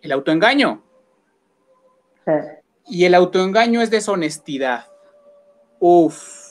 El 0.02 0.12
autoengaño. 0.12 0.84
Y 2.86 3.06
el 3.06 3.16
autoengaño 3.16 3.82
es 3.82 3.90
deshonestidad. 3.90 4.88
Uf. 5.80 6.48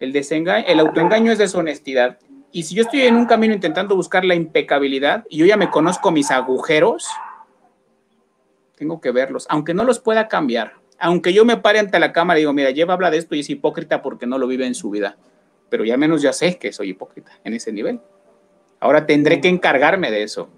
El, 0.00 0.14
el 0.14 0.80
autoengaño 0.80 1.32
es 1.32 1.38
deshonestidad. 1.38 2.18
Y 2.50 2.62
si 2.62 2.74
yo 2.74 2.82
estoy 2.82 3.02
en 3.02 3.16
un 3.16 3.26
camino 3.26 3.52
intentando 3.52 3.94
buscar 3.94 4.24
la 4.24 4.34
impecabilidad 4.34 5.24
y 5.28 5.38
yo 5.38 5.46
ya 5.46 5.56
me 5.56 5.70
conozco 5.70 6.10
mis 6.10 6.30
agujeros, 6.30 7.06
tengo 8.78 9.00
que 9.00 9.10
verlos, 9.10 9.46
aunque 9.50 9.74
no 9.74 9.84
los 9.84 9.98
pueda 9.98 10.28
cambiar. 10.28 10.74
Aunque 11.00 11.32
yo 11.32 11.44
me 11.44 11.56
pare 11.56 11.78
ante 11.78 11.98
la 11.98 12.12
cámara 12.12 12.38
y 12.38 12.42
digo, 12.42 12.52
mira, 12.52 12.70
lleva 12.70 12.94
habla 12.94 13.10
de 13.10 13.18
esto 13.18 13.34
y 13.34 13.40
es 13.40 13.50
hipócrita 13.50 14.02
porque 14.02 14.26
no 14.26 14.38
lo 14.38 14.46
vive 14.46 14.66
en 14.66 14.74
su 14.74 14.90
vida. 14.90 15.16
Pero 15.68 15.84
ya 15.84 15.96
menos 15.96 16.22
ya 16.22 16.32
sé 16.32 16.58
que 16.58 16.72
soy 16.72 16.90
hipócrita 16.90 17.32
en 17.44 17.54
ese 17.54 17.72
nivel. 17.72 18.00
Ahora 18.80 19.06
tendré 19.06 19.40
que 19.40 19.48
encargarme 19.48 20.10
de 20.10 20.22
eso, 20.22 20.48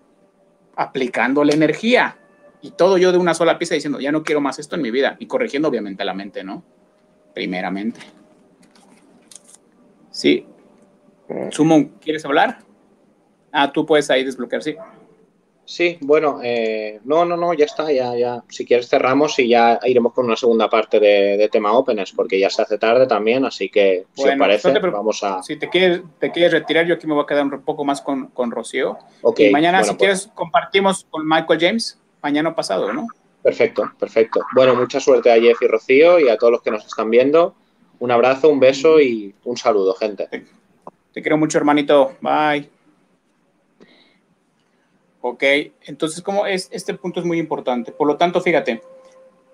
aplicando 0.77 1.45
la 1.45 1.53
energía 1.53 2.19
y 2.63 2.73
todo 2.73 2.99
yo 2.99 3.13
de 3.13 3.19
una 3.19 3.35
sola 3.35 3.59
pieza 3.59 3.75
diciendo, 3.75 4.01
ya 4.01 4.13
no 4.13 4.23
quiero 4.23 4.41
más 4.41 4.59
esto 4.59 4.77
en 4.77 4.83
mi 4.83 4.91
vida 4.91 5.17
y 5.19 5.27
corrigiendo 5.27 5.69
obviamente 5.69 6.05
la 6.05 6.15
mente, 6.15 6.45
¿no? 6.45 6.63
Primeramente. 7.35 8.01
Sí. 10.11 10.47
Sumo, 11.51 11.91
¿quieres 12.01 12.25
hablar? 12.25 12.59
Ah, 13.53 13.73
tú 13.73 13.87
puedes 13.87 14.11
ahí 14.11 14.25
desbloquear, 14.25 14.63
sí. 14.63 14.77
Sí, 15.71 15.99
bueno, 16.01 16.41
eh, 16.43 16.99
no, 17.05 17.25
no, 17.25 17.37
no, 17.37 17.55
ya 17.55 17.65
está, 17.65 17.93
ya, 17.93 18.17
ya. 18.17 18.43
Si 18.49 18.67
quieres 18.67 18.89
cerramos 18.89 19.39
y 19.39 19.47
ya 19.47 19.79
iremos 19.85 20.13
con 20.13 20.25
una 20.27 20.35
segunda 20.35 20.69
parte 20.69 20.99
de, 20.99 21.49
tema 21.49 21.75
Openness, 21.75 22.11
porque 22.11 22.41
ya 22.41 22.51
se 22.51 22.63
hace 22.63 22.77
tarde 22.77 23.07
también, 23.07 23.45
así 23.45 23.69
que 23.69 24.07
si 24.13 24.29
os 24.29 24.35
parece, 24.37 24.77
vamos 24.81 25.23
a... 25.23 25.41
Si 25.45 25.55
te 25.55 25.69
quieres, 25.69 26.01
te 26.19 26.33
quieres 26.33 26.51
retirar, 26.51 26.87
yo 26.87 26.95
aquí 26.97 27.07
me 27.07 27.15
voy 27.15 27.23
a 27.23 27.27
quedar 27.27 27.45
un 27.45 27.63
poco 27.63 27.85
más 27.85 28.01
con, 28.01 28.27
con 28.31 28.51
Rocío. 28.51 28.99
y 29.37 29.51
mañana, 29.51 29.85
si 29.85 29.91
pues 29.91 29.99
quieres, 29.99 30.31
compartimos 30.35 31.07
con 31.09 31.25
Michael 31.25 31.61
James, 31.61 32.01
mañana 32.21 32.53
pasado, 32.53 32.93
¿no? 32.93 33.07
Perfecto, 33.41 33.93
perfecto. 33.97 34.41
Bueno, 34.57 34.75
mucha 34.75 34.99
suerte 34.99 35.31
a 35.31 35.41
Jeff 35.41 35.63
y 35.63 35.69
Rocío 35.69 36.19
y 36.19 36.29
a 36.29 36.37
todos 36.37 36.53
los 36.53 36.63
que 36.63 36.73
nos 36.73 36.85
están 36.85 37.11
viendo. 37.11 37.55
Un 38.01 38.11
abrazo, 38.11 38.49
un 38.49 38.59
beso 38.59 39.01
y 39.01 39.37
un 39.45 39.57
saludo, 39.57 39.95
gente. 39.95 40.27
Te 41.13 41.23
quiero 41.23 41.39
mucho, 41.39 41.59
hermanito. 41.59 42.17
Bye. 42.21 42.80
Ok, 45.23 45.43
entonces, 45.83 46.23
como 46.23 46.47
es, 46.47 46.69
este 46.73 46.95
punto 46.95 47.21
es 47.21 47.27
muy 47.27 47.39
importante. 47.39 47.93
Por 47.93 48.07
lo 48.07 48.17
tanto, 48.17 48.41
fíjate, 48.41 48.83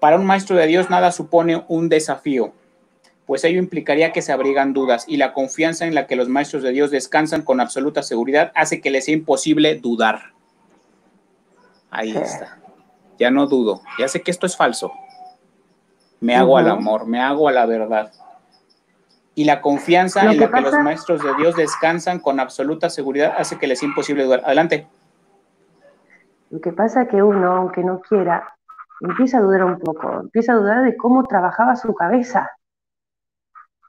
para 0.00 0.16
un 0.16 0.24
maestro 0.24 0.56
de 0.56 0.66
Dios 0.66 0.90
nada 0.90 1.10
supone 1.10 1.64
un 1.68 1.88
desafío, 1.88 2.52
pues 3.26 3.42
ello 3.42 3.58
implicaría 3.58 4.12
que 4.12 4.22
se 4.22 4.32
abrigan 4.32 4.72
dudas 4.72 5.04
y 5.08 5.16
la 5.16 5.32
confianza 5.32 5.86
en 5.86 5.94
la 5.94 6.06
que 6.06 6.14
los 6.14 6.28
maestros 6.28 6.62
de 6.62 6.70
Dios 6.70 6.92
descansan 6.92 7.42
con 7.42 7.60
absoluta 7.60 8.02
seguridad 8.02 8.52
hace 8.54 8.80
que 8.80 8.90
les 8.90 9.06
sea 9.06 9.14
imposible 9.14 9.74
dudar. 9.74 10.32
Ahí 11.90 12.16
está. 12.16 12.58
Ya 13.18 13.30
no 13.30 13.46
dudo. 13.46 13.82
Ya 13.98 14.06
sé 14.06 14.22
que 14.22 14.30
esto 14.30 14.46
es 14.46 14.56
falso. 14.56 14.92
Me 16.20 16.36
hago 16.36 16.56
al 16.56 16.68
amor, 16.68 17.06
me 17.06 17.20
hago 17.20 17.48
a 17.48 17.52
la 17.52 17.66
verdad. 17.66 18.12
Y 19.34 19.44
la 19.44 19.60
confianza 19.60 20.20
en 20.20 20.40
la 20.40 20.50
que 20.50 20.60
los 20.60 20.74
maestros 20.78 21.22
de 21.22 21.34
Dios 21.34 21.56
descansan 21.56 22.20
con 22.20 22.38
absoluta 22.38 22.88
seguridad 22.88 23.34
hace 23.36 23.58
que 23.58 23.66
les 23.66 23.80
sea 23.80 23.88
imposible 23.88 24.24
dudar. 24.24 24.42
Adelante. 24.44 24.86
Lo 26.56 26.62
que 26.62 26.72
pasa 26.72 27.02
es 27.02 27.08
que 27.08 27.22
uno, 27.22 27.52
aunque 27.52 27.84
no 27.84 28.00
quiera, 28.00 28.56
empieza 29.02 29.36
a 29.36 29.40
dudar 29.42 29.62
un 29.64 29.78
poco, 29.78 30.20
empieza 30.20 30.54
a 30.54 30.56
dudar 30.56 30.84
de 30.84 30.96
cómo 30.96 31.22
trabajaba 31.24 31.76
su 31.76 31.92
cabeza. 31.94 32.50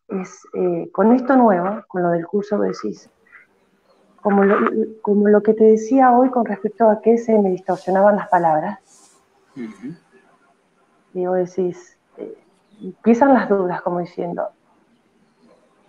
Es, 0.09 0.45
eh, 0.53 0.89
con 0.91 1.13
esto 1.13 1.37
nuevo, 1.37 1.85
con 1.87 2.03
lo 2.03 2.09
del 2.09 2.27
curso 2.27 2.57
decís, 2.59 3.09
como 4.21 4.43
lo, 4.43 4.57
como 5.01 5.29
lo 5.29 5.41
que 5.41 5.53
te 5.53 5.63
decía 5.63 6.11
hoy 6.11 6.29
con 6.29 6.43
respecto 6.43 6.89
a 6.89 6.99
que 6.99 7.17
se 7.17 7.39
me 7.39 7.51
distorsionaban 7.51 8.17
las 8.17 8.27
palabras, 8.27 8.79
digo, 11.13 11.35
decís, 11.35 11.97
eh, 12.17 12.37
empiezan 12.81 13.33
las 13.33 13.47
dudas, 13.47 13.81
como 13.81 13.99
diciendo, 13.99 14.49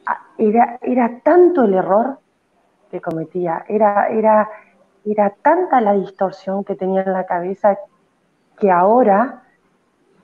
ah, 0.06 0.28
era, 0.38 0.78
era 0.80 1.18
tanto 1.24 1.64
el 1.64 1.74
error 1.74 2.20
que 2.88 3.00
cometía, 3.00 3.64
era, 3.66 4.06
era 4.06 4.48
era 5.04 5.30
tanta 5.42 5.80
la 5.80 5.94
distorsión 5.94 6.64
que 6.64 6.74
tenía 6.74 7.02
en 7.02 7.12
la 7.12 7.26
cabeza 7.26 7.78
que 8.58 8.70
ahora 8.70 9.42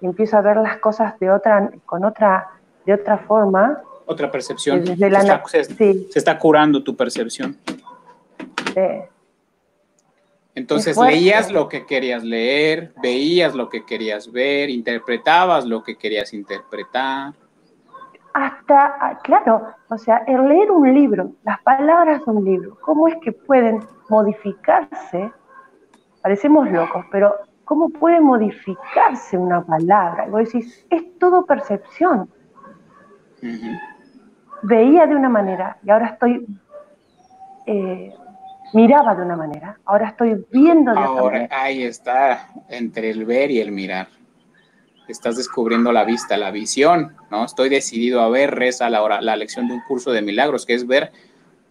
empiezo 0.01 0.37
a 0.37 0.43
ver 0.43 0.57
las 0.57 0.79
cosas 0.79 1.19
de 1.19 1.31
otra, 1.31 1.71
con 1.87 2.05
otra, 2.05 2.51
de 2.85 2.95
otra 2.95 3.19
forma. 3.19 3.83
Otra 4.07 4.31
percepción. 4.31 4.85
se, 5.47 6.09
está, 6.15 6.39
curando 6.39 6.83
tu 6.83 6.95
percepción. 6.95 7.57
Entonces 10.55 10.97
leías 10.97 11.51
lo 11.51 11.69
que 11.69 11.85
querías 11.87 12.23
leer, 12.23 12.93
veías 13.03 13.55
lo 13.55 13.69
que 13.69 13.85
querías 13.85 14.31
ver, 14.31 14.71
interpretabas 14.71 15.65
lo 15.65 15.83
que 15.83 15.97
querías 15.97 16.33
interpretar. 16.33 17.33
Hasta, 18.35 18.97
ah, 19.01 19.21
claro, 19.23 19.75
o 19.89 19.97
sea, 19.97 20.25
el 20.27 20.49
leer 20.49 20.69
un 20.73 20.93
libro, 20.93 21.31
las 21.45 21.61
palabras 21.63 22.25
de 22.25 22.31
un 22.33 22.45
libro, 22.45 22.77
¿cómo 22.81 23.07
es 23.07 23.15
que 23.23 23.31
pueden 23.31 23.81
modificarse, 24.09 25.31
parecemos 26.21 26.69
locos, 26.69 27.07
pero 27.13 27.33
¿cómo 27.65 27.91
puede 27.91 28.21
modificarse 28.21 29.39
una 29.39 29.63
palabra? 29.65 30.27
Y 30.27 30.31
vos 30.31 30.45
decís, 30.47 30.85
es 30.91 31.17
todo 31.21 31.47
percepción. 31.47 32.29
Veía 34.63 35.07
de 35.07 35.15
una 35.15 35.29
manera 35.29 35.79
y 35.85 35.91
ahora 35.91 36.07
estoy, 36.07 36.45
eh, 37.67 38.13
miraba 38.73 39.15
de 39.15 39.23
una 39.23 39.37
manera, 39.37 39.79
ahora 39.85 40.09
estoy 40.09 40.45
viendo 40.51 40.93
de 40.93 40.99
otra 40.99 41.23
manera. 41.23 41.49
Ahí 41.53 41.85
está, 41.85 42.49
entre 42.69 43.11
el 43.11 43.25
ver 43.27 43.53
y 43.53 43.61
el 43.61 43.71
mirar. 43.71 44.09
Estás 45.09 45.37
descubriendo 45.37 45.93
la 45.93 46.05
vista, 46.05 46.37
la 46.37 46.51
visión, 46.51 47.15
¿no? 47.31 47.45
Estoy 47.45 47.69
decidido 47.69 48.21
a 48.21 48.29
ver, 48.29 48.55
reza 48.55 48.89
la, 48.89 49.21
la 49.21 49.37
lección 49.37 49.69
de 49.69 49.75
un 49.75 49.81
curso 49.81 50.13
de 50.13 50.23
milagros, 50.23 50.65
que 50.65 50.75
es 50.75 50.87
ver 50.87 51.13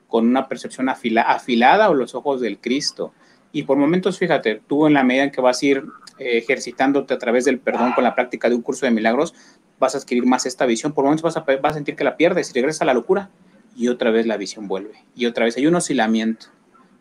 con 0.07 0.27
una 0.27 0.47
percepción 0.47 0.89
afilada 0.89 1.89
o 1.89 1.95
los 1.95 2.13
ojos 2.13 2.39
del 2.39 2.59
Cristo. 2.59 3.13
Y 3.51 3.63
por 3.63 3.77
momentos, 3.77 4.19
fíjate, 4.19 4.61
tú 4.67 4.85
en 4.85 4.93
la 4.93 5.03
medida 5.03 5.23
en 5.23 5.31
que 5.31 5.41
vas 5.41 5.61
a 5.61 5.65
ir 5.65 5.83
eh, 6.19 6.37
ejercitándote 6.37 7.13
a 7.13 7.17
través 7.17 7.45
del 7.45 7.59
perdón 7.59 7.93
con 7.93 8.03
la 8.03 8.13
práctica 8.13 8.47
de 8.47 8.55
un 8.55 8.61
curso 8.61 8.85
de 8.85 8.91
milagros, 8.91 9.33
vas 9.79 9.95
a 9.95 9.97
adquirir 9.97 10.25
más 10.25 10.45
esta 10.45 10.65
visión. 10.65 10.93
Por 10.93 11.03
momentos 11.03 11.23
vas 11.23 11.37
a, 11.37 11.41
vas 11.41 11.71
a 11.71 11.73
sentir 11.73 11.95
que 11.95 12.03
la 12.03 12.15
pierdes 12.15 12.51
y 12.51 12.53
regresas 12.53 12.83
a 12.83 12.85
la 12.85 12.93
locura 12.93 13.31
y 13.75 13.87
otra 13.87 14.11
vez 14.11 14.27
la 14.27 14.37
visión 14.37 14.67
vuelve. 14.67 15.03
Y 15.15 15.25
otra 15.25 15.45
vez 15.45 15.57
hay 15.57 15.67
un 15.67 15.75
oscilamiento. 15.75 16.47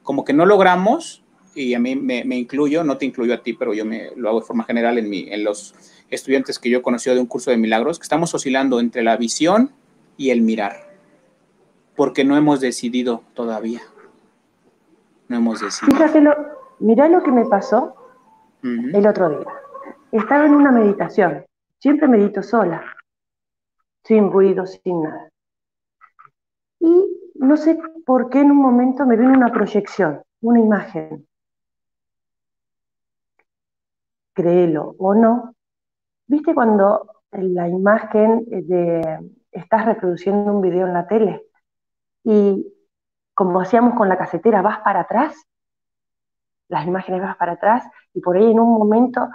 Como 0.02 0.24
que 0.24 0.32
no 0.32 0.46
logramos, 0.46 1.22
y 1.54 1.74
a 1.74 1.78
mí 1.78 1.96
me, 1.96 2.24
incluyo, 2.36 2.82
no 2.82 2.96
te 2.96 3.04
incluyo 3.04 3.34
a 3.34 3.42
ti, 3.42 3.52
pero 3.52 3.74
yo 3.74 3.84
me, 3.84 4.10
lo 4.16 4.30
hago 4.30 4.40
de 4.40 4.46
forma 4.46 4.64
general 4.64 4.98
en, 4.98 5.10
mi, 5.10 5.28
en 5.30 5.44
los 5.44 5.74
estudiantes 6.12 6.58
que 6.58 6.70
yo 6.70 6.78
he 6.78 6.82
conocido 6.82 7.14
de 7.14 7.20
un 7.20 7.26
curso 7.26 7.50
de 7.50 7.56
milagros, 7.56 7.98
que 7.98 8.04
estamos 8.04 8.34
oscilando 8.34 8.78
entre 8.78 9.02
la 9.02 9.16
visión 9.16 9.72
y 10.16 10.30
el 10.30 10.42
mirar 10.42 10.92
porque 11.96 12.24
no 12.24 12.36
hemos 12.36 12.60
decidido 12.60 13.22
todavía. 13.34 13.80
No 15.28 15.36
hemos 15.36 15.60
decidido. 15.60 15.96
Fíjate, 15.96 16.20
lo, 16.20 16.34
mirá 16.80 17.08
lo 17.08 17.22
que 17.22 17.30
me 17.30 17.44
pasó 17.46 17.94
el 18.62 19.06
otro 19.06 19.28
día. 19.30 19.52
Estaba 20.12 20.46
en 20.46 20.54
una 20.54 20.70
meditación. 20.70 21.44
Siempre 21.78 22.06
medito 22.06 22.42
sola, 22.42 22.84
sin 24.04 24.30
ruido, 24.30 24.66
sin 24.66 25.02
nada. 25.02 25.28
Y 26.78 27.32
no 27.34 27.56
sé 27.56 27.78
por 28.04 28.30
qué 28.30 28.40
en 28.40 28.50
un 28.50 28.58
momento 28.58 29.04
me 29.06 29.16
vino 29.16 29.32
una 29.32 29.52
proyección, 29.52 30.22
una 30.40 30.60
imagen. 30.60 31.26
Créelo 34.34 34.94
o 34.98 35.14
no. 35.14 35.54
¿Viste 36.32 36.54
cuando 36.54 37.24
la 37.32 37.68
imagen 37.68 38.46
de 38.46 39.18
estás 39.50 39.84
reproduciendo 39.84 40.50
un 40.50 40.62
video 40.62 40.86
en 40.86 40.94
la 40.94 41.06
tele? 41.06 41.44
y 42.24 42.66
como 43.34 43.60
hacíamos 43.60 43.98
con 43.98 44.08
la 44.08 44.16
casetera, 44.16 44.62
vas 44.62 44.78
para 44.78 45.00
atrás, 45.00 45.34
las 46.68 46.86
imágenes 46.86 47.20
vas 47.20 47.36
para 47.36 47.52
atrás 47.52 47.84
y 48.14 48.20
por 48.20 48.38
ahí 48.38 48.50
en 48.50 48.60
un 48.60 48.78
momento 48.78 49.28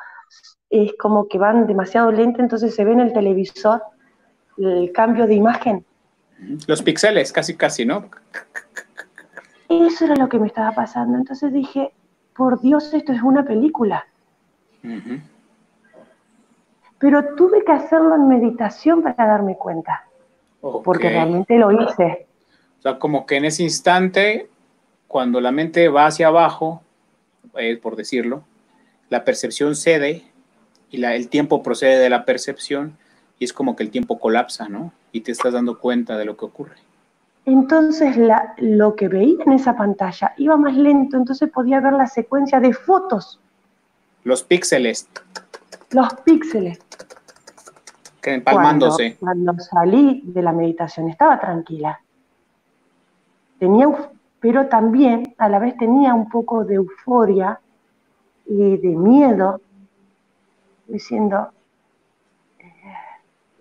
es 0.71 0.93
como 0.97 1.27
que 1.27 1.37
van 1.37 1.67
demasiado 1.67 2.11
lento, 2.11 2.41
entonces 2.41 2.73
se 2.73 2.83
ve 2.83 2.93
en 2.93 3.01
el 3.01 3.13
televisor 3.13 3.83
el 4.57 4.91
cambio 4.91 5.27
de 5.27 5.35
imagen. 5.35 5.85
Los 6.65 6.81
píxeles, 6.81 7.31
casi, 7.31 7.55
casi, 7.55 7.85
¿no? 7.85 8.09
Eso 9.69 10.05
era 10.05 10.15
lo 10.15 10.29
que 10.29 10.39
me 10.39 10.47
estaba 10.47 10.71
pasando. 10.71 11.15
Entonces 11.15 11.53
dije, 11.53 11.93
por 12.35 12.59
Dios, 12.59 12.91
esto 12.91 13.11
es 13.11 13.21
una 13.21 13.45
película. 13.45 14.03
Pero 16.99 17.35
tuve 17.35 17.63
que 17.63 17.71
hacerlo 17.71 18.15
en 18.15 18.27
meditación 18.27 19.03
para 19.03 19.25
darme 19.25 19.55
cuenta. 19.55 20.05
Porque 20.61 21.09
realmente 21.09 21.57
lo 21.57 21.71
hice. 21.71 22.27
O 22.79 22.81
sea, 22.81 22.99
como 22.99 23.25
que 23.25 23.37
en 23.37 23.45
ese 23.45 23.63
instante, 23.63 24.49
cuando 25.07 25.39
la 25.39 25.51
mente 25.51 25.89
va 25.89 26.07
hacia 26.07 26.27
abajo, 26.27 26.81
eh, 27.55 27.77
por 27.77 27.95
decirlo, 27.95 28.43
la 29.09 29.23
percepción 29.23 29.75
cede 29.75 30.23
y 30.89 30.97
la, 30.97 31.15
el 31.15 31.29
tiempo 31.29 31.63
procede 31.63 31.99
de 31.99 32.09
la 32.09 32.25
percepción 32.25 32.97
y 33.39 33.45
es 33.45 33.53
como 33.53 33.75
que 33.75 33.83
el 33.83 33.91
tiempo 33.91 34.19
colapsa, 34.19 34.67
¿no? 34.67 34.91
Y 35.11 35.21
te 35.21 35.31
estás 35.31 35.53
dando 35.53 35.79
cuenta 35.79 36.17
de 36.17 36.25
lo 36.25 36.37
que 36.37 36.45
ocurre. 36.45 36.75
Entonces 37.45 38.17
la, 38.17 38.53
lo 38.57 38.95
que 38.95 39.07
veía 39.07 39.43
en 39.45 39.53
esa 39.53 39.77
pantalla 39.77 40.33
iba 40.37 40.57
más 40.57 40.75
lento, 40.75 41.15
entonces 41.15 41.49
podía 41.49 41.79
ver 41.79 41.93
la 41.93 42.07
secuencia 42.07 42.59
de 42.59 42.73
fotos 42.73 43.39
Los 44.25 44.43
píxeles. 44.43 45.07
Los 45.91 46.13
píxeles. 46.25 46.79
Que 48.21 48.33
empalmándose. 48.35 49.15
Cuando, 49.19 49.53
cuando 49.53 49.63
salí 49.63 50.21
de 50.25 50.41
la 50.41 50.51
meditación 50.51 51.09
estaba 51.09 51.39
tranquila. 51.39 51.99
Tenía, 53.59 53.88
pero 54.39 54.67
también 54.67 55.33
a 55.38 55.49
la 55.49 55.59
vez 55.59 55.77
tenía 55.77 56.13
un 56.13 56.29
poco 56.29 56.63
de 56.63 56.75
euforia 56.75 57.59
y 58.45 58.77
de 58.77 58.89
miedo, 58.89 59.61
diciendo, 60.88 61.49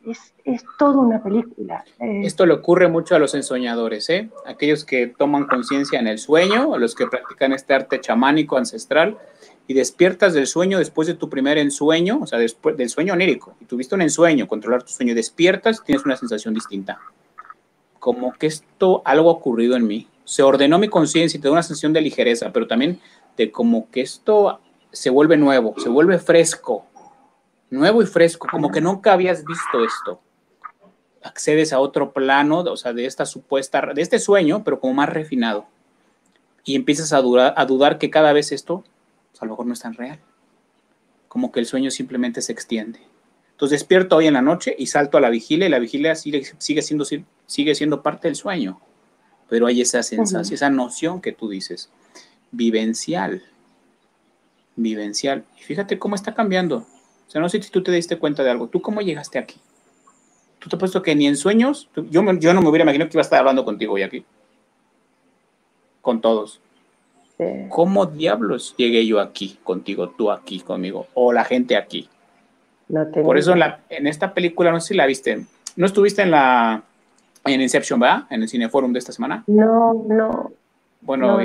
es, 0.07 0.33
es 0.45 0.65
toda 0.79 0.99
una 0.99 1.23
película. 1.23 1.85
Eh, 1.99 2.23
Esto 2.25 2.47
le 2.47 2.55
ocurre 2.55 2.89
mucho 2.89 3.17
a 3.17 3.19
los 3.19 3.35
ensoñadores, 3.35 4.09
¿eh? 4.11 4.31
Aquellos 4.47 4.85
que 4.85 5.09
toman 5.09 5.47
conciencia 5.47 5.99
en 5.99 6.07
el 6.07 6.19
sueño, 6.19 6.75
a 6.75 6.79
los 6.79 6.95
que 6.95 7.07
practican 7.07 7.53
este 7.53 7.75
arte 7.75 8.01
chamánico 8.01 8.57
ancestral, 8.57 9.19
y 9.69 9.75
despiertas 9.75 10.33
del 10.35 10.47
sueño 10.47 10.79
después 10.79 11.09
de 11.09 11.15
tu 11.15 11.29
primer 11.29 11.59
ensueño, 11.59 12.21
o 12.23 12.27
sea, 12.27 12.39
después 12.39 12.77
del 12.77 12.89
sueño 12.89 13.15
onírico, 13.15 13.57
y 13.61 13.65
tuviste 13.65 13.95
un 13.95 14.03
ensueño, 14.03 14.47
controlar 14.47 14.83
tu 14.83 14.93
sueño, 14.93 15.15
despiertas, 15.15 15.83
tienes 15.85 16.05
una 16.05 16.17
sensación 16.17 16.55
distinta. 16.55 17.01
Como 17.99 18.33
que 18.35 18.47
esto, 18.47 19.03
algo 19.05 19.31
ha 19.31 19.33
ocurrido 19.33 19.77
en 19.77 19.87
mí. 19.87 20.09
Se 20.25 20.43
ordenó 20.43 20.79
mi 20.79 20.89
conciencia 20.89 21.39
y 21.39 21.41
te 21.41 21.49
da 21.49 21.53
una 21.53 21.63
sensación 21.63 21.93
de 21.93 22.01
ligereza, 22.01 22.53
pero 22.53 22.67
también 22.67 23.01
de 23.37 23.51
como 23.51 23.91
que 23.91 24.03
esto 24.03 24.61
se 24.93 25.11
vuelve 25.11 25.37
nuevo, 25.37 25.75
se 25.79 25.89
vuelve 25.89 26.19
fresco, 26.19 26.87
nuevo 27.71 28.03
y 28.03 28.07
fresco, 28.07 28.47
como 28.51 28.71
que 28.71 28.81
nunca 28.81 29.13
habías 29.13 29.45
visto 29.45 29.85
esto. 29.85 30.21
Accedes 31.23 31.73
a 31.73 31.81
otro 31.81 32.13
plano, 32.13 32.61
o 32.61 32.77
sea, 32.77 32.93
de 32.93 33.07
esta 33.07 33.27
supuesta, 33.27 33.83
de 33.95 34.01
este 34.01 34.21
sueño, 34.21 34.63
pero 34.65 34.79
como 34.79 34.95
más 34.95 35.09
refinado. 35.09 35.67
Y 36.65 36.77
empiezas 36.77 37.13
a, 37.13 37.21
dudar, 37.21 37.55
a 37.57 37.67
dudar 37.67 37.99
que 37.99 38.11
cada 38.11 38.33
vez 38.33 38.53
esto, 38.53 38.85
pues, 39.37 39.43
a 39.43 39.47
lo 39.47 39.53
mejor 39.53 39.67
no 39.67 39.73
es 39.73 39.81
tan 39.81 39.95
real. 39.95 40.19
Como 41.29 41.53
que 41.53 41.61
el 41.61 41.67
sueño 41.67 41.91
simplemente 41.91 42.43
se 42.43 42.53
extiende. 42.53 43.01
Entonces 43.53 43.81
despierto 43.81 44.17
hoy 44.17 44.27
en 44.27 44.35
la 44.35 44.43
noche 44.43 44.75
y 44.79 44.87
salto 44.87 45.17
a 45.19 45.21
la 45.21 45.31
vigilia 45.31 45.67
y 45.67 45.71
la 45.71 45.79
vigilia 45.79 46.15
sigue, 46.15 46.45
sigue, 46.59 46.83
siendo, 46.83 47.07
sigue 47.47 47.75
siendo 47.75 48.03
parte 48.03 48.29
del 48.29 48.37
sueño. 48.37 48.81
Pero 49.49 49.67
hay 49.67 49.81
esa 49.81 50.03
sensación, 50.03 50.55
esa 50.55 50.71
noción 50.71 51.21
que 51.21 51.33
tú 51.33 51.49
dices, 51.49 51.91
vivencial. 52.51 53.43
Vivencial. 54.75 55.45
Y 55.59 55.63
fíjate 55.63 55.99
cómo 55.99 56.17
está 56.17 56.35
cambiando 56.35 56.87
o 57.27 57.31
sea, 57.31 57.41
no 57.41 57.49
sé 57.49 57.61
si 57.61 57.71
tú 57.71 57.83
te 57.83 57.91
diste 57.91 58.19
cuenta 58.19 58.43
de 58.43 58.51
algo. 58.51 58.69
¿Tú 58.69 58.81
cómo 58.81 59.01
llegaste 59.01 59.39
aquí? 59.39 59.61
¿Tú 60.59 60.69
te 60.69 60.77
has 60.77 60.81
puesto 60.81 61.03
que 61.03 61.15
ni 61.15 61.27
en 61.27 61.37
sueños? 61.37 61.89
Yo, 61.97 62.23
yo 62.35 62.55
no 62.55 62.63
me 62.63 62.69
hubiera 62.69 62.85
imaginado 62.85 63.11
que 63.11 63.17
iba 63.17 63.23
a 63.23 63.25
estar 63.25 63.41
hablando 63.41 63.65
contigo 63.65 63.95
hoy 63.95 64.03
aquí. 64.03 64.25
Con 66.01 66.21
todos. 66.21 66.61
¿Cómo 67.69 68.07
diablos 68.07 68.75
llegué 68.79 69.07
yo 69.07 69.21
aquí 69.21 69.59
contigo, 69.63 70.09
tú 70.11 70.31
aquí 70.31 70.61
conmigo, 70.61 71.07
o 71.15 71.33
la 71.33 71.45
gente 71.45 71.77
aquí? 71.77 72.09
Por 73.23 73.37
eso 73.37 73.53
en, 73.53 73.59
la, 73.59 73.81
en, 73.91 74.07
esta 74.07 74.33
película, 74.33 74.71
no 74.71 74.81
sé 74.81 74.89
si 74.89 74.95
la 74.95 75.07
viste, 75.07 75.45
¿no 75.77 75.87
estuviste 75.87 76.23
en 76.23 76.31
la 76.31 76.83
en 77.45 77.61
Inception, 77.61 78.01
¿verdad? 78.01 78.25
En 78.31 78.43
el 78.43 78.49
Cineforum 78.49 78.93
de 78.93 78.99
esta 78.99 79.13
semana. 79.13 79.45
No, 79.47 80.05
no. 80.09 80.53
Bueno, 81.01 81.39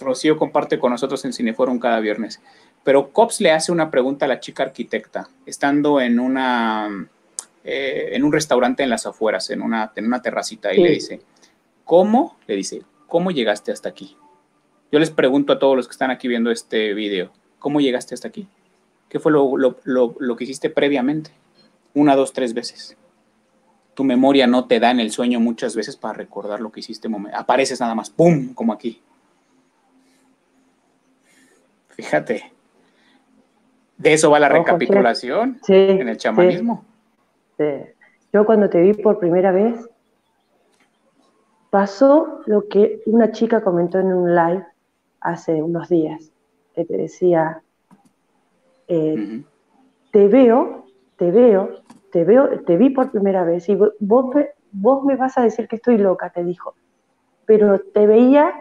Rocío 0.00 0.38
comparte 0.38 0.78
con 0.78 0.92
nosotros 0.92 1.24
en 1.24 1.32
Cineforum 1.32 1.78
cada 1.78 2.00
viernes. 2.00 2.40
Pero 2.84 3.10
Cops 3.10 3.40
le 3.40 3.50
hace 3.50 3.70
una 3.70 3.90
pregunta 3.90 4.24
a 4.24 4.28
la 4.28 4.40
chica 4.40 4.62
arquitecta, 4.62 5.28
estando 5.44 6.00
en 6.00 6.18
una 6.18 6.88
eh, 7.64 8.10
en 8.12 8.24
un 8.24 8.32
restaurante 8.32 8.82
en 8.82 8.90
las 8.90 9.06
afueras, 9.06 9.50
en 9.50 9.62
una, 9.62 9.92
en 9.94 10.06
una 10.06 10.20
terracita, 10.20 10.74
y 10.74 10.82
le 10.82 10.90
dice, 10.90 11.20
¿cómo? 11.84 12.36
Le 12.46 12.56
dice, 12.56 12.82
¿cómo 13.06 13.30
llegaste 13.30 13.70
hasta 13.70 13.88
aquí? 13.88 14.16
Yo 14.92 14.98
les 14.98 15.10
pregunto 15.10 15.54
a 15.54 15.58
todos 15.58 15.74
los 15.74 15.88
que 15.88 15.92
están 15.92 16.10
aquí 16.10 16.28
viendo 16.28 16.50
este 16.50 16.92
video, 16.92 17.30
¿cómo 17.58 17.80
llegaste 17.80 18.14
hasta 18.14 18.28
aquí? 18.28 18.46
¿Qué 19.08 19.18
fue 19.18 19.32
lo, 19.32 19.56
lo, 19.56 20.14
lo 20.18 20.36
que 20.36 20.44
hiciste 20.44 20.68
previamente? 20.68 21.30
Una, 21.94 22.14
dos, 22.14 22.34
tres 22.34 22.52
veces. 22.52 22.96
Tu 23.94 24.04
memoria 24.04 24.46
no 24.46 24.66
te 24.66 24.80
da 24.80 24.90
en 24.90 25.00
el 25.00 25.10
sueño 25.10 25.40
muchas 25.40 25.74
veces 25.74 25.96
para 25.96 26.14
recordar 26.14 26.60
lo 26.60 26.70
que 26.70 26.80
hiciste. 26.80 27.08
Apareces 27.32 27.80
nada 27.80 27.94
más, 27.94 28.10
¡pum! 28.10 28.52
Como 28.52 28.72
aquí. 28.72 29.00
Fíjate, 31.88 32.52
de 33.96 34.12
eso 34.12 34.30
va 34.30 34.40
la 34.40 34.48
recapitulación 34.50 35.58
en 35.68 36.08
el 36.08 36.16
chamanismo. 36.18 36.84
Yo 38.32 38.44
cuando 38.44 38.68
te 38.68 38.80
vi 38.80 38.92
por 38.94 39.18
primera 39.18 39.52
vez, 39.52 39.88
pasó 41.70 42.40
lo 42.46 42.68
que 42.68 43.00
una 43.06 43.32
chica 43.32 43.62
comentó 43.62 43.98
en 43.98 44.06
un 44.06 44.34
live 44.34 44.66
hace 45.22 45.62
unos 45.62 45.88
días, 45.88 46.30
que 46.74 46.84
te 46.84 46.96
decía, 46.96 47.62
eh, 48.88 49.42
te 50.10 50.28
veo, 50.28 50.84
te 51.16 51.30
veo, 51.30 51.82
te 52.10 52.24
veo, 52.24 52.60
te 52.64 52.76
vi 52.76 52.90
por 52.90 53.10
primera 53.10 53.44
vez 53.44 53.68
y 53.68 53.76
vos, 53.76 53.94
vos 54.72 55.04
me 55.04 55.16
vas 55.16 55.38
a 55.38 55.42
decir 55.42 55.68
que 55.68 55.76
estoy 55.76 55.98
loca, 55.98 56.30
te 56.30 56.44
dijo, 56.44 56.74
pero 57.46 57.80
te 57.80 58.06
veía, 58.06 58.52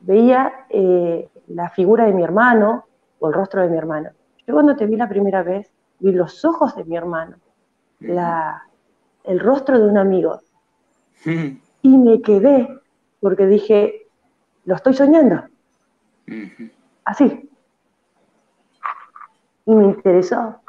veía 0.00 0.66
eh, 0.70 1.28
la 1.48 1.70
figura 1.70 2.06
de 2.06 2.12
mi 2.12 2.22
hermano 2.22 2.84
o 3.18 3.28
el 3.28 3.34
rostro 3.34 3.62
de 3.62 3.68
mi 3.68 3.76
hermano 3.76 4.10
yo 4.46 4.54
cuando 4.54 4.76
te 4.76 4.86
vi 4.86 4.96
la 4.96 5.08
primera 5.08 5.42
vez, 5.42 5.70
vi 6.00 6.12
los 6.12 6.44
ojos 6.44 6.76
de 6.76 6.84
mi 6.84 6.96
hermano, 6.96 7.36
la, 8.00 8.62
el 9.24 9.40
rostro 9.40 9.78
de 9.78 9.88
un 9.88 9.98
amigo. 9.98 10.40
Y 11.82 11.98
me 11.98 12.22
quedé 12.22 12.66
porque 13.20 13.46
dije, 13.46 14.06
lo 14.64 14.74
estoy 14.74 14.94
soñando. 14.94 15.42
Así. 17.04 17.48
Y 19.66 19.72
me 19.72 19.84
interesó. 19.84 20.60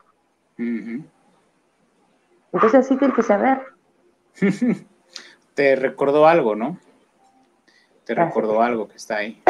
Entonces 0.58 2.76
así 2.76 2.98
que 2.98 3.06
empecé 3.06 3.34
a 3.34 3.38
ver. 3.38 3.62
Te 5.54 5.76
recordó 5.76 6.28
algo, 6.28 6.56
¿no? 6.56 6.80
Te 8.06 8.14
recordó 8.14 8.62
algo 8.62 8.88
que 8.88 8.98
está 8.98 9.18
ahí. 9.18 9.42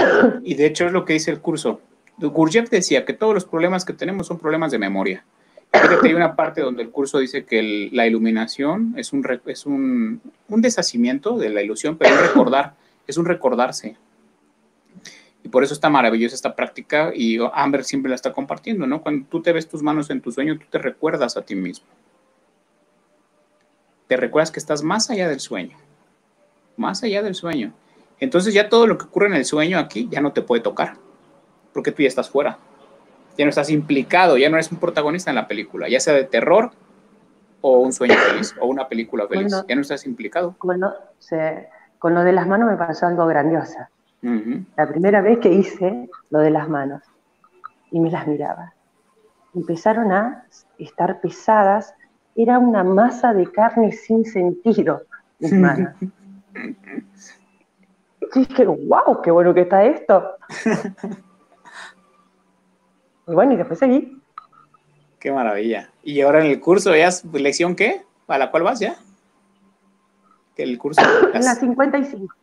Y 0.44 0.56
de 0.56 0.66
hecho 0.66 0.86
es 0.86 0.92
lo 0.92 1.04
que 1.04 1.14
dice 1.14 1.32
el 1.32 1.42
curso. 1.42 1.82
Gurdjieff 2.18 2.70
decía 2.70 3.06
que 3.06 3.14
todos 3.14 3.34
los 3.34 3.46
problemas 3.46 3.84
que 3.84 3.94
tenemos 3.94 4.28
son 4.28 4.40
problemas 4.40 4.72
de 4.72 4.80
memoria. 4.80 5.26
Fíjate, 5.74 6.08
hay 6.08 6.14
una 6.14 6.36
parte 6.36 6.62
donde 6.62 6.84
el 6.84 6.90
curso 6.90 7.20
dice 7.20 7.44
que 7.44 7.90
la 7.92 8.08
iluminación 8.08 8.94
es, 8.98 9.12
un, 9.12 9.28
es 9.46 9.66
un, 9.66 10.22
un, 10.48 10.62
deshacimiento 10.62 11.38
de 11.38 11.50
la 11.50 11.62
ilusión, 11.62 11.98
pero 11.98 12.16
es 12.16 12.22
recordar, 12.22 12.76
es 13.08 13.18
un 13.18 13.26
recordarse. 13.26 13.98
Y 15.46 15.50
por 15.50 15.64
eso 15.64 15.76
está 15.76 15.92
maravillosa 15.92 16.34
esta 16.34 16.56
práctica 16.56 17.12
y 17.14 17.38
Amber 17.54 17.84
siempre 17.84 18.10
la 18.10 18.16
está 18.16 18.34
compartiendo, 18.34 18.88
¿no? 18.88 19.04
Cuando 19.04 19.28
tú 19.30 19.44
te 19.44 19.54
ves 19.54 19.70
tus 19.70 19.84
manos 19.84 20.10
en 20.10 20.20
tu 20.20 20.32
sueño, 20.32 20.58
tú 20.58 20.66
te 20.72 20.80
recuerdas 20.80 21.38
a 21.38 21.44
ti 21.44 21.54
mismo. 21.54 21.86
Te 24.08 24.18
recuerdas 24.18 24.50
que 24.50 24.58
estás 24.58 24.82
más 24.82 25.12
allá 25.12 25.30
del 25.30 25.40
sueño, 25.40 25.78
más 26.78 27.04
allá 27.04 27.22
del 27.22 27.36
sueño. 27.36 27.74
Entonces 28.20 28.56
ya 28.56 28.70
todo 28.70 28.88
lo 28.88 28.98
que 28.98 29.06
ocurre 29.06 29.28
en 29.28 29.36
el 29.36 29.46
sueño 29.46 29.78
aquí 29.78 30.08
ya 30.10 30.20
no 30.20 30.34
te 30.34 30.42
puede 30.42 30.64
tocar 30.64 30.98
porque 31.76 31.92
tú 31.92 32.02
ya 32.02 32.08
estás 32.08 32.28
fuera. 32.28 32.58
Ya 33.38 33.46
no 33.46 33.50
estás 33.50 33.70
implicado, 33.70 34.38
ya 34.38 34.50
no 34.50 34.56
eres 34.56 34.72
un 34.72 34.80
protagonista 34.80 35.30
en 35.30 35.36
la 35.36 35.48
película, 35.48 35.88
ya 35.88 36.00
sea 36.00 36.16
de 36.16 36.24
terror 36.24 36.72
o 37.62 37.82
un 37.82 37.94
sueño 37.94 38.16
feliz 38.16 38.56
o 38.60 38.66
una 38.66 38.88
película 38.88 39.28
feliz. 39.28 39.54
ya 39.68 39.76
no 39.76 39.82
estás 39.82 40.08
implicado. 40.08 40.56
Con 40.58 40.80
lo, 40.80 40.92
con 42.00 42.16
lo 42.16 42.24
de 42.24 42.32
las 42.32 42.48
manos 42.48 42.72
me 42.72 42.78
pasó 42.78 43.06
algo 43.06 43.28
grandioso. 43.28 43.78
La 44.76 44.88
primera 44.88 45.22
vez 45.22 45.38
que 45.40 45.52
hice 45.52 46.10
lo 46.32 46.40
de 46.40 46.50
las 46.50 46.68
manos 46.68 47.04
y 47.92 48.00
me 48.00 48.10
las 48.10 48.26
miraba, 48.26 48.74
empezaron 49.54 50.12
a 50.12 50.46
estar 50.80 51.22
pesadas, 51.22 51.94
era 52.36 52.58
una 52.58 52.84
masa 52.84 53.34
de 53.34 53.52
carne 53.52 53.92
sin 53.92 54.26
sentido 54.26 55.04
mis 55.40 55.54
manos. 55.54 55.94
y 58.36 58.40
dije, 58.40 58.66
wow, 58.66 59.22
qué 59.24 59.30
bueno 59.30 59.54
que 59.54 59.62
está 59.62 59.86
esto. 59.86 60.24
Y 63.28 63.34
bueno, 63.34 63.54
y 63.54 63.56
después 63.56 63.80
seguí. 63.80 64.22
Qué 65.18 65.32
maravilla. 65.32 65.90
¿Y 66.04 66.22
ahora 66.22 66.46
en 66.46 66.52
el 66.52 66.60
curso 66.60 66.96
ya 66.96 67.10
lección 67.34 67.76
qué? 67.76 68.04
¿A 68.28 68.38
la 68.38 68.52
cual 68.52 68.62
vas 68.62 68.80
ya? 68.80 68.98
El 70.56 70.78
curso. 70.78 71.02
En 71.34 71.44
la 71.44 71.56
55. 71.56 72.36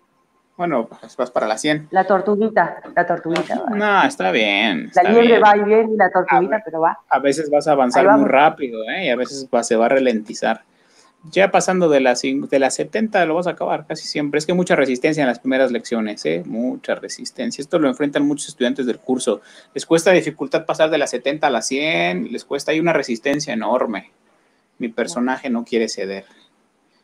Bueno, 0.63 0.89
pues 0.89 1.17
vas 1.17 1.31
para 1.33 1.49
la 1.49 1.59
100. 1.59 1.89
La 1.91 2.07
tortuguita, 2.07 2.77
la 2.95 3.05
tortuguita. 3.05 3.65
No, 3.75 4.05
está 4.05 4.31
bien. 4.31 4.93
la 4.95 5.03
liebre 5.11 5.41
va 5.41 5.57
y 5.57 5.65
bien 5.65 5.91
y 5.93 5.97
la 5.97 6.09
tortuguita, 6.09 6.63
pero 6.65 6.81
va. 6.81 7.01
A 7.09 7.19
veces 7.19 7.51
vas 7.51 7.67
a 7.67 7.73
avanzar 7.73 8.07
muy 8.17 8.29
rápido, 8.29 8.81
¿eh? 8.89 9.07
Y 9.07 9.11
a 9.11 9.17
veces 9.17 9.49
se 9.63 9.77
va 9.77 9.87
a 9.87 9.89
ralentizar 9.89 10.63
ya 11.31 11.51
pasando 11.51 11.89
de 11.89 12.01
las, 12.01 12.23
de 12.23 12.59
las 12.61 12.75
70 12.75 13.25
lo 13.27 13.35
vas 13.35 13.49
a 13.49 13.51
acabar 13.51 13.87
casi 13.87 14.07
siempre. 14.07 14.39
Es 14.39 14.47
que 14.47 14.55
mucha 14.55 14.77
resistencia 14.77 15.23
en 15.23 15.29
las 15.29 15.41
primeras 15.41 15.71
lecciones, 15.71 16.25
¿eh? 16.27 16.43
mucha 16.47 16.95
resistencia. 16.95 17.61
Esto 17.61 17.81
lo 17.81 17.89
enfrentan 17.89 18.25
muchos 18.25 18.49
estudiantes 18.49 18.87
del 18.87 18.99
curso. 18.99 19.41
Les 19.75 19.85
cuesta 19.85 20.11
dificultad 20.13 20.65
pasar 20.65 20.91
de 20.91 20.99
las 20.99 21.11
70 21.11 21.47
a 21.47 21.51
las 21.51 21.67
100, 21.67 22.33
les 22.33 22.45
cuesta, 22.45 22.73
hay 22.73 22.81
una 22.81 22.93
resistencia 22.93 23.53
enorme. 23.53 24.11
Mi 24.79 24.89
personaje 24.89 25.49
no 25.51 25.65
quiere 25.65 25.89
ceder. 25.89 26.25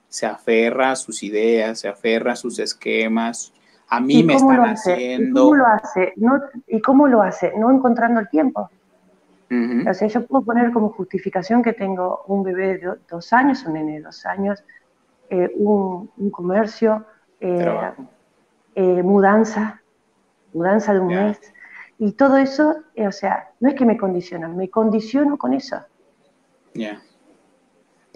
Se 0.08 0.26
aferra 0.26 0.92
a 0.92 0.96
sus 0.96 1.22
ideas, 1.22 1.80
se 1.80 1.88
aferra 1.88 2.32
a 2.32 2.36
sus 2.36 2.58
esquemas. 2.58 3.52
A 3.88 4.00
mí 4.00 4.22
me 4.22 4.34
están 4.34 4.60
haciendo. 4.60 5.40
¿Y 5.40 5.44
cómo 5.44 5.56
lo 5.56 5.66
hace? 5.66 6.12
No, 6.16 6.40
¿Y 6.66 6.80
cómo 6.80 7.08
lo 7.08 7.22
hace? 7.22 7.52
No 7.56 7.70
encontrando 7.70 8.20
el 8.20 8.28
tiempo. 8.28 8.70
O 9.50 9.94
sea, 9.94 10.08
yo 10.08 10.26
puedo 10.26 10.44
poner 10.44 10.72
como 10.72 10.90
justificación 10.90 11.62
que 11.62 11.72
tengo 11.72 12.22
un 12.26 12.42
bebé 12.42 12.76
de 12.78 12.94
dos 13.10 13.32
años, 13.32 13.64
un 13.64 13.72
nene 13.74 13.94
de 13.94 14.02
dos 14.02 14.26
años, 14.26 14.62
eh, 15.30 15.50
un, 15.56 16.30
comercio, 16.30 17.06
eh, 17.40 17.92
eh, 18.74 19.02
mudanza, 19.02 19.80
mudanza 20.52 20.92
de 20.92 21.00
un 21.00 21.08
mes. 21.08 21.40
Y 21.98 22.12
todo 22.12 22.36
eso, 22.36 22.76
o 22.96 23.12
sea, 23.12 23.50
no 23.60 23.70
es 23.70 23.74
que 23.74 23.86
me 23.86 23.96
condiciona, 23.96 24.48
me 24.48 24.68
condiciono 24.68 25.38
con 25.38 25.54
eso. 25.54 25.78
Ya. 26.74 27.00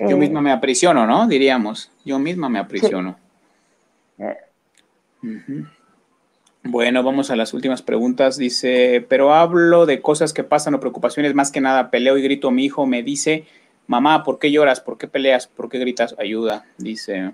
Yo 0.08 0.16
misma 0.16 0.40
me 0.40 0.52
aprisiono, 0.52 1.06
¿no? 1.06 1.26
Diríamos. 1.28 1.90
Yo 2.04 2.18
misma 2.18 2.48
me 2.48 2.58
aprisiono. 2.58 3.16
Bueno, 6.64 7.02
vamos 7.02 7.30
a 7.30 7.36
las 7.36 7.54
últimas 7.54 7.82
preguntas. 7.82 8.36
Dice, 8.36 9.04
pero 9.08 9.34
hablo 9.34 9.86
de 9.86 10.00
cosas 10.00 10.32
que 10.32 10.44
pasan 10.44 10.74
o 10.74 10.80
preocupaciones, 10.80 11.34
más 11.34 11.50
que 11.50 11.60
nada 11.60 11.90
peleo 11.90 12.16
y 12.18 12.22
grito. 12.22 12.50
Mi 12.50 12.64
hijo 12.64 12.86
me 12.86 13.02
dice, 13.02 13.46
mamá, 13.86 14.24
¿por 14.24 14.38
qué 14.38 14.50
lloras? 14.50 14.80
¿Por 14.80 14.98
qué 14.98 15.08
peleas? 15.08 15.46
¿Por 15.46 15.68
qué 15.68 15.78
gritas? 15.78 16.14
Ayuda. 16.18 16.64
Dice, 16.78 17.32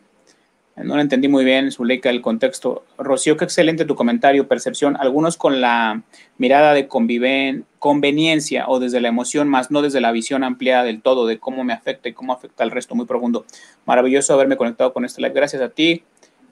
no 0.84 0.96
lo 0.96 1.00
entendí 1.00 1.28
muy 1.28 1.44
bien, 1.44 1.72
Zuleika, 1.72 2.10
el 2.10 2.20
contexto. 2.20 2.84
Rocío, 2.98 3.36
qué 3.36 3.44
excelente 3.44 3.84
tu 3.84 3.94
comentario, 3.94 4.48
percepción. 4.48 4.96
Algunos 4.98 5.36
con 5.36 5.60
la 5.60 6.02
mirada 6.36 6.74
de 6.74 6.88
conviven, 6.88 7.64
conveniencia 7.78 8.66
o 8.68 8.78
desde 8.78 9.00
la 9.00 9.08
emoción, 9.08 9.48
más 9.48 9.70
no 9.70 9.82
desde 9.82 10.00
la 10.00 10.12
visión 10.12 10.44
ampliada 10.44 10.84
del 10.84 11.02
todo, 11.02 11.26
de 11.26 11.38
cómo 11.38 11.64
me 11.64 11.72
afecta 11.72 12.08
y 12.08 12.12
cómo 12.12 12.32
afecta 12.32 12.64
al 12.64 12.70
resto. 12.70 12.94
Muy 12.94 13.06
profundo. 13.06 13.44
Maravilloso 13.86 14.34
haberme 14.34 14.56
conectado 14.56 14.92
con 14.92 15.04
este 15.04 15.20
live. 15.20 15.34
Gracias 15.34 15.62
a 15.62 15.68
ti. 15.68 16.02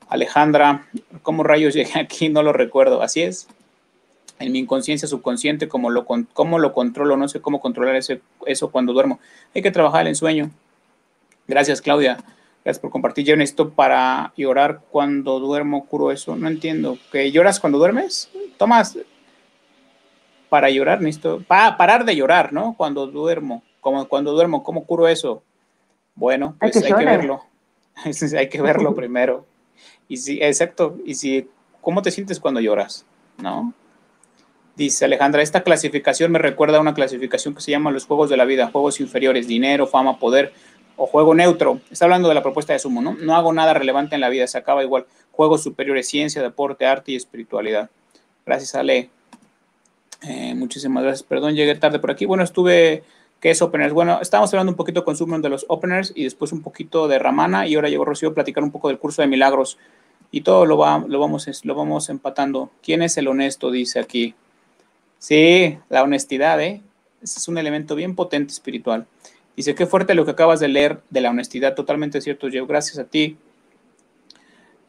Alejandra, 0.08 0.86
¿cómo 1.22 1.42
rayos 1.42 1.74
llegué 1.74 1.98
aquí? 2.00 2.28
No 2.28 2.42
lo 2.42 2.52
recuerdo. 2.52 3.02
Así 3.02 3.22
es. 3.22 3.48
En 4.38 4.52
mi 4.52 4.58
inconsciencia 4.58 5.08
subconsciente, 5.08 5.66
¿cómo 5.68 5.88
lo, 5.90 6.04
cómo 6.04 6.58
lo 6.58 6.72
controlo? 6.72 7.16
No 7.16 7.28
sé 7.28 7.40
cómo 7.40 7.60
controlar 7.60 7.96
ese, 7.96 8.20
eso 8.44 8.70
cuando 8.70 8.92
duermo. 8.92 9.18
Hay 9.54 9.62
que 9.62 9.70
trabajar 9.70 10.06
el 10.06 10.14
sueño. 10.14 10.50
Gracias, 11.48 11.80
Claudia. 11.80 12.18
Gracias 12.66 12.80
por 12.80 12.90
compartir. 12.90 13.24
Yo 13.24 13.36
necesito 13.36 13.70
para 13.70 14.32
llorar 14.36 14.80
cuando 14.90 15.38
duermo, 15.38 15.86
curo 15.86 16.10
eso. 16.10 16.34
No 16.34 16.48
entiendo. 16.48 16.98
¿Que 17.12 17.30
lloras 17.30 17.60
cuando 17.60 17.78
duermes? 17.78 18.28
Tomas 18.58 18.98
para 20.48 20.68
llorar, 20.68 21.00
necesito. 21.00 21.44
Para 21.46 21.76
parar 21.76 22.04
de 22.04 22.16
llorar, 22.16 22.52
¿no? 22.52 22.74
Cuando 22.76 23.06
duermo. 23.06 23.62
Como 23.80 24.08
cuando 24.08 24.32
duermo, 24.32 24.64
¿cómo 24.64 24.84
curo 24.84 25.06
eso? 25.06 25.44
Bueno, 26.16 26.56
pues 26.58 26.76
hay 26.82 26.92
que 26.92 27.04
verlo. 27.04 27.44
hay 28.36 28.48
que 28.48 28.60
verlo 28.60 28.96
primero. 28.96 29.46
Y 30.08 30.16
sí, 30.16 30.40
exacto. 30.42 30.98
Y 31.04 31.14
si, 31.14 31.48
¿cómo 31.80 32.02
te 32.02 32.10
sientes 32.10 32.40
cuando 32.40 32.58
lloras? 32.58 33.06
¿No? 33.38 33.74
Dice 34.74 35.04
Alejandra, 35.04 35.40
esta 35.40 35.62
clasificación 35.62 36.32
me 36.32 36.40
recuerda 36.40 36.78
a 36.78 36.80
una 36.80 36.94
clasificación 36.94 37.54
que 37.54 37.60
se 37.60 37.70
llama 37.70 37.92
los 37.92 38.06
juegos 38.06 38.28
de 38.28 38.36
la 38.36 38.44
vida, 38.44 38.70
juegos 38.72 38.98
inferiores, 38.98 39.46
dinero, 39.46 39.86
fama, 39.86 40.18
poder 40.18 40.52
o 40.96 41.06
juego 41.06 41.34
neutro. 41.34 41.80
Está 41.90 42.06
hablando 42.06 42.28
de 42.28 42.34
la 42.34 42.42
propuesta 42.42 42.72
de 42.72 42.78
Sumo, 42.78 43.02
¿no? 43.02 43.14
No 43.14 43.36
hago 43.36 43.52
nada 43.52 43.74
relevante 43.74 44.14
en 44.14 44.20
la 44.20 44.28
vida, 44.28 44.46
se 44.46 44.58
acaba 44.58 44.82
igual. 44.82 45.06
Juegos 45.32 45.62
superiores, 45.62 46.08
ciencia, 46.08 46.42
deporte, 46.42 46.86
arte 46.86 47.12
y 47.12 47.16
espiritualidad. 47.16 47.90
Gracias, 48.44 48.74
Ale. 48.74 49.10
Eh, 50.22 50.54
muchísimas 50.54 51.02
gracias. 51.02 51.22
Perdón, 51.22 51.54
llegué 51.54 51.74
tarde 51.74 51.98
por 51.98 52.10
aquí. 52.10 52.24
Bueno, 52.24 52.42
estuve 52.42 53.04
¿Qué 53.40 53.50
es 53.50 53.60
Openers? 53.60 53.92
Bueno, 53.92 54.18
estábamos 54.22 54.52
hablando 54.54 54.72
un 54.72 54.76
poquito 54.76 55.04
con 55.04 55.14
Summon 55.14 55.42
de 55.42 55.50
los 55.50 55.66
Openers 55.68 56.12
y 56.16 56.24
después 56.24 56.52
un 56.52 56.62
poquito 56.62 57.06
de 57.06 57.18
Ramana 57.18 57.66
y 57.66 57.74
ahora 57.74 57.90
llegó 57.90 58.06
Rocío 58.06 58.30
a 58.30 58.34
platicar 58.34 58.64
un 58.64 58.70
poco 58.70 58.88
del 58.88 58.98
curso 58.98 59.20
de 59.20 59.28
milagros 59.28 59.76
y 60.30 60.40
todo 60.40 60.64
lo, 60.64 60.78
va, 60.78 61.04
lo, 61.06 61.20
vamos, 61.20 61.46
lo 61.62 61.74
vamos 61.74 62.08
empatando. 62.08 62.70
¿Quién 62.82 63.02
es 63.02 63.16
el 63.18 63.28
honesto? 63.28 63.70
Dice 63.70 64.00
aquí. 64.00 64.34
Sí, 65.18 65.78
la 65.90 66.02
honestidad, 66.02 66.60
¿eh? 66.62 66.82
Es 67.22 67.46
un 67.46 67.58
elemento 67.58 67.94
bien 67.94 68.14
potente 68.14 68.52
espiritual. 68.52 69.06
Dice, 69.56 69.74
qué 69.74 69.86
fuerte 69.86 70.14
lo 70.14 70.24
que 70.24 70.32
acabas 70.32 70.60
de 70.60 70.68
leer 70.68 71.00
de 71.10 71.20
la 71.20 71.30
honestidad, 71.30 71.74
totalmente 71.74 72.20
cierto, 72.20 72.48
yo, 72.48 72.66
gracias 72.66 72.98
a 72.98 73.04
ti. 73.04 73.36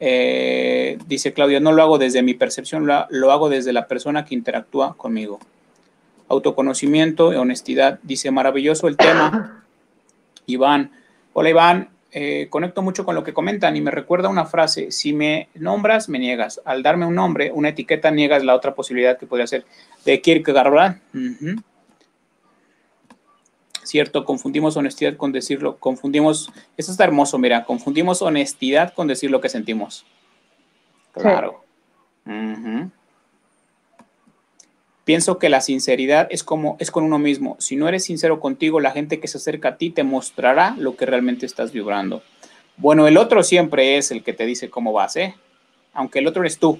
Eh, 0.00 0.98
dice 1.06 1.32
Claudia, 1.32 1.58
no 1.58 1.72
lo 1.72 1.82
hago 1.82 1.98
desde 1.98 2.22
mi 2.22 2.34
percepción, 2.34 2.86
lo 2.86 3.32
hago 3.32 3.48
desde 3.48 3.72
la 3.72 3.88
persona 3.88 4.24
que 4.24 4.34
interactúa 4.34 4.96
conmigo 4.96 5.40
autoconocimiento 6.28 7.32
y 7.32 7.36
honestidad. 7.36 7.98
Dice, 8.02 8.30
maravilloso 8.30 8.88
el 8.88 8.96
tema. 8.96 9.64
Iván, 10.46 10.92
hola 11.32 11.50
Iván, 11.50 11.88
eh, 12.12 12.46
conecto 12.48 12.80
mucho 12.80 13.04
con 13.04 13.14
lo 13.14 13.22
que 13.22 13.34
comentan 13.34 13.76
y 13.76 13.82
me 13.82 13.90
recuerda 13.90 14.30
una 14.30 14.46
frase, 14.46 14.90
si 14.92 15.12
me 15.12 15.48
nombras, 15.54 16.08
me 16.08 16.18
niegas. 16.18 16.60
Al 16.64 16.82
darme 16.82 17.04
un 17.04 17.14
nombre, 17.14 17.50
una 17.52 17.70
etiqueta, 17.70 18.10
niegas 18.10 18.44
la 18.44 18.54
otra 18.54 18.74
posibilidad 18.74 19.18
que 19.18 19.26
podría 19.26 19.46
ser 19.46 19.64
de 20.06 20.20
Kierkegaard, 20.22 20.70
¿verdad? 20.70 20.96
Cierto, 23.88 24.26
confundimos 24.26 24.76
honestidad 24.76 25.16
con 25.16 25.32
decirlo, 25.32 25.78
confundimos, 25.78 26.52
eso 26.76 26.92
está 26.92 27.04
hermoso, 27.04 27.38
mira, 27.38 27.64
confundimos 27.64 28.20
honestidad 28.20 28.92
con 28.92 29.06
decir 29.06 29.30
lo 29.30 29.40
que 29.40 29.48
sentimos. 29.48 30.04
Claro. 31.12 31.64
Pienso 35.04 35.38
que 35.38 35.48
la 35.48 35.62
sinceridad 35.62 36.28
es 36.30 36.44
como 36.44 36.76
es 36.78 36.90
con 36.90 37.02
uno 37.02 37.18
mismo. 37.18 37.56
Si 37.60 37.76
no 37.76 37.88
eres 37.88 38.04
sincero 38.04 38.40
contigo, 38.40 38.78
la 38.78 38.90
gente 38.90 39.20
que 39.20 39.26
se 39.26 39.38
acerca 39.38 39.70
a 39.70 39.76
ti 39.78 39.88
te 39.88 40.02
mostrará 40.02 40.74
lo 40.76 40.94
que 40.94 41.06
realmente 41.06 41.46
estás 41.46 41.72
vibrando. 41.72 42.22
Bueno, 42.76 43.06
el 43.06 43.16
otro 43.16 43.42
siempre 43.42 43.96
es 43.96 44.10
el 44.10 44.22
que 44.22 44.34
te 44.34 44.44
dice 44.44 44.68
cómo 44.68 44.92
vas, 44.92 45.16
¿eh? 45.16 45.34
Aunque 45.94 46.18
el 46.18 46.26
otro 46.26 46.42
eres 46.42 46.58
tú. 46.58 46.78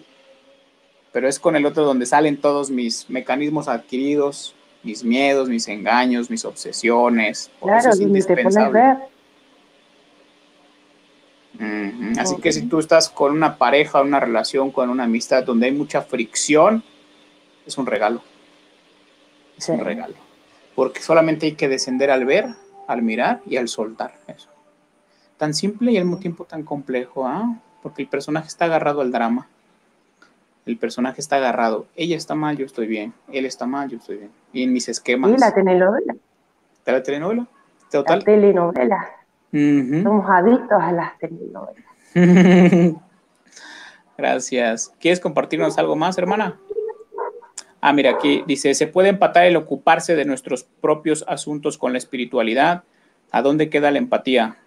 Pero 1.13 1.27
es 1.27 1.39
con 1.39 1.57
el 1.57 1.65
otro 1.65 1.87
donde 1.87 2.05
salen 2.05 2.37
todos 2.37 2.69
mis 2.69 3.09
mecanismos 3.09 3.67
adquiridos, 3.67 4.55
mis 4.83 5.05
miedos, 5.05 5.49
mis 5.49 5.69
engaños, 5.69 6.31
mis 6.31 6.45
obsesiones. 6.45 7.51
claro, 7.61 7.91
es 7.91 8.01
indispensable. 8.01 8.99
Así 12.19 12.37
que 12.37 12.53
si 12.53 12.63
tú 12.63 12.79
estás 12.79 13.09
con 13.09 13.33
una 13.33 13.59
pareja, 13.59 14.01
una 14.03 14.21
relación, 14.21 14.71
con 14.71 14.91
una 14.91 15.05
amistad 15.05 15.45
donde 15.45 15.67
hay 15.67 15.73
mucha 15.73 16.03
fricción, 16.03 16.85
es 17.67 17.77
un 17.79 17.87
regalo. 17.87 18.23
Es 19.57 19.69
un 19.69 19.81
regalo. 19.81 20.15
Porque 20.75 21.01
solamente 21.01 21.47
hay 21.47 21.53
que 21.53 21.69
descender 21.69 22.11
al 22.11 22.25
ver, 22.25 22.47
al 22.87 23.03
mirar 23.03 23.41
y 23.47 23.57
al 23.57 23.69
soltar. 23.69 24.19
Eso. 24.29 24.49
Tan 25.37 25.53
simple 25.53 25.93
y 25.93 25.97
al 25.97 26.05
mismo 26.05 26.19
tiempo 26.19 26.45
tan 26.45 26.63
complejo, 26.63 27.27
¿ah? 27.27 27.61
Porque 27.83 28.03
el 28.03 28.09
personaje 28.09 28.49
está 28.49 28.67
agarrado 28.67 29.01
al 29.01 29.11
drama. 29.11 29.49
El 30.69 30.77
personaje 30.77 31.23
está 31.23 31.37
agarrado. 31.37 31.87
Ella 31.97 32.15
está 32.15 32.35
mal, 32.35 32.59
yo 32.59 32.67
estoy 32.67 32.87
bien. 32.87 33.15
Él 33.33 33.47
está 33.47 33.67
mal, 33.67 33.89
yo 33.89 33.97
estoy 33.97 34.19
bien. 34.19 34.31
Y 34.53 34.65
en 34.65 34.73
mis 34.75 34.87
esquemas. 34.91 35.31
Y 35.31 35.39
la 35.39 35.55
telenovela. 35.55 36.15
¿La 36.85 37.03
telenovela? 37.03 37.47
Total. 37.91 38.19
La 38.19 38.25
telenovela. 38.27 39.11
Somos 39.51 40.29
adictos 40.29 40.79
a 40.79 40.93
las 40.93 41.19
telenovelas. 41.19 41.85
Gracias. 44.19 44.93
¿Quieres 45.01 45.21
compartirnos 45.21 45.79
algo 45.79 45.97
más, 45.97 46.19
hermana? 46.19 46.61
Ah, 47.81 47.95
mira, 47.95 48.11
aquí 48.11 48.45
dice, 48.47 48.75
se 48.75 48.89
puede 48.89 49.09
empatar 49.09 49.47
el 49.47 49.57
ocuparse 49.57 50.17
de 50.17 50.27
nuestros 50.27 50.65
propios 50.65 51.25
asuntos 51.29 51.79
con 51.79 51.93
la 51.93 51.99
espiritualidad. 51.99 52.85
¿A 53.31 53.41
dónde 53.41 53.71
queda 53.71 53.91
la 53.91 53.99
empatía? 53.99 54.59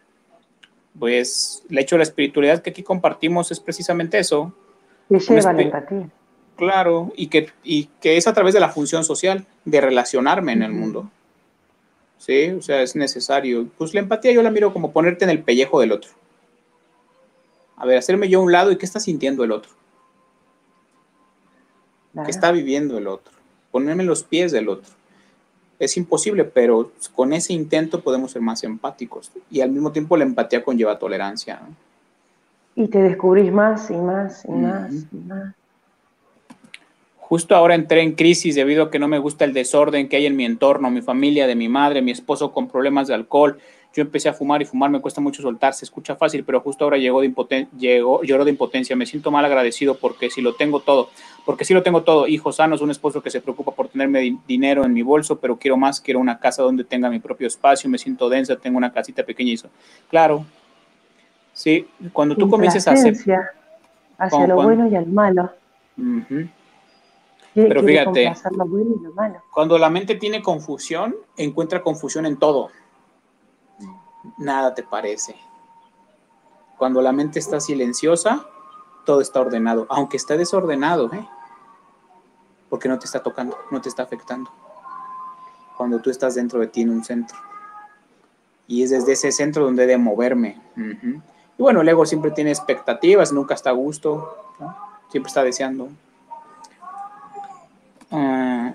Pues 0.97 1.63
el 1.69 1.77
hecho 1.77 1.93
de 1.93 1.99
la 1.99 2.03
espiritualidad 2.05 2.63
que 2.63 2.71
aquí 2.71 2.81
compartimos 2.81 3.51
es 3.51 3.59
precisamente 3.59 4.17
eso. 4.17 4.55
Lleva 5.20 5.54
la 5.54 5.62
empatía. 5.62 6.09
Claro, 6.55 7.12
y 7.16 7.28
que, 7.28 7.50
y 7.63 7.86
que 8.01 8.17
es 8.17 8.28
a 8.28 8.33
través 8.33 8.54
de 8.54 8.59
la 8.59 8.70
función 8.70 9.04
social, 9.04 9.46
de 9.66 9.82
relacionarme 9.82 10.54
en 10.54 10.63
el 10.63 10.71
mundo. 10.71 11.09
Sí, 12.17 12.50
o 12.51 12.62
sea, 12.62 12.82
es 12.82 12.96
necesario. 12.96 13.67
Pues 13.78 13.93
la 13.93 14.00
empatía 14.00 14.32
yo 14.32 14.43
la 14.43 14.51
miro 14.51 14.71
como 14.71 14.92
ponerte 14.92 15.24
en 15.25 15.32
el 15.32 15.42
pellejo 15.42 15.79
del 15.79 15.92
otro. 15.92 16.12
A 17.78 17.86
ver, 17.86 17.97
hacerme 17.97 18.29
yo 18.29 18.39
a 18.39 18.43
un 18.43 18.51
lado 18.51 18.71
y 18.71 18.78
qué 18.78 18.86
está 18.86 19.00
sintiendo 19.00 19.43
el 19.43 19.51
otro. 19.51 19.71
¿Qué 22.13 22.29
está 22.29 22.51
viviendo 22.51 22.97
el 22.97 23.08
otro? 23.08 23.33
Ponerme 23.71 24.04
en 24.04 24.08
los 24.08 24.24
pies 24.24 24.51
del 24.51 24.70
otro. 24.70 24.92
Es 25.79 25.97
imposible, 25.97 26.43
pero 26.43 26.92
con 27.16 27.33
ese 27.33 27.54
intento 27.54 28.01
podemos 28.01 28.32
ser 28.32 28.42
más 28.43 28.63
empáticos. 28.63 29.32
Y 29.50 29.62
al 29.62 29.71
mismo 29.71 29.92
tiempo 29.92 30.16
la 30.16 30.25
empatía 30.25 30.63
conlleva 30.63 31.00
tolerancia. 31.00 31.59
Y 32.75 32.87
te 32.87 33.01
descubrís 33.01 33.51
más 33.51 33.89
y 33.91 33.95
más 33.95 34.45
y 34.45 34.51
más 34.51 34.93
y 35.11 35.15
más. 35.15 35.55
Justo 37.17 37.55
ahora 37.55 37.75
entré 37.75 38.01
en 38.01 38.13
crisis 38.13 38.55
debido 38.55 38.83
a 38.83 38.91
que 38.91 38.99
no 38.99 39.07
me 39.07 39.17
gusta 39.17 39.45
el 39.45 39.53
desorden 39.53 40.09
que 40.09 40.17
hay 40.17 40.25
en 40.25 40.35
mi 40.35 40.43
entorno, 40.43 40.91
mi 40.91 41.01
familia, 41.01 41.47
de 41.47 41.55
mi 41.55 41.69
madre, 41.69 42.01
mi 42.01 42.11
esposo 42.11 42.51
con 42.51 42.67
problemas 42.67 43.07
de 43.07 43.13
alcohol, 43.13 43.57
yo 43.93 44.01
empecé 44.01 44.29
a 44.29 44.33
fumar 44.33 44.61
y 44.61 44.65
fumar 44.65 44.89
me 44.89 45.01
cuesta 45.01 45.19
mucho 45.19 45.41
soltar, 45.41 45.73
se 45.73 45.85
escucha 45.85 46.15
fácil, 46.15 46.43
pero 46.45 46.61
justo 46.61 46.85
ahora 46.85 46.97
llegó 46.97 47.19
de 47.19 47.27
impoten 47.27 47.67
llegó, 47.77 48.23
lloró 48.23 48.45
de 48.45 48.51
impotencia, 48.51 48.95
me 48.95 49.05
siento 49.05 49.31
mal 49.31 49.43
agradecido 49.43 49.95
porque 49.95 50.29
si 50.29 50.41
lo 50.41 50.55
tengo 50.55 50.79
todo, 50.79 51.09
porque 51.45 51.65
si 51.65 51.73
lo 51.73 51.83
tengo 51.83 52.03
todo, 52.03 52.27
hijos 52.27 52.57
sanos, 52.57 52.81
un 52.81 52.91
esposo 52.91 53.21
que 53.21 53.29
se 53.29 53.41
preocupa 53.41 53.71
por 53.71 53.89
tenerme 53.89 54.37
dinero 54.47 54.85
en 54.85 54.93
mi 54.93 55.01
bolso, 55.01 55.39
pero 55.39 55.57
quiero 55.57 55.75
más, 55.75 55.99
quiero 55.99 56.19
una 56.19 56.39
casa 56.39 56.63
donde 56.63 56.83
tenga 56.83 57.09
mi 57.09 57.19
propio 57.19 57.47
espacio, 57.47 57.89
me 57.89 57.97
siento 57.97 58.29
densa, 58.29 58.55
tengo 58.55 58.77
una 58.77 58.93
casita 58.93 59.23
pequeña 59.23 59.51
y. 59.51 59.57
Claro, 60.09 60.45
sí, 61.53 61.87
cuando 62.13 62.36
tú 62.36 62.49
comiences 62.49 62.87
a 62.87 62.91
hacer... 62.91 63.15
Hacia 64.17 64.47
lo 64.47 64.55
bueno 64.55 64.87
y 64.87 64.95
al 64.95 65.07
malo. 65.07 65.51
Pero 67.53 67.83
fíjate, 67.83 68.33
cuando 69.51 69.78
la 69.78 69.89
mente 69.89 70.15
tiene 70.15 70.41
confusión, 70.41 71.15
encuentra 71.36 71.82
confusión 71.82 72.25
en 72.25 72.37
todo. 72.37 72.69
Nada 74.37 74.73
te 74.73 74.83
parece. 74.83 75.36
Cuando 76.78 77.01
la 77.01 77.11
mente 77.11 77.39
está 77.39 77.59
silenciosa, 77.59 78.45
todo 79.05 79.21
está 79.21 79.41
ordenado, 79.41 79.86
aunque 79.89 80.17
está 80.17 80.37
desordenado, 80.37 81.11
¿eh? 81.13 81.28
porque 82.69 82.87
no 82.87 82.97
te 82.97 83.05
está 83.05 83.21
tocando, 83.21 83.57
no 83.69 83.82
te 83.82 83.89
está 83.89 84.03
afectando. 84.03 84.49
Cuando 85.75 85.99
tú 85.99 86.09
estás 86.09 86.36
dentro 86.36 86.59
de 86.59 86.67
ti 86.67 86.82
en 86.82 86.91
un 86.91 87.03
centro. 87.03 87.37
Y 88.67 88.83
es 88.83 88.91
desde 88.91 89.11
ese 89.13 89.32
centro 89.32 89.65
donde 89.65 89.83
he 89.83 89.87
de 89.87 89.97
moverme. 89.97 90.61
Y 91.62 91.63
bueno, 91.63 91.82
el 91.82 91.89
ego 91.89 92.08
siempre 92.08 92.32
tiene 92.32 92.50
expectativas, 92.50 93.32
nunca 93.32 93.54
está 93.54 93.70
a 93.70 93.74
gusto, 93.74 94.36
siempre 95.12 95.28
está 95.28 95.43
deseando. 95.43 95.89
Ah, 98.09 98.74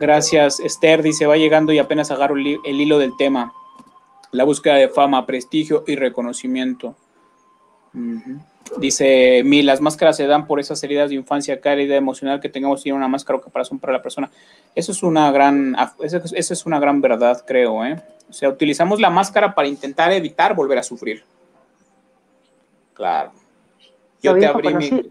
gracias, 0.00 0.58
Esther 0.58 1.04
dice, 1.04 1.26
va 1.26 1.36
llegando 1.36 1.72
y 1.72 1.78
apenas 1.78 2.10
agarro 2.10 2.34
el, 2.34 2.58
hilo 2.64 2.98
del 2.98 3.16
tema. 3.16 3.52
La 4.32 4.42
búsqueda 4.42 4.74
de 4.74 4.88
fama, 4.88 5.24
prestigio 5.24 5.84
y 5.86 5.94
reconocimiento. 5.94 6.96
Dice, 8.76 9.42
mi, 9.44 9.62
las 9.62 9.80
máscaras 9.80 10.16
se 10.16 10.26
dan 10.26 10.48
por 10.48 10.58
esas 10.58 10.82
heridas 10.82 11.10
de 11.10 11.14
infancia, 11.14 11.60
cada 11.60 11.74
herida 11.74 11.94
emocional 11.94 12.40
que 12.40 12.48
tengamos 12.48 12.82
tiene 12.82 12.98
una 12.98 13.06
máscara 13.06 13.38
o 13.38 13.40
caparazón 13.40 13.78
para 13.78 13.92
la 13.92 14.02
persona. 14.02 14.32
Eso 14.74 14.90
es 14.90 15.04
una 15.04 15.30
gran, 15.30 15.76
eso, 16.02 16.20
es 16.34 16.66
una 16.66 16.80
gran 16.80 17.00
verdad, 17.00 17.44
creo, 17.46 17.84
¿eh? 17.84 18.02
O 18.28 18.32
sea, 18.32 18.48
utilizamos 18.48 18.98
la 18.98 19.10
máscara 19.10 19.54
para 19.54 19.68
intentar 19.68 20.10
evitar 20.10 20.56
volver 20.56 20.78
a 20.78 20.82
sufrir. 20.82 21.22
Claro. 23.00 23.32
Yo 24.22 24.36
te 24.36 24.44
abrí 24.44 24.74
mi, 24.74 25.10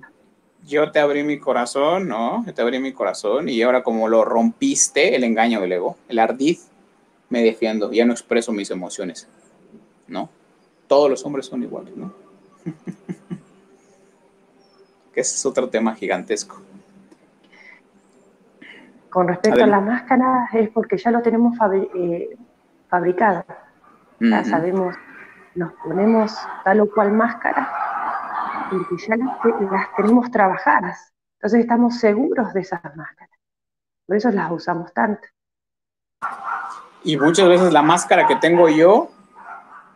yo 0.64 0.92
te 0.92 1.00
abrí 1.00 1.24
mi 1.24 1.40
corazón, 1.40 2.08
¿no? 2.08 2.46
Yo 2.46 2.54
te 2.54 2.62
abrí 2.62 2.78
mi 2.78 2.94
corazón 2.94 3.50
y 3.50 3.60
ahora 3.64 3.82
como 3.82 4.08
lo 4.08 4.24
rompiste, 4.24 5.16
el 5.16 5.24
engaño 5.24 5.60
del 5.60 5.72
ego, 5.72 5.98
el 6.08 6.20
ardiz, 6.20 6.70
me 7.30 7.42
defiendo, 7.42 7.92
ya 7.92 8.06
no 8.06 8.14
expreso 8.14 8.52
mis 8.52 8.70
emociones, 8.70 9.28
¿no? 10.08 10.30
Todos 10.86 11.10
los 11.10 11.26
hombres 11.26 11.48
son 11.48 11.64
iguales, 11.64 11.98
¿no? 11.98 12.14
que 15.12 15.22
ese 15.22 15.36
es 15.36 15.46
otro 15.48 15.68
tema 15.68 15.96
gigantesco. 15.96 16.62
Con 19.10 19.30
respecto 19.30 19.64
a, 19.64 19.66
la 19.66 19.82
máscara, 19.82 20.48
es 20.54 20.70
porque 20.70 21.00
ya 21.00 21.10
lo 21.10 21.24
tenemos 21.24 21.58
eh, 21.96 22.38
fabricado. 22.88 23.44
Ya 24.20 24.44
sabemos, 24.44 24.96
nos 25.56 25.74
ponemos 25.84 26.38
tal 26.64 26.82
o 26.82 26.90
cual 26.92 27.12
máscara 27.12 27.90
porque 28.70 28.96
ya 28.98 29.16
las, 29.18 29.96
tenemos 29.96 30.32
trabajadas. 30.32 31.14
Entonces 31.38 31.62
estamos 31.62 31.98
seguros 31.98 32.54
de 32.54 32.62
esas 32.62 32.84
máscaras. 32.84 33.38
Por 34.06 34.18
eso 34.18 34.30
las 34.32 34.52
usamos 34.52 34.94
tanto. 34.94 35.28
Y 37.04 37.18
muchas 37.18 37.48
veces 37.48 37.72
la 37.72 37.82
máscara 37.82 38.28
que 38.28 38.36
tengo 38.36 38.68
yo, 38.68 39.10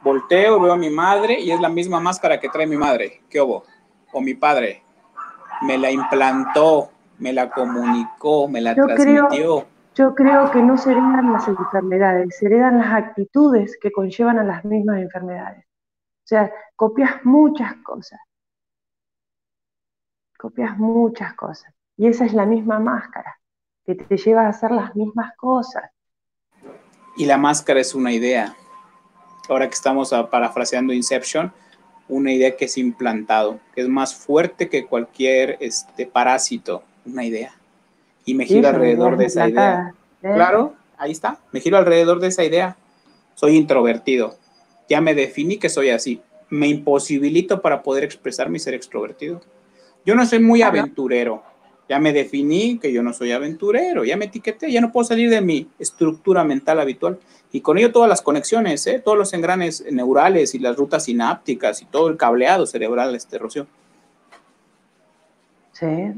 volteo, 0.02 0.60
veo 0.60 0.74
a 0.74 0.78
mi 0.78 0.90
madre 0.90 1.40
y 1.40 1.52
es 1.52 1.60
la 1.60 1.70
misma 1.70 2.00
máscara 2.00 2.40
que 2.40 2.50
trae 2.50 2.66
mi 2.66 2.78
madre. 2.78 3.22
¿Qué 3.30 3.42
hubo? 3.42 3.64
O 4.14 4.22
mi 4.22 4.34
padre 4.34 4.84
me 5.64 5.78
la 5.78 5.92
implantó, 5.92 6.92
me 7.20 7.34
la 7.34 7.50
comunicó, 7.50 8.48
me 8.48 8.62
la 8.62 8.74
transmitió. 8.74 9.68
Yo 9.96 10.16
creo 10.16 10.50
que 10.52 10.62
no 10.62 10.78
se 10.78 10.92
heredan 10.92 11.32
las 11.32 11.48
enfermedades, 11.48 12.38
se 12.38 12.48
heredan 12.48 12.80
las 12.80 12.94
actitudes 12.94 13.78
que 13.80 13.92
conllevan 13.92 14.40
a 14.40 14.44
las 14.44 14.66
mismas 14.66 15.00
enfermedades. 15.00 15.66
O 15.66 16.28
sea, 16.28 16.52
copias 16.76 17.24
muchas 17.24 17.76
cosas. 17.84 18.20
Copias 20.38 20.78
muchas 20.78 21.34
cosas. 21.36 21.74
Y 21.96 22.08
esa 22.08 22.26
es 22.26 22.34
la 22.34 22.46
misma 22.46 22.80
máscara, 22.80 23.40
que 23.86 23.96
te 23.96 24.18
lleva 24.18 24.46
a 24.46 24.50
hacer 24.50 24.72
las 24.72 24.96
mismas 24.96 25.36
cosas. 25.38 25.92
Y 27.16 27.26
la 27.26 27.38
máscara 27.38 27.80
es 27.80 27.94
una 27.94 28.12
idea. 28.12 28.56
Ahora 29.48 29.68
que 29.68 29.76
estamos 29.76 30.10
parafraseando 30.32 30.94
Inception, 30.94 31.54
una 32.08 32.32
idea 32.32 32.56
que 32.58 32.66
es 32.66 32.78
implantado, 32.78 33.60
que 33.76 33.82
es 33.82 33.88
más 33.88 34.16
fuerte 34.16 34.70
que 34.70 34.88
cualquier 34.88 35.58
este, 35.60 36.08
parásito, 36.08 36.84
una 37.06 37.24
idea. 37.24 37.54
Y 38.26 38.34
me 38.34 38.46
giro 38.46 38.68
alrededor 38.68 39.18
de 39.18 39.26
esa 39.26 39.48
idea. 39.48 39.94
¿eh? 40.22 40.32
Claro, 40.34 40.74
ahí 40.98 41.12
está, 41.12 41.40
me 41.52 41.60
giro 41.60 41.78
alrededor 41.78 42.20
de 42.20 42.28
esa 42.28 42.44
idea. 42.44 42.78
Soy 43.36 43.56
introvertido. 43.56 44.36
Ya 44.90 45.02
me 45.02 45.16
definí 45.16 45.58
que 45.58 45.70
soy 45.70 45.90
así. 45.90 46.22
Me 46.50 46.68
imposibilito 46.68 47.62
para 47.62 47.82
poder 47.82 48.04
expresarme 48.04 48.58
y 48.58 48.60
ser 48.60 48.74
extrovertido. 48.74 49.42
Yo 50.06 50.16
no 50.16 50.26
soy 50.26 50.40
muy 50.40 50.62
aventurero. 50.62 51.44
Ya 51.90 52.00
me 52.00 52.14
definí 52.14 52.80
que 52.80 52.94
yo 52.94 53.04
no 53.04 53.14
soy 53.14 53.34
aventurero, 53.34 54.06
ya 54.06 54.16
me 54.16 54.26
etiqueté, 54.26 54.72
ya 54.72 54.80
no 54.80 54.92
puedo 54.92 55.04
salir 55.04 55.30
de 55.30 55.42
mi 55.42 55.68
estructura 55.80 56.44
mental 56.44 56.80
habitual. 56.80 57.20
Y 57.52 57.62
con 57.62 57.78
ello 57.78 57.92
todas 57.92 58.10
las 58.10 58.22
conexiones, 58.22 58.88
¿eh? 58.88 59.02
todos 59.04 59.18
los 59.18 59.34
engranes 59.34 59.86
neurales 59.92 60.56
y 60.56 60.60
las 60.60 60.78
rutas 60.78 61.06
sinápticas 61.06 61.82
y 61.82 61.86
todo 61.86 62.08
el 62.08 62.18
cableado 62.18 62.66
cerebral, 62.66 63.14
este 63.16 63.38
Rocío. 63.38 63.68
Sí. 65.74 66.14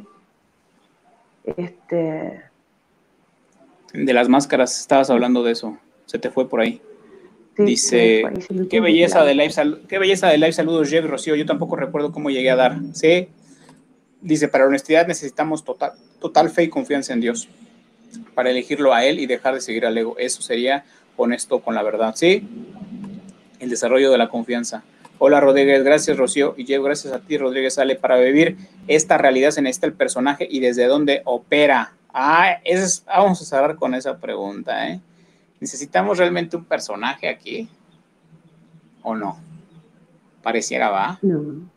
Este. 1.57 2.41
De 3.93 4.13
las 4.13 4.27
máscaras, 4.29 4.79
estabas 4.79 5.09
hablando 5.09 5.43
de 5.43 5.53
eso. 5.53 5.77
Se 6.05 6.19
te 6.19 6.29
fue 6.29 6.49
por 6.49 6.61
ahí. 6.61 6.81
Dice, 7.57 8.23
qué 8.69 8.81
belleza 8.81 9.23
de 9.23 9.33
live, 9.33 9.53
qué 9.87 9.97
belleza 9.97 10.27
de 10.27 10.37
live, 10.37 10.51
saludos, 10.51 10.89
Jeff 10.89 11.05
Rocío. 11.05 11.35
Yo 11.35 11.45
tampoco 11.45 11.77
recuerdo 11.77 12.11
cómo 12.11 12.29
llegué 12.29 12.51
a 12.51 12.57
dar. 12.57 12.79
Sí, 12.93 13.29
Dice, 14.25 14.47
para 14.47 14.65
honestidad 14.65 15.05
necesitamos 15.05 15.63
total, 15.63 15.91
total 16.19 16.49
fe 16.49 16.63
y 16.63 16.69
confianza 16.69 17.13
en 17.13 17.21
Dios 17.21 17.47
para 18.33 18.49
elegirlo 18.49 18.91
a 18.91 19.05
Él 19.05 19.19
y 19.19 19.27
dejar 19.27 19.53
de 19.53 19.61
seguir 19.61 19.85
al 19.85 19.95
ego. 19.95 20.15
Eso 20.17 20.41
sería 20.41 20.83
honesto 21.15 21.59
con 21.59 21.75
la 21.75 21.83
verdad. 21.83 22.15
¿Sí? 22.15 22.43
El 23.59 23.69
desarrollo 23.69 24.11
de 24.11 24.17
la 24.17 24.27
confianza. 24.27 24.83
Hola 25.17 25.39
Rodríguez, 25.39 25.83
gracias 25.83 26.17
Rocío. 26.17 26.53
Y 26.57 26.65
llego 26.65 26.83
gracias 26.83 27.13
a 27.13 27.19
ti 27.19 27.37
Rodríguez 27.37 27.75
Sale 27.75 27.95
para 27.95 28.17
vivir 28.17 28.57
esta 28.87 29.17
realidad 29.17 29.57
en 29.57 29.67
este 29.67 29.85
el 29.85 29.93
personaje 29.93 30.47
y 30.49 30.59
desde 30.59 30.87
dónde 30.87 31.21
opera. 31.25 31.93
Ah, 32.13 32.59
es, 32.63 33.03
vamos 33.05 33.41
a 33.41 33.45
cerrar 33.45 33.75
con 33.75 33.93
esa 33.93 34.17
pregunta. 34.19 34.89
¿eh? 34.89 34.99
¿Necesitamos 35.59 36.17
realmente 36.17 36.57
un 36.57 36.65
personaje 36.65 37.29
aquí? 37.29 37.69
¿O 39.03 39.15
no? 39.15 39.39
Pareciera, 40.41 40.89
¿va? 40.89 41.17
No. 41.21 41.69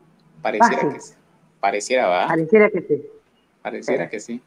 Pareciera 0.43 0.93
que 0.93 1.01
sí. 1.01 1.15
Pareciera, 1.61 2.07
¿va? 2.07 2.27
Pareciera 2.27 2.71
que 2.71 2.83
sí. 2.83 3.03
Pareciera 3.63 4.09
que 4.11 4.21
sí. 4.21 4.43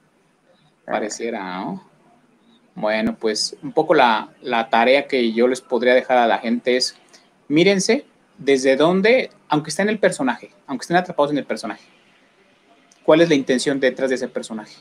Pareciera, 0.86 1.60
¿no? 1.60 1.92
Bueno, 2.76 3.16
pues 3.20 3.58
un 3.64 3.74
poco 3.74 3.94
la, 3.94 4.34
tarea 4.70 5.08
que 5.08 5.32
yo 5.34 5.48
les 5.48 5.62
podría 5.62 5.94
dejar 5.94 6.18
a 6.18 6.28
la 6.28 6.40
gente 6.40 6.78
es, 6.78 6.96
mírense 7.48 8.06
desde 8.42 8.76
dónde, 8.76 9.30
aunque 9.50 9.70
estén 9.70 9.88
en 9.88 9.94
el 9.94 10.00
personaje, 10.00 10.52
aunque 10.66 10.84
estén 10.84 10.98
atrapados 10.98 11.32
en 11.32 11.38
el 11.38 11.46
personaje, 11.46 11.84
¿cuál 13.04 13.22
es 13.22 13.30
la 13.30 13.36
intención 13.36 13.80
detrás 13.80 14.10
de 14.10 14.16
ese 14.16 14.28
personaje? 14.28 14.76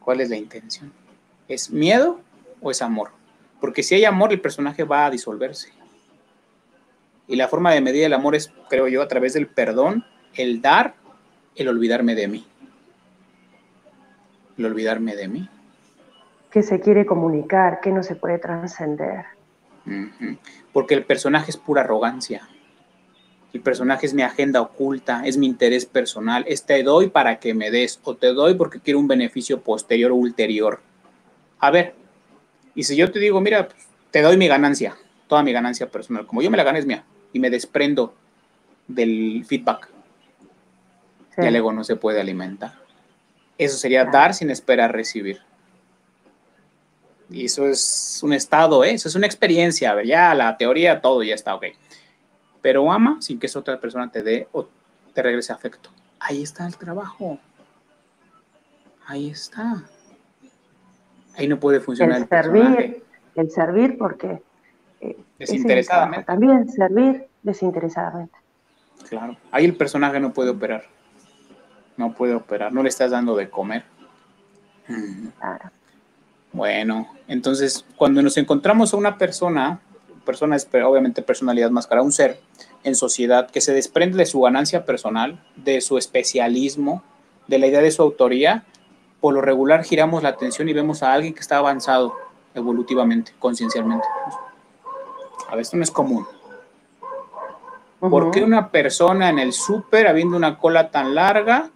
¿Cuál 0.00 0.20
es 0.20 0.30
la 0.30 0.36
intención? 0.36 0.92
¿Es 1.46 1.70
miedo 1.70 2.20
o 2.60 2.72
es 2.72 2.82
amor? 2.82 3.10
Porque 3.60 3.82
si 3.82 3.94
hay 3.94 4.04
amor, 4.04 4.32
el 4.32 4.40
personaje 4.40 4.82
va 4.82 5.06
a 5.06 5.10
disolverse. 5.10 5.70
Y 7.28 7.36
la 7.36 7.46
forma 7.46 7.72
de 7.72 7.80
medir 7.80 8.04
el 8.04 8.12
amor 8.12 8.34
es, 8.34 8.52
creo 8.68 8.88
yo, 8.88 9.02
a 9.02 9.08
través 9.08 9.34
del 9.34 9.46
perdón, 9.46 10.04
el 10.34 10.60
dar, 10.60 10.94
el 11.54 11.68
olvidarme 11.68 12.14
de 12.14 12.26
mí. 12.26 12.46
El 14.56 14.64
olvidarme 14.64 15.14
de 15.14 15.28
mí. 15.28 15.48
Que 16.50 16.62
se 16.62 16.80
quiere 16.80 17.06
comunicar, 17.06 17.80
que 17.80 17.92
no 17.92 18.02
se 18.02 18.16
puede 18.16 18.38
trascender. 18.38 19.37
Porque 20.72 20.94
el 20.94 21.04
personaje 21.04 21.50
es 21.50 21.56
pura 21.56 21.82
arrogancia. 21.82 22.48
El 23.52 23.60
personaje 23.60 24.06
es 24.06 24.14
mi 24.14 24.22
agenda 24.22 24.60
oculta, 24.60 25.22
es 25.24 25.36
mi 25.36 25.46
interés 25.46 25.86
personal. 25.86 26.44
Es 26.46 26.64
te 26.64 26.82
doy 26.82 27.08
para 27.08 27.38
que 27.38 27.54
me 27.54 27.70
des 27.70 27.98
o 28.04 28.14
te 28.14 28.28
doy 28.28 28.54
porque 28.54 28.80
quiero 28.80 28.98
un 28.98 29.08
beneficio 29.08 29.60
posterior 29.62 30.12
o 30.12 30.16
ulterior. 30.16 30.80
A 31.58 31.70
ver, 31.70 31.94
y 32.74 32.84
si 32.84 32.94
yo 32.94 33.10
te 33.10 33.18
digo, 33.18 33.40
mira, 33.40 33.68
te 34.10 34.22
doy 34.22 34.36
mi 34.36 34.46
ganancia, 34.46 34.96
toda 35.26 35.42
mi 35.42 35.52
ganancia 35.52 35.90
personal, 35.90 36.26
como 36.26 36.42
yo 36.42 36.50
me 36.50 36.56
la 36.56 36.64
gané 36.64 36.78
es 36.78 36.86
mía, 36.86 37.04
y 37.32 37.40
me 37.40 37.50
desprendo 37.50 38.14
del 38.86 39.44
feedback. 39.46 39.90
y 41.38 41.46
el 41.46 41.56
ego 41.56 41.72
no 41.72 41.84
se 41.84 41.96
puede 41.96 42.20
alimentar. 42.20 42.74
Eso 43.58 43.76
sería 43.76 44.04
dar 44.04 44.34
sin 44.34 44.50
esperar 44.50 44.92
recibir. 44.92 45.40
Y 47.30 47.44
eso 47.44 47.66
es 47.66 48.20
un 48.22 48.32
estado, 48.32 48.84
¿eh? 48.84 48.92
eso 48.92 49.08
es 49.08 49.14
una 49.14 49.26
experiencia. 49.26 49.94
Ver, 49.94 50.06
ya 50.06 50.34
la 50.34 50.56
teoría, 50.56 51.00
todo 51.00 51.22
ya 51.22 51.34
está, 51.34 51.54
ok. 51.54 51.66
Pero 52.62 52.90
ama 52.90 53.18
sin 53.20 53.38
que 53.38 53.46
esa 53.46 53.58
otra 53.58 53.78
persona 53.80 54.10
te 54.10 54.22
dé 54.22 54.48
o 54.52 54.66
te 55.12 55.22
regrese 55.22 55.52
afecto. 55.52 55.90
Ahí 56.20 56.42
está 56.42 56.66
el 56.66 56.76
trabajo. 56.76 57.38
Ahí 59.06 59.30
está. 59.30 59.84
Ahí 61.36 61.46
no 61.46 61.60
puede 61.60 61.80
funcionar. 61.80 62.22
El, 62.22 62.28
servir, 62.28 63.04
el 63.36 63.50
servir 63.50 63.96
porque 63.98 64.42
Desinteresadamente. 65.38 66.26
También 66.26 66.68
servir 66.68 67.28
desinteresadamente. 67.42 68.36
Claro. 69.08 69.36
Ahí 69.50 69.64
el 69.64 69.76
personaje 69.76 70.18
no 70.18 70.32
puede 70.32 70.50
operar. 70.50 70.84
No 71.96 72.14
puede 72.14 72.34
operar, 72.34 72.72
no 72.72 72.82
le 72.82 72.88
estás 72.88 73.10
dando 73.10 73.36
de 73.36 73.50
comer. 73.50 73.84
Claro. 75.38 75.70
Bueno, 76.58 77.06
entonces 77.28 77.84
cuando 77.94 78.20
nos 78.20 78.36
encontramos 78.36 78.92
a 78.92 78.96
una 78.96 79.16
persona, 79.16 79.78
persona 80.26 80.56
es 80.56 80.66
obviamente 80.84 81.22
personalidad 81.22 81.70
más 81.70 81.86
cara, 81.86 82.02
un 82.02 82.10
ser 82.10 82.40
en 82.82 82.96
sociedad 82.96 83.48
que 83.48 83.60
se 83.60 83.72
desprende 83.72 84.18
de 84.18 84.26
su 84.26 84.40
ganancia 84.40 84.84
personal, 84.84 85.40
de 85.54 85.80
su 85.80 85.98
especialismo, 85.98 87.04
de 87.46 87.60
la 87.60 87.68
idea 87.68 87.80
de 87.80 87.92
su 87.92 88.02
autoría, 88.02 88.64
por 89.20 89.34
lo 89.34 89.40
regular 89.40 89.84
giramos 89.84 90.24
la 90.24 90.30
atención 90.30 90.68
y 90.68 90.72
vemos 90.72 91.04
a 91.04 91.12
alguien 91.12 91.32
que 91.32 91.38
está 91.38 91.58
avanzado 91.58 92.16
evolutivamente, 92.56 93.32
conciencialmente. 93.38 94.08
A 95.48 95.54
veces 95.54 95.74
no 95.74 95.84
es 95.84 95.92
común. 95.92 96.26
¿Por 98.00 98.32
qué 98.32 98.42
una 98.42 98.72
persona 98.72 99.28
en 99.28 99.38
el 99.38 99.52
súper, 99.52 100.08
habiendo 100.08 100.36
una 100.36 100.58
cola 100.58 100.90
tan 100.90 101.14
larga, 101.14 101.70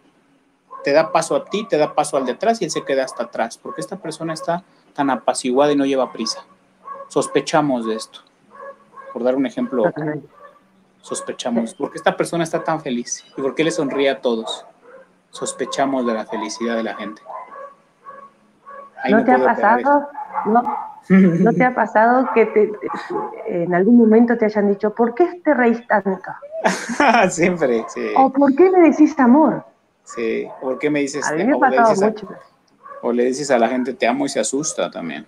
te 0.82 0.92
da 0.92 1.12
paso 1.12 1.36
a 1.36 1.44
ti, 1.44 1.66
te 1.68 1.78
da 1.78 1.94
paso 1.94 2.16
al 2.16 2.26
detrás 2.26 2.60
y 2.60 2.64
él 2.64 2.70
se 2.70 2.84
queda 2.84 3.04
hasta 3.04 3.24
atrás? 3.24 3.58
Porque 3.58 3.80
esta 3.80 3.96
persona 3.96 4.32
está 4.32 4.62
tan 4.94 5.10
apaciguada 5.10 5.72
y 5.72 5.76
no 5.76 5.84
lleva 5.84 6.12
prisa. 6.12 6.44
Sospechamos 7.08 7.86
de 7.86 7.94
esto. 7.94 8.20
Por 9.12 9.22
dar 9.22 9.36
un 9.36 9.46
ejemplo, 9.46 9.84
sospechamos. 11.00 11.74
¿Por 11.74 11.90
qué 11.90 11.98
esta 11.98 12.16
persona 12.16 12.44
está 12.44 12.62
tan 12.64 12.80
feliz? 12.80 13.24
¿Y 13.36 13.42
por 13.42 13.54
qué 13.54 13.64
le 13.64 13.70
sonríe 13.70 14.10
a 14.10 14.20
todos? 14.20 14.66
Sospechamos 15.30 16.06
de 16.06 16.14
la 16.14 16.24
felicidad 16.24 16.76
de 16.76 16.82
la 16.82 16.94
gente. 16.94 17.22
¿No 19.10 19.24
te 19.24 19.32
ha 19.32 19.44
pasado? 19.44 20.08
¿No, 20.46 21.52
te 21.52 21.64
ha 21.64 21.74
pasado 21.74 22.28
que 22.32 22.72
en 23.46 23.74
algún 23.74 23.98
momento 23.98 24.36
te 24.38 24.46
hayan 24.46 24.68
dicho, 24.68 24.94
¿por 24.94 25.14
qué 25.14 25.40
te 25.44 25.52
reís 25.52 25.86
tanto? 25.86 26.18
Siempre, 27.30 27.84
sí. 27.88 28.12
¿O 28.16 28.30
por 28.30 28.54
qué 28.54 28.70
me 28.70 28.88
decís 28.88 29.18
amor? 29.18 29.64
Sí, 30.14 30.48
¿por 30.60 30.78
qué 30.78 30.90
me 30.90 31.00
dices? 31.00 31.26
A 31.26 31.32
mí 31.34 31.44
me 31.44 31.56
ha 31.56 31.58
pasado 31.58 32.10
mucho. 32.10 32.28
o 33.00 33.12
le 33.12 33.24
dices 33.24 33.50
a 33.50 33.58
la 33.58 33.68
gente, 33.68 33.94
te 33.94 34.06
amo 34.06 34.26
y 34.26 34.28
se 34.28 34.40
asusta 34.40 34.90
también. 34.90 35.26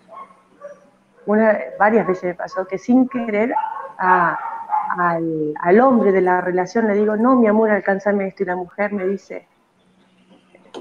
Una, 1.27 1.59
varias 1.79 2.07
veces 2.07 2.25
me 2.25 2.35
pasó 2.35 2.67
que 2.67 2.79
sin 2.79 3.09
querer 3.09 3.55
al, 3.97 5.55
al 5.61 5.81
hombre 5.81 6.13
de 6.13 6.21
la 6.21 6.41
relación 6.41 6.87
le 6.87 6.95
digo, 6.95 7.17
no, 7.17 7.37
mi 7.37 7.47
amor, 7.47 7.71
alcánzame 7.71 8.27
esto. 8.29 8.43
Y 8.43 8.47
la 8.47 8.57
mujer 8.57 8.93
me 8.93 9.07
dice, 9.07 9.49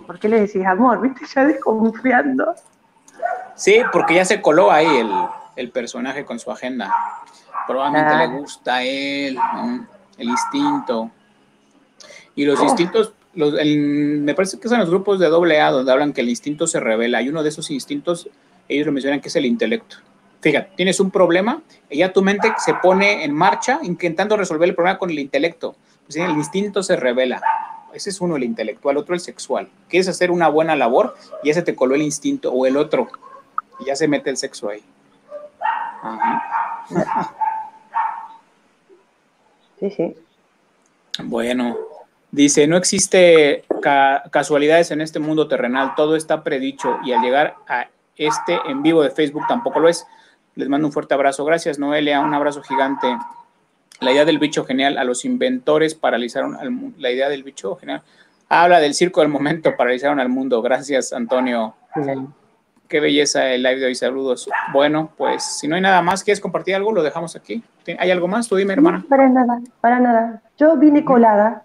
¿por 0.05 0.19
qué 0.19 0.27
le 0.27 0.41
decís 0.41 0.65
amor? 0.65 1.01
¿Viste? 1.01 1.25
Ya 1.33 1.45
desconfiando. 1.45 2.55
Sí, 3.55 3.81
porque 3.91 4.15
ya 4.15 4.25
se 4.25 4.41
coló 4.41 4.71
ahí 4.71 5.07
el, 5.55 5.71
personaje 5.71 6.25
con 6.25 6.39
su 6.39 6.51
agenda. 6.51 6.93
Probablemente 7.67 8.15
le 8.15 8.27
gusta 8.27 8.75
a 8.75 8.83
él, 8.83 9.37
el 10.17 10.29
instinto. 10.29 11.11
Y 12.35 12.45
los 12.45 12.59
oh. 12.59 12.63
instintos, 12.63 13.13
los, 13.35 13.53
me 13.53 14.33
parece 14.35 14.59
que 14.59 14.67
son 14.69 14.79
los 14.79 14.89
grupos 14.89 15.19
de 15.19 15.27
doble 15.27 15.59
A 15.59 15.71
donde 15.71 15.91
hablan 15.91 16.13
que 16.13 16.21
el 16.21 16.29
instinto 16.29 16.67
se 16.67 16.79
revela. 16.79 17.21
Y 17.21 17.29
uno 17.29 17.43
de 17.43 17.49
esos 17.49 17.71
instintos, 17.71 18.29
ellos 18.67 18.85
lo 18.85 18.91
mencionan 18.91 19.21
que 19.21 19.29
es 19.29 19.35
el 19.35 19.45
intelecto. 19.45 19.97
Fíjate, 20.41 20.71
tienes 20.75 20.99
un 20.99 21.09
problema 21.09 21.61
y 21.89 21.99
ya 21.99 22.11
tu 22.11 22.21
mente 22.21 22.53
se 22.57 22.73
pone 22.75 23.23
en 23.23 23.33
marcha 23.33 23.79
intentando 23.81 24.35
resolver 24.35 24.67
el 24.67 24.75
problema 24.75 24.97
con 24.97 25.09
el 25.09 25.19
intelecto. 25.19 25.75
Pues 26.05 26.17
el 26.17 26.31
instinto 26.31 26.83
se 26.83 26.95
revela. 26.95 27.41
Ese 27.93 28.09
es 28.09 28.19
uno, 28.19 28.35
el 28.35 28.43
intelectual, 28.43 28.97
otro 28.97 29.15
el 29.15 29.21
sexual. 29.21 29.69
Quieres 29.87 30.07
hacer 30.07 30.31
una 30.31 30.49
buena 30.49 30.75
labor 30.75 31.15
y 31.43 31.49
ese 31.49 31.61
te 31.61 31.75
coló 31.75 31.95
el 31.95 32.01
instinto 32.01 32.51
o 32.51 32.65
el 32.65 32.75
otro 32.75 33.07
y 33.79 33.85
ya 33.85 33.95
se 33.95 34.07
mete 34.07 34.29
el 34.29 34.37
sexo 34.37 34.69
ahí. 34.69 34.83
Sí, 39.79 39.89
sí. 39.89 40.15
Bueno, 41.23 41.75
dice, 42.33 42.67
no 42.67 42.77
existe 42.77 43.63
casualidades 44.31 44.91
en 44.91 45.01
este 45.01 45.19
mundo 45.19 45.47
terrenal, 45.47 45.93
todo 45.95 46.15
está 46.15 46.43
predicho 46.43 46.97
y 47.05 47.13
al 47.13 47.21
llegar 47.21 47.55
a 47.67 47.87
este 48.17 48.57
en 48.67 48.81
vivo 48.81 49.03
de 49.03 49.11
Facebook 49.11 49.43
tampoco 49.47 49.79
lo 49.79 49.87
es. 49.87 50.05
Les 50.55 50.67
mando 50.67 50.87
un 50.87 50.93
fuerte 50.93 51.13
abrazo. 51.13 51.45
Gracias, 51.45 51.79
Noelia, 51.79 52.19
un 52.19 52.33
abrazo 52.33 52.61
gigante. 52.61 53.07
La 54.01 54.11
idea 54.11 54.25
del 54.25 54.39
bicho 54.39 54.65
genial, 54.65 54.97
a 54.97 55.03
los 55.03 55.25
inventores 55.25 55.95
paralizaron 55.95 56.93
la 56.97 57.11
idea 57.11 57.29
del 57.29 57.43
bicho 57.43 57.75
genial. 57.75 58.01
Habla 58.49 58.79
del 58.79 58.93
circo 58.93 59.21
del 59.21 59.29
momento, 59.29 59.75
paralizaron 59.77 60.19
al 60.19 60.29
mundo. 60.29 60.61
Gracias, 60.61 61.13
Antonio. 61.13 61.75
Qué 62.87 62.99
belleza 62.99 63.49
el 63.49 63.63
live 63.63 63.79
de 63.79 63.85
hoy, 63.87 63.95
saludos. 63.95 64.49
Bueno, 64.71 65.11
pues 65.17 65.43
si 65.43 65.67
no 65.67 65.75
hay 65.75 65.81
nada 65.81 66.01
más, 66.01 66.23
¿quieres 66.23 66.41
compartir 66.41 66.75
algo? 66.75 66.91
Lo 66.91 67.01
dejamos 67.01 67.35
aquí. 67.35 67.63
¿Hay 67.97 68.11
algo 68.11 68.27
más? 68.27 68.47
Tú 68.47 68.55
dime, 68.55 68.73
hermana. 68.73 69.03
para 69.07 69.29
nada, 69.29 69.59
para 69.81 69.99
nada. 69.99 70.41
Yo 70.57 70.77
vine 70.77 71.03
colada. 71.03 71.63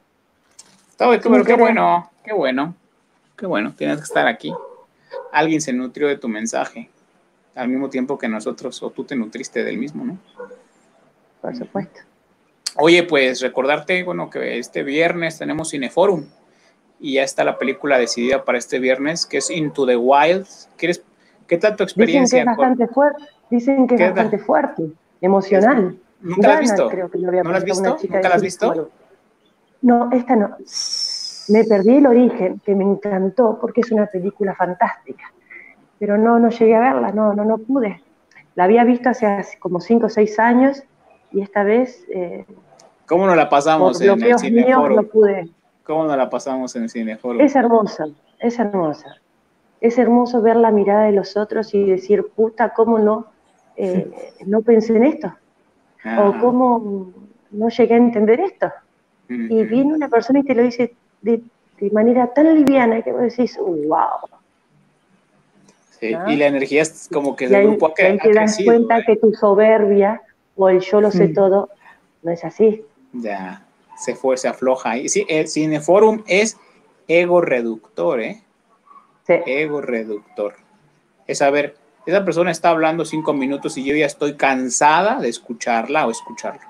Pero 0.98 1.44
qué 1.44 1.54
bueno, 1.54 2.10
qué 2.24 2.32
bueno, 2.32 2.74
qué 3.36 3.46
bueno, 3.46 3.72
tienes 3.76 3.98
que 3.98 4.04
estar 4.04 4.26
aquí. 4.26 4.52
Alguien 5.32 5.60
se 5.60 5.72
nutrió 5.72 6.08
de 6.08 6.16
tu 6.16 6.28
mensaje 6.28 6.90
al 7.54 7.68
mismo 7.68 7.88
tiempo 7.88 8.18
que 8.18 8.28
nosotros, 8.28 8.82
o 8.82 8.90
tú 8.90 9.04
te 9.04 9.16
nutriste 9.16 9.64
del 9.64 9.78
mismo, 9.78 10.04
¿no? 10.04 10.18
Por 11.40 11.56
supuesto. 11.56 12.00
Oye, 12.76 13.02
pues 13.02 13.40
recordarte, 13.40 14.02
bueno, 14.04 14.30
que 14.30 14.58
este 14.58 14.82
viernes 14.82 15.38
tenemos 15.38 15.70
Cineforum 15.70 16.26
y 17.00 17.14
ya 17.14 17.22
está 17.22 17.44
la 17.44 17.58
película 17.58 17.98
decidida 17.98 18.44
para 18.44 18.58
este 18.58 18.78
viernes, 18.78 19.26
que 19.26 19.38
es 19.38 19.50
Into 19.50 19.86
the 19.86 19.96
Wild. 19.96 20.46
¿Quieres, 20.76 21.02
¿Qué 21.46 21.58
tal 21.58 21.76
tu 21.76 21.82
experiencia? 21.82 22.40
Dicen 22.40 22.46
que 22.46 22.52
es 22.52 22.56
bastante 22.56 22.86
fuerte, 22.94 23.24
dicen 23.50 23.86
que 23.86 23.94
es 23.94 24.00
bastante 24.00 24.38
fuerte, 24.38 24.82
emocional. 25.20 25.98
¿Nunca 26.20 26.48
la 26.48 26.54
has 26.54 26.60
visto? 26.60 26.90
¿No 26.92 27.52
la 27.52 27.58
has 27.58 27.64
visto? 27.64 27.96
¿Nunca 28.08 28.28
la 28.28 28.34
has 28.34 28.42
visto? 28.42 28.90
No, 29.82 30.10
esta 30.12 30.36
no. 30.36 30.56
Me 31.48 31.64
perdí 31.64 31.96
el 31.96 32.06
origen, 32.06 32.60
que 32.64 32.74
me 32.74 32.84
encantó 32.84 33.58
porque 33.60 33.80
es 33.80 33.90
una 33.90 34.06
película 34.06 34.54
fantástica, 34.54 35.32
pero 35.98 36.18
no, 36.18 36.38
no 36.38 36.50
llegué 36.50 36.76
a 36.76 36.80
verla, 36.80 37.12
no, 37.12 37.32
no, 37.32 37.44
no 37.44 37.58
pude. 37.58 38.02
La 38.54 38.64
había 38.64 38.84
visto 38.84 39.08
hace 39.08 39.44
como 39.58 39.80
5 39.80 40.06
o 40.06 40.08
6 40.08 40.38
años 40.38 40.82
y 41.30 41.40
esta 41.40 41.62
vez 41.62 42.04
eh, 42.12 42.44
¿Cómo 43.08 43.26
nos 43.26 43.36
la 43.36 43.48
pasamos 43.48 43.98
en 44.02 44.22
el 44.22 44.38
Cineforum? 44.38 44.96
No 44.96 45.02
pude. 45.04 45.48
¿Cómo 45.82 46.04
nos 46.04 46.16
la 46.16 46.28
pasamos 46.28 46.76
en 46.76 46.82
el 46.82 46.90
Cineforum? 46.90 47.40
Es 47.40 47.56
hermosa, 47.56 48.04
es 48.38 48.58
hermosa. 48.58 49.16
Es 49.80 49.96
hermoso 49.96 50.42
ver 50.42 50.56
la 50.56 50.70
mirada 50.70 51.04
de 51.04 51.12
los 51.12 51.36
otros 51.36 51.72
y 51.72 51.84
decir, 51.84 52.26
puta, 52.36 52.74
¿cómo 52.74 52.98
no, 52.98 53.26
eh, 53.76 54.10
no 54.46 54.60
pensé 54.60 54.94
en 54.94 55.04
esto? 55.04 55.28
O 55.28 55.30
ah. 56.04 56.38
¿cómo 56.38 57.12
no 57.50 57.68
llegué 57.70 57.94
a 57.94 57.96
entender 57.96 58.40
esto? 58.40 58.70
Y 59.28 59.64
viene 59.64 59.94
una 59.94 60.08
persona 60.08 60.40
y 60.40 60.42
te 60.42 60.54
lo 60.54 60.62
dice 60.62 60.94
de, 61.20 61.42
manera 61.92 62.32
tan 62.32 62.54
liviana 62.54 63.02
que 63.02 63.12
vos 63.12 63.22
decís, 63.22 63.58
wow. 63.58 64.28
Sí, 66.00 66.16
y 66.28 66.36
la 66.36 66.46
energía 66.46 66.82
es 66.82 67.08
como 67.12 67.36
que 67.36 67.48
del 67.48 67.66
grupo 67.66 67.92
que 67.92 68.18
te 68.22 68.32
das 68.32 68.58
cuenta 68.64 69.02
que 69.04 69.16
tu 69.16 69.34
soberbia 69.34 70.22
o 70.56 70.68
el 70.68 70.80
yo 70.80 71.00
lo 71.00 71.10
sé 71.10 71.28
todo 71.28 71.70
no 72.22 72.32
es 72.32 72.44
así. 72.44 72.84
Ya, 73.12 73.64
se 73.96 74.14
fue, 74.14 74.36
se 74.36 74.48
afloja 74.48 74.92
ahí. 74.92 75.08
Sí, 75.08 75.26
el 75.28 75.48
cineforum 75.48 76.22
es 76.26 76.56
ego 77.06 77.40
reductor, 77.40 78.20
¿eh? 78.20 78.42
Sí. 79.26 79.34
Ego 79.46 79.80
reductor. 79.80 80.54
Es 81.26 81.42
a 81.42 81.50
ver, 81.50 81.76
esa 82.06 82.24
persona 82.24 82.50
está 82.50 82.70
hablando 82.70 83.04
cinco 83.04 83.34
minutos 83.34 83.76
y 83.76 83.84
yo 83.84 83.94
ya 83.94 84.06
estoy 84.06 84.36
cansada 84.36 85.20
de 85.20 85.28
escucharla 85.28 86.06
o 86.06 86.10
escucharlo. 86.10 86.67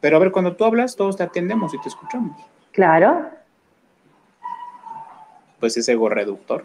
Pero 0.00 0.16
a 0.16 0.20
ver, 0.20 0.32
cuando 0.32 0.54
tú 0.54 0.64
hablas, 0.64 0.96
todos 0.96 1.16
te 1.16 1.22
atendemos 1.22 1.74
y 1.74 1.80
te 1.80 1.88
escuchamos. 1.88 2.36
Claro. 2.72 3.30
Pues 5.58 5.76
es 5.76 5.88
ego 5.88 6.08
reductor. 6.08 6.64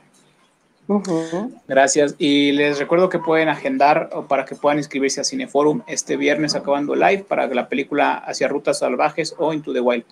Gracias. 1.68 2.16
Y 2.18 2.52
les 2.52 2.80
recuerdo 2.80 3.10
que 3.10 3.20
pueden 3.20 3.50
agendar 3.50 4.10
o 4.14 4.24
para 4.26 4.46
que 4.46 4.56
puedan 4.56 4.78
inscribirse 4.78 5.22
a 5.22 5.24
Cineforum 5.24 5.84
este 5.88 6.18
viernes 6.18 6.56
acabando 6.56 6.96
live 6.96 7.24
para 7.24 7.48
la 7.48 7.70
película 7.70 8.16
Hacia 8.16 8.48
Rutas 8.48 8.80
Salvajes 8.80 9.36
o 9.38 9.54
Into 9.54 9.74
the 9.74 9.80
Wild. 9.80 10.06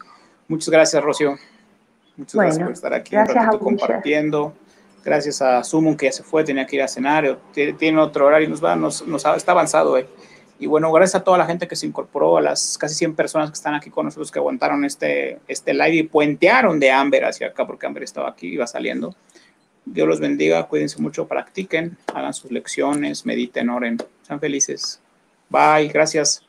Muchas 0.48 0.70
gracias, 0.70 1.04
Rocío. 1.04 1.36
Muchas 2.16 2.36
gracias 2.36 2.64
por 2.64 2.74
estar 2.74 2.94
aquí 2.94 3.16
un 3.16 3.60
compartiendo. 3.60 4.54
Gracias 5.04 5.42
a 5.42 5.64
Sumun 5.64 5.96
que 5.96 6.08
ya 6.08 6.12
se 6.12 6.24
fue, 6.24 6.44
tenía 6.44 6.66
que 6.66 6.76
ir 6.76 6.82
a 6.82 6.88
cenar, 6.88 7.40
tiene 7.54 8.00
otro 8.00 8.26
horario, 8.26 8.50
nos 8.50 8.64
va, 8.64 8.76
nos, 8.76 9.02
está 9.36 9.54
avanzado. 9.54 9.98
Eh. 9.98 10.08
Y 10.60 10.68
bueno, 10.68 10.92
gracias 10.92 11.22
a 11.22 11.24
toda 11.24 11.38
la 11.38 11.46
gente 11.46 11.68
que 11.68 11.76
se 11.76 11.88
incorporó, 11.88 12.38
a 12.38 12.42
las 12.42 12.78
casi 12.78 12.94
100 12.96 13.16
personas 13.16 13.50
que 13.50 13.56
están 13.56 13.76
aquí 13.76 13.90
con 13.90 14.06
nosotros 14.06 14.30
que 14.30 14.40
aguantaron 14.40 14.84
este, 14.84 15.40
este 15.48 15.74
live 15.74 15.96
y 15.96 16.04
puentearon 16.04 16.80
de 16.80 16.92
Amber 16.92 17.24
hacia 17.24 17.48
acá, 17.48 17.66
porque 17.66 17.86
Amber 17.86 18.04
estaba 18.04 18.30
aquí, 18.30 18.48
iba 18.48 18.68
saliendo. 18.68 19.16
Dios 19.86 20.08
los 20.08 20.20
bendiga, 20.20 20.68
cuídense 20.68 21.02
mucho, 21.02 21.28
practiquen, 21.28 21.98
hagan 22.14 22.34
sus 22.34 22.52
lecciones, 22.52 23.26
mediten, 23.26 23.70
oren, 23.70 23.98
sean 24.22 24.40
felices. 24.40 25.00
Bye, 25.50 25.88
gracias. 25.88 26.44